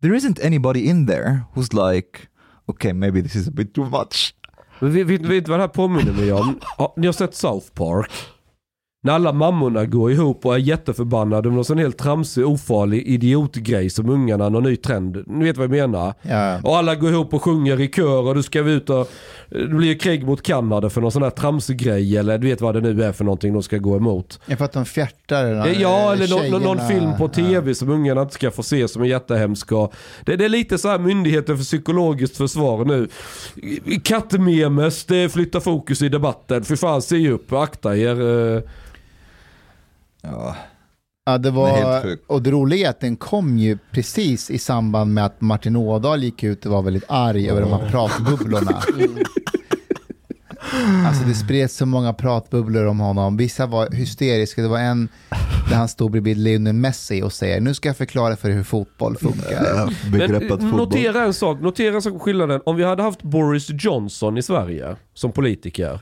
There 0.00 0.14
isn't 0.14 0.42
anybody 0.42 0.88
in 0.88 1.06
there 1.06 1.46
who's 1.54 1.72
like, 1.72 2.28
okay, 2.68 2.92
maybe 2.92 3.20
this 3.20 3.36
is 3.36 3.46
a 3.46 3.50
bit 3.50 3.74
too 3.74 3.84
much. 3.84 4.34
Vet, 4.80 5.06
vet 5.06 5.48
vad 5.48 5.58
det 5.58 5.62
här 5.62 5.68
påminner 5.68 6.12
mig 6.12 6.32
om? 6.32 6.60
Ni 6.96 7.06
har 7.06 7.12
sett 7.12 7.34
South 7.34 7.72
Park? 7.74 8.10
När 9.04 9.12
alla 9.12 9.32
mammorna 9.32 9.84
går 9.84 10.12
ihop 10.12 10.46
och 10.46 10.54
är 10.54 10.58
jätteförbannade 10.58 11.48
om 11.48 11.54
någon 11.54 11.64
sån 11.64 11.78
helt 11.78 11.98
tramsig, 11.98 12.46
ofarlig 12.46 13.06
idiotgrej 13.06 13.90
som 13.90 14.08
ungarna, 14.08 14.48
någon 14.48 14.62
ny 14.62 14.76
trend. 14.76 15.24
Ni 15.26 15.44
vet 15.44 15.56
vad 15.56 15.64
jag 15.64 15.70
menar? 15.70 16.14
Ja. 16.22 16.60
Och 16.62 16.76
alla 16.76 16.94
går 16.94 17.10
ihop 17.10 17.34
och 17.34 17.42
sjunger 17.42 17.80
i 17.80 17.88
kör 17.88 18.28
och 18.28 18.34
du 18.34 18.42
ska 18.42 18.62
vi 18.62 18.72
ut 18.72 18.90
och... 18.90 19.10
Det 19.48 19.68
blir 19.68 19.98
krig 19.98 20.26
mot 20.26 20.42
Kanada 20.42 20.90
för 20.90 21.00
någon 21.00 21.12
sån 21.12 21.22
här 21.22 21.30
tramsig 21.30 21.76
grej 21.78 22.16
eller 22.16 22.38
du 22.38 22.46
vet 22.48 22.60
vad 22.60 22.74
det 22.74 22.80
nu 22.80 23.02
är 23.02 23.12
för 23.12 23.24
någonting 23.24 23.52
de 23.52 23.62
ska 23.62 23.78
gå 23.78 23.96
emot. 23.96 24.40
Jag 24.46 24.58
för 24.58 24.64
att 24.64 24.72
de 24.72 24.84
fjärtar. 24.84 25.44
de 25.44 25.54
här 25.54 25.76
Ja, 25.80 26.12
eller 26.12 26.50
någon, 26.50 26.62
någon, 26.62 26.88
film 26.88 27.16
på 27.18 27.24
Ja. 27.24 27.28
tv 27.28 27.74
som 27.74 27.90
ungarna 27.90 28.22
inte 28.22 28.34
ska 28.34 28.50
få 28.50 28.62
se 28.62 28.88
som 28.88 29.02
är 29.02 29.06
jättehemsk. 29.06 29.68
Det, 30.24 30.36
det 30.36 30.44
är 30.44 30.48
lite 30.48 30.78
så 30.78 30.88
här 30.88 30.98
myndigheten 30.98 31.56
för 31.56 31.64
psykologiskt 31.64 32.36
försvar 32.36 32.84
nu. 32.84 33.08
Kattmemes, 34.04 35.04
det 35.04 35.28
flyttar 35.28 35.60
fokus 35.60 36.02
i 36.02 36.08
debatten. 36.08 36.64
För 36.64 36.76
fan, 36.76 37.02
se 37.02 37.30
upp, 37.30 37.52
akta 37.52 37.96
er. 37.96 38.62
Eh. 40.24 40.30
Ja. 40.30 40.56
Ja, 41.24 41.38
det 41.38 41.50
var, 41.50 42.02
sjuk. 42.02 42.24
och 42.26 42.42
det 42.42 42.50
roliga 42.50 42.86
är 42.86 42.90
att 42.90 43.00
den 43.00 43.16
kom 43.16 43.58
ju 43.58 43.78
precis 43.92 44.50
i 44.50 44.58
samband 44.58 45.14
med 45.14 45.26
att 45.26 45.40
Martin 45.40 45.76
Ådahl 45.76 46.22
gick 46.22 46.42
ut 46.42 46.66
och 46.66 46.72
var 46.72 46.82
väldigt 46.82 47.04
arg 47.08 47.50
över 47.50 47.60
de 47.60 47.70
här 47.70 47.90
pratbubblorna. 47.90 48.82
Alltså 51.06 51.24
det 51.24 51.34
spreds 51.34 51.76
så 51.76 51.86
många 51.86 52.12
pratbubblor 52.12 52.86
om 52.86 53.00
honom. 53.00 53.36
Vissa 53.36 53.66
var 53.66 53.90
hysteriska. 53.90 54.62
Det 54.62 54.68
var 54.68 54.78
en 54.78 55.08
där 55.68 55.76
han 55.76 55.88
stod 55.88 56.10
bredvid 56.10 56.36
Lionel 56.36 56.72
Messi 56.72 57.22
och 57.22 57.32
säger 57.32 57.60
nu 57.60 57.74
ska 57.74 57.88
jag 57.88 57.96
förklara 57.96 58.36
för 58.36 58.50
er 58.50 58.54
hur 58.54 58.62
fotboll 58.62 59.16
funkar. 59.16 60.10
Begreppet 60.10 60.40
Men, 60.48 60.58
fotboll. 60.60 60.70
notera 60.70 61.22
en 61.22 61.34
sak, 61.34 61.60
notera 61.60 61.94
en 61.94 62.02
sak 62.02 62.22
skillnaden. 62.22 62.60
Om 62.64 62.76
vi 62.76 62.84
hade 62.84 63.02
haft 63.02 63.22
Boris 63.22 63.66
Johnson 63.70 64.38
i 64.38 64.42
Sverige 64.42 64.96
som 65.14 65.32
politiker. 65.32 66.00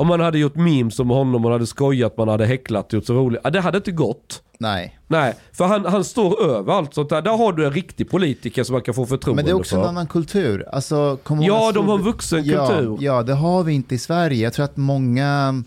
Om 0.00 0.06
man 0.06 0.20
hade 0.20 0.38
gjort 0.38 0.54
memes 0.56 0.98
om 1.00 1.10
honom, 1.10 1.42
man 1.42 1.52
hade 1.52 1.66
skojat, 1.66 2.16
man 2.16 2.28
hade 2.28 2.46
häcklat, 2.46 2.92
gjort 2.92 3.04
så 3.04 3.14
roligt. 3.14 3.42
Det 3.52 3.60
hade 3.60 3.76
inte 3.78 3.92
gått. 3.92 4.42
Nej. 4.58 4.98
Nej, 5.06 5.34
för 5.52 5.64
han, 5.64 5.84
han 5.84 6.04
står 6.04 6.42
över 6.42 6.72
allt 6.72 6.94
sånt 6.94 7.08
där. 7.08 7.22
Där 7.22 7.36
har 7.36 7.52
du 7.52 7.66
en 7.66 7.72
riktig 7.72 8.10
politiker 8.10 8.64
som 8.64 8.72
man 8.72 8.82
kan 8.82 8.94
få 8.94 9.06
förtroende 9.06 9.42
Men 9.42 9.44
det 9.44 9.50
är 9.50 9.54
också 9.54 9.76
för. 9.76 9.82
en 9.82 9.88
annan 9.88 10.06
kultur. 10.06 10.68
Alltså, 10.72 11.18
kom 11.22 11.42
Ja, 11.42 11.72
de 11.72 11.88
har 11.88 11.98
en 11.98 12.04
vuxen 12.04 12.44
ja, 12.44 12.66
kultur. 12.66 12.98
Ja, 13.00 13.22
det 13.22 13.34
har 13.34 13.62
vi 13.62 13.72
inte 13.72 13.94
i 13.94 13.98
Sverige. 13.98 14.42
Jag 14.44 14.52
tror 14.52 14.64
att 14.64 14.76
många 14.76 15.62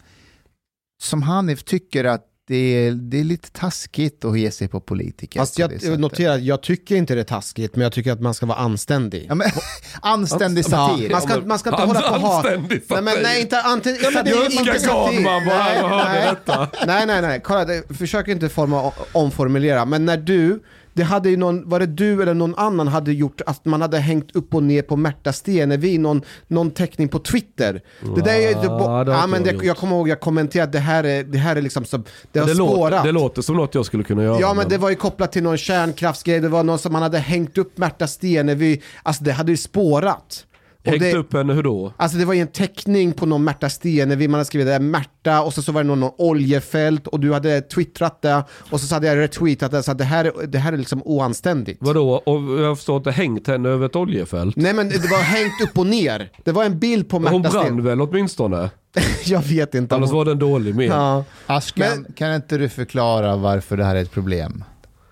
som 1.04 1.22
Hanif 1.22 1.64
tycker 1.64 2.06
att 2.06 2.26
det 2.48 2.56
är, 2.56 2.92
det 2.92 3.20
är 3.20 3.24
lite 3.24 3.52
taskigt 3.52 4.26
att 4.26 4.40
ge 4.40 4.52
sig 4.52 4.68
på 4.68 4.80
politiker. 4.80 5.40
Fast 5.40 5.60
jag 5.60 5.72
sättet. 5.72 6.00
noterar, 6.00 6.38
jag 6.38 6.64
tycker 6.64 6.96
inte 6.96 7.16
det 7.16 7.22
är 7.22 7.26
taskigt, 7.26 7.76
men 7.76 7.84
jag 7.84 7.92
tycker 7.92 8.12
att 8.12 8.22
man 8.22 8.34
ska 8.34 8.46
vara 8.46 8.58
anständig. 8.58 9.26
Ja, 9.30 9.36
men, 9.36 9.48
anständig 10.02 10.66
satir. 10.66 11.10
Man 11.10 11.22
ska, 11.22 11.42
man 11.42 11.60
ska 11.60 11.70
inte 11.70 11.82
hålla 11.82 12.02
på 12.02 12.16
och 12.16 12.22
ha... 12.22 12.38
Anständig 12.38 12.82
Nej, 12.90 13.02
men, 13.02 13.14
satir. 13.14 13.24
nej, 13.24 13.42
inte 13.42 13.62
anti, 13.62 13.98
ja, 14.04 14.12
men 14.14 14.26
det 14.26 14.32
är 14.32 14.36
Jönska 14.36 14.60
inte 14.60 14.80
satir. 14.80 15.18
Garnman 15.18 15.46
var 15.46 15.54
här 15.54 15.84
och 15.84 15.90
hörde 15.90 16.10
nej, 16.10 16.30
detta. 16.30 16.68
nej, 16.88 17.06
nej, 17.06 17.22
nej, 17.22 17.42
kolla, 17.44 17.66
försök 17.98 18.28
inte 18.28 18.50
forma, 18.50 18.92
omformulera, 19.12 19.86
men 19.86 20.06
när 20.06 20.18
du, 20.18 20.64
det 20.94 21.04
hade 21.04 21.30
ju 21.30 21.38
någon, 21.38 21.70
var 21.70 21.80
det 21.80 21.86
du 21.86 22.22
eller 22.22 22.34
någon 22.34 22.56
annan 22.56 22.88
hade 22.88 23.14
gjort 23.14 23.42
att 23.46 23.66
man 23.66 23.82
hade 23.82 23.98
hängt 24.00 24.36
upp 24.36 24.56
och 24.56 24.64
ner 24.64 24.82
på 24.82 24.96
Märta 24.96 25.34
Stenevi, 25.34 25.98
någon, 25.98 26.22
någon 26.48 26.72
teckning 26.72 27.08
på 27.08 27.20
Twitter. 27.20 27.82
Det 28.16 28.22
där 28.22 28.34
är 28.34 28.40
ju, 28.40 28.54
det, 28.54 28.62
det 28.62 28.66
ja, 28.68 29.28
men 29.28 29.32
jag 29.34 29.44
det, 29.44 29.52
gjort. 29.52 29.64
jag 29.64 29.78
kommer 29.78 29.96
ihåg, 29.96 30.10
jag 30.10 30.20
kommenterade 30.20 30.64
att 30.68 30.72
det 30.72 30.80
här 30.80 31.04
är, 31.04 31.24
det 31.24 31.38
här 31.38 31.56
är 31.56 31.62
liksom 31.62 31.86
som, 31.86 32.04
det 32.32 32.40
har 32.40 32.48
Det 32.48 32.56
spårat. 32.56 32.92
låter, 32.92 33.04
det 33.04 33.12
låter 33.12 33.42
som 33.42 33.56
något 33.56 33.76
jag 33.76 33.86
skulle 33.86 34.04
kunna 34.04 34.24
göra. 34.24 34.40
Ja 34.40 34.54
men 34.54 34.70
det 34.70 34.78
var 34.78 34.90
ju 34.90 34.96
kopplat 34.96 35.32
till 35.32 35.44
någon 35.44 35.58
kärnkraftsgrej, 35.58 36.40
det 36.40 36.50
var 36.50 36.64
någon 36.64 36.80
som 36.80 36.94
man 36.94 37.02
hade 37.02 37.18
hängt 37.18 37.58
upp 37.58 37.78
Märta 37.78 38.08
Stenevi, 38.08 38.82
alltså 39.04 39.24
det 39.24 39.32
hade 39.32 39.52
ju 39.52 39.58
spårat. 39.58 40.46
Hängt 40.92 41.02
det, 41.02 41.14
upp 41.16 41.34
henne 41.34 41.54
hur 41.54 41.64
då? 41.64 41.94
Alltså 41.98 42.18
det 42.18 42.26
var 42.26 42.34
ju 42.34 42.42
en 42.42 42.48
teckning 42.48 43.14
på 43.14 43.26
någon 43.26 43.44
Märta 43.44 43.70
Stenevi, 43.70 44.28
man 44.28 44.34
hade 44.34 44.46
skrivit 44.46 44.68
det, 44.68 44.80
Märta 44.80 45.42
och 45.42 45.54
så, 45.54 45.62
så 45.62 45.72
var 45.72 45.84
det 45.84 45.88
någon, 45.88 46.00
någon 46.00 46.12
oljefält 46.18 47.08
och 47.08 47.20
du 47.20 47.34
hade 47.34 47.62
twittrat 47.62 48.22
det 48.22 48.44
och 48.72 48.80
så 48.82 48.96
hade 48.96 49.08
jag 49.08 49.18
retweetat 49.18 49.72
det, 49.72 49.84
så 49.84 49.92
att 49.92 49.98
det 49.98 50.04
här, 50.04 50.26
är- 50.26 50.48
det 50.48 50.58
här 50.58 50.74
är 50.74 50.78
liksom 50.78 51.02
oanständigt. 51.06 51.78
Vadå? 51.82 52.12
Och 52.26 52.60
jag 52.62 52.78
förstår 52.78 52.98
inte, 52.98 53.12
hängt 53.12 53.48
henne 53.48 53.70
över 53.70 53.86
ett 53.86 53.96
oljefält? 53.96 54.56
Nej 54.56 54.74
men 54.74 54.90
det 54.90 54.98
var 55.12 55.18
hängt 55.22 55.62
upp 55.64 55.78
och 55.78 55.86
ner. 55.88 56.30
Det 56.44 56.52
var 56.52 56.64
en 56.66 56.80
bild 56.80 57.10
på 57.10 57.16
Hon 57.16 57.24
Märta 57.24 57.40
brann 57.40 57.64
Stenevi. 57.66 57.82
väl 57.90 58.02
åtminstone? 58.02 58.70
Jag 59.26 59.42
vet 59.42 59.76
inte. 59.76 59.96
Annars 59.96 60.10
hon- 60.10 60.18
var 60.18 60.26
det 60.26 60.32
en 60.32 60.40
dålig 60.40 60.76
med. 60.76 60.86
Ja. 60.88 61.24
Ashkan, 61.46 62.06
kan 62.16 62.36
inte 62.36 62.58
du 62.58 62.70
förklara 62.70 63.36
varför 63.36 63.78
det 63.78 63.84
här 63.86 63.96
är 63.96 64.02
ett 64.02 64.12
problem? 64.12 64.64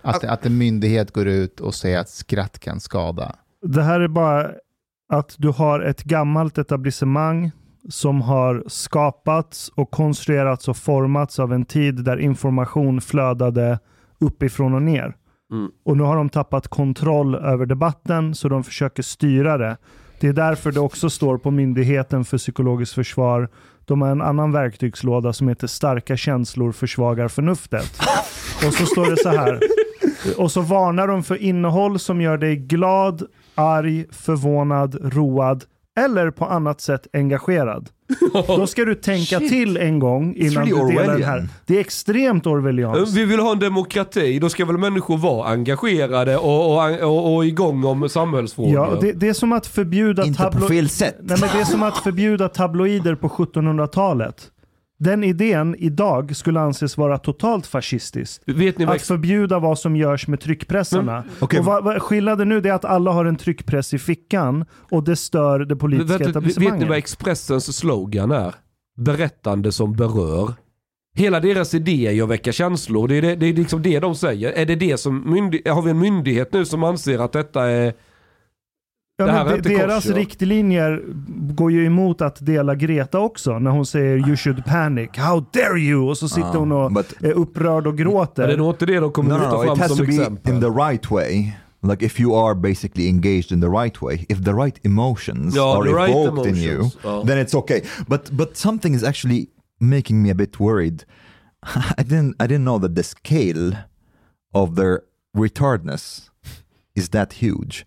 Att, 0.01 0.23
att 0.23 0.45
en 0.45 0.57
myndighet 0.57 1.11
går 1.13 1.27
ut 1.27 1.59
och 1.59 1.75
säger 1.75 1.99
att 1.99 2.09
skratt 2.09 2.59
kan 2.59 2.79
skada. 2.79 3.35
Det 3.65 3.83
här 3.83 3.99
är 3.99 4.07
bara 4.07 4.47
att 5.11 5.35
du 5.37 5.49
har 5.49 5.79
ett 5.79 6.03
gammalt 6.03 6.57
etablissemang 6.57 7.51
som 7.89 8.21
har 8.21 8.63
skapats 8.67 9.71
och 9.75 9.91
konstruerats 9.91 10.67
och 10.67 10.77
formats 10.77 11.39
av 11.39 11.53
en 11.53 11.65
tid 11.65 12.03
där 12.03 12.17
information 12.17 13.01
flödade 13.01 13.79
uppifrån 14.19 14.73
och 14.73 14.81
ner. 14.81 15.15
Mm. 15.51 15.71
Och 15.85 15.97
nu 15.97 16.03
har 16.03 16.15
de 16.15 16.29
tappat 16.29 16.67
kontroll 16.67 17.35
över 17.35 17.65
debatten 17.65 18.35
så 18.35 18.49
de 18.49 18.63
försöker 18.63 19.03
styra 19.03 19.57
det. 19.57 19.77
Det 20.19 20.27
är 20.27 20.33
därför 20.33 20.71
det 20.71 20.79
också 20.79 21.09
står 21.09 21.37
på 21.37 21.51
Myndigheten 21.51 22.25
för 22.25 22.37
psykologiskt 22.37 22.93
försvar. 22.93 23.49
De 23.85 24.01
har 24.01 24.09
en 24.09 24.21
annan 24.21 24.51
verktygslåda 24.51 25.33
som 25.33 25.47
heter 25.47 25.67
starka 25.67 26.17
känslor 26.17 26.71
försvagar 26.71 27.27
förnuftet. 27.27 28.01
Och 28.67 28.73
så 28.73 28.85
står 28.85 29.09
det 29.09 29.17
så 29.17 29.29
här. 29.29 29.59
Och 30.37 30.51
så 30.51 30.61
varnar 30.61 31.07
de 31.07 31.23
för 31.23 31.35
innehåll 31.35 31.99
som 31.99 32.21
gör 32.21 32.37
dig 32.37 32.55
glad, 32.55 33.23
arg, 33.55 34.05
förvånad, 34.11 35.13
road 35.13 35.63
eller 35.99 36.31
på 36.31 36.45
annat 36.45 36.81
sätt 36.81 37.07
engagerad. 37.13 37.89
Då 38.47 38.67
ska 38.67 38.85
du 38.85 38.95
tänka 38.95 39.39
till 39.39 39.77
en 39.77 39.99
gång 39.99 40.35
innan 40.35 40.65
du 40.65 40.75
delar 40.75 41.13
den 41.13 41.23
här. 41.23 41.47
Det 41.65 41.75
är 41.75 41.79
extremt 41.79 42.47
orwellianskt. 42.47 43.15
Vi 43.15 43.25
vill 43.25 43.39
ha 43.39 43.51
en 43.51 43.59
demokrati, 43.59 44.39
då 44.39 44.49
ska 44.49 44.65
väl 44.65 44.77
människor 44.77 45.17
vara 45.17 45.47
engagerade 45.47 46.37
och, 46.37 46.73
och, 46.73 47.01
och, 47.01 47.35
och 47.35 47.45
igång 47.45 47.83
om 47.85 48.09
samhällsfrågor. 48.09 48.73
Ja, 48.73 48.97
det, 49.01 49.11
det 49.11 49.27
är 49.27 49.33
som 49.33 49.51
att 49.51 49.67
förbjuda 49.67 50.25
Inte 50.25 50.43
på 50.43 50.67
fel 50.67 50.89
sätt. 50.89 51.15
Nej, 51.21 51.37
men 51.41 51.49
det 51.53 51.61
är 51.61 51.65
som 51.65 51.83
att 51.83 51.97
förbjuda 51.97 52.49
tabloider 52.49 53.15
på 53.15 53.29
1700-talet. 53.29 54.51
Den 55.03 55.23
idén 55.23 55.75
idag 55.79 56.35
skulle 56.35 56.59
anses 56.59 56.97
vara 56.97 57.17
totalt 57.17 57.67
fascistisk. 57.67 58.41
Vet 58.45 58.77
ni 58.77 58.85
vad 58.85 58.95
Att 58.95 59.01
förbjuda 59.01 59.59
vad 59.59 59.79
som 59.79 59.95
görs 59.95 60.27
med 60.27 60.39
tryckpressarna. 60.39 61.23
okej. 61.39 61.59
Och 61.59 61.65
vad, 61.65 61.83
vad, 61.83 62.01
skillnaden 62.01 62.49
nu 62.49 62.57
är 62.57 62.71
att 62.71 62.85
alla 62.85 63.11
har 63.11 63.25
en 63.25 63.35
tryckpress 63.35 63.93
i 63.93 63.99
fickan 63.99 64.65
och 64.91 65.03
det 65.03 65.15
stör 65.15 65.59
det 65.59 65.75
politiska 65.75 66.17
Vet, 66.17 66.27
vet, 66.27 66.27
vet 66.27 66.35
ni 66.35 66.39
etablissemanget. 66.39 66.89
vad 66.89 66.97
Expressens 66.97 67.77
slogan 67.77 68.31
är? 68.31 68.55
Berättande 68.97 69.71
som 69.71 69.93
berör. 69.93 70.53
Hela 71.15 71.39
deras 71.39 71.73
idé 71.73 72.07
är 72.07 72.11
ju 72.11 72.23
att 72.23 72.29
väcka 72.29 72.51
känslor. 72.51 73.07
Det 73.07 73.15
är, 73.15 73.21
det, 73.21 73.35
det 73.35 73.45
är 73.45 73.53
liksom 73.53 73.81
det 73.81 73.99
de 73.99 74.15
säger. 74.15 74.51
Är 74.51 74.65
det 74.65 74.75
det 74.75 74.97
som 74.97 75.31
myndig, 75.31 75.67
har 75.67 75.81
vi 75.81 75.91
en 75.91 75.99
myndighet 75.99 76.53
nu 76.53 76.65
som 76.65 76.83
anser 76.83 77.19
att 77.19 77.31
detta 77.31 77.63
är... 77.63 77.93
Ja, 79.27 79.43
de, 79.43 79.69
deras 79.75 80.03
kors, 80.03 80.05
ja. 80.05 80.15
riktlinjer 80.21 81.03
går 81.53 81.71
ju 81.71 81.85
emot 81.85 82.21
att 82.21 82.45
dela 82.45 82.75
Greta 82.75 83.19
också. 83.19 83.59
När 83.59 83.71
hon 83.71 83.85
säger 83.85 84.17
you 84.17 84.35
should 84.37 84.65
panic, 84.65 85.09
how 85.17 85.45
dare 85.53 85.79
you? 85.79 86.09
Och 86.09 86.17
så 86.17 86.29
sitter 86.29 86.49
Ah, 86.49 86.57
hon 86.57 86.71
och 86.71 86.91
but- 86.91 87.23
är 87.25 87.31
upprörd 87.31 87.87
och 87.87 87.97
gråter. 87.97 88.41
Men 88.41 88.49
det 88.49 88.53
är 88.55 88.57
nog 88.57 88.69
inte 88.73 88.85
det 88.85 88.93
de 88.95 88.99
No, 89.01 89.11
kommer 89.11 89.29
no, 89.29 89.37
lyfta 89.37 89.55
no. 89.55 89.61
It 89.63 89.67
fram 89.67 89.79
has 89.79 89.87
som 89.87 89.97
to 89.97 90.03
be 90.05 90.15
exempel. 90.15 90.53
in 90.53 90.61
the 90.61 90.67
right 90.69 91.11
way. 91.11 91.51
Like 91.83 92.05
if 92.05 92.19
you 92.19 92.35
are 92.35 92.55
basically 92.55 93.09
engaged 93.09 93.51
in 93.51 93.61
the 93.61 93.67
right 93.67 94.01
way, 94.01 94.25
if 94.29 94.43
the 94.43 94.53
right 94.53 94.85
emotions 94.85 95.55
Ja, 95.55 95.77
are 95.77 95.89
right 96.05 96.15
evoked 96.15 96.45
in 96.47 96.55
you, 96.55 96.71
emotions. 96.75 96.97
Ja. 97.03 97.23
then 97.27 97.37
it's 97.45 97.55
okay. 97.57 97.81
But 98.07 98.31
but 98.31 98.57
something 98.57 98.95
is 98.95 99.03
actually 99.03 99.47
making 99.79 100.21
me 100.21 100.31
a 100.31 100.35
bit 100.35 100.59
worried. 100.59 101.03
I 101.97 102.03
didn't 102.03 102.35
I 102.43 102.47
didn't 102.47 102.63
know 102.65 102.79
that 102.79 102.95
the 102.95 103.03
scale 103.03 103.71
of 104.53 104.75
their 104.75 104.99
retardness 105.37 106.29
is 106.95 107.09
that 107.09 107.33
huge, 107.33 107.85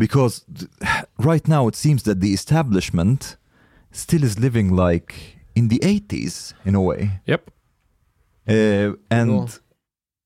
because 0.00 0.44
th- 0.58 0.70
right 1.30 1.48
now 1.48 1.68
it 1.68 1.76
seems 1.76 2.02
that 2.02 2.20
the 2.20 2.32
establishment 2.32 3.36
still 3.92 4.24
is 4.24 4.34
living 4.38 4.68
like 4.86 5.12
in 5.54 5.68
the 5.68 5.78
80s 5.82 6.54
in 6.64 6.74
a 6.74 6.80
way, 6.80 7.20
Yep. 7.26 7.50
uh, 8.48 8.96
and. 9.10 9.30
Då. 9.30 9.48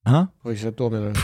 Huh? 0.06 0.24
På 0.42 0.48
vilket 0.48 0.66
sätt 0.66 0.78
då 0.78 0.90
menar 0.90 1.06
du? 1.06 1.14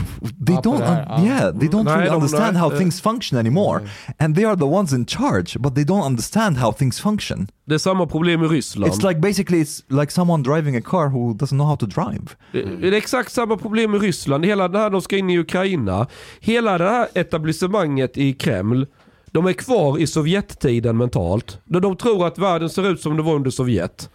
they 0.47 0.57
don't 0.57 0.81
ja. 0.81 1.24
yeah 1.24 1.59
they 1.59 1.69
don't 1.69 1.85
Nej, 1.85 1.94
really 1.94 2.09
de- 2.11 2.15
understand 2.15 2.57
how 2.57 2.70
things 2.70 3.01
function 3.01 3.39
anymore 3.39 3.89
and 4.19 4.36
they 4.36 4.44
are 4.44 4.57
the 4.57 4.65
ones 4.65 4.93
in 4.93 5.07
charge 5.07 5.59
but 5.59 5.74
they 5.74 5.85
don't 5.85 6.07
understand 6.07 6.57
how 6.57 6.73
things 6.73 7.01
function 7.01 7.48
Det 7.65 7.74
är 7.74 7.78
samma 7.78 8.07
problem 8.07 8.43
i 8.44 8.47
Ryssland. 8.47 8.93
it's 8.93 9.09
like 9.09 9.20
basically 9.20 9.62
it's 9.62 10.01
like 10.01 10.12
someone 10.12 10.43
driving 10.43 10.77
a 10.77 10.81
car 10.85 11.09
who 11.09 11.32
doesn't 11.35 11.48
know 11.57 11.66
how 11.66 11.77
to 11.77 11.86
drive 11.86 12.23
Det 12.52 12.62
det 12.81 12.89
är 12.89 12.93
exakt 12.93 13.32
samma 13.32 13.57
problem 13.57 13.94
i 13.94 13.98
Ryssland. 13.98 14.44
Hela 14.47 14.69
det 14.69 14.78
här 14.78 14.90
de 14.90 15.02
ska 15.02 15.16
in 15.16 15.31
i 15.31 15.39
Ukraina. 15.39 16.07
Hela 16.40 16.78
det 16.78 16.85
här 16.89 17.09
etablissemanget 17.15 18.16
i 18.19 18.32
Kreml. 18.32 18.86
De 19.32 19.47
är 19.47 19.52
kvar 19.52 19.98
i 19.98 20.07
Sovjettiden 20.07 20.97
mentalt. 20.97 21.59
De, 21.65 21.82
de 21.82 21.97
tror 21.97 22.27
att 22.27 22.39
världen 22.39 22.70
ser 22.70 22.90
ut 22.90 23.01
som 23.01 23.16
det 23.16 23.23
var 23.23 23.35
under 23.35 23.51
Sovjet. 23.51 24.11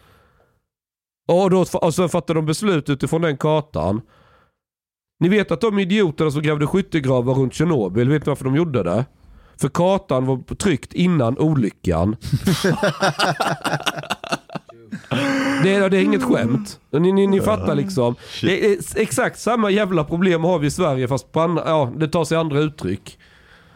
Och, 1.27 1.49
då, 1.49 1.65
och 1.73 1.93
så 1.93 2.07
fattar 2.09 2.33
de 2.33 2.45
beslut 2.45 2.89
utifrån 2.89 3.21
den 3.21 3.37
kartan. 3.37 4.01
Ni 5.19 5.29
vet 5.29 5.51
att 5.51 5.61
de 5.61 5.79
idioterna 5.79 6.31
som 6.31 6.41
grävde 6.41 6.67
skyttegravar 6.67 7.33
runt 7.33 7.53
Tjernobyl, 7.53 8.09
vet 8.09 8.25
ni 8.25 8.29
varför 8.29 8.45
de 8.45 8.55
gjorde 8.55 8.83
det? 8.83 9.05
För 9.61 9.69
kartan 9.69 10.25
var 10.25 10.55
tryckt 10.55 10.93
innan 10.93 11.37
olyckan. 11.37 12.15
Det 15.63 15.75
är, 15.75 15.89
det 15.89 15.97
är 15.97 16.03
inget 16.03 16.23
skämt. 16.23 16.79
Ni, 16.91 17.11
ni, 17.11 17.27
ni 17.27 17.41
fattar 17.41 17.75
liksom. 17.75 18.15
Det 18.41 18.65
är 18.65 18.77
exakt 18.95 19.39
samma 19.39 19.69
jävla 19.69 20.03
problem 20.03 20.43
har 20.43 20.59
vi 20.59 20.67
i 20.67 20.71
Sverige 20.71 21.07
fast 21.07 21.31
på 21.31 21.41
andra, 21.41 21.63
ja, 21.65 21.93
det 21.97 22.07
tar 22.07 22.25
sig 22.25 22.37
andra 22.37 22.59
uttryck. 22.59 23.19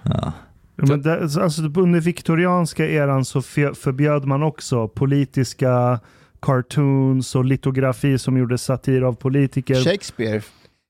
Ja, 0.03 0.31
Men 0.75 1.01
det, 1.01 1.21
alltså, 1.23 1.61
under 1.61 1.99
viktorianska 1.99 2.87
eran 2.87 3.25
så 3.25 3.41
förbjöd 3.41 4.25
man 4.25 4.43
också 4.43 4.87
politiska 4.87 5.99
cartoons 6.39 7.35
och 7.35 7.45
litografi 7.45 8.17
som 8.17 8.37
gjorde 8.37 8.57
satir 8.57 9.01
av 9.01 9.13
politiker. 9.13 9.75
Shakespeare 9.75 10.41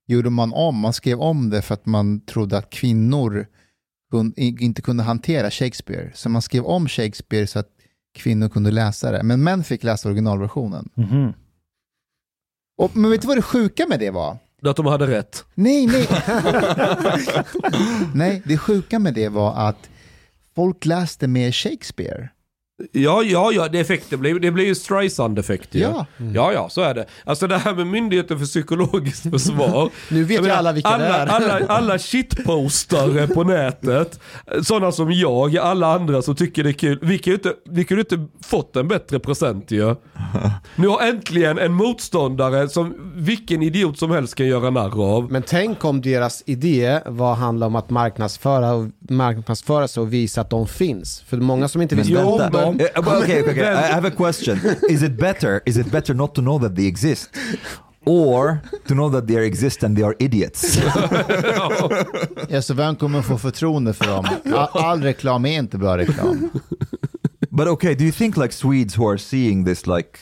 gjorde 0.09 0.29
man 0.29 0.53
om, 0.53 0.79
man 0.79 0.93
skrev 0.93 1.19
om 1.19 1.49
det 1.49 1.61
för 1.61 1.73
att 1.73 1.85
man 1.85 2.19
trodde 2.25 2.57
att 2.57 2.69
kvinnor 2.69 3.47
inte 4.37 4.81
kunde 4.81 5.03
hantera 5.03 5.51
Shakespeare. 5.51 6.11
Så 6.13 6.29
man 6.29 6.41
skrev 6.41 6.65
om 6.65 6.87
Shakespeare 6.87 7.47
så 7.47 7.59
att 7.59 7.67
kvinnor 8.15 8.49
kunde 8.49 8.71
läsa 8.71 9.11
det. 9.11 9.23
Men 9.23 9.43
män 9.43 9.63
fick 9.63 9.83
läsa 9.83 10.09
originalversionen. 10.09 10.89
Mhm. 10.93 11.33
Och, 12.77 12.97
men 12.97 13.11
vet 13.11 13.21
du 13.21 13.27
vad 13.27 13.37
det 13.37 13.41
sjuka 13.41 13.87
med 13.87 13.99
det 13.99 14.09
var? 14.09 14.37
Att 14.61 14.75
de 14.75 14.85
hade 14.85 15.07
rätt. 15.07 15.45
Nej, 15.55 15.87
nej. 15.87 16.07
nej, 18.15 18.41
det 18.45 18.57
sjuka 18.57 18.99
med 18.99 19.13
det 19.13 19.29
var 19.29 19.69
att 19.69 19.89
folk 20.55 20.85
läste 20.85 21.27
mer 21.27 21.51
Shakespeare. 21.51 22.29
Ja, 22.91 23.23
ja, 23.23 23.51
ja, 23.51 23.67
det, 23.67 23.79
effekt, 23.79 24.05
det, 24.09 24.17
blir, 24.17 24.39
det 24.39 24.51
blir 24.51 24.65
ju 24.65 24.75
Streisand-effekt 24.75 25.75
ju. 25.75 25.79
Ja. 25.79 26.05
ja, 26.33 26.53
ja, 26.53 26.69
så 26.69 26.81
är 26.81 26.93
det. 26.93 27.05
Alltså 27.25 27.47
det 27.47 27.57
här 27.57 27.73
med 27.75 27.87
Myndigheten 27.87 28.39
för 28.39 28.45
psykologiskt 28.45 29.23
försvar. 29.31 29.89
Nu 30.09 30.23
vet 30.23 30.37
Jag 30.37 30.45
ju 30.45 30.51
alla 30.51 30.71
vilka 30.71 30.89
alla, 30.89 31.03
det 31.05 31.13
är. 31.13 31.27
Alla, 31.27 31.65
alla 31.67 31.99
shitpostare 31.99 33.27
på 33.27 33.43
nätet, 33.43 34.19
sådana 34.63 34.91
som 34.91 35.11
jag, 35.11 35.57
alla 35.57 35.93
andra 35.93 36.21
som 36.21 36.35
tycker 36.35 36.63
det 36.63 36.69
är 36.69 36.73
kul. 36.73 36.99
Vi 37.01 37.17
kan 37.17 37.31
ju 37.31 37.35
inte, 37.35 37.53
vi 37.69 37.83
kunde 37.85 38.01
inte 38.01 38.25
fått 38.47 38.75
en 38.75 38.87
bättre 38.87 39.19
present 39.19 39.71
ju. 39.71 39.95
Nu 40.75 40.87
har 40.87 41.01
äntligen 41.01 41.57
en 41.57 41.73
motståndare 41.73 42.69
som 42.69 43.11
vilken 43.15 43.61
idiot 43.61 43.99
som 43.99 44.11
helst 44.11 44.35
kan 44.35 44.47
göra 44.47 44.69
narr 44.69 45.03
av. 45.15 45.31
Men 45.31 45.43
tänk 45.43 45.85
om 45.85 46.01
deras 46.01 46.43
idé 46.45 46.99
var 47.05 47.35
handla 47.35 47.65
om 47.65 47.75
att 47.75 47.89
marknadsföra, 47.89 48.73
och 48.73 48.87
marknadsföra 48.99 49.87
sig 49.87 50.01
och 50.01 50.13
visa 50.13 50.41
att 50.41 50.49
de 50.49 50.67
finns. 50.67 51.21
För 51.27 51.37
många 51.37 51.67
som 51.67 51.81
inte 51.81 51.95
visste 51.95 52.23
om 52.23 52.39
that- 52.39 52.51
dem. 52.77 52.87
But 52.95 53.07
okay, 53.23 53.41
okay, 53.41 53.51
okay. 53.51 53.67
I 53.67 53.93
have 53.93 54.07
a 54.07 54.11
question. 54.11 54.59
Is 54.89 55.03
it 55.03 55.17
better? 55.17 55.61
Is 55.65 55.77
it 55.77 55.91
better 55.91 56.13
not 56.15 56.35
to 56.35 56.41
know 56.41 56.59
that 56.59 56.75
they 56.75 56.85
exist, 56.87 57.29
or 58.05 58.61
to 58.87 58.93
know 58.93 59.09
that 59.11 59.27
they 59.27 59.45
exist 59.45 59.83
and 59.83 59.95
they 59.97 60.03
are 60.05 60.15
idiots? 60.19 60.79
Ja, 62.49 62.61
så 62.61 62.73
vem 62.73 62.95
kommer 62.95 63.21
få 63.21 63.37
förtroende 63.37 63.93
för 63.93 64.05
dem? 64.05 64.25
All, 64.55 64.69
all 64.73 65.01
reklam 65.03 65.45
är 65.45 65.59
inte 65.59 65.77
bra 65.77 65.97
reklam. 65.97 66.49
but 67.49 67.67
okay, 67.67 67.95
do 67.95 68.03
you 68.03 68.11
think 68.11 68.37
like 68.37 68.53
Swedes 68.53 68.97
who 68.97 69.09
are 69.09 69.17
seeing 69.17 69.65
this 69.65 69.87
like 69.87 70.19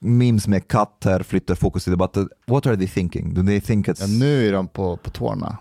memes 0.00 0.48
med 0.48 0.68
katter 0.68 1.22
flyttar 1.22 1.54
fokus 1.54 1.84
till 1.84 1.90
debatten, 1.90 2.28
what 2.46 2.66
are 2.66 2.76
they 2.76 2.86
thinking? 2.86 3.34
Do 3.34 3.42
they 3.42 3.60
think 3.60 3.88
it's... 3.88 4.00
Ja, 4.00 4.06
nu 4.06 4.48
är 4.48 4.52
de 4.52 4.68
på, 4.68 4.96
på 4.96 5.10
tårna. 5.10 5.58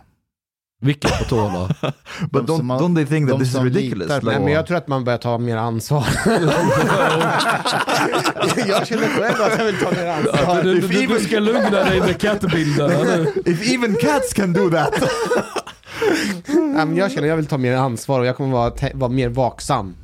Vilka 0.81 1.07
på 1.09 1.23
tårna? 1.23 1.67
but 2.31 2.43
don't, 2.43 2.61
don't 2.79 2.95
they 2.95 3.05
think 3.05 3.29
that 3.29 3.39
de 3.39 3.45
this 3.45 3.55
is 3.55 3.61
ridiculous? 3.61 4.07
litar 4.09 4.19
på- 4.19 4.25
Nej, 4.25 4.35
Like, 4.35 4.45
men 4.45 4.53
jag 4.53 4.67
tror 4.67 4.77
att 4.77 4.87
man 4.87 5.03
börjar 5.03 5.17
ta 5.19 5.37
mer 5.37 5.57
ansvar. 5.57 6.05
jag 8.67 8.87
känner 8.87 9.07
själv 9.07 9.41
att 9.41 9.57
jag 9.59 9.65
vill 9.65 9.77
ta 9.77 9.91
mer 9.91 10.07
ansvar. 10.07 10.63
Du, 10.63 10.73
du, 10.79 10.87
du, 10.87 11.07
du 11.07 11.19
ska 11.19 11.39
lugna 11.39 11.69
dig 11.69 11.99
med 11.99 12.21
kattbilderna 12.21 13.03
nu. 13.03 13.33
if 13.45 13.73
even 13.73 13.95
cats 13.95 14.33
can 14.33 14.53
do 14.53 14.69
that! 14.69 14.93
Nej, 16.47 16.85
men 16.85 16.97
jag 16.97 17.11
känner 17.11 17.23
att 17.23 17.29
jag 17.29 17.35
vill 17.35 17.45
ta 17.45 17.57
mer 17.57 17.75
ansvar 17.75 18.19
och 18.19 18.25
jag 18.25 18.37
kommer 18.37 18.51
vara, 18.53 18.71
vara 18.93 19.11
mer 19.11 19.29
vaksam. 19.29 19.95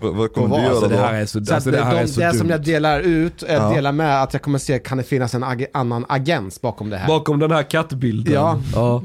vad, 0.00 0.14
vad 0.14 0.32
kommer 0.32 0.48
vad- 0.48 0.58
du 0.60 0.62
göra 0.64 0.70
Alltså 0.72 0.88
då? 0.88 0.94
det 0.96 1.02
här 1.02 1.14
är 1.14 1.26
så, 1.26 1.44
Så 1.44 1.54
alltså, 1.54 1.70
att 1.70 1.76
det 1.76 1.84
här 1.84 1.94
de, 1.94 2.00
är 2.00 2.06
så 2.06 2.20
det 2.20 2.34
som 2.34 2.50
jag 2.50 2.64
delar 2.64 3.00
ut, 3.00 3.44
jag 3.48 3.62
Ja. 3.62 3.68
delar 3.74 3.92
med 3.92 4.22
att 4.22 4.32
jag 4.32 4.42
kommer 4.42 4.58
se, 4.58 4.78
kan 4.78 4.98
det 4.98 5.04
finnas 5.04 5.34
en 5.34 5.44
ag- 5.44 5.66
annan 5.74 6.04
agens 6.08 6.60
bakom 6.60 6.90
det 6.90 6.96
här? 6.96 7.06
Bakom 7.08 7.38
den 7.38 7.50
här 7.50 7.62
kattbilden. 7.62 8.34
Ja. 8.34 9.02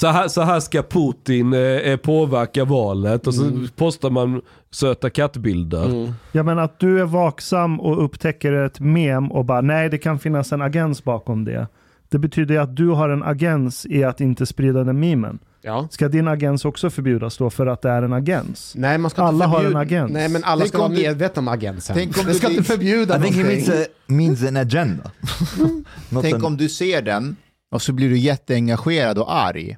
Så, 0.00 0.06
här, 0.06 0.28
så 0.28 0.42
här 0.42 0.60
ska 0.60 0.82
Putin 0.82 1.52
eh, 1.52 1.60
eh, 1.60 1.96
påverka 1.96 2.64
valet 2.64 3.26
och 3.26 3.34
så 3.34 3.66
postar 3.76 4.10
man 4.10 4.40
söta 4.70 5.10
kattbilder. 5.10 5.84
Mm. 5.86 6.12
Ja 6.32 6.42
men 6.42 6.58
att 6.58 6.80
du 6.80 7.00
är 7.00 7.04
vaksam 7.04 7.80
och 7.80 8.04
upptäcker 8.04 8.52
ett 8.52 8.80
mem 8.80 9.32
och 9.32 9.44
bara 9.44 9.60
nej 9.60 9.88
det 9.90 9.98
kan 9.98 10.18
finnas 10.18 10.52
en 10.52 10.62
agens 10.62 11.04
bakom 11.04 11.44
det. 11.44 11.66
Det 12.08 12.18
betyder 12.18 12.54
ju 12.54 12.60
att 12.60 12.76
du 12.76 12.88
har 12.88 13.08
en 13.08 13.22
agens 13.22 13.86
i 13.86 14.04
att 14.04 14.20
inte 14.20 14.46
sprida 14.46 14.84
den 14.84 15.00
memen. 15.00 15.38
Ja. 15.62 15.88
Ska 15.90 16.08
din 16.08 16.28
agens 16.28 16.64
också 16.64 16.90
förbjudas 16.90 17.36
då 17.36 17.50
för 17.50 17.66
att 17.66 17.82
det 17.82 17.90
är 17.90 18.02
en 18.02 18.12
agens? 18.12 18.72
Nej, 18.76 18.98
man 18.98 19.10
ska 19.10 19.22
Alla 19.22 19.44
inte 19.44 19.46
har 19.46 19.58
förbjuda- 19.58 19.70
en 19.70 19.76
agens. 19.76 20.12
Nej, 20.12 20.28
men 20.28 20.44
alla 20.44 20.60
Tänk 20.60 20.68
ska 20.68 20.78
vara 20.78 20.88
medvetna 20.88 21.40
om 21.40 21.48
agensen. 21.48 21.96
Tänk 21.96 22.18
om 22.18 22.24
det 22.24 22.32
du 22.32 22.38
ska 22.38 22.50
inte 22.50 22.62
förbjuda 22.64 23.18
I 23.18 23.22
think 23.22 23.36
he 23.36 23.42
någonting. 23.42 23.66
means, 23.68 23.86
a, 23.86 23.90
means 24.06 24.42
an 24.48 24.56
agenda. 24.56 25.10
Tänk 26.22 26.34
an- 26.34 26.44
om 26.44 26.56
du 26.56 26.68
ser 26.68 27.02
den 27.02 27.36
och 27.70 27.82
så 27.82 27.92
blir 27.92 28.08
du 28.10 28.18
jätteengagerad 28.18 29.18
och 29.18 29.34
arg. 29.36 29.76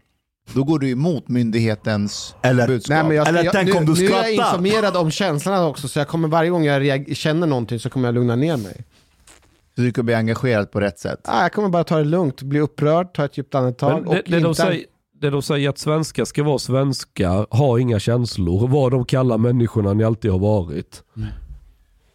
Då 0.55 0.65
går 0.65 0.79
du 0.79 0.91
emot 0.91 1.29
myndighetens 1.29 2.35
Eller- 2.43 2.67
budskap. 2.67 2.95
Nej, 2.95 3.05
men 3.05 3.17
jag, 3.17 3.29
Eller 3.29 3.45
jag, 3.45 3.53
tänk 3.53 3.69
nu, 3.69 3.73
om 3.79 3.87
du 3.87 3.93
nu 3.93 4.07
är 4.07 4.11
jag 4.11 4.25
skrattar. 4.25 4.49
informerad 4.49 4.97
om 4.97 5.11
känslorna 5.11 5.67
också, 5.67 5.89
så 5.89 5.99
jag 5.99 6.09
kommer 6.09 6.29
varje 6.29 6.51
gång 6.51 6.65
jag 6.65 7.17
känner 7.17 7.47
någonting 7.47 7.79
så 7.81 7.91
kommer 7.91 8.09
jag 8.09 8.15
lugna 8.15 8.37
ner 8.37 8.57
mig. 8.57 8.85
Så 9.77 9.81
du 9.83 9.93
kan 9.93 10.05
bli 10.07 10.15
engagerad 10.15 10.71
på 10.71 10.81
rätt 10.81 10.99
sätt. 10.99 11.21
Ah, 11.25 11.43
jag 11.43 11.53
kommer 11.53 11.69
bara 11.69 11.85
ta 11.85 11.99
det 11.99 12.05
lugnt, 12.05 12.43
bli 12.43 12.61
upprörd, 12.61 13.15
ta 13.15 13.25
ett 13.25 13.39
djupt 13.39 13.55
andetag 13.55 13.93
Men 13.95 14.07
och 14.09 14.15
det, 14.15 14.23
det, 14.27 14.41
de 14.41 14.55
säger, 14.55 14.85
det 15.21 15.31
de 15.31 15.43
säger 15.43 15.69
att 15.69 15.79
svenskar 15.79 16.25
ska 16.25 16.43
vara 16.43 16.59
svenskar, 16.59 17.47
ha 17.51 17.79
inga 17.79 17.99
känslor, 17.99 18.69
vad 18.69 18.93
de 18.93 19.05
kallar 19.05 19.39
människorna 19.39 19.93
ni 19.95 20.05
alltid 20.05 20.31
har 20.31 20.39
varit. 20.39 21.03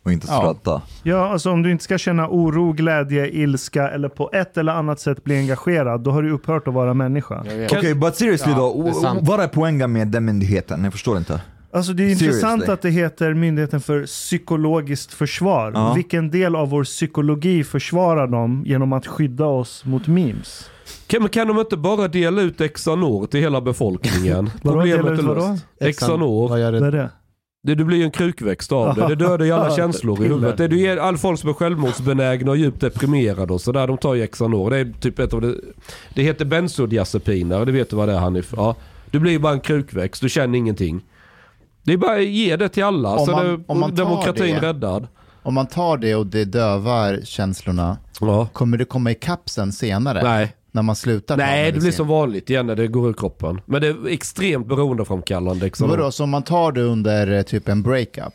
Och 0.03 0.11
inte 0.11 0.27
Ja. 0.29 0.37
skratta. 0.39 0.81
Ja, 1.03 1.29
alltså 1.29 1.51
om 1.51 1.61
du 1.63 1.71
inte 1.71 1.83
ska 1.83 1.97
känna 1.97 2.27
oro, 2.29 2.71
glädje, 2.73 3.27
ilska 3.27 3.89
eller 3.89 4.09
på 4.09 4.29
ett 4.33 4.57
eller 4.57 4.71
annat 4.71 4.99
sätt 4.99 5.23
bli 5.23 5.37
engagerad, 5.37 6.01
då 6.01 6.11
har 6.11 6.21
du 6.21 6.31
upphört 6.31 6.67
att 6.67 6.73
vara 6.73 6.93
människa. 6.93 7.39
Okej, 7.41 7.67
Kan- 7.69 7.99
but 7.99 8.15
seriously 8.15 8.51
Ja, 8.51 8.57
då, 8.57 8.87
är 8.87 9.25
vad 9.25 9.39
är 9.39 9.47
poängen 9.47 9.91
med 9.91 10.07
den 10.07 10.25
myndigheten? 10.25 10.83
Jag 10.83 10.93
förstår 10.93 11.17
inte. 11.17 11.41
Alltså 11.73 11.93
det 11.93 12.03
är 12.03 12.05
Seriously. 12.05 12.27
intressant 12.27 12.69
att 12.69 12.81
det 12.81 12.89
heter 12.89 13.33
Myndigheten 13.33 13.81
för 13.81 14.05
psykologiskt 14.05 15.13
försvar. 15.13 15.71
Ja. 15.75 15.93
Vilken 15.93 16.31
del 16.31 16.55
av 16.55 16.69
vår 16.69 16.83
psykologi 16.83 17.63
försvarar 17.63 18.27
de 18.27 18.63
genom 18.65 18.93
att 18.93 19.07
skydda 19.07 19.45
oss 19.45 19.85
mot 19.85 20.07
memes? 20.07 20.69
Kan, 21.07 21.29
kan 21.29 21.47
de 21.47 21.59
inte 21.59 21.77
bara 21.77 22.07
dela 22.07 22.41
ut 22.41 22.73
Xanor 22.73 23.25
till 23.25 23.39
hela 23.39 23.61
befolkningen? 23.61 24.49
Problemet 24.61 25.19
är 25.19 25.51
löst. 25.81 25.99
Xanor. 25.99 26.49
Vad 26.49 26.59
gör 26.59 26.71
Vad 26.73 26.83
är 26.83 26.91
det? 26.91 27.09
Det? 27.63 27.71
Det, 27.71 27.75
du 27.75 27.83
blir 27.83 28.03
en 28.03 28.11
krukväxt 28.11 28.71
av 28.71 28.95
det. 28.95 29.07
Det 29.07 29.15
dödar 29.15 29.45
ju 29.45 29.51
alla 29.51 29.75
känslor 29.75 30.23
i 30.25 30.27
huvudet. 30.27 30.57
Det, 30.57 30.67
du 30.67 30.79
ger 30.79 30.97
all 30.97 31.17
folk 31.17 31.39
som 31.39 31.49
är 31.49 31.53
självmordsbenägna 31.53 32.51
och 32.51 32.57
djupt 32.57 32.81
deprimerade 32.81 33.53
och 33.53 33.61
sådär. 33.61 33.87
De 33.87 33.97
tar 33.97 34.13
ju 34.13 34.27
Xanor. 34.27 34.69
Det 34.69 34.77
är 34.77 34.93
typ 34.99 35.19
ett 35.19 35.33
av 35.33 35.41
det. 35.41 35.55
Det 36.13 36.23
heter 36.23 36.45
bensodiazepiner. 36.45 37.65
Det 37.65 37.71
vet 37.71 37.89
du 37.89 37.95
vad 37.95 38.07
det 38.07 38.13
är 38.13 38.19
Hanif? 38.19 38.53
Ja. 38.55 38.75
Du 39.11 39.19
blir 39.19 39.39
bara 39.39 39.53
en 39.53 39.59
krukväxt. 39.59 40.21
Du 40.21 40.29
känner 40.29 40.57
ingenting. 40.57 41.01
Det 41.83 41.93
är 41.93 41.97
bara 41.97 42.15
att 42.15 42.23
ge 42.25 42.55
det 42.55 42.69
till 42.69 42.83
alla. 42.83 43.09
Om 43.09 43.25
så 43.25 43.31
man- 43.31 43.45
är 43.45 43.59
om 43.67 43.79
man 43.79 43.95
demokratin 43.95 44.55
det- 44.61 44.67
räddad. 44.67 45.07
Om 45.45 45.53
man 45.53 45.67
tar 45.67 45.97
det 45.97 46.15
och 46.15 46.25
det 46.27 46.45
dövar 46.45 47.19
känslorna, 47.23 47.97
Ja. 48.19 48.47
kommer 48.53 48.77
det 48.77 48.85
komma 48.85 49.11
i 49.11 49.15
kapsen 49.15 49.71
senare? 49.71 50.23
Nej. 50.23 50.53
När 50.75 50.81
man 50.81 50.95
slutar 50.95 51.37
ta 51.37 51.43
Nej, 51.43 51.71
det 51.71 51.79
blir 51.79 51.91
som 51.91 52.07
vanligt 52.07 52.49
igen 52.49 52.67
när 52.67 52.75
det 52.75 52.87
går 52.87 53.09
ur 53.09 53.13
kroppen. 53.13 53.61
Men 53.65 53.81
det 53.81 53.87
är 53.87 54.07
extremt 54.07 54.67
beroendeframkallande. 54.67 55.69
Xanor. 55.69 55.89
Vadå, 55.97 56.11
så 56.11 56.23
om 56.23 56.29
man 56.29 56.43
tar 56.43 56.71
det 56.71 56.81
under 56.81 57.31
eh, 57.31 57.41
typ 57.41 57.67
en 57.67 57.81
breakup, 57.83 58.33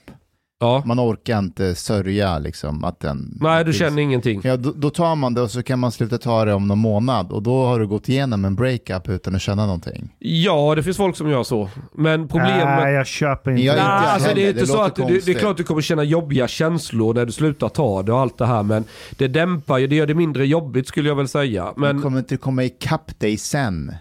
Ja. 0.60 0.82
man 0.86 1.00
orkar 1.00 1.38
inte 1.38 1.74
sörja 1.74 2.38
liksom 2.38 2.84
att 2.84 3.00
den... 3.00 3.38
Nej, 3.40 3.64
du 3.64 3.72
känner 3.72 4.02
ingenting. 4.02 4.40
Ja, 4.44 4.56
då, 4.56 4.72
då 4.76 4.90
tar 4.90 5.14
man 5.16 5.34
det 5.34 5.40
och 5.42 5.50
så 5.50 5.62
kan 5.62 5.78
man 5.78 5.92
sluta 5.92 6.18
ta 6.18 6.44
det 6.44 6.54
om 6.54 6.68
någon 6.68 6.78
månad 6.78 7.32
och 7.32 7.42
då 7.42 7.64
har 7.64 7.80
du 7.80 7.86
gått 7.86 8.08
igenom 8.08 8.44
en 8.44 8.54
breakup 8.54 9.08
utan 9.08 9.34
att 9.34 9.42
känna 9.42 9.64
någonting. 9.66 10.14
Ja, 10.18 10.74
det 10.74 10.82
finns 10.82 10.96
folk 10.96 11.16
som 11.16 11.30
gör 11.30 11.42
så. 11.42 11.68
Men 11.94 12.28
problemet... 12.28 12.64
Nej, 12.64 12.94
jag 12.94 13.06
köper 13.06 13.50
inte 13.50 13.62
Jag 13.62 13.76
det. 13.76 13.80
inte 13.80 13.92
Nej, 13.92 14.06
alltså 14.08 14.34
det 14.34 14.44
är 14.44 14.48
inte 14.48 14.60
Det 14.60 14.66
så 14.66 14.82
att 14.82 14.96
du, 14.96 15.20
det 15.20 15.32
är 15.32 15.38
klart 15.38 15.56
du 15.56 15.64
kommer 15.64 15.80
känna 15.80 16.04
jobbiga 16.04 16.48
känslor 16.48 17.14
när 17.14 17.26
du 17.26 17.32
slutar 17.32 17.68
ta 17.68 18.02
det 18.02 18.12
och 18.12 18.18
allt 18.20 18.38
det 18.38 18.46
här. 18.46 18.62
Men 18.62 18.84
det 19.10 19.28
dämpar 19.28 19.78
ju, 19.78 19.86
det 19.86 19.96
gör 19.96 20.06
det 20.06 20.14
mindre 20.14 20.46
jobbigt 20.46 20.88
skulle 20.88 21.08
jag 21.08 21.16
väl 21.16 21.28
säga. 21.28 21.72
Men 21.76 21.96
Men 21.96 22.02
kommer 22.02 22.18
inte 22.18 22.36
komma 22.36 22.64
ikapp 22.64 23.20
dig 23.20 23.36
sen. 23.36 23.94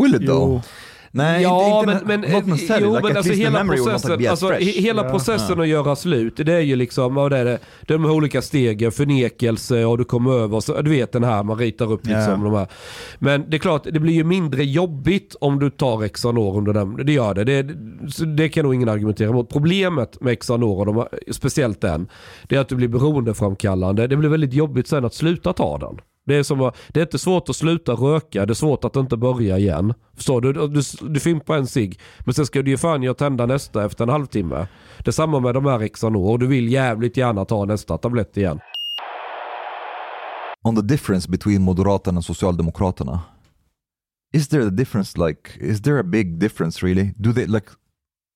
Will 0.00 0.14
it 0.14 0.26
though? 0.26 0.62
Jo. 1.16 1.22
Nej, 1.22 1.42
ja, 1.42 1.80
inte, 1.80 1.86
men, 2.06 2.14
inte, 2.18 2.28
men, 2.28 2.36
not 2.38 2.46
necessarily. 2.46 2.86
jo, 2.86 2.94
like 2.94 3.06
men 3.08 3.16
alltså 3.16 3.32
hela 3.32 3.64
processen, 3.64 4.28
alltså, 4.28 4.52
hela 4.52 5.04
Ja. 5.04 5.10
processen 5.10 5.60
att 5.60 5.68
göra 5.68 5.96
slut, 5.96 6.36
det 6.36 6.52
är 6.52 6.60
ju 6.60 6.76
liksom, 6.76 7.14
vad 7.14 7.32
är 7.32 7.44
det, 7.44 7.58
de 7.82 8.04
här 8.04 8.10
olika 8.12 8.42
stegen, 8.42 8.92
förnekelse 8.92 9.84
och 9.84 9.98
du 9.98 10.04
kommer 10.04 10.32
över, 10.32 10.60
så, 10.60 10.82
du 10.82 10.90
vet 10.90 11.12
den 11.12 11.24
här, 11.24 11.42
man 11.42 11.58
ritar 11.58 11.92
upp 11.92 12.06
liksom 12.06 12.22
Ja. 12.44 12.50
de 12.50 12.54
här. 12.54 12.66
Men 13.18 13.50
det 13.50 13.56
är 13.56 13.58
klart, 13.58 13.84
det 13.92 14.00
blir 14.00 14.14
ju 14.14 14.24
mindre 14.24 14.64
jobbigt 14.64 15.36
om 15.40 15.58
du 15.58 15.70
tar 15.70 16.08
Xanor 16.08 16.58
under 16.58 16.72
den, 16.72 16.96
det 17.06 17.12
gör 17.12 17.34
det. 17.34 17.44
Det, 17.44 17.62
det 18.36 18.48
kan 18.48 18.64
nog 18.64 18.74
ingen 18.74 18.88
argumentera 18.88 19.32
mot. 19.32 19.48
Problemet 19.48 20.20
med 20.20 20.38
Xanor, 20.40 20.88
och 20.88 20.94
de, 20.94 21.06
speciellt 21.32 21.80
den, 21.80 22.08
det 22.48 22.56
är 22.56 22.60
att 22.60 22.68
du 22.68 22.74
blir 22.76 22.88
beroendeframkallande. 22.88 24.06
Det 24.06 24.16
blir 24.16 24.28
väldigt 24.28 24.52
jobbigt 24.54 24.88
sen 24.88 25.04
att 25.04 25.14
sluta 25.14 25.52
ta 25.52 25.78
den. 25.78 25.98
Det 26.26 26.34
är, 26.36 26.42
som, 26.42 26.60
att- 26.60 26.76
det 26.88 27.00
är 27.00 27.04
inte 27.04 27.18
svårt 27.18 27.48
att 27.48 27.56
sluta 27.56 27.92
röka, 27.92 28.46
det 28.46 28.52
är 28.52 28.54
svårt 28.54 28.84
att 28.84 28.96
inte 28.96 29.16
börja 29.16 29.58
igen. 29.58 29.94
Förstår 30.16 30.40
du? 30.40 30.52
Du, 30.52 30.68
du, 30.68 30.82
du 31.08 31.20
fimpar 31.20 31.56
en 31.56 31.66
cigg, 31.66 32.00
men 32.24 32.34
sen 32.34 32.46
ska 32.46 32.62
du 32.62 32.70
ju 32.70 32.76
fan 32.76 33.02
göra 33.02 33.14
tända 33.14 33.46
nästa 33.46 33.84
efter 33.84 34.04
en 34.04 34.10
halvtimme. 34.10 34.66
Det 34.98 35.08
är 35.10 35.12
samma 35.12 35.40
med 35.40 35.54
de 35.54 35.64
här 35.66 35.88
Xanor, 35.88 36.38
du 36.38 36.46
vill 36.46 36.72
jävligt 36.72 37.16
gärna 37.16 37.44
ta 37.44 37.64
nästa 37.64 37.98
tablett 37.98 38.36
igen. 38.36 38.60
On 40.62 40.76
the 40.76 40.82
difference 40.82 41.30
between 41.30 41.62
Moderaterna 41.62 42.18
och 42.18 42.24
Socialdemokraterna. 42.24 43.20
Is 44.34 44.48
there 44.48 44.66
a 44.66 44.70
difference 44.70 45.26
like, 45.26 45.50
is 45.60 45.82
there 45.82 46.00
a 46.00 46.02
big 46.02 46.38
difference 46.38 46.86
really? 46.86 47.14
Do 47.16 47.32
they 47.32 47.46
like, 47.46 47.66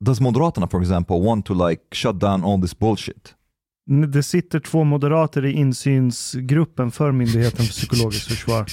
does 0.04 0.20
Moderaterna 0.20 0.66
for 0.70 0.80
example 0.80 1.16
want 1.26 1.46
to 1.46 1.68
like 1.68 1.82
shut 1.92 2.20
down 2.20 2.44
all 2.44 2.60
this 2.60 2.78
bullshit? 2.78 3.34
Det 3.90 4.22
sitter 4.22 4.60
två 4.60 4.84
moderater 4.84 5.44
i 5.46 5.52
insynsgruppen 5.52 6.90
för 6.90 7.12
Myndigheten 7.12 7.64
för 7.64 7.72
psykologiskt 7.72 8.26
försvar. 8.28 8.66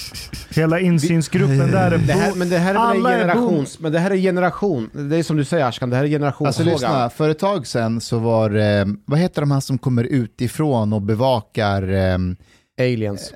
Hela 0.54 0.80
insynsgruppen 0.80 1.58
där 1.70 1.90
är... 1.90 1.98
Det 1.98 2.12
här, 2.12 2.34
men 2.34 2.48
det 2.50 2.58
här 2.58 2.74
är 2.74 2.78
Alla 2.78 3.10
en 3.14 3.20
är 3.20 3.20
generations... 3.20 3.78
Men 3.80 3.92
det 3.92 3.98
här 3.98 4.10
är 4.10 4.16
generation. 4.16 4.90
Det 4.92 5.16
är 5.16 5.22
som 5.22 5.36
du 5.36 5.44
säger 5.44 5.64
Ashkan, 5.68 5.90
det 5.90 5.96
här 5.96 6.02
är 6.04 6.06
Alltså 6.06 6.14
generationsfråga. 6.18 6.70
lyssna, 6.72 7.10
för 7.10 7.28
ett 7.28 7.38
tag 7.38 7.66
sedan 7.66 8.00
så 8.00 8.18
var 8.18 8.50
eh, 8.80 8.84
vad 9.04 9.18
heter 9.18 9.42
de 9.42 9.50
här 9.50 9.60
som 9.60 9.78
kommer 9.78 10.04
utifrån 10.04 10.92
och 10.92 11.02
bevakar, 11.02 11.82
eh, 11.92 12.18
Aliens. 12.80 13.32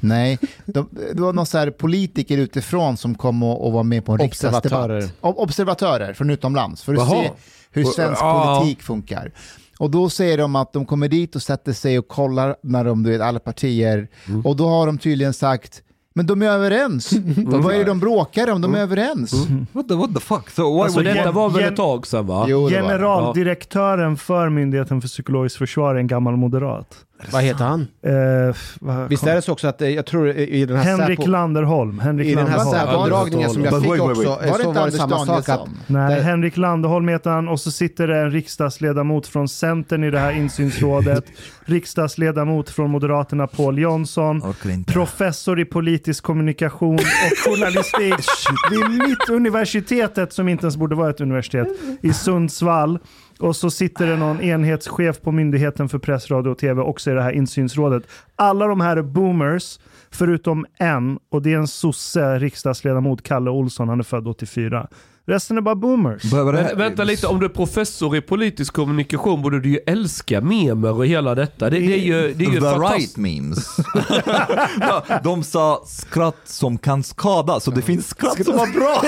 nej, 0.00 0.38
de, 0.66 0.88
det 1.14 1.20
var 1.20 1.32
någon 1.32 1.46
så 1.46 1.58
här 1.58 1.70
politiker 1.70 2.38
utifrån 2.38 2.96
som 2.96 3.14
kom 3.14 3.42
och, 3.42 3.66
och 3.66 3.72
var 3.72 3.82
med 3.82 4.04
på 4.04 4.12
en 4.12 4.20
Observatörer. 4.20 4.96
riksdagsdebatt. 4.96 5.34
Ob- 5.36 5.42
Observatörer 5.42 6.12
från 6.12 6.30
utomlands, 6.30 6.82
för 6.82 6.92
att 6.92 6.98
Jaha. 6.98 7.22
se 7.22 7.30
hur 7.70 7.84
svensk 7.84 8.22
Ja. 8.22 8.58
politik 8.60 8.82
funkar. 8.82 9.32
Och 9.78 9.90
då 9.90 10.08
säger 10.10 10.38
de 10.38 10.56
att 10.56 10.72
de 10.72 10.86
kommer 10.86 11.08
dit 11.08 11.36
och 11.36 11.42
sätter 11.42 11.72
sig 11.72 11.98
och 11.98 12.08
kollar 12.08 12.56
när 12.62 12.84
de, 12.84 13.02
du 13.02 13.10
vet, 13.10 13.20
alla 13.20 13.38
partier, 13.38 14.08
Mm. 14.28 14.46
och 14.46 14.56
då 14.56 14.68
har 14.68 14.86
de 14.86 14.98
tydligen 14.98 15.34
sagt 15.34 15.82
men 16.14 16.26
de 16.26 16.42
är 16.42 16.46
överens. 16.50 17.12
Vad 17.46 17.74
är 17.74 17.78
det 17.78 17.84
de 17.84 18.00
bråkar 18.00 18.50
om? 18.50 18.60
De 18.60 18.74
är 18.74 18.78
överens. 18.78 19.32
What 19.72 19.88
the, 19.88 19.94
what 19.94 20.14
the 20.14 20.20
fuck? 20.20 20.50
So 20.50 20.74
why 20.74 20.80
Alltså, 20.82 21.00
Detta 21.02 21.32
var 21.32 21.50
väl 21.50 21.64
ett 21.64 21.76
tag 21.76 22.06
sedan 22.06 22.26
va? 22.26 22.46
Jo. 22.48 22.68
Generaldirektören 22.68 24.16
för 24.16 24.48
Myndigheten 24.48 25.00
för 25.00 25.08
psykologiskt 25.08 25.58
försvar 25.58 25.94
är 25.94 25.98
en 25.98 26.06
gammal 26.06 26.36
moderat. 26.36 26.96
Vad 27.32 27.42
heter 27.42 27.64
han? 27.64 27.80
Eh, 28.02 28.56
vad 28.80 29.08
Visst 29.08 29.26
är 29.26 29.34
det 29.34 29.42
så 29.42 29.52
också 29.52 29.68
att 29.68 29.82
eh, 29.82 29.88
jag 29.88 30.06
tror 30.06 30.28
i 30.28 30.48
i 30.48 30.66
den 30.66 30.76
här 30.76 30.84
Henrik 30.84 31.18
Säpo- 31.18 31.28
Landerholm. 31.28 31.98
Henrik 31.98 32.26
i 32.26 32.34
den 32.34 32.46
här 32.46 32.56
Landerholm. 32.56 32.88
Säpo-dragningen 32.88 33.50
som 33.50 33.64
jag 33.64 33.72
But 33.72 33.82
fick 33.82 33.90
wait, 33.90 34.00
wait, 34.00 34.10
också, 34.18 34.28
wait. 34.30 34.42
eh, 34.44 34.50
Var 34.50 34.58
det 34.58 34.62
så 34.64 34.68
inte 34.68 34.80
var 34.80 34.86
det 34.86 34.92
samma 34.92 35.26
sak 35.26 35.48
att? 35.48 35.60
Nej, 35.86 36.14
Det- 36.16 36.22
Henrik 36.22 36.56
Landerholm 36.56 37.08
heter 37.08 37.30
han 37.30 37.48
och 37.48 37.60
så 37.60 37.70
sitter 37.70 38.08
det 38.08 38.18
en 38.18 38.30
riksdagsledamot 38.30 39.26
från 39.26 39.48
Centern 39.48 40.04
i 40.04 40.10
det 40.10 40.18
här 40.18 40.32
insynsrådet. 40.32 41.24
riksdagsledamot 41.64 42.70
från 42.70 42.90
Moderaterna 42.90 43.46
Paul 43.46 43.78
Jonsson. 43.78 44.54
Professor 44.86 45.60
i 45.60 45.64
politisk 45.64 46.24
kommunikation 46.24 46.94
och 46.94 47.50
journalistik 47.50 48.24
vid 48.70 49.08
Mittuniversitetet, 49.08 50.32
som 50.32 50.48
inte 50.48 50.64
ens 50.64 50.76
borde 50.76 50.94
vara 50.94 51.10
ett 51.10 51.20
universitet, 51.20 51.68
i 52.02 52.12
Sundsvall. 52.12 52.98
Och 53.38 53.56
så 53.56 53.70
sitter 53.70 54.06
det 54.06 54.16
någon 54.16 54.40
enhetschef 54.40 55.20
på 55.20 55.32
Myndigheten 55.32 55.88
för 55.88 55.98
press, 55.98 56.30
radio 56.30 56.50
och 56.50 56.58
tv 56.58 56.82
också 56.82 57.10
i 57.10 57.14
det 57.14 57.22
här 57.22 57.32
insynsrådet. 57.32 58.02
Alla 58.36 58.66
de 58.66 58.80
här 58.80 58.96
är 58.96 59.02
boomers, 59.02 59.78
förutom 60.10 60.66
en, 60.78 61.18
och 61.30 61.42
det 61.42 61.52
är 61.52 61.58
en 61.58 61.68
sosse, 61.68 62.38
riksdagsledamot, 62.38 63.22
Kalle 63.22 63.50
Olsson, 63.50 63.88
han 63.88 63.98
är 63.98 64.04
född 64.04 64.28
84. 64.28 64.88
Resten 65.28 65.56
är 65.56 65.60
bara 65.60 65.74
boomers. 65.74 66.32
Men, 66.32 66.78
vänta 66.78 67.04
lite, 67.04 67.26
om 67.26 67.38
du 67.40 67.46
är 67.46 67.50
professor 67.50 68.16
i 68.16 68.20
politisk 68.20 68.74
kommunikation 68.74 69.42
borde 69.42 69.60
du 69.60 69.68
ju 69.68 69.78
älska 69.86 70.40
memer 70.40 70.92
och 70.92 71.06
hela 71.06 71.34
detta. 71.34 71.70
Det, 71.70 71.78
det 71.78 71.94
är 71.94 71.98
ju, 71.98 72.34
det 72.34 72.44
är 72.44 72.50
ju 72.50 72.60
The 72.60 72.66
right 72.66 73.16
memes. 73.16 73.76
Ja, 74.80 75.04
De 75.24 75.44
sa 75.44 75.84
skratt 75.86 76.36
som 76.44 76.78
kan 76.78 77.02
skada, 77.02 77.60
så 77.60 77.70
det 77.70 77.82
finns 77.82 78.08
skratt 78.08 78.44
som 78.44 78.56
var 78.56 78.66
bra. 78.66 79.02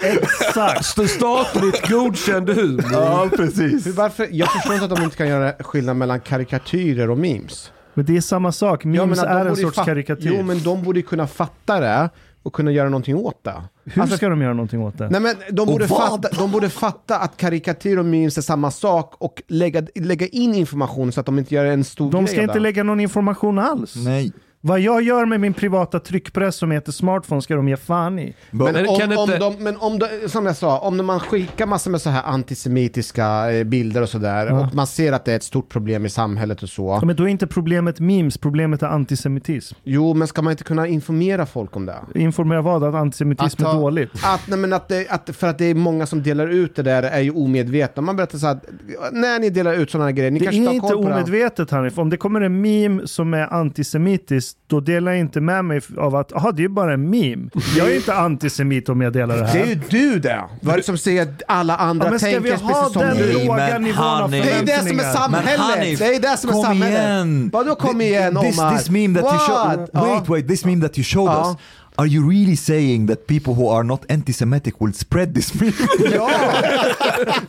Exakt. 0.00 0.80
St- 0.80 1.08
Statligt 1.08 1.88
godkänd 1.88 2.50
humor. 2.50 2.84
Ja, 2.92 3.28
precis. 3.36 3.86
Varför? 3.86 4.28
Jag 4.30 4.52
förstår 4.52 4.74
inte 4.74 4.84
att 4.84 4.96
de 4.96 5.02
inte 5.04 5.16
kan 5.16 5.28
göra 5.28 5.52
skillnad 5.60 5.96
mellan 5.96 6.20
karikatyrer 6.20 7.10
och 7.10 7.18
memes. 7.18 7.72
Men 7.94 8.04
det 8.04 8.16
är 8.16 8.20
samma 8.20 8.52
sak. 8.52 8.84
Memes 8.84 9.20
de 9.20 9.26
är 9.26 9.46
en 9.46 9.56
sorts 9.56 9.84
karikatyr. 9.84 10.34
Jo, 10.36 10.42
men 10.42 10.62
de 10.62 10.82
borde 10.82 10.98
ju 10.98 11.06
kunna 11.06 11.26
fatta 11.26 11.80
det 11.80 12.10
och 12.46 12.52
kunna 12.52 12.70
göra 12.70 12.88
någonting 12.88 13.16
åt 13.16 13.44
det. 13.44 13.62
Hur 13.84 14.02
Alltså, 14.02 14.16
ska 14.16 14.28
de 14.28 14.42
göra 14.42 14.54
någonting 14.54 14.82
åt 14.82 14.98
det? 14.98 15.10
Nej, 15.10 15.20
men 15.20 15.34
de, 15.50 15.66
borde 15.66 15.88
fatta, 15.88 16.28
de 16.38 16.50
borde 16.50 16.68
fatta 16.68 17.18
att 17.18 17.36
karikatyr 17.36 17.96
och 17.96 18.04
memes 18.04 18.38
är 18.38 18.42
samma 18.42 18.70
sak 18.70 19.14
och 19.18 19.42
lägga, 19.48 19.86
lägga 19.94 20.26
in 20.26 20.54
information 20.54 21.12
så 21.12 21.20
att 21.20 21.26
de 21.26 21.38
inte 21.38 21.54
gör 21.54 21.64
en 21.64 21.84
stor 21.84 22.12
De 22.12 22.24
grej 22.24 22.34
ska 22.34 22.40
av 22.40 22.44
inte 22.44 22.58
lägga 22.58 22.82
någon 22.82 23.00
information 23.00 23.58
alls. 23.58 23.96
Nej. 23.96 24.32
Vad 24.60 24.80
jag 24.80 25.02
gör 25.02 25.26
med 25.26 25.40
min 25.40 25.54
privata 25.54 26.00
tryckpress 26.00 26.56
som 26.56 26.70
heter 26.70 26.92
smartphone 26.92 27.42
ska 27.42 27.56
de 27.56 27.68
ge 27.68 27.76
fan 27.76 28.18
i. 28.18 28.34
Men, 28.50 28.72
Men 28.72 28.86
om, 28.88 28.94
om 28.94 29.12
inte- 29.12 29.38
de, 29.38 29.54
men 29.58 29.76
om 29.76 29.98
de, 29.98 30.08
som 30.28 30.46
jag 30.46 30.56
sa, 30.56 30.78
om 30.78 31.06
man 31.06 31.20
skickar 31.20 31.66
massor 31.66 31.90
med 31.90 32.00
så 32.02 32.10
här 32.10 32.22
antisemitiska 32.22 33.52
eh, 33.52 33.64
bilder 33.64 34.02
och 34.02 34.08
sådär 34.08 34.52
och 34.52 34.74
man 34.74 34.86
ser 34.86 35.12
att 35.12 35.24
det 35.24 35.32
är 35.32 35.36
ett 35.36 35.42
stort 35.42 35.68
problem 35.68 36.06
i 36.06 36.08
samhället 36.08 36.62
och 36.62 36.68
så. 36.68 36.86
Ja, 37.00 37.06
Men 37.06 37.16
då 37.16 37.24
är 37.24 37.28
inte 37.28 37.46
problemet 37.46 38.00
memes, 38.00 38.38
problemet 38.38 38.82
är 38.82 38.86
antisemitism. 38.86 39.74
Jo, 39.84 40.14
men 40.14 40.28
ska 40.28 40.42
man 40.42 40.50
inte 40.50 40.64
kunna 40.64 40.86
informera 40.86 41.46
folk 41.46 41.76
om 41.76 41.86
det? 41.86 41.96
Informera 42.14 42.62
vad? 42.62 42.84
Att 42.84 42.94
antisemitism 42.94 43.44
Att 43.46 43.60
är 43.60 43.64
ta- 43.64 43.78
dåligt? 43.80 44.10
Att, 44.24 44.48
nej, 44.48 44.58
men 44.58 44.72
att, 44.72 44.88
det, 44.88 45.08
att 45.08 45.30
för 45.36 45.46
att 45.46 45.58
det 45.58 45.64
är 45.64 45.74
många 45.74 46.06
som 46.06 46.22
delar 46.22 46.48
ut 46.48 46.76
det 46.76 46.82
där 46.82 47.02
är 47.02 47.20
ju 47.20 47.30
omedvetna. 47.30 48.02
Man 48.02 48.16
berättar 48.16 48.38
så 48.38 48.46
här, 48.46 48.54
att 48.54 49.12
när 49.12 49.38
ni 49.40 49.50
delar 49.50 49.74
ut 49.74 49.90
sådana 49.90 50.04
här 50.04 50.12
grejer, 50.12 50.30
ni 50.30 50.38
Det 50.38 50.44
kanske 50.44 50.62
är 50.62 50.74
inte 50.74 50.80
koll 50.88 50.96
på 51.02 51.08
det. 51.08 51.14
omedvetet 51.14 51.70
Hanif. 51.70 51.98
Om 51.98 52.10
det 52.10 52.16
kommer 52.16 52.40
en 52.40 52.60
meme 52.60 53.06
som 53.06 53.34
är 53.34 53.52
antisemitisk 53.54 54.45
antisemtisk, 54.46 54.56
då 54.66 54.80
delar 54.80 55.12
jag 55.12 55.20
inte 55.20 55.40
med 55.40 55.64
mig 55.64 55.80
av 55.98 56.16
att 56.16 56.32
aha, 56.32 56.52
det 56.52 56.64
är 56.64 56.68
bara 56.68 56.92
en 56.92 57.10
meme. 57.10 57.50
Jag 57.76 57.90
är 57.90 57.96
inte 57.96 58.14
antisemit 58.14 58.88
om 58.88 59.00
jag 59.00 59.12
delar 59.12 59.36
det 59.36 59.46
här. 59.46 59.52
Det 59.54 59.60
är 59.62 59.66
ju 59.66 59.80
du 59.90 60.18
det! 60.18 60.44
Vad 60.60 60.72
är 60.72 60.76
det 60.78 60.84
som 60.84 60.98
säger 60.98 61.22
att 61.22 61.42
alla 61.48 61.76
andra 61.76 62.06
ja, 62.06 62.10
men 62.10 62.18
ska 62.20 62.26
tänker 62.30 62.40
vi 62.40 62.50
ha 62.50 62.58
precis 62.68 62.92
som 62.92 63.02
den 63.02 63.16
du? 63.16 63.26
Nej, 63.34 63.46
låga 63.46 63.56
men 63.56 63.82
nivån 63.82 64.04
av 64.04 64.30
Det 64.30 64.38
är 64.38 64.62
det 64.66 64.88
som 64.88 65.00
är 65.00 65.12
samhället! 65.12 65.60
Hanif, 65.60 65.98
det 65.98 66.14
är 66.14 66.20
det 66.20 66.36
som 66.36 66.50
är 66.50 66.52
kom 66.54 66.62
samhället. 66.64 66.98
igen. 67.00 67.50
Vadå 67.52 67.74
kom 67.74 68.00
igen 68.00 68.36
This, 68.42 68.58
Omar? 68.58 68.76
this 68.78 68.90
meme 68.90 69.20
that 69.20 69.32
you 69.32 69.38
showed, 69.38 69.88
What? 69.92 70.20
wait, 70.20 70.28
wait, 70.28 70.48
this 70.48 70.64
meme 70.64 70.80
that 70.88 70.98
you 70.98 71.04
showed 71.04 71.30
us. 71.30 71.56
Are 71.98 72.06
you 72.06 72.30
really 72.30 72.56
saying 72.56 73.06
that 73.06 73.26
people 73.26 73.54
who 73.54 73.70
are 73.70 73.82
not 73.82 74.04
anti-Semitic 74.08 74.74
will 74.80 74.92
spread 74.92 75.34
this 75.34 75.54
meme? 75.54 75.72
Ja! 76.12 76.28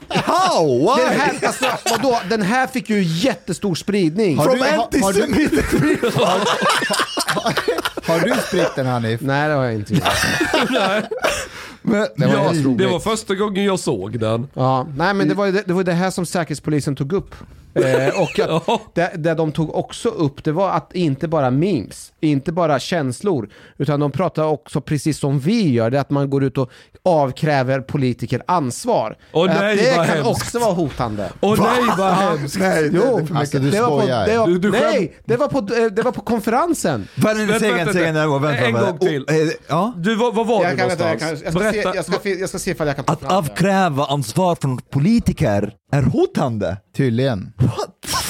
How? 0.10 0.66
Why? 0.66 1.04
Den 1.04 1.20
här, 1.20 1.48
alltså, 1.48 1.66
vadå? 1.92 2.20
Den 2.30 2.42
här 2.42 2.68
fick 2.68 2.90
ju 2.90 3.04
jättestor 3.04 3.76
spridning. 3.76 4.38
Har 4.38 4.46
From 4.46 4.62
anti-Semitic 4.62 6.08
Har 8.08 8.20
du 8.20 8.34
spritt 8.48 8.76
den 8.76 8.86
Hanif? 8.86 9.22
Nej 9.22 9.48
det 9.50 9.54
har 9.54 9.64
jag 9.64 9.74
inte 9.74 9.94
gjort. 9.94 10.04
Men, 11.82 12.08
Det 12.16 12.28
var 12.28 12.34
Ja, 12.36 12.54
det 12.78 12.88
var 12.88 13.00
första 13.00 13.36
gången 13.36 13.64
jag 13.64 13.80
såg 13.80 14.20
den. 14.20 14.48
Ja, 14.54 14.88
nej 14.98 15.14
men 15.14 15.28
det 15.28 15.34
var 15.34 15.48
det, 15.48 15.64
det, 15.66 15.74
var 15.74 15.84
det 15.84 15.94
här 15.94 16.12
som 16.12 16.26
Säkerhetspolisen 16.26 16.96
tog 16.96 17.14
upp. 17.14 17.36
Eh, 17.84 18.22
och 18.22 18.40
att 18.40 18.82
det, 18.96 19.12
det 19.18 19.34
de 19.34 19.52
tog 19.52 19.76
också 19.76 20.10
upp, 20.10 20.44
det 20.44 20.52
var 20.52 20.70
att 20.72 20.96
inte 20.96 21.28
bara 21.28 21.52
memes, 21.52 22.12
inte 22.20 22.52
bara 22.52 22.80
känslor, 22.80 23.50
utan 23.78 24.00
de 24.00 24.12
pratar 24.12 24.44
också 24.44 24.82
precis 24.82 25.20
som 25.20 25.40
vi 25.40 25.72
gör, 25.72 25.90
det 25.90 25.98
är 25.98 26.02
att 26.02 26.10
man 26.10 26.30
går 26.30 26.44
ut 26.44 26.58
och 26.58 26.72
avkräver 27.04 27.80
politiker 27.82 28.42
ansvar. 28.48 29.18
Åh, 29.34 29.52
Att 29.52 29.60
nej, 29.60 29.76
det 29.78 29.98
vad 29.98 30.06
kan 30.08 30.16
hemskt. 30.16 30.30
också 30.44 30.60
vara 30.60 30.74
hotande. 30.74 31.30
Åh 31.42 31.56
nej 31.60 31.84
vad 31.98 32.14
hemskt. 32.14 32.60
nej, 32.60 32.90
Jo, 32.94 33.28
Alltså, 33.36 33.60
du 33.60 33.72
det 33.72 33.82
var 33.82 33.88
på, 33.90 34.00
skojar. 34.00 34.26
det 34.28 34.38
var, 34.38 34.48
Du- 34.48 34.60
du 34.60 34.72
skäm- 34.72 34.80
nej, 34.92 35.18
det 35.26 35.38
var 35.38 35.48
på, 35.48 35.58
eh, 35.58 35.86
det 35.92 36.02
var 36.02 36.12
på 36.12 36.22
konferensen. 36.22 37.08
Vänta, 37.16 37.34
Vänta, 37.44 37.60
säg 37.60 37.70
en, 37.70 37.76
vänta, 37.78 37.94
säg 37.94 38.06
en, 38.06 38.16
vänta. 38.16 38.38
vänta, 38.40 38.66
En 38.66 38.74
gång 38.74 38.98
till. 39.00 39.26
Eh, 39.30 39.36
ja. 39.68 39.94
Du, 39.98 40.16
var, 40.16 40.32
var 40.32 40.46
var 40.46 40.64
Jag, 40.64 40.74
du 40.74 40.78
kan, 40.78 40.88
vänta, 40.88 41.04
jag, 41.04 41.22
någonstans? 41.22 41.22
kan, 41.22 41.30
jag, 41.30 41.54
ska 41.54 41.72
se, 41.72 41.72
Berätta. 41.82 41.96
jag, 41.96 42.06
ska, 42.06 42.30
jag 42.30 42.50
ska 42.50 42.60
se 42.60 42.72
ifall 42.72 42.88
jag 42.88 42.96
kan 42.96 43.06
ta 43.06 43.14
Att 43.14 43.20
fram 43.20 43.30
det. 43.30 43.36
avkräva 43.36 44.06
ansvar 44.06 44.56
från 44.62 44.78
politiker 44.78 45.74
är 45.92 46.04
hotande. 46.04 46.78
Tydligen. 46.96 47.54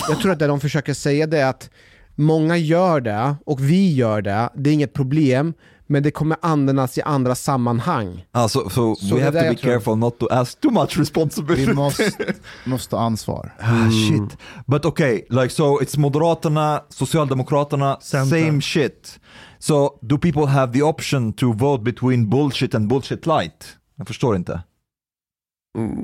Jag 0.10 0.20
tror 0.20 0.32
att 0.32 0.40
det 0.40 0.48
de 0.48 0.60
försöker 0.60 0.94
säga 0.94 1.28
det 1.28 1.40
är 1.40 1.50
att 1.50 1.70
många 2.16 2.58
gör 2.58 3.02
det 3.02 3.36
och 3.46 3.60
vi 3.64 3.94
gör 3.94 4.22
det, 4.22 4.50
det 4.56 4.70
är 4.70 4.74
inget 4.74 4.94
problem, 4.94 5.54
men 5.88 6.04
det 6.04 6.12
kommer 6.12 6.38
användas 6.42 6.98
i 6.98 7.02
andra 7.02 7.36
sammanhang. 7.36 8.26
Alltså, 8.32 8.70
so, 8.70 8.96
Så 8.96 9.16
we 9.16 9.24
have 9.24 9.40
to 9.42 9.50
be 9.50 9.56
careful 9.56 9.96
not 9.96 10.20
to 10.20 10.28
ask 10.32 10.62
too 10.62 10.72
much 10.72 10.98
responsibility. 10.98 11.66
Vi 11.66 11.74
måste, 11.74 12.12
måste 12.66 12.90
ta 12.90 13.00
ansvar. 13.00 13.56
Ah, 13.60 13.90
shit. 13.90 14.38
But 14.68 14.86
okay, 14.86 15.22
like 15.30 15.50
so 15.50 15.80
it's 15.82 15.98
Moderaterna, 15.98 16.84
Socialdemokraterna, 16.90 17.98
Center. 18.02 18.46
same 18.46 18.62
shit. 18.62 19.20
So 19.60 20.00
do 20.02 20.18
people 20.18 20.46
have 20.46 20.74
the 20.74 20.82
option 20.82 21.34
to 21.34 21.54
vote 21.54 21.84
between 21.84 22.30
bullshit 22.30 22.76
and 22.76 22.88
bullshit 22.90 23.26
light? 23.26 23.78
Jag 23.96 24.08
förstår 24.08 24.36
inte. 24.36 24.62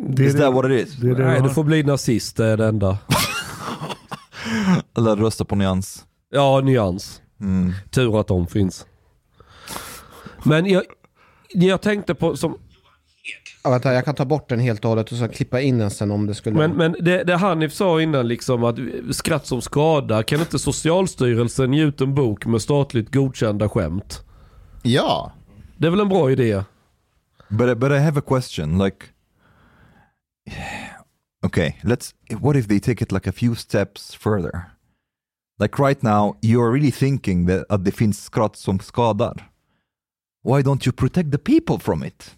Det 0.10 0.24
är 0.24 0.28
Is 0.28 0.34
det- 0.34 0.40
that 0.40 0.54
what 0.54 0.66
it 0.72 0.88
is? 0.88 0.96
det 0.96 1.14
det 1.16 1.26
Nej, 1.26 1.42
du 1.42 1.50
får 1.50 1.64
bli 1.64 1.84
nazist, 1.84 2.38
det 2.38 2.46
är 2.46 2.58
det 2.58 2.68
enda. 2.68 2.98
Eller 4.98 5.16
rösta 5.16 5.46
på 5.46 5.56
nyans. 5.56 6.06
Ja, 6.30 6.62
nyans. 6.64 7.22
Mm. 7.42 7.74
Tur 7.92 8.20
att 8.20 8.28
de 8.28 8.48
finns. 8.48 8.86
Men 10.44 10.66
jag, 10.66 10.84
jag 11.50 11.82
tänkte 11.82 12.16
på, 12.16 12.38
som, 12.38 12.58
Ja, 13.64 13.70
vänta, 13.70 13.94
jag 13.94 14.06
kan 14.06 14.16
ta 14.16 14.26
bort 14.26 14.50
den 14.50 14.60
helt 14.60 14.84
och 14.86 14.90
hållet 14.90 15.12
och 15.12 15.18
så 15.18 15.28
klippa 15.28 15.62
in 15.62 15.78
den 15.78 15.92
sen 15.92 16.12
om 16.12 16.26
det 16.28 16.34
skulle... 16.36 16.56
men, 16.56 16.72
men 16.72 16.96
det, 17.00 17.24
det 17.24 17.36
Hanif 17.36 17.74
sa 17.74 18.02
innan 18.02 18.28
liksom 18.28 18.64
att 18.64 18.76
skratt 19.12 19.46
som 19.46 19.62
skada, 19.62 20.24
kan 20.24 20.40
inte 20.40 20.60
Socialstyrelsen 20.60 21.74
ge 21.74 21.84
ut 21.84 22.02
en 22.02 22.16
bok 22.16 22.46
med 22.46 22.62
statligt 22.62 23.14
godkända 23.14 23.70
skämt? 23.70 24.22
Ja. 24.82 25.32
Det 25.78 25.88
är 25.88 25.92
väl 25.92 26.00
en 26.00 26.10
bra 26.10 26.32
idé? 26.32 26.64
But, 27.50 27.78
but 27.78 27.92
I 27.92 27.98
have 27.98 28.20
a 28.20 28.24
question, 28.28 28.84
like, 28.84 28.98
okay, 31.44 31.78
let's, 31.84 32.14
what 32.40 32.56
if 32.56 32.68
they 32.68 32.80
take 32.80 33.02
it 33.02 33.12
like 33.12 33.28
a 33.28 33.32
few 33.32 33.56
steps 33.56 34.14
further? 34.14 34.72
Like 35.60 35.80
right 35.80 36.02
now, 36.04 36.36
you're 36.42 36.72
really 36.72 36.92
thinking 36.92 37.46
that 37.46 37.66
att 37.70 37.84
det 37.84 37.92
finns 37.92 38.24
skratt 38.24 38.56
som 38.56 38.80
skadar. 38.80 39.50
Why 40.42 40.62
don't 40.62 40.86
you 40.86 40.92
protect 40.92 41.32
the 41.32 41.38
people 41.38 41.78
from 41.80 42.04
it? 42.04 42.36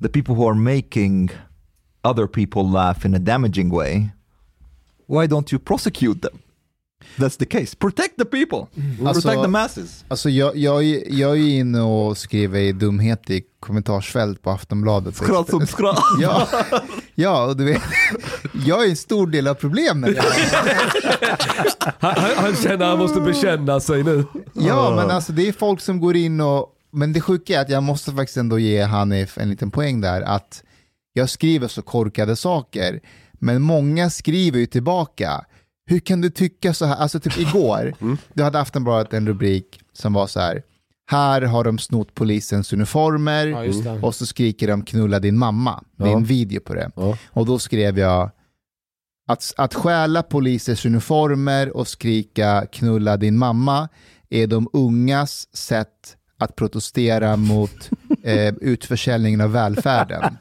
The 0.00 0.08
people 0.08 0.34
who 0.34 0.46
are 0.46 0.54
making 0.54 1.30
other 2.04 2.28
people 2.28 2.68
laugh 2.68 3.04
in 3.04 3.14
a 3.14 3.18
damaging 3.18 3.70
way. 3.70 4.12
Why 5.06 5.26
don't 5.26 5.50
you 5.50 5.58
prosecute 5.58 6.22
them? 6.22 6.38
That's 7.16 7.36
the 7.38 7.44
case. 7.46 7.76
Protect 7.76 8.16
the 8.18 8.24
people. 8.24 8.58
Alltså- 9.06 9.22
Protect 9.22 9.42
the 9.42 9.48
masses. 9.48 10.04
Alltså 10.08 10.30
jag, 10.30 10.56
jag, 10.56 10.84
är- 10.84 11.12
jag 11.20 11.30
är 11.30 11.34
ju 11.34 11.50
inne 11.50 11.80
och 11.80 12.18
skriver 12.18 12.58
i 12.60 12.72
dumhet 12.72 13.30
i 13.30 13.42
kommentarsfält 13.60 14.42
på 14.42 14.50
Aftonbladet. 14.50 15.16
Skratt 15.16 15.50
som 15.50 15.66
skratt. 15.66 15.98
Ja, 16.20 16.48
ja 17.14 17.44
och 17.46 17.56
du 17.56 17.64
vet, 17.64 17.82
jag 18.66 18.84
är 18.84 18.88
en 18.90 18.96
stor 18.96 19.26
del 19.26 19.46
av 19.48 19.54
problemet. 19.54 20.16
Han, 21.98 22.14
han 22.36 22.56
känner 22.56 22.74
att 22.74 22.90
han 22.90 22.98
måste 22.98 23.20
bekänna 23.20 23.80
sig 23.80 24.02
nu. 24.04 24.24
Ja, 24.52 24.96
men 24.96 25.10
alltså 25.10 25.32
det 25.32 25.48
är 25.48 25.52
folk 25.52 25.80
som 25.80 26.00
går 26.00 26.16
in 26.16 26.40
och, 26.40 26.66
men 26.92 27.12
det 27.12 27.20
sjuka 27.20 27.56
är 27.58 27.60
att 27.62 27.70
jag 27.70 27.82
måste 27.82 28.12
faktiskt 28.12 28.36
ändå 28.36 28.58
ge 28.58 28.82
Hanif 28.82 29.38
en 29.38 29.50
liten 29.50 29.70
poäng 29.70 30.00
där, 30.00 30.22
att 30.22 30.62
jag 31.12 31.30
skriver 31.30 31.68
så 31.68 31.82
korkade 31.82 32.36
saker, 32.36 33.00
men 33.32 33.62
många 33.62 34.10
skriver 34.10 34.58
ju 34.58 34.66
tillbaka. 34.66 35.44
Hur 35.88 35.98
kan 35.98 36.20
du 36.20 36.30
tycka 36.30 36.74
så 36.74 36.86
här? 36.86 36.96
Alltså 36.96 37.20
typ 37.20 37.38
igår, 37.38 37.94
du 38.32 38.42
hade 38.42 38.60
Aftonbladet 38.60 39.12
en 39.12 39.28
rubrik 39.28 39.80
som 39.92 40.12
var 40.12 40.26
så 40.26 40.40
här, 40.40 40.62
här 41.10 41.42
har 41.42 41.64
de 41.64 41.78
snott 41.78 42.14
polisens 42.14 42.72
uniformer 42.72 43.46
Ja, 43.46 43.98
och 44.02 44.14
så 44.14 44.26
skriker 44.26 44.68
de 44.68 44.84
knulla 44.84 45.18
din 45.18 45.38
mamma. 45.38 45.84
Det 45.96 46.04
är 46.04 46.12
en 46.12 46.24
video 46.24 46.60
på 46.60 46.74
det. 46.74 46.90
Ja. 46.96 47.16
Och 47.30 47.46
då 47.46 47.58
skrev 47.58 47.98
jag 47.98 48.30
att, 49.28 49.54
att 49.56 49.74
stjäla 49.74 50.22
polisers 50.22 50.86
uniformer 50.86 51.76
och 51.76 51.88
skrika 51.88 52.66
knulla 52.72 53.16
din 53.16 53.38
mamma 53.38 53.88
är 54.30 54.46
de 54.46 54.68
ungas 54.72 55.56
sätt 55.56 56.16
att 56.38 56.56
protestera 56.56 57.36
mot 57.36 57.90
eh, 58.22 58.54
utförsäljningen 58.60 59.40
av 59.40 59.52
välfärden. 59.52 60.36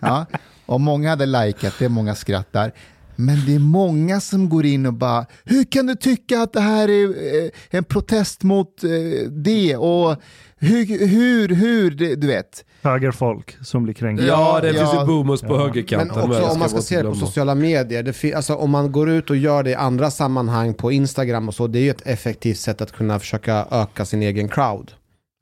Ja. 0.00 0.26
Och 0.66 0.80
många 0.80 1.10
hade 1.10 1.26
likat 1.26 1.74
det, 1.78 1.88
många 1.88 2.14
skrattar. 2.14 2.72
Men 3.16 3.46
det 3.46 3.54
är 3.54 3.58
många 3.58 4.20
som 4.20 4.48
går 4.48 4.66
in 4.66 4.86
och 4.86 4.94
bara, 4.94 5.26
hur 5.44 5.64
kan 5.64 5.86
du 5.86 5.94
tycka 5.94 6.42
att 6.42 6.52
det 6.52 6.60
här 6.60 6.88
är 6.88 7.04
eh, 7.44 7.50
en 7.70 7.84
protest 7.84 8.42
mot 8.42 8.84
eh, 8.84 9.30
det? 9.30 9.76
Och 9.76 10.16
hur, 10.58 11.06
hur, 11.06 11.48
hur, 11.48 11.90
det, 11.90 12.14
du 12.14 12.26
vet. 12.26 12.64
Högerfolk 12.82 13.56
som 13.62 13.84
blir 13.84 13.94
kränkta. 13.94 14.26
Ja, 14.26 14.58
det 14.62 14.68
ja. 14.68 14.74
finns 14.74 15.02
ju 15.02 15.06
boomers 15.06 15.40
på 15.40 15.46
Ja. 15.46 15.52
Men 15.52 15.60
högerkanten 15.60 16.16
också 16.16 16.28
med, 16.28 16.42
om 16.42 16.58
man 16.58 16.68
ska 16.68 16.80
se 16.80 17.02
det 17.02 17.08
på 17.08 17.14
sociala 17.14 17.54
medier, 17.54 18.02
det 18.02 18.34
alltså, 18.34 18.54
om 18.54 18.70
man 18.70 18.92
går 18.92 19.10
ut 19.10 19.30
och 19.30 19.36
gör 19.36 19.62
det 19.62 19.70
i 19.70 19.74
andra 19.74 20.10
sammanhang 20.10 20.74
på 20.74 20.92
Instagram 20.92 21.48
och 21.48 21.54
så, 21.54 21.66
det 21.66 21.78
är 21.78 21.82
ju 21.82 21.90
ett 21.90 22.06
effektivt 22.06 22.58
sätt 22.58 22.80
att 22.80 22.92
kunna 22.92 23.18
försöka 23.18 23.66
öka 23.70 24.04
sin 24.04 24.22
egen 24.22 24.48
crowd. 24.48 24.92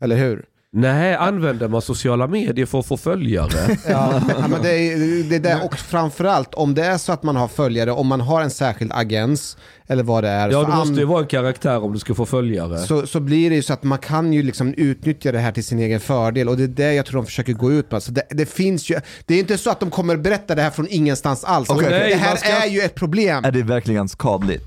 Eller 0.03 0.17
hur? 0.17 0.45
Nej, 0.77 1.15
använder 1.15 1.69
man 1.69 1.83
sociala 1.83 2.27
medier 2.27 2.67
för 2.67 2.79
att 2.79 2.87
få 2.87 2.97
följare? 2.97 3.77
Ja, 3.89 4.23
men 4.51 4.63
det 4.63 4.71
är 4.73 4.99
det 5.31 5.37
är 5.37 5.41
det, 5.41 5.61
och 5.65 5.77
framförallt 5.79 6.55
om 6.55 6.75
det 6.75 6.85
är 6.85 6.99
så 6.99 7.13
att 7.13 7.23
man 7.23 7.37
har 7.37 7.49
följare, 7.49 7.93
om 7.93 8.07
man 8.07 8.21
har 8.21 8.43
en 8.43 8.51
särskild 8.51 8.93
agens 8.95 9.57
eller 9.87 10.03
vad 10.03 10.25
det 10.25 10.29
är, 10.31 10.51
Ja, 10.51 10.65
du 10.65 10.73
måste 10.77 10.95
ju 10.95 11.05
vara 11.05 11.21
en 11.21 11.27
karaktär 11.27 11.85
om 11.85 11.93
du 11.93 11.99
ska 11.99 12.15
få 12.15 12.27
följare. 12.27 12.79
så, 12.79 13.07
så 13.07 13.21
blir 13.21 13.51
det 13.51 13.57
ju 13.57 13.63
så 13.63 13.73
att 13.73 13.83
man 13.83 13.99
kan 13.99 14.33
ju 14.33 14.43
liksom 14.43 14.75
utnyttja 14.75 15.33
det 15.33 15.39
här 15.39 15.53
till 15.53 15.65
sin 15.65 15.79
egen 15.79 16.01
fördel 16.01 16.49
och 16.49 16.57
det 16.57 16.63
är 16.65 16.69
det 16.69 16.95
jag 16.95 17.07
tror 17.07 17.17
de 17.21 17.27
försöker 17.27 17.53
gå 17.53 17.73
ut 17.73 17.89
på. 17.89 18.01
Så 18.01 18.13
det, 18.13 18.23
det 18.31 18.47
finns 18.47 18.91
ju, 18.91 18.97
det 19.27 19.35
är 19.35 19.39
inte 19.39 19.59
så 19.59 19.71
att 19.71 19.81
de 19.81 19.91
kommer 19.91 20.17
berätta 20.17 20.55
det 20.55 20.63
här 20.63 20.71
från 20.71 20.87
ingenstans 20.91 21.45
alls. 21.45 21.71
Okej, 21.71 21.89
det 21.91 21.99
okej. 22.01 22.15
här 22.15 22.37
ska- 22.37 22.49
är 22.49 22.67
ju 22.67 22.81
ett 22.81 22.95
problem. 22.95 23.45
Är 23.45 23.51
det 23.53 23.63
verkligen 23.63 24.09
skadligt? 24.09 24.65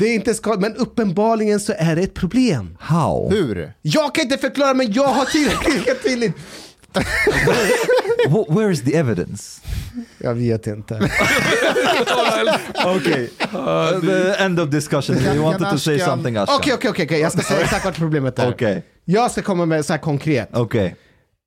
Det 0.00 0.06
är 0.06 0.14
inte 0.14 0.34
skadligt, 0.34 0.60
men 0.60 0.76
uppenbarligen 0.76 1.60
så 1.60 1.72
är 1.78 1.96
det 1.96 2.02
ett 2.02 2.14
problem. 2.14 2.76
How? 2.80 3.30
Hur? 3.30 3.72
Jag 3.82 4.14
kan 4.14 4.24
inte 4.24 4.38
förklara 4.38 4.74
men 4.74 4.92
jag 4.92 5.08
har 5.08 5.24
tillräckligt 5.24 6.02
tydligt. 6.04 6.32
Wh- 8.28 8.54
Where 8.58 8.72
is 8.72 8.84
the 8.84 8.96
evidence? 8.96 9.60
Jag 10.18 10.34
vet 10.34 10.66
inte. 10.66 10.94
Okay. 12.96 13.28
the 14.00 14.34
end 14.44 14.60
of 14.60 14.68
discussion. 14.68 15.16
You 15.16 15.42
wanted 15.42 15.70
to 15.70 15.78
say 15.78 15.98
something 15.98 16.36
Ashkan. 16.36 16.56
Okej, 16.56 16.74
okej, 16.74 16.90
okej, 16.90 17.04
okej. 17.06 17.20
jag 17.20 17.32
ska 17.32 17.42
säga 17.42 17.60
exakt 17.60 17.84
vad 17.84 17.94
problemet 17.94 18.38
är. 18.38 18.50
Okej. 18.50 18.82
Jag 19.04 19.30
ska 19.30 19.42
komma 19.42 19.66
med 19.66 19.84
så 19.84 19.92
här 19.92 20.00
konkret. 20.00 20.48
Okej. 20.52 20.96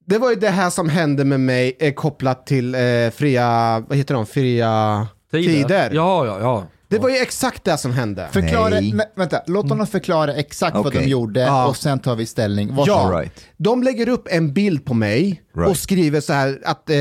Det 0.05 0.17
var 0.17 0.29
ju 0.29 0.35
det 0.35 0.49
här 0.49 0.69
som 0.69 0.89
hände 0.89 1.25
med 1.25 1.39
mig 1.39 1.77
eh, 1.79 1.93
kopplat 1.93 2.45
till 2.47 2.75
eh, 2.75 2.81
fria, 3.15 3.79
vad 3.89 3.97
heter 3.97 4.13
de, 4.13 4.25
fria 4.25 5.07
tider. 5.31 5.91
Ja, 5.93 6.25
ja, 6.25 6.39
ja. 6.39 6.67
Det 6.93 6.99
var 6.99 7.09
ju 7.09 7.15
exakt 7.17 7.63
det 7.63 7.77
som 7.77 7.91
hände. 7.91 8.27
Förklara, 8.31 8.75
vänta, 9.15 9.41
låt 9.47 9.69
honom 9.69 9.87
förklara 9.87 10.33
exakt 10.33 10.75
vad 10.77 10.87
Okej. 10.87 11.01
de 11.01 11.07
gjorde 11.09 11.39
Ja. 11.39 11.67
och 11.67 11.77
sen 11.77 11.99
tar 11.99 12.15
vi 12.15 12.25
ställning. 12.25 12.67
Ja, 12.69 12.75
Varsågod. 12.75 13.01
All 13.01 13.19
right. 13.19 13.33
de 13.57 13.83
lägger 13.83 14.09
upp 14.09 14.27
en 14.31 14.53
bild 14.53 14.85
på 14.85 14.93
mig 14.93 15.41
Right. 15.57 15.69
och 15.69 15.77
skriver 15.77 16.21
så 16.21 16.33
här 16.33 16.59
att 16.65 16.89
eh, 16.89 16.97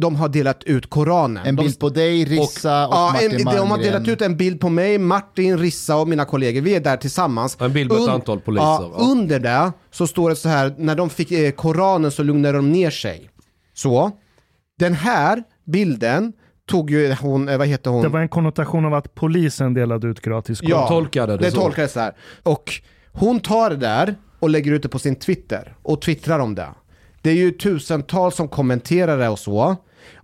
de 0.00 0.16
har 0.16 0.28
delat 0.28 0.64
ut 0.64 0.90
Koranen. 0.90 1.46
En 1.46 1.56
de, 1.56 1.62
bild 1.62 1.78
på 1.78 1.88
dig, 1.88 2.24
Rissa 2.24 2.86
och, 2.88 2.94
ja, 2.94 3.10
Martin 3.12 3.30
en, 3.30 3.36
de 3.36 3.44
har 3.44 3.66
Malmgren. 3.66 3.92
delat 3.92 4.08
ut 4.08 4.22
en 4.22 4.36
bild 4.36 4.60
på 4.60 4.68
mig, 4.68 4.98
Martin, 4.98 5.58
Rissa 5.58 5.96
och 5.96 6.08
mina 6.08 6.24
kollegor. 6.24 6.60
Vi 6.60 6.74
är 6.74 6.80
där 6.80 6.96
tillsammans. 6.96 7.56
En 7.60 7.72
bild 7.72 7.92
med 7.92 8.02
ett 8.02 8.08
antal 8.08 8.40
poliser, 8.40 8.64
Ja? 8.64 8.92
Under 8.96 9.40
det 9.40 9.72
så 9.92 10.06
står 10.06 10.30
det 10.30 10.36
så 10.36 10.48
här, 10.48 10.74
när 10.78 10.94
de 10.94 11.10
fick 11.10 11.32
eh, 11.32 11.50
Koranen 11.50 12.10
så 12.10 12.22
lugnade 12.22 12.58
de 12.58 12.72
ner 12.72 12.90
sig. 12.90 13.30
Så. 13.74 14.10
Den 14.78 14.94
här 14.94 15.42
bilden 15.66 16.32
tog 16.66 16.90
ju 16.90 17.14
hon, 17.14 17.48
eh, 17.48 17.58
vad 17.58 17.66
heter 17.66 17.90
hon? 17.90 18.02
Det 18.02 18.08
var 18.08 18.20
en 18.20 18.28
konnotation 18.28 18.84
av 18.84 18.94
att 18.94 19.14
polisen 19.14 19.74
delade 19.74 20.06
ut 20.06 20.20
gratis 20.20 20.60
korv. 20.60 20.70
Ja, 20.70 20.88
tolkade 20.88 21.36
det 21.36 21.44
det 21.44 21.50
så. 21.50 21.60
tolkades 21.60 21.92
så 21.92 22.00
här. 22.00 22.12
Och 22.42 22.72
hon 23.12 23.40
tar 23.40 23.70
det 23.70 23.76
där 23.76 24.14
och 24.38 24.50
lägger 24.50 24.72
ut 24.72 24.82
det 24.82 24.88
på 24.88 24.98
sin 24.98 25.16
Twitter 25.16 25.74
och 25.82 26.02
twittrar 26.02 26.38
om 26.38 26.54
det. 26.54 26.68
Det 27.22 27.30
är 27.30 27.34
ju 27.34 27.50
tusentals 27.50 28.36
som 28.36 28.48
kommenterar 28.48 29.18
det 29.18 29.28
och 29.28 29.38
så. 29.38 29.76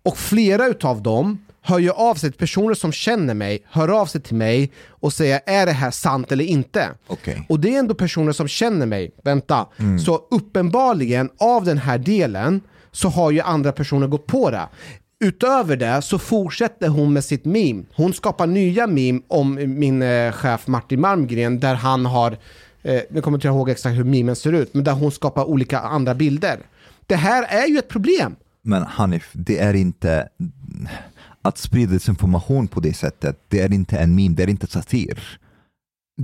Och 0.02 0.16
flera 0.16 0.66
utav 0.66 1.02
dem 1.02 1.38
hör 1.62 1.78
ju 1.78 1.90
av 1.90 2.14
sig, 2.14 2.32
personer 2.32 2.74
som 2.74 2.92
känner 2.92 3.34
mig, 3.34 3.64
hör 3.70 3.88
av 3.88 4.06
sig 4.06 4.20
till 4.20 4.36
mig 4.36 4.72
och 4.88 5.12
säger 5.12 5.40
är 5.46 5.66
det 5.66 5.72
här 5.72 5.90
sant 5.90 6.32
eller 6.32 6.44
inte? 6.44 6.88
Okej. 7.06 7.46
Och 7.48 7.60
det 7.60 7.74
är 7.74 7.78
ändå 7.78 7.94
personer 7.94 8.32
som 8.32 8.48
känner 8.48 8.86
mig, 8.86 9.10
vänta. 9.24 9.66
Så 10.04 10.20
uppenbarligen 10.30 11.30
av 11.38 11.64
den 11.64 11.78
här 11.78 11.98
delen 11.98 12.60
så 12.92 13.08
har 13.08 13.30
ju 13.30 13.40
andra 13.40 13.72
personer 13.72 14.06
gått 14.06 14.26
på 14.26 14.50
det. 14.50 14.68
Utöver 15.24 15.76
det 15.76 16.02
så 16.02 16.18
fortsätter 16.18 16.88
hon 16.88 17.12
med 17.12 17.24
sitt 17.24 17.44
meme. 17.44 17.84
Hon 17.94 18.12
skapar 18.12 18.46
nya 18.46 18.86
meme 18.86 19.20
om 19.28 19.54
min 19.54 20.02
eh, 20.02 20.32
chef 20.32 20.66
Martin 20.66 21.00
Malmgren 21.00 21.60
där 21.60 21.74
han 21.74 22.06
har, 22.06 22.38
eh, 22.82 23.00
nu 23.10 23.20
kommer 23.20 23.38
inte 23.38 23.48
ihåg 23.48 23.70
exakt 23.70 23.98
hur 23.98 24.04
memen 24.04 24.36
ser 24.36 24.52
ut, 24.52 24.74
men 24.74 24.84
där 24.84 24.92
hon 24.92 25.12
skapar 25.12 25.44
olika 25.44 25.80
andra 25.80 26.14
bilder. 26.14 26.58
Det 27.06 27.16
här 27.16 27.42
är 27.42 27.66
ju 27.66 27.78
ett 27.78 27.88
problem. 27.88 28.36
Men 28.62 28.82
Hanif, 28.82 29.30
det 29.32 29.58
är 29.58 29.74
inte 29.74 30.28
att 31.42 31.58
sprida 31.58 31.92
desinformation 31.92 32.68
på 32.68 32.80
det 32.80 32.94
sättet. 32.94 33.38
Det 33.48 33.60
är 33.60 33.72
inte 33.72 33.98
en 33.98 34.14
meme, 34.14 34.34
det 34.34 34.42
är 34.42 34.50
inte 34.50 34.66
satir. 34.66 35.40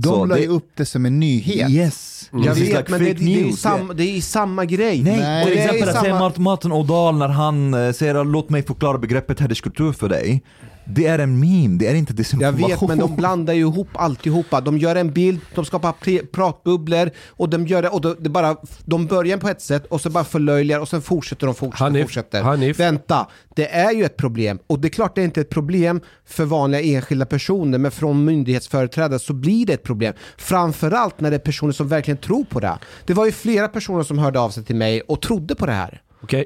De 0.01 0.09
Så 0.09 0.25
la 0.25 0.35
det- 0.35 0.47
upp 0.47 0.69
det 0.75 0.85
som 0.85 1.05
en 1.05 1.19
nyhet. 1.19 1.69
Yes. 1.69 2.29
Jag 2.31 2.43
This 2.43 2.63
is 2.63 2.69
vet, 2.73 2.77
like 2.77 2.91
men 2.91 3.03
det, 3.03 3.13
det, 3.13 3.41
är 3.49 3.51
samma, 3.51 3.93
det 3.93 4.03
är 4.17 4.21
samma 4.21 4.65
grej. 4.65 5.03
Nej, 5.03 5.17
Nej, 5.19 5.45
till 5.45 5.57
exempel 5.57 5.89
att 5.89 5.95
säga 6.01 6.13
samma- 6.13 6.19
Mart- 6.19 6.37
Martin 6.37 6.71
O'Dahl 6.71 7.17
när 7.17 7.27
han 7.27 7.73
eh, 7.73 7.91
säger 7.91 8.23
låt 8.23 8.49
mig 8.49 8.63
förklara 8.63 8.97
begreppet 8.97 9.39
hederskultur 9.39 9.91
för 9.93 10.09
dig. 10.09 10.41
Det 10.89 11.05
är 11.05 11.19
en 11.19 11.39
meme, 11.39 11.77
det 11.77 11.87
är 11.87 11.95
inte 11.95 12.11
Jag 12.11 12.17
desinformation. 12.17 12.69
vet, 12.69 12.81
men 12.87 12.97
de 12.97 13.15
blandar 13.15 13.53
ju 13.53 13.59
ihop 13.59 13.87
alltihopa. 13.93 14.61
De 14.61 14.77
gör 14.77 14.95
en 14.95 15.11
bild, 15.13 15.39
de 15.55 15.65
skapar 15.65 15.93
pratbubblor 16.31 17.09
och 17.27 17.49
de 17.49 17.67
gör 17.67 17.81
det, 17.81 17.89
och 17.89 18.01
de, 18.01 18.15
det 18.19 18.29
bara, 18.29 18.55
de 18.85 19.05
börjar 19.07 19.37
på 19.37 19.49
ett 19.49 19.61
sätt 19.61 19.85
och 19.85 20.01
så 20.01 20.09
bara 20.09 20.23
förlöjligar 20.23 20.79
och 20.79 20.87
sen 20.89 21.01
fortsätter 21.01 21.45
de 21.47 21.55
fortsätter, 21.55 21.83
Hanif, 21.85 22.01
fortsätter. 22.05 22.41
Hanif. 22.43 22.79
Vänta, 22.79 23.27
det 23.55 23.67
är 23.67 23.91
ju 23.91 24.03
ett 24.03 24.17
problem. 24.17 24.59
Och 24.67 24.79
det 24.79 24.87
är 24.87 24.89
klart 24.89 25.15
det 25.15 25.21
är 25.21 25.25
inte 25.25 25.41
ett 25.41 25.49
problem 25.49 26.01
för 26.25 26.45
vanliga 26.45 26.81
enskilda 26.81 27.25
personer, 27.25 27.77
men 27.77 27.91
från 27.91 28.25
myndighetsföreträdare 28.25 29.19
så 29.19 29.33
blir 29.33 29.65
det 29.65 29.73
ett 29.73 29.83
problem. 29.83 30.13
Framförallt 30.37 31.19
när 31.19 31.29
det 31.29 31.35
är 31.37 31.39
personer 31.39 31.71
som 31.73 31.87
verkligen 31.87 32.17
tror 32.17 32.43
på 32.43 32.59
det. 32.59 32.77
Det 33.05 33.13
var 33.13 33.25
ju 33.25 33.31
flera 33.31 33.67
personer 33.67 34.03
som 34.03 34.17
hörde 34.17 34.39
av 34.39 34.49
sig 34.49 34.63
till 34.63 34.75
mig 34.75 35.01
och 35.01 35.21
trodde 35.21 35.55
på 35.55 35.65
det 35.65 35.71
här. 35.71 36.01
Okej, 36.23 36.45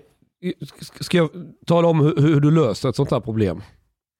S- 0.81 0.91
ska 0.99 1.17
jag 1.17 1.29
tala 1.65 1.87
om 1.87 1.99
hur, 1.99 2.17
hur 2.21 2.39
du 2.39 2.51
löser 2.51 2.89
ett 2.89 2.95
sånt 2.95 3.11
här 3.11 3.19
problem? 3.19 3.61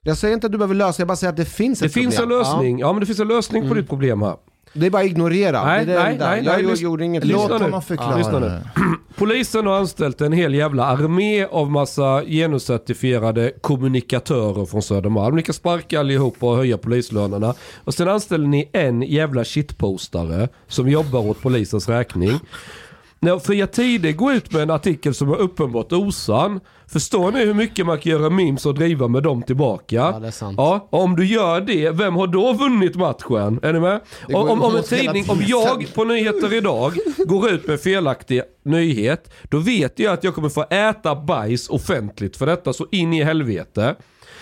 Jag 0.03 0.17
säger 0.17 0.33
inte 0.33 0.47
att 0.47 0.51
du 0.51 0.57
behöver 0.57 0.75
lösa, 0.75 1.01
jag 1.01 1.07
bara 1.07 1.15
säger 1.15 1.31
att 1.31 1.37
det 1.37 1.45
finns 1.45 1.79
Det 1.79 1.85
ett 1.85 1.93
finns 1.93 2.19
en 2.19 2.29
lösning, 2.29 2.79
ja. 2.79 2.93
men 2.93 2.99
det 2.99 3.05
finns 3.05 3.19
en 3.19 3.27
lösning 3.27 3.67
på 3.67 3.73
ditt 3.73 3.89
problem 3.89 4.21
här. 4.21 4.29
Ja, 4.29 4.39
det 4.73 4.85
är 4.85 4.89
bara 4.89 5.01
att 5.01 5.07
ignorera. 5.07 5.65
Nej, 5.65 5.85
det 5.85 5.93
är 5.93 5.97
det 5.97 6.03
nej, 6.03 6.17
nej, 6.19 6.43
jag 6.45 6.65
nej, 6.65 6.81
gjorde- 6.83 7.05
inget. 7.05 7.23
lyssna 7.23 7.41
Låt 7.47 7.51
nu. 7.59 7.65
honom 7.65 7.81
förklara. 7.81 8.17
lyssna 8.17 8.39
nu. 8.39 8.45
det. 8.45 8.63
Polisen 9.17 9.67
har 9.67 9.77
anställt 9.77 10.21
en 10.21 10.31
hel 10.33 10.53
jävla 10.53 10.85
armé 10.85 11.45
av 11.45 11.71
massa 11.71 12.23
genuscertifierade 12.25 13.51
kommunikatörer 13.61 14.65
från 14.65 14.81
Södermalm. 14.81 15.35
Ni 15.35 15.43
kan 15.43 15.53
sparka 15.53 15.99
allihopa 15.99 16.45
och 16.49 16.57
höja 16.57 16.77
polislönerna. 16.77 17.53
Och 17.83 17.93
sen 17.93 18.07
anställer 18.09 18.47
ni 18.47 18.69
en 18.73 19.01
jävla 19.01 19.43
shitpostare 19.45 20.49
som 20.67 20.89
jobbar 20.89 21.19
åt 21.29 21.41
polisens 21.41 21.89
räkning. 21.89 22.39
När 23.23 23.39
Fria 23.39 23.67
Tider 23.67 24.11
går 24.11 24.33
ut 24.33 24.53
med 24.53 24.61
en 24.61 24.69
artikel 24.69 25.13
som 25.13 25.31
är 25.31 25.35
uppenbart 25.35 25.91
osann. 25.91 26.59
Förstår 26.87 27.31
ni 27.31 27.45
hur 27.45 27.53
mycket 27.53 27.85
man 27.85 27.99
kan 27.99 28.11
göra 28.11 28.29
memes 28.29 28.65
och 28.65 28.75
driva 28.75 29.07
med 29.07 29.23
dem 29.23 29.43
tillbaka? 29.43 29.95
Ja, 29.95 30.19
det 30.19 30.27
är 30.27 30.31
sant. 30.31 30.55
Ja, 30.57 30.87
och 30.91 31.03
om 31.03 31.15
du 31.15 31.25
gör 31.25 31.61
det, 31.61 31.89
vem 31.89 32.15
har 32.15 32.27
då 32.27 32.53
vunnit 32.53 32.95
matchen? 32.95 33.59
Är 33.63 33.73
ni 33.73 33.79
med? 33.79 33.99
Om, 34.33 34.61
om 34.61 34.75
en 34.75 34.83
tidning, 34.83 35.25
om 35.29 35.43
jag 35.47 35.93
på 35.95 36.03
nyheter 36.03 36.53
idag 36.53 36.93
går 37.17 37.49
ut 37.49 37.67
med 37.67 37.79
felaktig 37.81 38.41
nyhet, 38.63 39.33
då 39.43 39.57
vet 39.57 39.99
jag 39.99 40.13
att 40.13 40.23
jag 40.23 40.35
kommer 40.35 40.49
få 40.49 40.65
äta 40.69 41.15
bajs 41.15 41.69
offentligt 41.69 42.37
för 42.37 42.45
detta 42.45 42.73
så 42.73 42.87
in 42.91 43.13
i 43.13 43.23
helvete. 43.23 43.95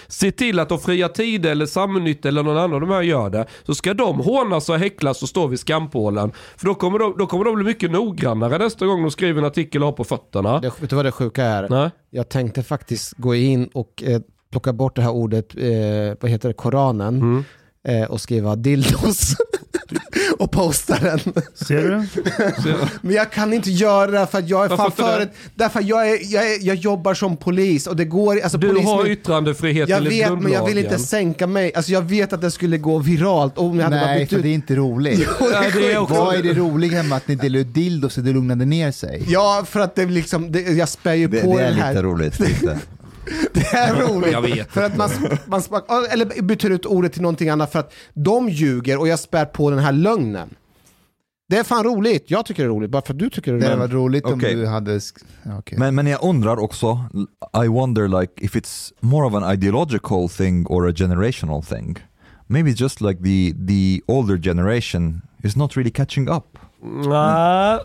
Se 0.10 0.32
till 0.32 0.60
att 0.60 0.70
de 0.70 0.80
fria 0.80 1.10
tider 1.10 1.52
eller 1.52 1.66
Samnytt 1.66 2.26
eller 2.26 2.44
någon 2.44 2.58
annan 2.58 2.74
av 2.74 2.82
de 2.82 2.90
här 2.90 3.02
gör 3.02 3.30
det. 3.30 3.46
Så 3.66 3.76
ska 3.76 3.94
de 3.94 4.20
hånas 4.20 4.70
och 4.70 4.76
häcklas 4.80 5.24
och 5.24 5.30
stå 5.30 5.48
vid 5.48 5.60
skampålen. 5.60 6.32
För 6.58 6.66
då 6.66 6.76
kommer, 6.76 7.00
de, 7.00 7.16
då 7.18 7.28
kommer 7.28 7.46
de 7.46 7.56
bli 7.56 7.64
mycket 7.66 7.92
noggrannare 7.92 8.58
nästa 8.58 8.86
gång 8.86 9.02
de 9.02 9.12
skriver 9.12 9.42
en 9.42 9.48
artikel 9.48 9.82
och 9.82 9.88
har 9.88 9.94
på 9.94 10.04
fötterna. 10.04 10.60
Det, 10.60 10.72
vet 10.82 10.90
du 10.90 10.96
vad 10.96 11.06
det 11.06 11.12
sjuka 11.12 11.44
är? 11.44 11.70
Nej. 11.70 11.90
Jag 12.10 12.30
tänkte 12.30 12.64
faktiskt 12.64 13.14
gå 13.18 13.36
in 13.36 13.70
och 13.74 14.04
eh, 14.06 14.22
plocka 14.52 14.74
bort 14.74 14.96
det 14.96 15.02
här 15.02 15.12
ordet, 15.12 15.56
eh, 15.58 16.18
vad 16.22 16.32
heter 16.32 16.48
det, 16.50 16.54
Koranen, 16.54 17.16
Mm. 17.22 17.44
Eh, 17.88 18.04
och 18.04 18.22
skriva 18.22 18.56
dildos. 18.56 19.36
och 20.40 20.52
posta 20.52 20.98
den. 21.00 21.20
Ser 21.54 21.82
du? 21.90 22.04
Men 23.02 23.16
jag 23.16 23.32
kan 23.32 23.54
inte 23.54 23.72
göra 23.72 24.12
det 24.12 24.28
för 24.28 24.38
att 24.40 24.50
jag 24.50 24.66
är 24.66 24.70
Varför 24.70 24.84
fan 24.84 24.86
inte 24.92 25.04
för 25.04 25.18
det? 25.20 25.24
ett, 25.24 25.32
därför 25.56 25.82
jag, 25.84 26.10
är, 26.12 26.18
jag, 26.34 26.52
är, 26.54 26.58
jag 26.68 26.76
jobbar 26.76 27.14
som 27.14 27.38
polis 27.38 27.88
och 27.88 27.96
det 27.96 28.06
går, 28.06 28.40
alltså 28.42 28.58
Du 28.58 28.68
polis 28.70 28.86
har 28.86 29.08
yttrandefrihet 29.08 29.90
jag 29.90 29.98
enligt 29.98 30.14
vet 30.14 30.30
men 30.42 30.52
jag 30.52 30.66
vill 30.66 30.78
inte 30.78 30.82
grundlagen. 30.82 31.00
sänka 31.00 31.48
mig, 31.48 31.72
alltså 31.76 31.92
jag 31.92 32.02
vet 32.02 32.34
att 32.34 32.42
det 32.42 32.52
skulle 32.52 32.78
gå 32.78 32.98
viralt 33.00 33.58
om 33.58 33.78
jag 33.78 33.84
hade 33.84 33.96
bara 34.00 34.06
Nej, 34.06 34.20
bytt 34.20 34.30
för 34.30 34.38
ut. 34.38 34.44
det 34.44 34.50
är 34.50 34.54
inte 34.54 34.76
roligt. 34.76 35.28
Ja, 35.40 35.64
det 35.74 35.92
är 35.92 35.98
också- 35.98 36.14
Vad 36.16 36.36
är 36.36 36.44
det 36.44 36.54
roliga 36.54 37.04
med 37.04 37.18
att 37.18 37.28
ni 37.28 37.36
delar 37.36 37.60
ut 37.60 37.74
dildos 37.74 38.14
så 38.14 38.22
det 38.22 38.32
lugnade 38.32 38.66
ner 38.66 38.92
sig? 38.92 39.24
Ja, 39.28 39.64
för 39.70 39.80
att 39.80 39.96
det 39.96 40.06
liksom, 40.06 40.52
det, 40.52 40.62
jag 40.62 40.90
spär 40.90 41.14
ju 41.14 41.28
Det, 41.28 41.42
på 41.42 41.58
det 41.58 41.64
är 41.64 41.70
den 41.72 41.80
här. 41.80 41.94
lite 41.94 42.04
roligt. 42.04 42.40
Lite. 42.40 42.80
Det 43.54 43.74
är 43.74 44.08
roligt. 44.08 44.32
Jag 44.32 44.42
vet. 44.42 44.72
För 44.72 44.84
att 44.84 44.98
man, 44.98 45.10
man 45.48 45.62
eller 46.12 46.42
byter 46.42 46.70
ut 46.72 46.86
ordet 46.86 47.14
till 47.14 47.22
någonting 47.22 47.50
annat 47.50 47.72
för 47.72 47.80
att 47.80 47.94
de 48.14 48.50
ljuger 48.50 48.98
och 49.00 49.08
jag 49.08 49.20
spär 49.20 49.46
på 49.46 49.70
den 49.70 49.80
här 49.80 49.92
lögnen. 49.92 50.50
Det 51.50 51.58
är 51.58 51.64
fan 51.64 51.84
roligt. 51.84 52.32
Jag 52.32 52.46
tycker 52.46 52.64
det 52.64 52.68
är 52.68 52.70
roligt, 52.70 52.90
bara 52.92 53.02
för 53.02 53.14
att 53.14 53.20
du 53.20 53.30
tycker 53.30 53.52
det 53.54 53.58
är 53.58 53.60
Det 53.60 53.66
roligt. 53.66 53.80
hade 53.80 53.82
varit 53.82 53.94
roligt 53.94 54.26
om 54.26 54.34
okej. 54.34 54.56
du 54.56 54.68
hade... 54.68 55.00
okej. 55.60 55.78
Men, 55.78 55.96
men 55.96 56.08
jag 56.08 56.24
undrar 56.24 56.60
också, 56.60 57.06
I 57.64 57.68
wonder 57.68 58.22
like 58.22 58.34
if 58.38 58.56
it's 58.56 58.94
more 59.00 59.28
of 59.28 59.34
an 59.44 59.54
ideological 59.54 60.30
thing 60.30 60.66
or 60.68 60.90
a 60.90 60.94
generational 60.96 61.64
thing. 61.64 61.98
Maybe 62.48 62.70
just 62.72 63.02
like 63.02 63.24
the, 63.24 63.54
the 63.68 64.02
older 64.08 64.38
generation 64.38 65.22
is 65.44 65.56
not 65.56 65.78
really 65.78 65.92
catching 65.92 66.30
up. 66.30 66.58
Nej, 66.84 67.80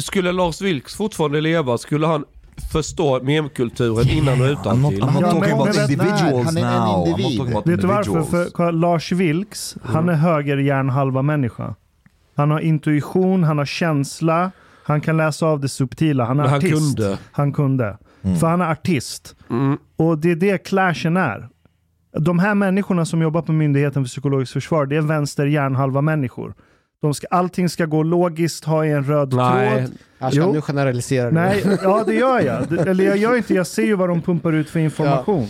skulle 0.00 0.32
Lars 0.32 0.60
Vilks 0.60 0.94
fortfarande 0.94 1.40
leva 1.40 1.78
skulle 1.78 2.06
han 2.06 2.24
förstå 2.72 3.22
memkulturen 3.22 4.08
innan 4.08 4.40
och 4.40 4.46
I'm 4.46 4.76
not. 4.80 4.92
I'm 4.94 5.12
not 5.12 5.22
Ja, 5.22 5.30
talking 5.32 5.52
about 5.52 5.76
individuals 5.76 6.44
han 6.46 6.56
är 6.56 7.02
en 7.02 7.06
individ. 7.06 7.54
Vet 7.66 7.80
du 7.80 7.86
varför? 7.86 8.22
För 8.22 8.50
kolla, 8.50 8.70
Lars 8.70 9.12
Vilks, 9.12 9.76
han 9.82 10.08
är 10.08 10.14
höger 10.14 10.56
hjärnhalva 10.56 11.22
människa. 11.22 11.74
Han 12.36 12.50
har 12.50 12.60
intuition, 12.60 13.44
han 13.44 13.58
har 13.58 13.64
känsla, 13.64 14.50
han 14.84 15.00
kan 15.00 15.16
läsa 15.16 15.46
av 15.46 15.60
det 15.60 15.68
subtila. 15.68 16.24
Han 16.24 16.38
är 16.40 16.42
Men 16.42 16.50
han 16.50 16.58
artist. 16.58 16.96
kunde. 16.96 17.18
Han 17.32 17.52
kunde. 17.52 17.98
För 18.40 18.46
han 18.46 18.60
är 18.60 18.70
artist. 18.70 19.36
Mm. 19.50 19.78
Och 19.96 20.18
det 20.18 20.30
är 20.30 20.36
det 20.36 20.58
clashen 20.58 21.16
är. 21.16 21.48
De 22.18 22.38
här 22.38 22.54
människorna 22.54 23.04
som 23.04 23.22
jobbar 23.22 23.42
på 23.42 23.52
Myndigheten 23.52 24.04
för 24.04 24.08
psykologiskt 24.08 24.52
försvar, 24.52 24.86
det 24.86 24.96
är 24.96 25.00
vänster 25.00 25.46
hjärnhalva 25.46 26.00
människor. 26.00 26.54
De 27.04 27.14
ska, 27.14 27.26
allting 27.30 27.68
ska 27.68 27.86
gå 27.86 28.02
logiskt, 28.02 28.64
ha 28.64 28.84
i 28.86 28.90
en 28.90 29.04
röd 29.04 29.34
Nej, 29.34 29.76
tråd. 29.86 29.90
Alltså, 30.18 30.40
Jo. 30.40 30.52
nu 30.52 30.60
generaliserar 30.60 31.28
du. 31.30 31.34
Nej, 31.34 31.64
ja 31.82 32.02
det 32.06 32.14
gör 32.14 32.40
jag. 32.40 32.68
Det- 32.68 32.90
Eller 32.90 33.04
jag 33.04 33.16
gör 33.16 33.36
inte, 33.36 33.54
jag 33.54 33.66
ser 33.66 33.84
ju 33.84 33.94
vad 33.94 34.08
de 34.08 34.22
pumpar 34.22 34.52
ut 34.52 34.70
för 34.70 34.80
information. 34.80 35.46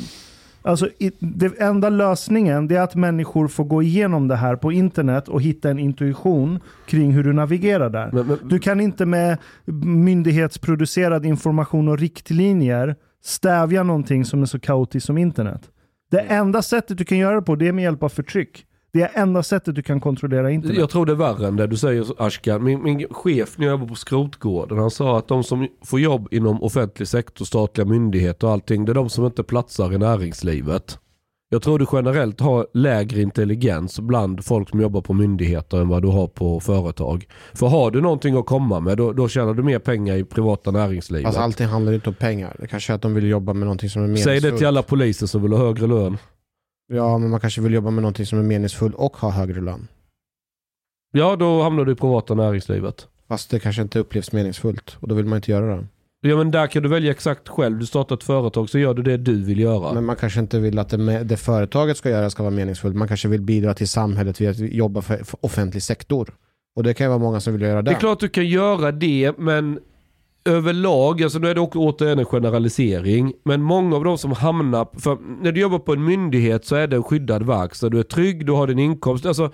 Alltså, 0.62 0.88
i, 0.98 1.12
det 1.18 1.58
enda 1.60 1.88
lösningen 1.88 2.68
det 2.68 2.76
är 2.76 2.80
att 2.80 2.94
människor 2.94 3.48
får 3.48 3.64
gå 3.64 3.82
igenom 3.82 4.28
det 4.28 4.36
här 4.36 4.56
på 4.56 4.72
internet 4.72 5.28
och 5.28 5.42
hitta 5.42 5.70
en 5.70 5.78
intuition 5.78 6.60
kring 6.86 7.12
hur 7.12 7.24
du 7.24 7.32
navigerar 7.32 7.90
där. 7.90 8.10
Men- 8.12 8.26
men- 8.26 8.38
Du 8.48 8.58
kan 8.58 8.80
inte 8.80 9.06
med 9.06 9.38
myndighetsproducerad 10.24 11.26
information 11.26 11.88
och 11.88 11.98
riktlinjer 11.98 12.96
stävja 13.24 13.82
någonting 13.82 14.24
som 14.24 14.42
är 14.42 14.46
så 14.46 14.58
kaotiskt 14.60 15.06
som 15.06 15.18
internet. 15.18 15.62
Det 16.10 16.20
enda 16.20 16.62
sättet 16.62 16.98
du 16.98 17.04
kan 17.04 17.18
göra 17.18 17.34
det 17.36 17.42
på 17.42 17.56
det 17.56 17.68
är 17.68 17.72
med 17.72 17.84
hjälp 17.84 18.02
av 18.02 18.08
förtryck. 18.08 18.64
Det 18.94 19.02
är 19.02 19.22
enda 19.22 19.42
sättet 19.42 19.74
du 19.74 19.82
kan 19.82 20.00
kontrollera 20.00 20.50
internet. 20.50 20.78
Jag 20.78 20.90
tror 20.90 21.06
det 21.06 21.12
är 21.12 21.16
värre 21.16 21.46
än 21.46 21.56
det 21.56 21.66
du 21.66 21.76
säger 21.76 22.06
Ashkan. 22.18 22.64
Min, 22.64 22.82
min 22.82 23.06
chef 23.10 23.58
när 23.58 23.66
jag 23.66 23.72
jobbade 23.72 23.88
på 23.88 23.94
skrotgården, 23.94 24.78
han 24.78 24.90
sa 24.90 25.18
att 25.18 25.28
de 25.28 25.44
som 25.44 25.68
får 25.84 26.00
jobb 26.00 26.28
inom 26.30 26.62
offentlig 26.62 27.08
sektor, 27.08 27.44
statliga 27.44 27.86
myndigheter 27.86 28.46
och 28.46 28.52
allting, 28.52 28.84
det 28.84 28.92
är 28.92 28.94
de 28.94 29.08
som 29.08 29.24
inte 29.26 29.42
platsar 29.42 29.92
i 29.92 29.98
näringslivet. 29.98 30.98
Jag 31.48 31.62
tror 31.62 31.78
du 31.78 31.86
generellt 31.92 32.40
har 32.40 32.66
lägre 32.74 33.20
intelligens 33.20 34.00
bland 34.00 34.44
folk 34.44 34.68
som 34.68 34.80
jobbar 34.80 35.00
på 35.00 35.12
myndigheter 35.12 35.80
än 35.80 35.88
vad 35.88 36.02
du 36.02 36.08
har 36.08 36.26
på 36.28 36.60
företag. 36.60 37.26
För 37.54 37.66
har 37.66 37.90
du 37.90 38.00
någonting 38.00 38.36
att 38.36 38.46
komma 38.46 38.80
med 38.80 38.96
då, 38.96 39.12
då 39.12 39.28
tjänar 39.28 39.54
du 39.54 39.62
mer 39.62 39.78
pengar 39.78 40.16
i 40.16 40.24
privata 40.24 40.70
näringslivet. 40.70 41.26
Alltså 41.26 41.40
allting 41.40 41.66
handlar 41.66 41.92
inte 41.92 42.08
om 42.08 42.14
pengar. 42.14 42.56
Det 42.60 42.66
kanske 42.66 42.92
är 42.92 42.94
att 42.94 43.02
de 43.02 43.14
vill 43.14 43.28
jobba 43.28 43.52
med 43.52 43.62
någonting 43.66 43.90
som 43.90 44.02
är 44.02 44.06
Säg 44.06 44.12
meningsfullt. 44.12 44.54
det 44.54 44.58
till 44.58 44.66
alla 44.66 44.82
poliser 44.82 45.26
som 45.26 45.42
vill 45.42 45.52
ha 45.52 45.58
högre 45.58 45.86
lön. 45.86 46.16
Ja, 46.88 47.18
men 47.18 47.30
man 47.30 47.40
kanske 47.40 47.60
vill 47.60 47.72
jobba 47.74 47.90
med 47.90 48.02
någonting 48.02 48.26
som 48.26 48.38
är 48.38 48.42
meningsfullt 48.42 48.94
och 48.94 49.16
ha 49.16 49.30
högre 49.30 49.60
lön. 49.60 49.88
Ja, 51.12 51.36
då 51.36 51.62
hamnar 51.62 51.84
du 51.84 51.92
i 51.92 51.94
privata 51.94 52.34
näringslivet. 52.34 53.08
Fast 53.28 53.50
det 53.50 53.58
kanske 53.58 53.82
inte 53.82 53.98
upplevs 53.98 54.32
meningsfullt 54.32 54.96
och 55.00 55.08
då 55.08 55.14
vill 55.14 55.26
man 55.26 55.36
inte 55.36 55.50
göra 55.50 55.76
det. 55.76 55.86
Ja 56.20 56.36
men 56.36 56.50
där 56.50 56.66
kan 56.66 56.82
du 56.82 56.88
välja 56.88 57.10
exakt 57.10 57.48
själv. 57.48 57.78
Du 57.78 57.86
startar 57.86 58.16
ett 58.16 58.24
företag 58.24 58.70
så 58.70 58.78
gör 58.78 58.94
du 58.94 59.02
det 59.02 59.16
du 59.16 59.44
vill 59.44 59.60
göra. 59.60 59.92
Men 59.92 60.04
man 60.04 60.16
kanske 60.16 60.40
inte 60.40 60.58
vill 60.58 60.78
att 60.78 60.88
det, 60.88 61.24
det 61.24 61.36
företaget 61.36 61.96
ska 61.96 62.10
göra 62.10 62.30
ska 62.30 62.42
vara 62.42 62.54
meningsfullt. 62.54 62.96
Man 62.96 63.08
kanske 63.08 63.28
vill 63.28 63.42
bidra 63.42 63.74
till 63.74 63.88
samhället 63.88 64.40
via 64.40 64.50
att 64.50 64.58
jobba 64.58 65.02
för, 65.02 65.16
för 65.16 65.44
offentlig 65.44 65.82
sektor. 65.82 66.34
Och 66.76 66.82
det 66.82 66.94
kan 66.94 67.04
ju 67.04 67.08
vara 67.08 67.18
många 67.18 67.40
som 67.40 67.52
vill 67.52 67.62
göra 67.62 67.82
det. 67.82 67.90
Det 67.90 67.96
är 67.96 68.00
klart 68.00 68.20
du 68.20 68.28
kan 68.28 68.46
göra 68.46 68.92
det 68.92 69.38
men 69.38 69.80
överlag, 70.44 71.22
alltså 71.22 71.38
nu 71.38 71.48
är 71.48 71.54
det 71.54 71.60
också 71.60 71.78
återigen 71.78 72.18
en 72.18 72.24
generalisering, 72.24 73.32
men 73.44 73.62
många 73.62 73.96
av 73.96 74.04
de 74.04 74.18
som 74.18 74.32
hamnar, 74.32 75.00
för 75.00 75.18
när 75.42 75.52
du 75.52 75.60
jobbar 75.60 75.78
på 75.78 75.92
en 75.92 76.04
myndighet 76.04 76.64
så 76.64 76.76
är 76.76 76.86
det 76.86 76.96
en 76.96 77.02
skyddad 77.02 77.46
verkstad, 77.46 77.88
du 77.88 77.98
är 77.98 78.02
trygg, 78.02 78.46
du 78.46 78.52
har 78.52 78.66
din 78.66 78.78
inkomst, 78.78 79.26
alltså 79.26 79.50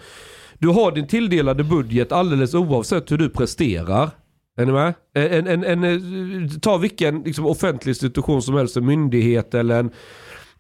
du 0.59 0.69
har 0.69 0.93
din 0.93 1.07
tilldelade 1.07 1.65
budget 1.65 2.13
alldeles 2.13 2.55
oavsett 2.55 3.13
hur 3.13 3.19
du 3.19 3.29
presterar. 3.29 4.11
Är 4.57 4.67
ni 4.67 4.73
med? 4.73 4.95
En, 5.15 5.47
en, 5.47 5.85
en, 5.85 6.61
ta 6.61 6.77
vilken 6.77 7.23
liksom, 7.23 7.47
offentlig 7.47 7.91
institution 7.91 8.43
som 8.43 8.55
helst, 8.55 8.77
en 8.77 8.87
myndighet 8.87 9.55
eller 9.55 9.81
en 9.81 9.91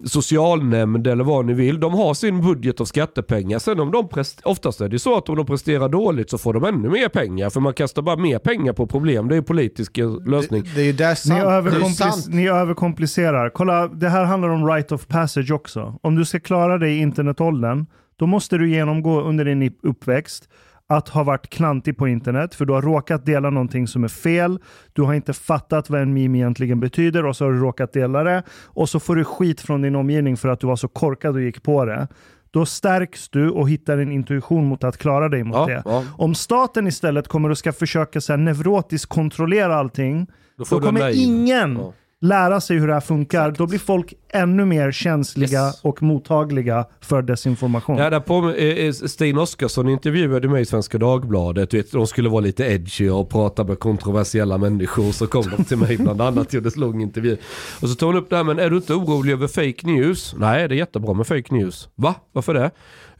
socialnämnd 0.04 1.06
eller 1.06 1.24
vad 1.24 1.44
ni 1.44 1.52
vill. 1.54 1.80
De 1.80 1.94
har 1.94 2.14
sin 2.14 2.40
budget 2.40 2.80
av 2.80 2.84
skattepengar. 2.84 3.58
Sen 3.58 3.80
om 3.80 3.90
de 3.90 4.08
oftast 4.44 4.80
är 4.80 4.88
det 4.88 4.98
så 4.98 5.16
att 5.16 5.28
om 5.28 5.36
de 5.36 5.46
presterar 5.46 5.88
dåligt 5.88 6.30
så 6.30 6.38
får 6.38 6.54
de 6.54 6.64
ännu 6.64 6.88
mer 6.88 7.08
pengar. 7.08 7.50
För 7.50 7.60
man 7.60 7.74
kastar 7.74 8.02
bara 8.02 8.16
mer 8.16 8.38
pengar 8.38 8.72
på 8.72 8.86
problem. 8.86 9.28
Det 9.28 9.34
är 9.34 9.36
ju 9.36 9.42
politisk 9.42 9.98
eh, 9.98 10.26
lösning. 10.26 10.62
Det, 10.62 10.74
det 10.74 10.80
är 10.80 10.84
ju 10.84 10.92
där 10.92 11.10
Ni, 11.10 11.94
sant. 11.94 11.96
Sant. 11.96 12.34
ni 12.34 12.48
överkomplicerar. 12.48 13.50
Kolla, 13.50 13.88
det 13.88 14.08
här 14.08 14.24
handlar 14.24 14.48
om 14.48 14.66
right 14.66 14.92
of 14.92 15.06
passage 15.06 15.50
också. 15.50 15.98
Om 16.02 16.14
du 16.14 16.24
ska 16.24 16.40
klara 16.40 16.78
dig 16.78 16.92
i 16.92 16.98
internetåldern, 16.98 17.86
då 18.16 18.26
måste 18.26 18.58
du 18.58 18.70
genomgå 18.70 19.20
under 19.20 19.44
din 19.44 19.72
uppväxt 19.82 20.48
att 20.90 21.08
ha 21.08 21.22
varit 21.22 21.50
klantig 21.50 21.96
på 21.96 22.08
internet, 22.08 22.54
för 22.54 22.64
du 22.64 22.72
har 22.72 22.82
råkat 22.82 23.26
dela 23.26 23.50
någonting 23.50 23.86
som 23.86 24.04
är 24.04 24.08
fel. 24.08 24.58
Du 24.92 25.02
har 25.02 25.14
inte 25.14 25.32
fattat 25.32 25.90
vad 25.90 26.00
en 26.00 26.14
meme 26.14 26.38
egentligen 26.38 26.80
betyder 26.80 27.26
och 27.26 27.36
så 27.36 27.44
har 27.44 27.52
du 27.52 27.58
råkat 27.58 27.92
dela 27.92 28.22
det. 28.24 28.42
Och 28.66 28.88
så 28.88 29.00
får 29.00 29.16
du 29.16 29.24
skit 29.24 29.60
från 29.60 29.82
din 29.82 29.94
omgivning 29.96 30.36
för 30.36 30.48
att 30.48 30.60
du 30.60 30.66
var 30.66 30.76
så 30.76 30.88
korkad 30.88 31.34
och 31.34 31.42
gick 31.42 31.62
på 31.62 31.84
det. 31.84 32.08
Då 32.50 32.66
stärks 32.66 33.28
du 33.28 33.50
och 33.50 33.68
hittar 33.70 33.98
en 33.98 34.12
intuition 34.12 34.64
mot 34.66 34.84
att 34.84 34.96
klara 34.96 35.28
dig 35.28 35.44
mot 35.44 35.56
Ja, 35.56 35.66
det. 35.66 35.82
ja. 35.84 36.04
Om 36.18 36.34
staten 36.34 36.86
istället 36.86 37.28
kommer 37.28 37.50
och 37.50 37.58
ska 37.58 37.72
försöka 37.72 38.20
så 38.20 38.32
här 38.32 38.38
neurotiskt 38.38 39.08
kontrollera 39.08 39.76
allting, 39.76 40.26
Då 40.56 40.64
då 40.70 40.80
kommer 40.80 41.22
ingen 41.24 41.76
Ja. 41.76 41.92
Lära 42.22 42.60
sig 42.60 42.78
hur 42.78 42.86
det 42.86 42.92
här 42.94 43.00
funkar. 43.00 43.50
Då 43.50 43.66
blir 43.66 43.78
folk 43.78 44.14
ännu 44.32 44.64
mer 44.64 44.92
känsliga 44.92 45.66
Yes. 45.66 45.80
och 45.82 46.02
mottagliga 46.02 46.84
för 47.00 47.22
desinformation. 47.22 47.96
Ja, 47.98 48.10
där 48.10 48.20
på, 48.20 48.50
eh, 48.50 48.86
eh, 48.86 48.92
Stin 48.92 49.38
Oskarsson 49.38 49.88
intervjuade 49.88 50.48
mig 50.48 50.62
i 50.62 50.66
Svenska 50.66 50.98
Dagbladet. 50.98 51.74
Vet, 51.74 51.92
de 51.92 52.06
skulle 52.06 52.28
vara 52.28 52.40
lite 52.40 52.64
edgy 52.64 53.08
och 53.08 53.28
prata 53.28 53.64
med 53.64 53.78
kontroversiella 53.78 54.58
människor. 54.58 55.12
Så 55.12 55.26
kom 55.26 55.44
de 55.56 55.64
till 55.64 55.76
mig 55.76 55.96
bland 55.96 56.20
annat 56.20 56.46
och 56.46 56.54
gjorde 56.54 56.70
en 56.74 56.80
lång 56.80 57.02
intervju. 57.02 57.36
Och 57.80 57.88
så 57.88 57.94
tog 57.94 58.06
hon 58.08 58.16
upp 58.22 58.30
det 58.30 58.36
här, 58.36 58.44
men 58.44 58.58
är 58.58 58.70
du 58.70 58.76
inte 58.76 58.94
orolig 58.94 59.32
över 59.32 59.46
fake 59.48 59.86
news? 59.86 60.34
Nej, 60.38 60.68
det 60.68 60.74
är 60.74 60.76
jättebra 60.78 61.14
med 61.14 61.26
fake 61.26 61.54
news. 61.54 61.88
Va? 61.94 62.14
Varför 62.32 62.54
det? 62.54 62.70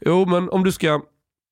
Jo, 0.05 0.25
men 0.25 0.49
om 0.49 0.63
du 0.63 0.71
ska, 0.71 1.01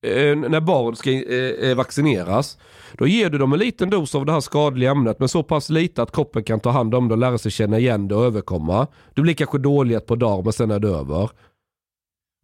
eh, 0.06 0.36
när 0.50 0.60
barn 0.60 0.96
ska 0.96 1.10
eh, 1.10 1.70
eh, 1.70 1.76
vaccineras, 1.76 2.58
då 2.92 3.06
ger 3.06 3.30
du 3.30 3.38
dem 3.38 3.52
en 3.52 3.58
liten 3.58 3.90
dos 3.90 4.14
av 4.14 4.26
det 4.26 4.32
här 4.32 4.40
skadliga 4.40 4.90
ämnet, 4.90 5.16
men 5.18 5.28
så 5.28 5.42
pass 5.42 5.70
lite 5.70 6.02
att 6.02 6.12
kroppen 6.12 6.44
kan 6.44 6.60
ta 6.60 6.70
hand 6.70 6.94
om 6.94 7.08
det 7.08 7.14
och 7.14 7.18
lära 7.18 7.38
sig 7.38 7.50
känna 7.50 7.78
igen 7.78 8.08
det 8.08 8.14
och 8.14 8.24
överkomma. 8.24 8.86
Du 9.14 9.22
blir 9.22 9.34
kanske 9.34 9.58
dålig 9.58 9.94
ett 9.94 10.06
par 10.06 10.16
dagar, 10.16 10.42
men 10.44 10.52
sen 10.52 10.70
är 10.70 10.78
det 10.78 10.88
över. 10.88 11.30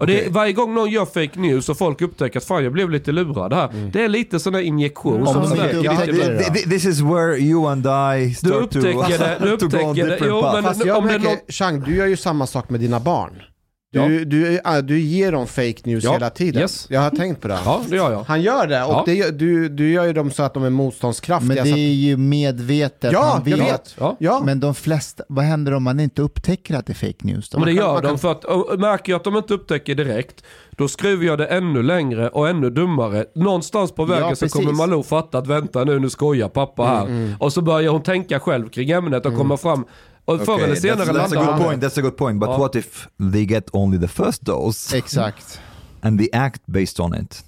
Och 0.00 0.06
det, 0.06 0.18
Okej. 0.18 0.30
varje 0.30 0.52
gång 0.52 0.74
någon 0.74 0.90
gör 0.90 1.04
fake 1.04 1.40
news 1.40 1.68
och 1.68 1.78
folk 1.78 2.00
upptäcker 2.02 2.38
att 2.38 2.44
fan 2.44 2.64
jag 2.64 2.72
blev 2.72 2.90
lite 2.90 3.12
lurad 3.12 3.52
här. 3.52 3.90
Det 3.92 4.04
är 4.04 4.08
lite 4.08 4.40
sån 4.40 4.52
där 4.52 4.60
injektion 4.60 5.26
som 5.26 5.42
upptäcker 5.42 5.82
det. 5.82 6.38
Th- 6.38 6.50
th- 6.52 6.70
This 6.70 6.84
is 6.84 7.00
where 7.00 7.36
you 7.38 7.66
and 7.68 7.86
I 7.86 8.26
Du 8.28 8.34
start 8.34 8.52
to, 8.52 8.58
upptäcker 8.78 9.18
det, 9.18 9.38
du 9.40 9.56
to 9.56 9.66
go 9.68 9.76
on 9.76 9.90
upptäcker 9.90 9.94
det. 10.06 10.10
different 10.10 10.20
Jo, 10.34 10.42
paths. 10.42 10.54
men 10.54 10.64
Fast 10.64 10.84
jag 10.84 10.98
om 10.98 11.04
är 11.08 11.18
märker, 11.18 11.52
Chang, 11.52 11.80
du 11.80 11.96
gör 11.96 12.06
ju 12.06 12.16
samma 12.16 12.46
sak 12.46 12.70
med 12.70 12.80
dina 12.80 13.00
barn. 13.00 13.32
Du, 14.04 14.18
Ja. 14.18 14.24
du, 14.24 14.56
äh, 14.58 14.78
du 14.78 14.98
ger 15.00 15.32
dem 15.32 15.46
fake 15.46 15.74
news 15.84 16.04
Ja, 16.04 16.12
hela 16.12 16.30
tiden. 16.30 16.62
yes. 16.62 16.86
Jag 16.90 17.00
har 17.00 17.10
tänkt 17.10 17.40
på 17.40 17.48
det. 17.48 17.58
Ja, 17.64 17.80
det 17.88 17.96
gör 17.96 18.12
jag. 18.12 18.24
Han 18.24 18.42
gör 18.42 18.66
det 18.66 18.82
och 18.84 18.92
Ja. 18.92 19.02
det, 19.06 19.38
du, 19.38 19.68
du 19.68 19.92
gör 19.92 20.04
ju 20.06 20.12
dem 20.12 20.30
så 20.30 20.42
att 20.42 20.54
de 20.54 20.64
är 20.64 20.70
motståndskraftiga. 20.70 21.64
Men 21.64 21.72
det 21.74 21.80
är 21.80 21.92
ju 21.94 22.16
medvetet. 22.16 23.12
Ja, 23.12 23.24
han 23.24 23.42
jag 23.50 23.56
vet. 23.56 23.72
vet. 23.72 23.96
Ja. 24.18 24.42
Men 24.44 24.60
de 24.60 24.74
flesta, 24.74 25.24
vad 25.28 25.44
händer 25.44 25.74
om 25.74 25.82
man 25.82 26.00
inte 26.00 26.22
upptäcker 26.22 26.74
att 26.74 26.86
det 26.86 26.92
är 26.92 26.94
fake 26.94 27.18
news? 27.26 27.48
Då? 27.50 27.58
Men 27.58 27.66
det 27.68 27.74
kan- 27.74 27.84
gör 27.84 28.02
de 28.02 28.08
kan- 28.08 28.18
för 28.18 28.32
att 28.32 28.44
och, 28.44 28.80
märker 28.80 29.12
jag 29.12 29.18
att 29.18 29.24
de 29.24 29.36
inte 29.36 29.54
upptäcker 29.54 29.94
direkt 29.94 30.44
då 30.70 30.88
skruvar 30.88 31.24
jag 31.24 31.38
det 31.38 31.46
ännu 31.46 31.82
längre 31.82 32.28
och 32.28 32.48
ännu 32.48 32.70
dummare. 32.70 33.24
Någonstans 33.34 33.92
på 33.92 34.04
vägen 34.04 34.28
Ja, 34.28 34.34
så 34.36 34.44
precis. 34.44 34.52
kommer 34.60 34.72
Malou 34.72 35.02
fatta 35.02 35.38
att 35.38 35.46
vänta 35.46 35.84
nu, 35.84 35.98
nu 35.98 36.10
skojar 36.10 36.48
pappa 36.48 36.84
här. 36.84 37.34
Och 37.40 37.52
så 37.52 37.60
börjar 37.62 37.90
hon 37.92 38.02
tänka 38.02 38.40
själv 38.40 38.68
kring 38.68 38.90
ämnet 38.90 39.26
och 39.26 39.36
komma 39.36 39.56
fram. 39.56 39.84
Och 40.26 40.40
förr 40.40 40.52
Okay, 40.54 40.64
eller 40.64 40.74
senare 40.74 40.96
that's, 40.96 41.08
that's 41.08 41.10
a 41.10 41.12
landar 41.12 41.36
good 41.36 41.46
han 41.54 41.62
point. 41.62 41.82
That's 41.82 41.98
a 41.98 42.02
good 42.02 42.16
point. 42.16 42.40
But 42.40 42.48
Ja. 42.48 42.58
what 42.58 42.74
if 42.74 43.08
they 43.32 43.44
get 43.44 43.64
only 43.72 43.98
the 44.00 44.08
first 44.08 44.42
dose 44.42 44.96
Exakt. 44.98 45.60
and 46.00 46.18
they 46.18 46.28
act 46.32 46.62
based 46.66 47.00
on 47.00 47.14
it? 47.14 47.44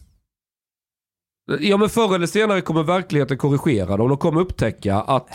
Ja 1.60 1.76
men 1.76 1.88
förr 1.88 2.14
eller 2.14 2.26
senare 2.26 2.60
kommer 2.60 2.82
verkligheten 2.82 3.38
korrigera 3.38 3.96
dem. 3.96 4.08
De 4.08 4.18
kommer 4.18 4.40
upptäcka 4.40 4.94
att... 4.96 5.28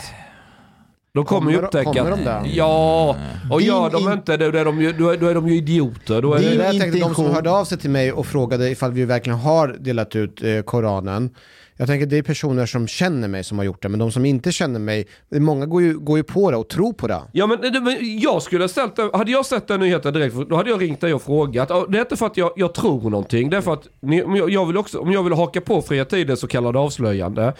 De 1.14 1.24
kommer, 1.24 1.50
ju 1.50 1.56
Kommer- 1.56 1.66
upptäcka 1.66 1.84
kommer 1.92 2.10
att... 2.10 2.18
de 2.18 2.24
där? 2.24 2.42
Ja, 2.54 3.16
och 3.50 3.58
Din 3.58 3.68
gör 3.68 3.90
de 3.90 4.02
in- 4.02 4.12
inte 4.12 4.36
det 4.36 4.50
då 4.50 4.58
är 4.58 4.64
de 4.64 4.80
ju, 4.82 4.92
då 4.92 5.08
är, 5.10 5.16
då 5.16 5.26
är 5.26 5.34
de 5.34 5.48
ju 5.48 5.56
idioter. 5.56 6.22
Då 6.22 6.34
är 6.34 6.38
Det 6.40 6.54
jag 6.54 6.80
tänkte, 6.80 7.00
de 7.00 7.14
som 7.14 7.24
hörde 7.26 7.50
av 7.50 7.64
sig 7.64 7.78
till 7.78 7.90
mig 7.90 8.12
och 8.12 8.26
frågade 8.26 8.70
ifall 8.70 8.92
vi 8.92 9.04
verkligen 9.04 9.38
har 9.38 9.68
delat 9.68 10.16
ut 10.16 10.42
eh, 10.42 10.60
Koranen. 10.62 11.30
Jag 11.76 11.88
tänker 11.88 12.06
det 12.06 12.18
är 12.18 12.22
personer 12.22 12.66
som 12.66 12.86
känner 12.86 13.28
mig 13.28 13.44
som 13.44 13.58
har 13.58 13.64
gjort 13.64 13.82
det, 13.82 13.88
men 13.88 13.98
de 13.98 14.12
som 14.12 14.24
inte 14.24 14.52
känner 14.52 14.80
mig, 14.80 15.06
många 15.30 15.66
går 15.66 15.82
ju, 15.82 15.98
går 15.98 16.16
ju 16.16 16.22
på 16.24 16.50
det 16.50 16.56
och 16.56 16.68
tror 16.68 16.92
på 16.92 17.06
det. 17.06 17.20
Ja 17.32 17.46
men, 17.46 17.84
men 17.84 18.18
jag 18.20 18.42
skulle 18.42 18.64
ha 18.64 18.68
ställt 18.68 18.96
den- 18.96 19.10
hade 19.12 19.30
jag 19.30 19.46
sett 19.46 19.68
den 19.68 19.80
nyheten 19.80 20.14
direkt, 20.14 20.36
då 20.48 20.56
hade 20.56 20.70
jag 20.70 20.82
ringt 20.82 21.00
dig 21.00 21.14
och 21.14 21.22
frågat. 21.22 21.68
Det 21.68 21.98
är 21.98 22.00
inte 22.00 22.16
för 22.16 22.26
att 22.26 22.36
jag, 22.36 22.50
jag 22.56 22.74
tror 22.74 23.10
någonting, 23.10 23.50
det 23.50 23.56
är 23.56 23.60
för 23.60 23.72
att 23.72 23.88
ni, 24.00 24.22
om, 24.22 24.36
jag, 24.36 24.50
jag 24.50 24.66
vill 24.66 24.76
också, 24.76 24.98
om 24.98 25.12
jag 25.12 25.22
vill 25.22 25.32
haka 25.32 25.60
på 25.60 25.82
fria 25.82 26.04
tiden 26.04 26.36
så 26.36 26.46
kallade 26.46 26.78
avslöjande, 26.78 27.52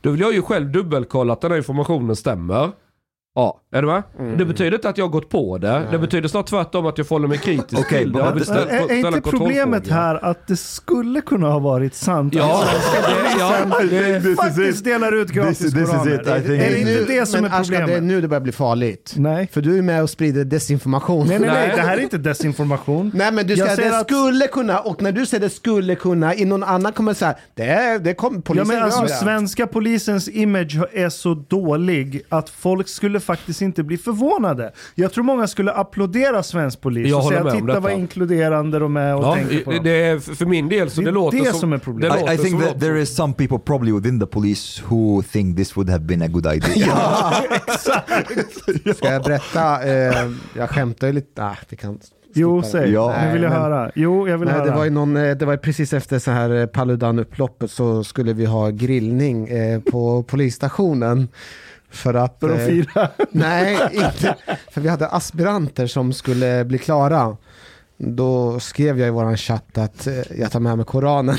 då 0.00 0.10
vill 0.10 0.20
jag 0.20 0.32
ju 0.34 0.42
själv 0.42 0.72
dubbelkolla 0.72 1.32
att 1.32 1.40
den 1.40 1.50
här 1.50 1.58
informationen 1.58 2.16
stämmer. 2.16 2.70
Ja, 3.34 3.60
är 3.72 3.82
du 3.82 3.88
med? 3.88 4.02
Det 4.38 4.44
betyder 4.44 4.74
inte 4.74 4.88
att 4.88 4.98
jag 4.98 5.04
har 5.04 5.10
gått 5.10 5.28
på 5.28 5.58
det. 5.58 5.82
Det 5.90 5.98
betyder 5.98 6.28
snart 6.28 6.46
tvärtom 6.46 6.86
att 6.86 6.98
jag 6.98 7.06
förhåller 7.06 7.28
mig 7.28 7.38
kritisk 7.38 7.80
Okej, 7.86 7.98
till 7.98 8.12
det. 8.12 8.18
är, 8.20 8.26
är 8.26 8.44
ställa 9.00 9.16
inte 9.16 9.30
problemet 9.30 9.88
här 9.88 10.24
att 10.24 10.46
det 10.46 10.56
skulle 10.56 11.20
kunna 11.20 11.48
ha 11.48 11.58
varit 11.58 11.94
sant? 11.94 12.34
Ja, 12.34 12.64
det, 13.04 13.38
ja, 13.38 14.20
det, 14.20 14.36
faktiskt 14.36 14.84
delar 14.84 15.12
ut 15.22 15.30
gratis 15.30 15.60
This- 15.60 15.72
this 15.72 15.82
is 15.82 15.90
koraner. 15.90 16.14
it, 16.20 16.26
Är 16.28 16.40
det 16.70 16.78
inte 16.80 17.04
det 17.12 17.26
som 17.26 17.40
men 17.42 17.52
är 17.52 17.60
Ashkan, 17.60 17.70
det 17.70 17.76
är 17.76 17.80
problemet? 17.86 18.02
nu 18.02 18.20
det 18.20 18.28
börjar 18.28 18.40
bli 18.40 18.52
farligt. 18.52 19.12
Nej. 19.16 19.48
För 19.52 19.60
du 19.60 19.78
är 19.78 19.82
med 19.82 20.02
och 20.02 20.10
sprider 20.10 20.44
desinformation. 20.44 21.26
Nej, 21.26 21.38
nej, 21.38 21.48
nej, 21.50 21.66
Nej. 21.68 21.76
det 21.76 21.82
här 21.82 21.96
är 21.96 22.00
inte 22.00 22.18
desinformation. 22.18 23.10
Nej 23.14 23.32
men 23.32 23.46
du 23.46 23.56
säger 23.56 23.76
det 23.76 23.98
att- 23.98 24.06
skulle 24.06 24.46
kunna, 24.46 24.78
och 24.80 25.02
när 25.02 25.12
du 25.12 25.26
säger 25.26 25.40
det 25.40 25.50
skulle 25.50 25.94
kunna, 25.94 26.34
i 26.34 26.44
någon 26.44 26.62
annan 26.62 26.92
kommer 26.92 27.14
säga 27.14 27.34
det, 27.54 27.62
är- 27.64 27.98
det 27.98 28.14
kommer 28.14 28.36
Ja, 28.36 28.42
polisen 28.44 28.68
men 28.68 28.82
alltså, 28.82 29.06
svenska 29.06 29.66
polisens 29.66 30.28
image 30.28 30.78
är 30.92 31.08
så 31.08 31.34
dålig 31.34 32.22
att 32.28 32.50
folk 32.50 32.88
skulle 32.88 33.20
faktiskt 33.20 33.61
inte 33.62 33.82
bli 33.82 33.96
förvånade. 33.98 34.72
Jag 34.94 35.12
tror 35.12 35.24
många 35.24 35.46
skulle 35.46 35.72
applådera 35.72 36.42
svensk 36.42 36.80
polis 36.80 37.08
Jag 37.08 37.18
och 37.18 37.24
säga 37.24 37.44
titta 37.50 37.66
detta." 37.66 37.80
vad 37.80 37.92
inkluderande 37.92 38.78
de 38.78 38.96
är 38.96 39.14
och 39.16 39.24
ja, 39.24 39.34
tänker 39.34 39.64
på 39.64 39.70
dem. 39.72 39.80
det 39.84 39.90
är 40.04 40.18
för 40.18 40.46
min 40.46 40.68
del 40.68 40.90
så 40.90 41.00
Det 41.00 41.06
det, 41.06 41.10
låter 41.12 41.38
det 41.38 41.44
som, 41.50 41.60
som 41.60 41.72
är 41.72 41.78
problemet. 41.78 42.26
det 42.26 42.32
I, 42.32 42.34
I 42.34 42.38
think 42.38 42.62
that 42.62 42.80
there 42.80 43.00
is 43.00 43.14
some 43.16 43.34
people 43.34 43.58
probably 43.58 43.92
within 43.92 44.20
the 44.20 44.26
police 44.26 44.82
who 44.88 45.22
think 45.22 45.56
this 45.56 45.76
would 45.76 45.90
have 45.90 46.04
been 46.04 46.22
a 46.22 46.28
good 46.28 46.46
idea. 46.46 46.86
Ska 48.96 49.12
jag 49.12 49.22
berätta, 49.22 49.82
eh, 49.82 50.30
jag 50.56 50.70
skämtar 50.70 51.06
ju 51.06 51.12
lite, 51.12 51.44
ah, 51.44 51.56
vi 51.68 51.76
kan 51.76 51.98
Jo, 52.34 52.60
det. 52.60 52.66
säg. 52.66 52.90
Ja. 52.92 53.14
Nu 53.26 53.32
vill 53.32 53.42
jag 53.42 53.50
Nej, 53.50 53.60
men- 53.60 53.70
höra. 53.72 53.90
Jo, 53.94 54.28
jag 54.28 54.38
vill 54.38 54.48
Nej, 54.48 54.56
höra. 54.58 54.70
det 54.70 54.76
var 54.76 54.84
ju 54.84 54.90
någon, 54.90 55.16
eh, 55.16 55.36
det 55.36 55.44
var 55.44 55.52
ju 55.52 55.58
precis 55.58 55.92
efter 55.92 56.18
så 56.18 56.30
här 56.30 56.50
eh, 56.60 56.66
Paludan-upploppet 56.66 57.70
så 57.70 58.04
skulle 58.04 58.32
vi 58.32 58.44
ha 58.44 58.70
grillning 58.70 59.48
eh, 59.48 59.80
på 59.80 60.22
polisstationen. 60.22 61.28
För 61.92 62.14
att... 62.14 62.40
För 62.40 62.50
att 62.50 62.60
eh, 62.60 62.66
fira. 62.66 63.08
Nej, 63.30 63.78
inte. 63.92 64.36
För 64.70 64.80
vi 64.80 64.88
hade 64.88 65.08
aspiranter 65.08 65.86
som 65.86 66.12
skulle 66.12 66.64
bli 66.64 66.78
klara. 66.78 67.36
Då 67.96 68.60
skrev 68.60 68.98
jag 68.98 69.08
i 69.08 69.10
våran 69.10 69.36
chatt 69.36 69.78
att 69.78 70.06
eh, 70.06 70.14
jag 70.38 70.50
tar 70.50 70.60
med 70.60 70.76
mig 70.76 70.86
Koranen. 70.86 71.36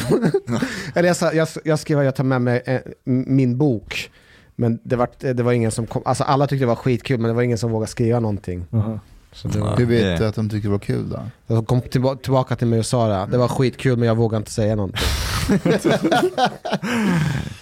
Eller 0.95 1.07
jag, 1.07 1.17
sa, 1.17 1.33
jag, 1.33 1.47
jag 1.63 1.79
skrev 1.79 1.99
att 1.99 2.05
jag 2.05 2.15
tar 2.15 2.23
med 2.23 2.41
mig 2.41 2.63
eh, 2.65 2.81
min 3.03 3.57
bok. 3.57 4.11
Men 4.55 4.79
det 4.83 4.95
var, 4.95 5.33
det 5.33 5.43
var 5.43 5.51
ingen 5.51 5.71
som 5.71 5.87
kom, 5.87 6.01
alltså 6.05 6.23
alla 6.23 6.47
tyckte 6.47 6.63
det 6.63 6.67
var 6.67 6.75
skitkul 6.75 7.19
men 7.19 7.27
det 7.27 7.33
var 7.33 7.41
ingen 7.41 7.57
som 7.57 7.71
vågade 7.71 7.91
skriva 7.91 8.19
någonting. 8.19 8.65
Aha. 8.73 8.99
Så 9.33 9.47
det 9.47 9.59
var, 9.59 9.77
Hur 9.77 9.85
vet 9.85 9.99
Yeah. 10.01 10.19
du 10.19 10.25
att 10.27 10.35
de 10.35 10.49
tyckte 10.49 10.67
det 10.67 10.71
var 10.71 10.79
kul 10.79 11.09
då? 11.09 11.19
jag 11.47 11.67
kom 11.67 11.81
tillba- 11.81 12.15
tillbaka 12.15 12.55
till 12.55 12.67
mig 12.67 12.79
och 12.79 12.85
sa 12.85 13.07
det. 13.07 13.27
Det 13.31 13.37
var 13.37 13.47
skitkul 13.47 13.97
men 13.97 14.07
jag 14.07 14.15
vågar 14.15 14.37
inte 14.37 14.51
säga 14.51 14.75
någonting. 14.75 15.01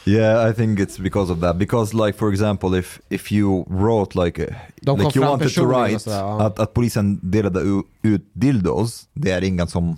Yeah, 0.06 0.50
I 0.50 0.54
think 0.54 0.80
it's 0.80 1.00
because 1.02 1.34
of 1.34 1.40
that. 1.42 1.58
Because 1.58 1.94
like 2.06 2.18
for 2.18 2.32
example, 2.34 2.80
if 2.80 3.00
if 3.10 3.32
you 3.32 3.66
wrote 3.70 4.16
like, 4.26 4.56
De 4.82 4.98
like 4.98 5.16
you 5.20 5.26
wanted 5.30 5.54
to 5.56 5.66
write 5.66 6.00
sådär, 6.00 6.18
ja. 6.20 6.42
att, 6.42 6.60
att 6.60 6.74
polisen 6.74 7.20
delade 7.24 7.60
ut 8.02 8.22
dildos, 8.34 9.04
det 9.14 9.32
är 9.32 9.42
ingen 9.44 9.68
som, 9.68 9.98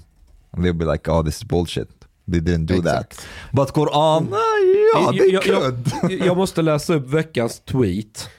they'll 0.57 0.73
be 0.73 0.85
like, 0.91 1.11
oh 1.11 1.23
this 1.25 1.37
is 1.37 1.43
bullshit. 1.43 1.89
They 2.31 2.39
didn't 2.39 2.65
do 2.65 2.81
that. 2.81 2.85
Exakt. 3.05 3.27
But 3.51 3.71
Koran, 3.71 4.27
ah, 4.33 4.37
ja, 4.93 5.11
Jag- 5.13 5.17
they 5.17 6.11
jag-. 6.19 6.27
Jag 6.27 6.37
måste 6.37 6.61
läsa 6.61 6.93
upp 6.93 7.09
veckans 7.09 7.59
tweet 7.59 8.29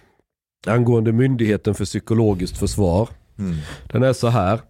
angående 0.67 1.13
Myndigheten 1.13 1.75
för 1.75 1.85
psykologiskt 1.85 2.57
försvar. 2.59 3.09
Mm. 3.39 3.57
Den 3.87 4.03
är 4.03 4.13
så 4.13 4.29
här. 4.29 4.61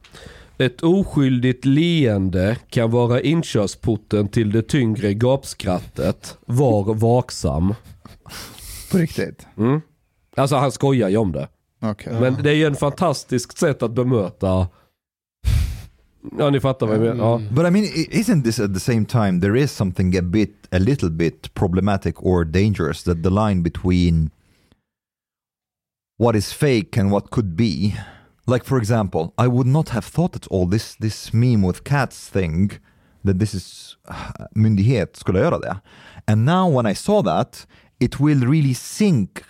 Ett 0.58 0.82
oskyldigt 0.82 1.64
leende 1.64 2.56
kan 2.70 2.90
vara 2.90 3.20
inkörsporten 3.20 4.28
till 4.28 4.52
det 4.52 4.62
tyngre 4.62 5.14
gapskrattet. 5.14 6.38
Var 6.46 6.94
vaksam. 6.94 7.74
På 8.90 8.98
riktigt? 8.98 9.46
Mm. 9.56 9.80
Alltså 10.36 10.56
han 10.56 10.72
skojar 10.72 11.08
ju 11.08 11.16
om 11.16 11.32
det. 11.32 11.48
Okej. 11.82 12.20
Men 12.20 12.42
det 12.42 12.50
är 12.50 12.54
ju 12.54 12.66
en 12.66 12.76
fantastisk 12.76 13.58
sätt 13.58 13.82
att 13.82 13.90
bemöta. 13.90 14.68
Ja 16.38 16.50
ni 16.50 16.60
fattar 16.60 16.86
vad 16.86 16.96
jag 16.96 17.02
menar. 17.02 17.24
Ja. 17.24 17.40
But 17.50 17.66
I 17.66 17.70
mean, 17.70 17.84
isn't 18.10 18.42
this 18.42 18.60
at 18.60 18.74
the 18.74 18.80
same 18.80 19.04
time 19.04 19.40
there 19.40 19.60
is 19.60 19.72
something 19.72 20.16
a 20.18 20.22
bit, 20.22 20.68
a 20.70 20.78
little 20.78 21.10
bit 21.10 21.54
problematic 21.54 22.14
or 22.18 22.44
dangerous 22.44 23.02
that 23.02 23.22
the 23.22 23.30
line 23.30 23.62
between 23.62 24.30
what 26.18 26.36
is 26.36 26.52
fake 26.52 27.00
and 27.00 27.10
what 27.10 27.30
could 27.30 27.56
be, 27.56 27.94
like 28.46 28.64
for 28.64 28.78
example, 28.78 29.32
I 29.38 29.46
would 29.48 29.66
not 29.66 29.88
have 29.90 30.04
thought 30.04 30.36
at 30.36 30.46
all 30.50 30.66
this 30.66 30.96
this 31.00 31.32
meme 31.32 31.62
with 31.66 31.84
cats 31.84 32.28
thing 32.30 32.70
that 33.24 33.38
this 33.38 33.54
is 33.54 33.96
uh, 34.08 34.46
myndighet 34.54 35.16
skulle 35.16 35.40
göra 35.40 35.58
det, 35.60 35.80
and 36.26 36.44
now 36.44 36.68
when 36.76 36.86
I 36.86 36.94
saw 36.94 37.22
that, 37.22 37.66
it 38.00 38.20
will 38.20 38.46
really 38.46 38.74
sink 38.74 39.42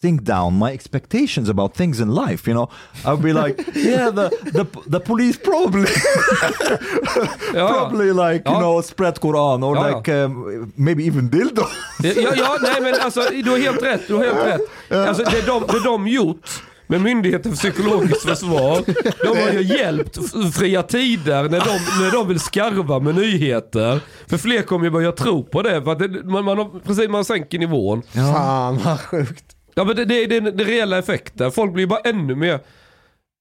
sink 0.00 0.22
down 0.22 0.54
my 0.54 0.72
expectations 0.72 1.48
about 1.48 1.74
things 1.76 2.00
in 2.00 2.08
life. 2.14 2.46
You 2.46 2.54
know, 2.54 2.68
I'll 3.04 3.16
be 3.22 3.32
like, 3.32 3.58
yeah, 3.74 4.10
the 4.10 4.30
the 4.52 4.64
the 4.86 5.00
police 5.00 5.36
probably 5.38 5.90
Ja, 7.54 7.68
probably 7.68 8.12
like 8.12 8.42
Ja. 8.46 8.52
you 8.52 8.60
know 8.60 8.80
spread 8.82 9.20
Quran 9.20 9.62
or 9.62 9.76
ja. 9.76 9.82
like 9.88 10.08
um, 10.08 10.72
maybe 10.76 11.04
even 11.06 11.28
dildo. 11.30 11.66
Ja, 12.02 12.34
ja, 12.36 12.56
nej 12.62 12.80
men 12.80 12.94
alltså 13.00 13.20
du 13.44 13.50
har 13.50 13.58
helt 13.58 13.82
rätt. 13.82 14.08
Du 14.08 14.14
har 14.14 14.24
helt 14.24 14.46
rätt. 14.46 14.60
Alltså 15.08 15.24
det 15.24 15.46
de, 15.46 15.66
det 15.66 15.84
de 15.84 16.06
gjort 16.08 16.62
med 16.88 17.00
Myndigheten 17.00 17.56
för 17.56 17.70
psykologiskt 17.70 18.22
försvar, 18.22 18.84
de 19.22 19.42
har 19.42 19.52
ju 19.52 19.62
hjälpt 19.62 20.18
fria 20.54 20.82
tider 20.82 21.42
när 21.42 21.60
de, 21.60 22.02
när 22.04 22.12
de 22.12 22.28
vill 22.28 22.40
skarva 22.40 22.98
med 22.98 23.14
nyheter. 23.14 24.00
För 24.26 24.38
fler 24.38 24.62
kommer 24.62 24.84
ju 24.84 24.90
börja 24.90 25.12
tro 25.12 25.44
på 25.44 25.62
det. 25.62 25.82
För 25.82 25.92
att 25.92 25.98
det 25.98 26.08
man, 26.08 26.44
man, 26.44 26.58
har, 26.58 26.80
precis, 26.86 27.08
man 27.08 27.24
sänker 27.24 27.58
nivån. 27.58 28.02
Fan 28.14 28.78
vad 28.84 29.00
sjukt. 29.00 29.44
Ja 29.74 29.84
men 29.84 29.96
det, 29.96 30.04
det 30.04 30.22
är 30.22 30.26
den 30.28 30.56
det 30.56 30.64
reella 30.64 30.98
effekten. 30.98 31.52
Folk 31.52 31.72
blir 31.72 31.86
bara 31.86 32.00
ännu 32.00 32.34
mer... 32.34 32.60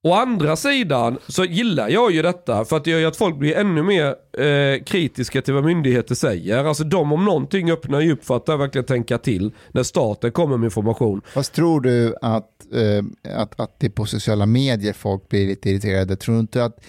Å 0.07 0.13
andra 0.13 0.55
sidan 0.55 1.17
så 1.27 1.45
gillar 1.45 1.89
jag 1.89 2.11
ju 2.11 2.21
detta 2.21 2.65
för 2.65 2.77
att 2.77 2.84
det 2.84 2.91
gör 2.91 2.99
ju 2.99 3.05
att 3.05 3.17
folk 3.17 3.38
blir 3.38 3.55
ännu 3.55 3.84
mer 3.84 4.05
eh, 4.38 4.84
kritiska 4.84 5.41
till 5.41 5.53
vad 5.53 5.63
myndigheter 5.63 6.15
säger. 6.15 6.65
Alltså 6.65 6.84
de 6.84 7.11
om 7.11 7.25
någonting 7.25 7.71
öppnar 7.71 7.99
ju 7.99 8.13
upp 8.13 8.25
för 8.25 8.35
att 8.35 8.49
verkligen 8.49 8.85
tänka 8.85 9.17
till 9.17 9.53
när 9.71 9.84
staten 9.84 10.31
kommer 10.31 10.57
med 10.57 10.67
information. 10.67 11.21
Fast 11.34 11.53
tror 11.53 11.81
du 11.81 12.15
att, 12.21 12.73
eh, 12.73 13.39
att, 13.41 13.59
att 13.59 13.79
det 13.79 13.88
är 13.88 13.91
på 13.91 14.05
sociala 14.05 14.45
medier 14.45 14.93
folk 14.93 15.29
blir 15.29 15.47
lite 15.47 15.69
irriterade? 15.69 16.15
Tror 16.15 16.35
du 16.35 16.39
inte 16.39 16.65
att 16.65 16.79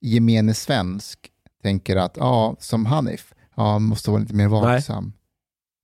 gemene 0.00 0.54
svensk 0.54 1.18
tänker 1.62 1.96
att, 1.96 2.16
ja, 2.16 2.56
som 2.58 2.86
Hanif, 2.86 3.32
ja, 3.56 3.78
måste 3.78 4.10
vara 4.10 4.20
lite 4.20 4.34
mer 4.34 4.48
vaksam? 4.48 5.12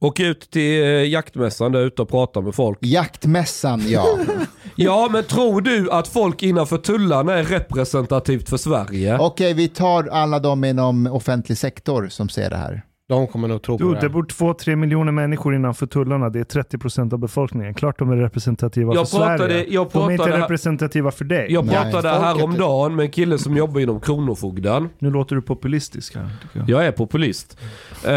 Åk 0.04 0.20
ut 0.20 0.50
till 0.50 0.82
eh, 0.82 0.88
jaktmässan 0.88 1.72
där 1.72 1.80
ute 1.80 2.02
och 2.02 2.08
prata 2.08 2.40
med 2.40 2.54
folk. 2.54 2.78
Jaktmässan, 2.80 3.82
ja. 3.88 4.06
Ja 4.76 5.08
men 5.12 5.24
tror 5.24 5.60
du 5.60 5.90
att 5.90 6.08
folk 6.08 6.42
innanför 6.42 6.76
tullarna 6.78 7.32
är 7.34 7.44
representativt 7.44 8.48
för 8.48 8.56
Sverige? 8.56 9.18
Okej, 9.20 9.54
vi 9.54 9.68
tar 9.68 10.08
alla 10.08 10.38
de 10.38 10.64
inom 10.64 11.06
offentlig 11.06 11.58
sektor 11.58 12.08
som 12.10 12.28
ser 12.28 12.50
det 12.50 12.56
här. 12.56 12.82
De 13.08 13.26
kommer 13.26 13.48
nog 13.48 13.62
tro 13.62 13.78
på 13.78 13.84
Du, 13.84 13.94
det. 13.94 14.00
det 14.00 14.08
bor 14.08 14.24
två, 14.24 14.54
tre 14.54 14.76
miljoner 14.76 15.12
människor 15.12 15.54
innanför 15.54 15.86
tullarna. 15.86 16.30
Det 16.30 16.40
är 16.40 16.44
30 16.44 16.78
procent 16.78 17.12
av 17.12 17.18
befolkningen. 17.18 17.74
Klart 17.74 17.98
de 17.98 18.10
är 18.10 18.16
representativa 18.16 18.94
Jag 18.94 19.10
för 19.10 19.18
pratade- 19.18 19.38
Sverige. 19.38 19.66
jag 19.68 19.88
de 19.92 20.02
är 20.08 20.10
inte 20.12 20.24
pratade- 20.24 20.42
representativa 20.44 21.10
för 21.10 21.24
dig. 21.24 21.46
Jag 21.52 21.66
Nej, 21.66 21.74
pratade 21.74 22.08
folket- 22.10 22.22
häromdagen 22.36 22.96
med 22.96 23.04
en 23.04 23.10
kille 23.10 23.38
som 23.38 23.56
jobbar 23.56 23.80
inom 23.80 24.00
Kronofogden. 24.00 24.88
Nu 24.98 25.10
låter 25.10 25.36
du 25.36 25.42
populistisk 25.42 26.14
här. 26.16 26.28
Tycker 26.42 26.58
jag. 26.58 26.68
Jag 26.68 26.86
är 26.86 26.92
populist. 26.92 27.58
Eh, 28.04 28.10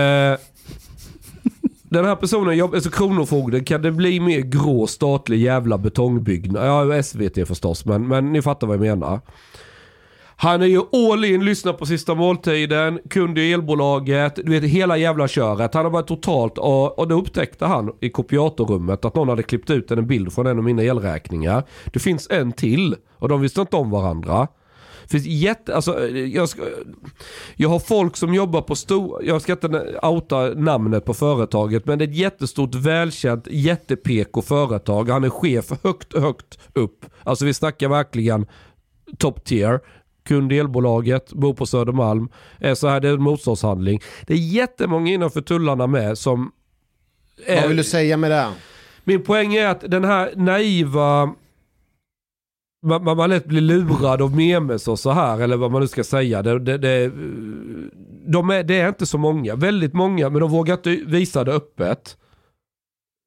den 1.90 2.06
här 2.06 2.16
personen, 2.16 2.58
jobb, 2.58 2.74
alltså 2.74 2.90
Kronofogden, 2.90 3.64
kan 3.64 3.82
det 3.82 3.92
bli 3.92 4.20
mer 4.20 4.40
grå 4.40 4.88
statlig 4.88 5.38
jävla 5.38 5.78
betongbyggnad? 5.78 6.68
Ja, 6.68 7.04
SVT 7.04 7.48
förstås, 7.48 7.86
men, 7.86 8.08
men 8.08 8.34
ni 8.34 8.42
fattar 8.42 8.68
vad 8.68 8.76
jag 8.76 8.82
menar. 8.82 9.20
Han 10.40 10.62
är 10.62 10.66
ju 10.66 10.82
all 10.94 11.26
in, 11.26 11.46
lyssnar 11.46 11.74
på 11.74 11.86
sista 11.86 12.16
måltiden, 12.16 13.00
kund 13.10 13.38
i 13.38 13.54
elbolaget, 13.54 14.36
du 14.36 14.52
vet 14.52 14.64
hela 14.64 14.98
jävla 14.98 15.28
köret. 15.28 15.74
Han 15.74 15.86
har 15.86 15.92
varit 15.92 16.08
totalt, 16.08 16.58
och, 16.58 17.00
och 17.00 17.08
då 17.08 17.20
upptäckte 17.20 17.66
han 17.66 17.92
i 18.00 18.10
kopiatorrummet 18.10 19.06
att 19.06 19.16
någon 19.16 19.30
hade 19.30 19.44
klippt 19.44 19.70
ut 19.70 19.92
en 19.92 20.08
bild 20.08 20.34
från 20.34 20.48
en 20.48 20.58
av 20.58 20.64
mina 20.64 20.84
elräkningar. 20.84 21.64
Det 21.94 22.00
finns 22.00 22.28
en 22.30 22.52
till 22.52 22.96
och 23.16 23.30
de 23.30 23.42
visste 23.42 23.62
inte 23.62 23.76
om 23.76 23.90
varandra. 23.90 24.48
Finns 25.10 25.26
jätte, 25.26 25.76
alltså, 25.76 26.08
jag, 26.10 26.50
ska, 26.50 26.62
jag 27.56 27.70
har 27.70 27.80
folk 27.80 28.18
som 28.18 28.34
jobbar 28.34 28.62
på 28.62 28.76
stor, 28.76 29.24
jag 29.26 29.42
ska 29.42 29.52
inte 29.52 30.00
outa 30.04 30.48
namnet 30.50 31.06
på 31.06 31.14
företaget, 31.14 31.86
men 31.86 32.00
det 32.00 32.06
är 32.06 32.10
ett 32.10 32.16
jättestort 32.16 32.76
välkänt 32.76 33.48
jätte-PK 33.52 34.42
företag. 34.42 35.10
Han 35.10 35.24
är 35.24 35.30
chef 35.30 35.66
högt, 35.84 36.18
högt 36.18 36.60
upp. 36.74 37.06
Alltså 37.24 37.46
vi 37.46 37.54
snackar 37.54 37.90
verkligen 37.90 38.46
top 39.18 39.44
tier. 39.46 39.80
Kund 40.26 40.54
i 40.54 40.58
elbolaget, 40.60 41.34
bor 41.34 41.54
på 41.54 41.66
Södermalm. 41.66 42.30
Är 42.60 42.76
så 42.76 42.88
här, 42.88 43.00
det 43.00 43.10
är 43.10 43.14
en 43.14 43.22
motståndshandling. 43.22 44.02
Det 44.28 44.34
är 44.34 44.38
jättemånga 44.38 45.12
innanför 45.14 45.42
tullarna 45.42 45.88
med 45.88 46.18
som... 46.18 46.52
är- 47.46 47.60
Vad 47.62 47.68
vill 47.68 47.78
du 47.78 47.84
säga 47.84 48.18
med 48.18 48.32
det? 48.32 48.48
min 49.04 49.24
poäng 49.24 49.54
är 49.56 49.68
att 49.68 49.82
den 49.92 50.04
här 50.04 50.34
naiva... 50.36 51.34
Man, 52.88 53.04
man, 53.04 53.18
man 53.18 53.30
lätt 53.30 53.46
blir 53.46 53.62
lurad 53.62 54.22
av 54.22 54.36
memes 54.36 54.88
och 54.88 55.00
så 55.00 55.12
här, 55.12 55.40
eller 55.40 55.58
vad 55.58 55.72
man 55.72 55.82
nu 55.82 55.88
ska 55.88 56.04
säga. 56.04 56.42
Det, 56.42 56.60
det, 56.60 56.78
det, 56.78 57.12
de 58.28 58.50
är, 58.50 58.64
det 58.64 58.80
är 58.80 58.90
inte 58.90 59.06
så 59.06 59.18
många, 59.18 59.56
väldigt 59.56 59.94
många, 59.94 60.30
men 60.30 60.42
de 60.42 60.52
vågar 60.52 60.74
inte 60.74 60.90
visa 60.90 61.44
det 61.44 61.54
öppet. 61.54 62.18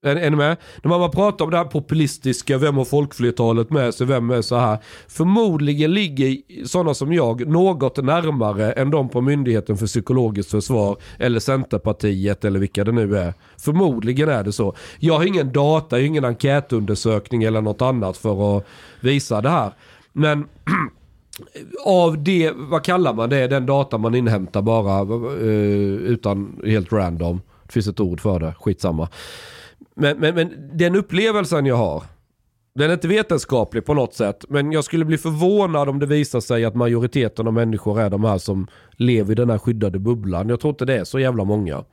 Är, 0.02 0.16
är 0.16 0.30
ni 0.30 0.36
med? 0.36 0.56
När 0.82 0.88
man 0.88 1.00
bara 1.00 1.08
pratar 1.08 1.44
om 1.44 1.50
det 1.50 1.56
här 1.56 1.64
populistiska, 1.64 2.58
vem 2.58 2.76
har 2.76 2.84
folkflertalet 2.84 3.70
med 3.70 3.94
sig, 3.94 4.06
vem 4.06 4.30
är 4.30 4.42
så 4.42 4.56
här. 4.56 4.78
Förmodligen 5.08 5.94
ligger 5.94 6.36
sådana 6.66 6.94
som 6.94 7.12
jag 7.12 7.48
något 7.48 7.96
närmare 7.96 8.72
än 8.72 8.90
de 8.90 9.08
på 9.08 9.20
Myndigheten 9.20 9.76
för 9.76 9.86
psykologiskt 9.86 10.50
försvar 10.50 10.96
eller 11.18 11.40
Centerpartiet 11.40 12.44
eller 12.44 12.60
vilka 12.60 12.84
det 12.84 12.92
nu 12.92 13.18
är. 13.18 13.34
Förmodligen 13.58 14.28
är 14.28 14.44
det 14.44 14.52
så. 14.52 14.74
Jag 14.98 15.14
har 15.14 15.24
ingen 15.24 15.52
data, 15.52 15.96
jag 15.96 16.02
har 16.02 16.06
ingen 16.06 16.24
enkätundersökning 16.24 17.42
eller 17.42 17.60
något 17.60 17.82
annat 17.82 18.16
för 18.16 18.58
att 18.58 18.66
visa 19.00 19.40
det 19.40 19.50
här. 19.50 19.72
Men 20.12 20.48
av 21.84 22.22
det, 22.22 22.52
vad 22.56 22.84
kallar 22.84 23.14
man 23.14 23.30
det, 23.30 23.46
den 23.46 23.66
data 23.66 23.98
man 23.98 24.14
inhämtar 24.14 24.62
bara 24.62 25.00
eh, 25.40 26.10
utan 26.10 26.60
helt 26.64 26.92
random. 26.92 27.40
Det 27.66 27.72
finns 27.72 27.88
ett 27.88 28.00
ord 28.00 28.20
för 28.20 28.38
det, 28.38 28.54
skitsamma. 28.60 29.08
Men, 30.00 30.18
men, 30.18 30.34
men 30.34 30.70
den 30.72 30.96
upplevelsen 30.96 31.66
jag 31.66 31.76
har, 31.76 32.02
den 32.74 32.90
är 32.90 32.94
inte 32.94 33.08
vetenskaplig 33.08 33.84
på 33.84 33.94
något 33.94 34.14
sätt. 34.14 34.44
Men 34.48 34.72
jag 34.72 34.84
skulle 34.84 35.04
bli 35.04 35.18
förvånad 35.18 35.88
om 35.88 35.98
det 35.98 36.06
visar 36.06 36.40
sig 36.40 36.64
att 36.64 36.74
majoriteten 36.74 37.46
av 37.46 37.52
människor 37.52 38.00
är 38.00 38.10
de 38.10 38.24
här 38.24 38.38
som 38.38 38.66
lever 38.92 39.32
i 39.32 39.34
den 39.34 39.50
här 39.50 39.58
skyddade 39.58 39.98
bubblan. 39.98 40.48
Jag 40.48 40.60
tror 40.60 40.70
inte 40.70 40.84
det 40.84 40.98
är 40.98 41.04
så 41.04 41.18
jävla 41.18 41.44
många. 41.44 41.84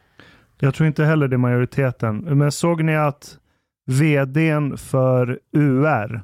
Jag 0.60 0.76
tror 0.76 0.88
inte 0.88 1.04
heller 1.04 1.28
det 1.28 1.36
är 1.36 1.38
majoriteten. 1.38 2.18
Men 2.18 2.52
såg 2.52 2.84
ni 2.84 2.96
att 2.96 3.38
vdn 3.86 4.78
för 4.78 5.40
UR 5.52 6.24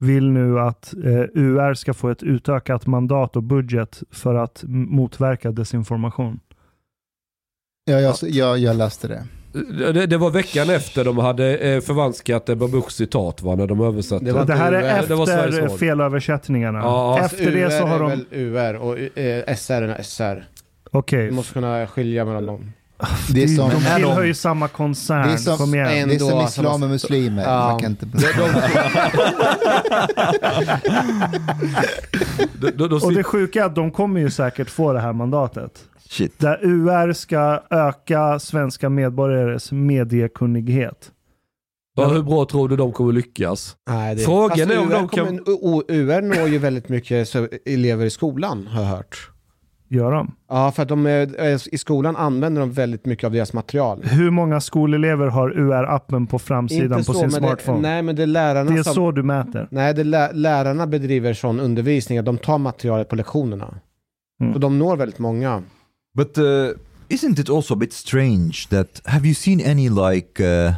vill 0.00 0.30
nu 0.30 0.60
att 0.60 0.94
eh, 0.94 1.24
UR 1.34 1.74
ska 1.74 1.94
få 1.94 2.08
ett 2.08 2.22
utökat 2.22 2.86
mandat 2.86 3.36
och 3.36 3.42
budget 3.42 4.02
för 4.10 4.34
att 4.34 4.64
motverka 4.66 5.52
desinformation. 5.52 6.40
Ja, 7.84 8.00
jag, 8.00 8.14
jag, 8.22 8.58
jag 8.58 8.76
läste 8.76 9.08
det. 9.08 9.24
Det, 9.52 10.06
det 10.06 10.16
var 10.16 10.30
veckan 10.30 10.70
efter 10.70 11.04
de 11.04 11.18
hade 11.18 11.56
eh, 11.56 11.80
förvanskat 11.80 12.48
Ebba 12.48 12.68
Buschs 12.68 12.94
citat 12.94 13.42
va, 13.42 13.54
när 13.54 13.66
de 13.66 13.80
översatte. 13.80 14.24
Det 14.24 14.32
var 14.32 14.44
Det 14.44 14.54
här 14.54 14.72
UR, 14.72 14.76
är 14.76 14.82
det 14.82 14.88
efter 14.90 15.16
Radio. 15.16 15.76
felöversättningarna. 15.76 16.78
Ja, 16.78 17.20
efter 17.24 17.50
det 17.52 17.70
så 17.70 17.86
har 17.86 17.94
är 17.96 18.00
de... 18.00 18.10
väl 18.10 18.24
UR 18.30 18.74
och 18.76 19.18
eh, 19.18 19.54
SR 19.56 19.82
är 19.82 20.02
SR. 20.02 20.44
Okej, 20.90 21.26
Du 21.26 21.30
måste 21.32 21.52
kunna 21.52 21.86
skilja 21.86 22.24
mellan 22.24 22.46
dem. 22.46 22.72
Det 23.34 23.42
är 23.42 23.46
som, 23.48 23.70
de 23.70 23.80
tillhör 23.96 24.22
ju 24.22 24.34
samma 24.34 24.68
koncern. 24.68 25.26
Det 25.28 25.32
är 25.32 25.36
som- 25.36 25.58
Kom 25.58 25.74
igen. 25.74 26.08
det 26.08 26.14
är 26.14 26.18
som 26.18 26.38
alltså, 26.38 26.60
islam 26.60 26.82
och 26.82 26.88
muslimer. 26.88 27.42
Ja. 27.42 27.68
Man 27.70 27.80
kan 27.80 27.90
inte... 27.90 28.06
Då, 32.60 32.68
då, 32.76 32.86
då 32.88 32.96
Och 33.06 33.12
det 33.14 33.22
sjuka 33.24 33.60
är 33.60 33.64
att 33.66 33.74
de 33.74 33.90
kommer 33.90 34.20
ju 34.20 34.30
säkert 34.30 34.70
få 34.70 34.92
det 34.92 35.00
här 35.00 35.12
mandatet. 35.12 35.84
Shit. 36.08 36.38
Där 36.38 36.58
UR 36.62 37.12
ska 37.12 37.62
öka 37.70 38.38
svenska 38.38 38.88
medborgares 38.88 39.72
mediekunnighet. 39.72 41.10
ja, 41.96 42.06
hur 42.08 42.22
bra 42.22 42.44
tror 42.44 42.68
du 42.68 42.76
de 42.76 42.92
kommer 42.92 43.12
lyckas? 43.12 43.76
Nej, 43.88 44.14
det... 44.14 44.22
Frågan 44.22 44.48
Fast 44.58 44.70
är 44.70 44.78
om 44.78 44.88
UR 44.88 44.92
de 44.92 45.08
kan- 45.08 45.38
kommer- 45.38 45.84
UR 45.88 46.22
når 46.22 46.48
ju 46.48 46.58
väldigt 46.58 46.88
mycket 46.88 47.34
elever 47.66 48.06
i 48.06 48.10
skolan, 48.10 48.66
har 48.66 48.82
jag 48.82 48.88
hört. 48.88 49.30
Gör 49.92 50.12
de? 50.12 50.34
Ja, 50.48 50.72
för 50.72 50.82
att 50.82 50.88
de 50.88 51.06
är, 51.06 51.74
i 51.74 51.78
skolan 51.78 52.16
använder 52.16 52.60
de 52.60 52.72
väldigt 52.72 53.06
mycket 53.06 53.24
av 53.24 53.32
deras 53.32 53.52
material. 53.52 54.02
Hur 54.02 54.30
många 54.30 54.60
skolelever 54.60 55.26
har 55.26 55.50
UR-appen 55.50 56.26
på 56.26 56.38
framsidan 56.38 57.04
på 57.04 57.12
sin 57.12 57.20
men 57.20 57.30
smartphone? 57.30 57.78
Det, 57.78 57.82
nej, 57.82 58.02
men 58.02 58.16
det 58.16 58.22
är 58.22 58.26
lärarna 58.26 58.70
det 58.70 58.78
är 58.78 58.82
som... 58.82 58.94
så 58.94 59.10
du 59.10 59.22
mäter. 59.22 59.68
Nej, 59.70 59.94
det 59.94 60.00
är 60.00 60.04
lä- 60.04 60.32
lärarna 60.32 60.86
bedriver 60.86 61.34
sån 61.34 61.60
undervisning 61.60 62.18
att 62.18 62.24
de 62.24 62.38
tar 62.38 62.58
materialet 62.58 63.08
på 63.08 63.16
lektionerna. 63.16 63.74
Mm. 64.40 64.52
Så 64.52 64.58
de 64.58 64.78
når 64.78 64.96
väldigt 64.96 65.18
många. 65.18 65.62
But 66.14 66.38
uh, 66.38 66.44
isn't 67.08 67.40
it 67.40 67.50
also 67.50 67.74
a 67.74 67.76
bit 67.76 67.92
strange 67.92 68.66
that 68.70 69.02
have 69.04 69.26
you 69.26 69.34
seen 69.34 69.60
any 69.70 69.88
like 69.88 70.44
uh, 70.44 70.72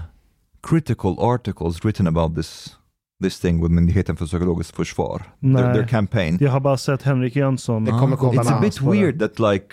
critical 0.63 1.17
articles 1.19 1.85
written 1.85 2.07
about 2.07 2.37
this 2.37 2.77
this 3.23 3.41
thing 3.41 3.63
with 3.63 3.71
Myndigheten 3.71 4.17
för 4.17 4.27
psykologiskt 4.27 4.77
försvar? 4.77 5.19
Their, 5.19 5.51
Nej. 5.53 5.75
their 5.75 5.87
campaign. 5.87 6.39
Jag 6.41 6.51
har 6.51 6.61
bara 6.61 6.77
sett 6.77 7.03
Henrik 7.03 7.37
Jönsson. 7.37 7.85
Det 7.85 7.91
kommer 7.91 8.17
komma 8.17 8.43
It's 8.43 8.53
a 8.53 8.59
bit 8.63 8.81
weird 8.81 9.19
that 9.19 9.39
like, 9.39 9.67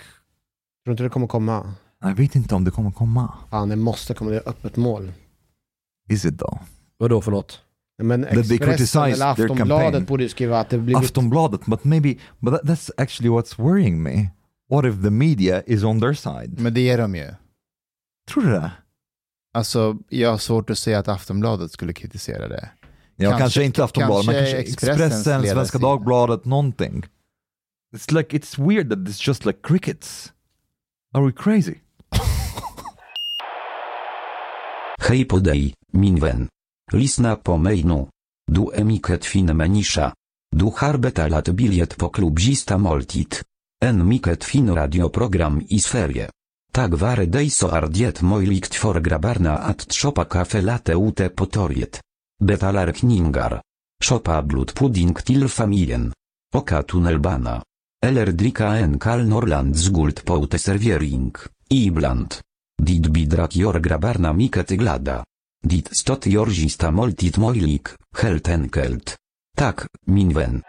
Tror 0.84 0.84
du 0.84 0.90
inte 0.90 1.02
det 1.02 1.08
kommer 1.08 1.26
komma? 1.26 1.74
jag 2.00 2.14
vet 2.14 2.36
inte 2.36 2.54
om 2.54 2.64
det 2.64 2.70
kommer 2.70 2.90
komma. 2.90 3.34
Fan, 3.50 3.68
det 3.68 3.76
måste 3.76 4.14
komma. 4.14 4.30
Det 4.30 4.36
är 4.36 4.48
öppet 4.48 4.76
mål. 4.76 5.12
Is 6.08 6.24
it 6.24 6.38
though? 6.38 6.58
Vad 6.98 7.10
då 7.10 7.20
för 7.20 7.30
något? 7.30 7.60
Men 8.02 8.24
Expressen 8.24 9.02
eller 9.02 9.26
Aftonbladet 9.26 10.06
borde 10.06 10.22
ju 10.22 10.28
skriva 10.28 10.60
att 10.60 10.70
det 10.70 10.78
blivit... 10.78 11.02
Aftonbladet, 11.02 11.66
but 11.66 11.84
maybe, 11.84 12.14
but 12.38 12.54
that, 12.54 12.62
that's 12.62 12.90
actually 12.96 13.30
what's 13.30 13.62
worrying 13.62 14.02
me. 14.02 14.28
What 14.70 14.84
if 14.84 15.02
the 15.02 15.10
media 15.10 15.62
is 15.62 15.84
on 15.84 16.00
their 16.00 16.14
side? 16.14 16.60
Men 16.60 16.74
det 16.74 16.90
är 16.90 16.98
de 16.98 17.14
ju. 17.14 17.34
Tror 18.30 18.42
du 18.42 18.50
det? 18.50 18.72
Alltså, 19.54 19.98
jag 20.08 20.30
har 20.30 20.38
svårt 20.38 20.70
att 20.70 20.78
säga 20.78 20.98
att 20.98 21.08
Aftonbladet 21.08 21.72
skulle 21.72 21.92
kritisera 21.92 22.48
det. 22.48 22.68
Ja, 23.20 23.28
kanske, 23.30 23.42
Kanske- 23.42 23.64
inte 23.64 23.84
Aftonbladet, 23.84 24.26
men 24.26 24.34
kanske 24.34 24.56
Expressens 24.58 25.12
Expressen, 25.26 25.44
Svenska. 25.54 25.78
Dagbladet, 25.78 26.44
någonting. 26.44 27.06
It's 27.96 28.12
like, 28.12 28.36
it's 28.38 28.58
weird 28.68 28.88
that 28.90 28.98
it's 28.98 29.28
just 29.28 29.44
like 29.46 29.58
crickets. 29.62 30.32
Are 31.14 31.24
we 31.24 31.32
crazy? 31.32 31.74
Hej 35.08 35.24
podej, 35.24 35.74
minwen. 35.92 36.48
Lisna 36.92 37.36
po 37.36 37.56
mejnu. 37.56 38.08
Du 38.50 38.70
emiket 38.74 39.24
fin 39.24 39.56
menisza. 39.56 40.12
Du 40.56 40.72
harbeta 40.76 41.28
lat 41.28 41.48
biliet 41.48 41.96
po 41.96 42.08
klubzista 42.08 42.78
moltit. 42.78 43.42
En 43.82 44.06
miket 44.08 44.44
fin 44.44 44.74
radioprogram 44.74 45.62
i 45.68 45.78
sferie. 45.80 46.28
Tak 46.72 46.94
ware 47.00 47.26
dejso 47.26 47.68
ardiet 47.68 48.20
mojlikt 48.22 48.74
for 48.74 49.00
grabarna 49.00 49.56
at 49.58 49.88
tropa 49.88 50.24
kafe 50.24 50.60
late 50.60 50.94
ute 50.94 51.28
potoriet. 51.28 52.00
Betalar 52.40 52.92
kningar. 52.92 53.60
Szopa 54.02 54.42
blut 54.42 54.72
pudding 54.74 55.12
til 55.24 55.48
familien. 55.48 56.12
Oka 56.54 56.82
tunnelbana. 56.82 57.60
Eller 58.02 58.32
dricka 58.32 58.76
en 58.80 58.98
kal 58.98 59.26
norland 59.28 59.76
zgult 59.76 60.24
poute 60.24 60.58
serviering. 60.58 61.34
Ibland. 61.68 62.40
Dit 62.82 63.12
bidrak 63.12 63.56
jor 63.56 63.80
grabarna 63.80 64.32
miket 64.32 64.72
glada. 64.78 65.24
Dit 65.60 65.92
stot 65.92 66.26
jorzista 66.26 66.90
moltit 66.90 67.36
mojlik, 67.36 67.92
helt 68.16 68.48
enkelt. 68.48 69.16
Tak, 69.56 69.86
minwen. 70.06 70.62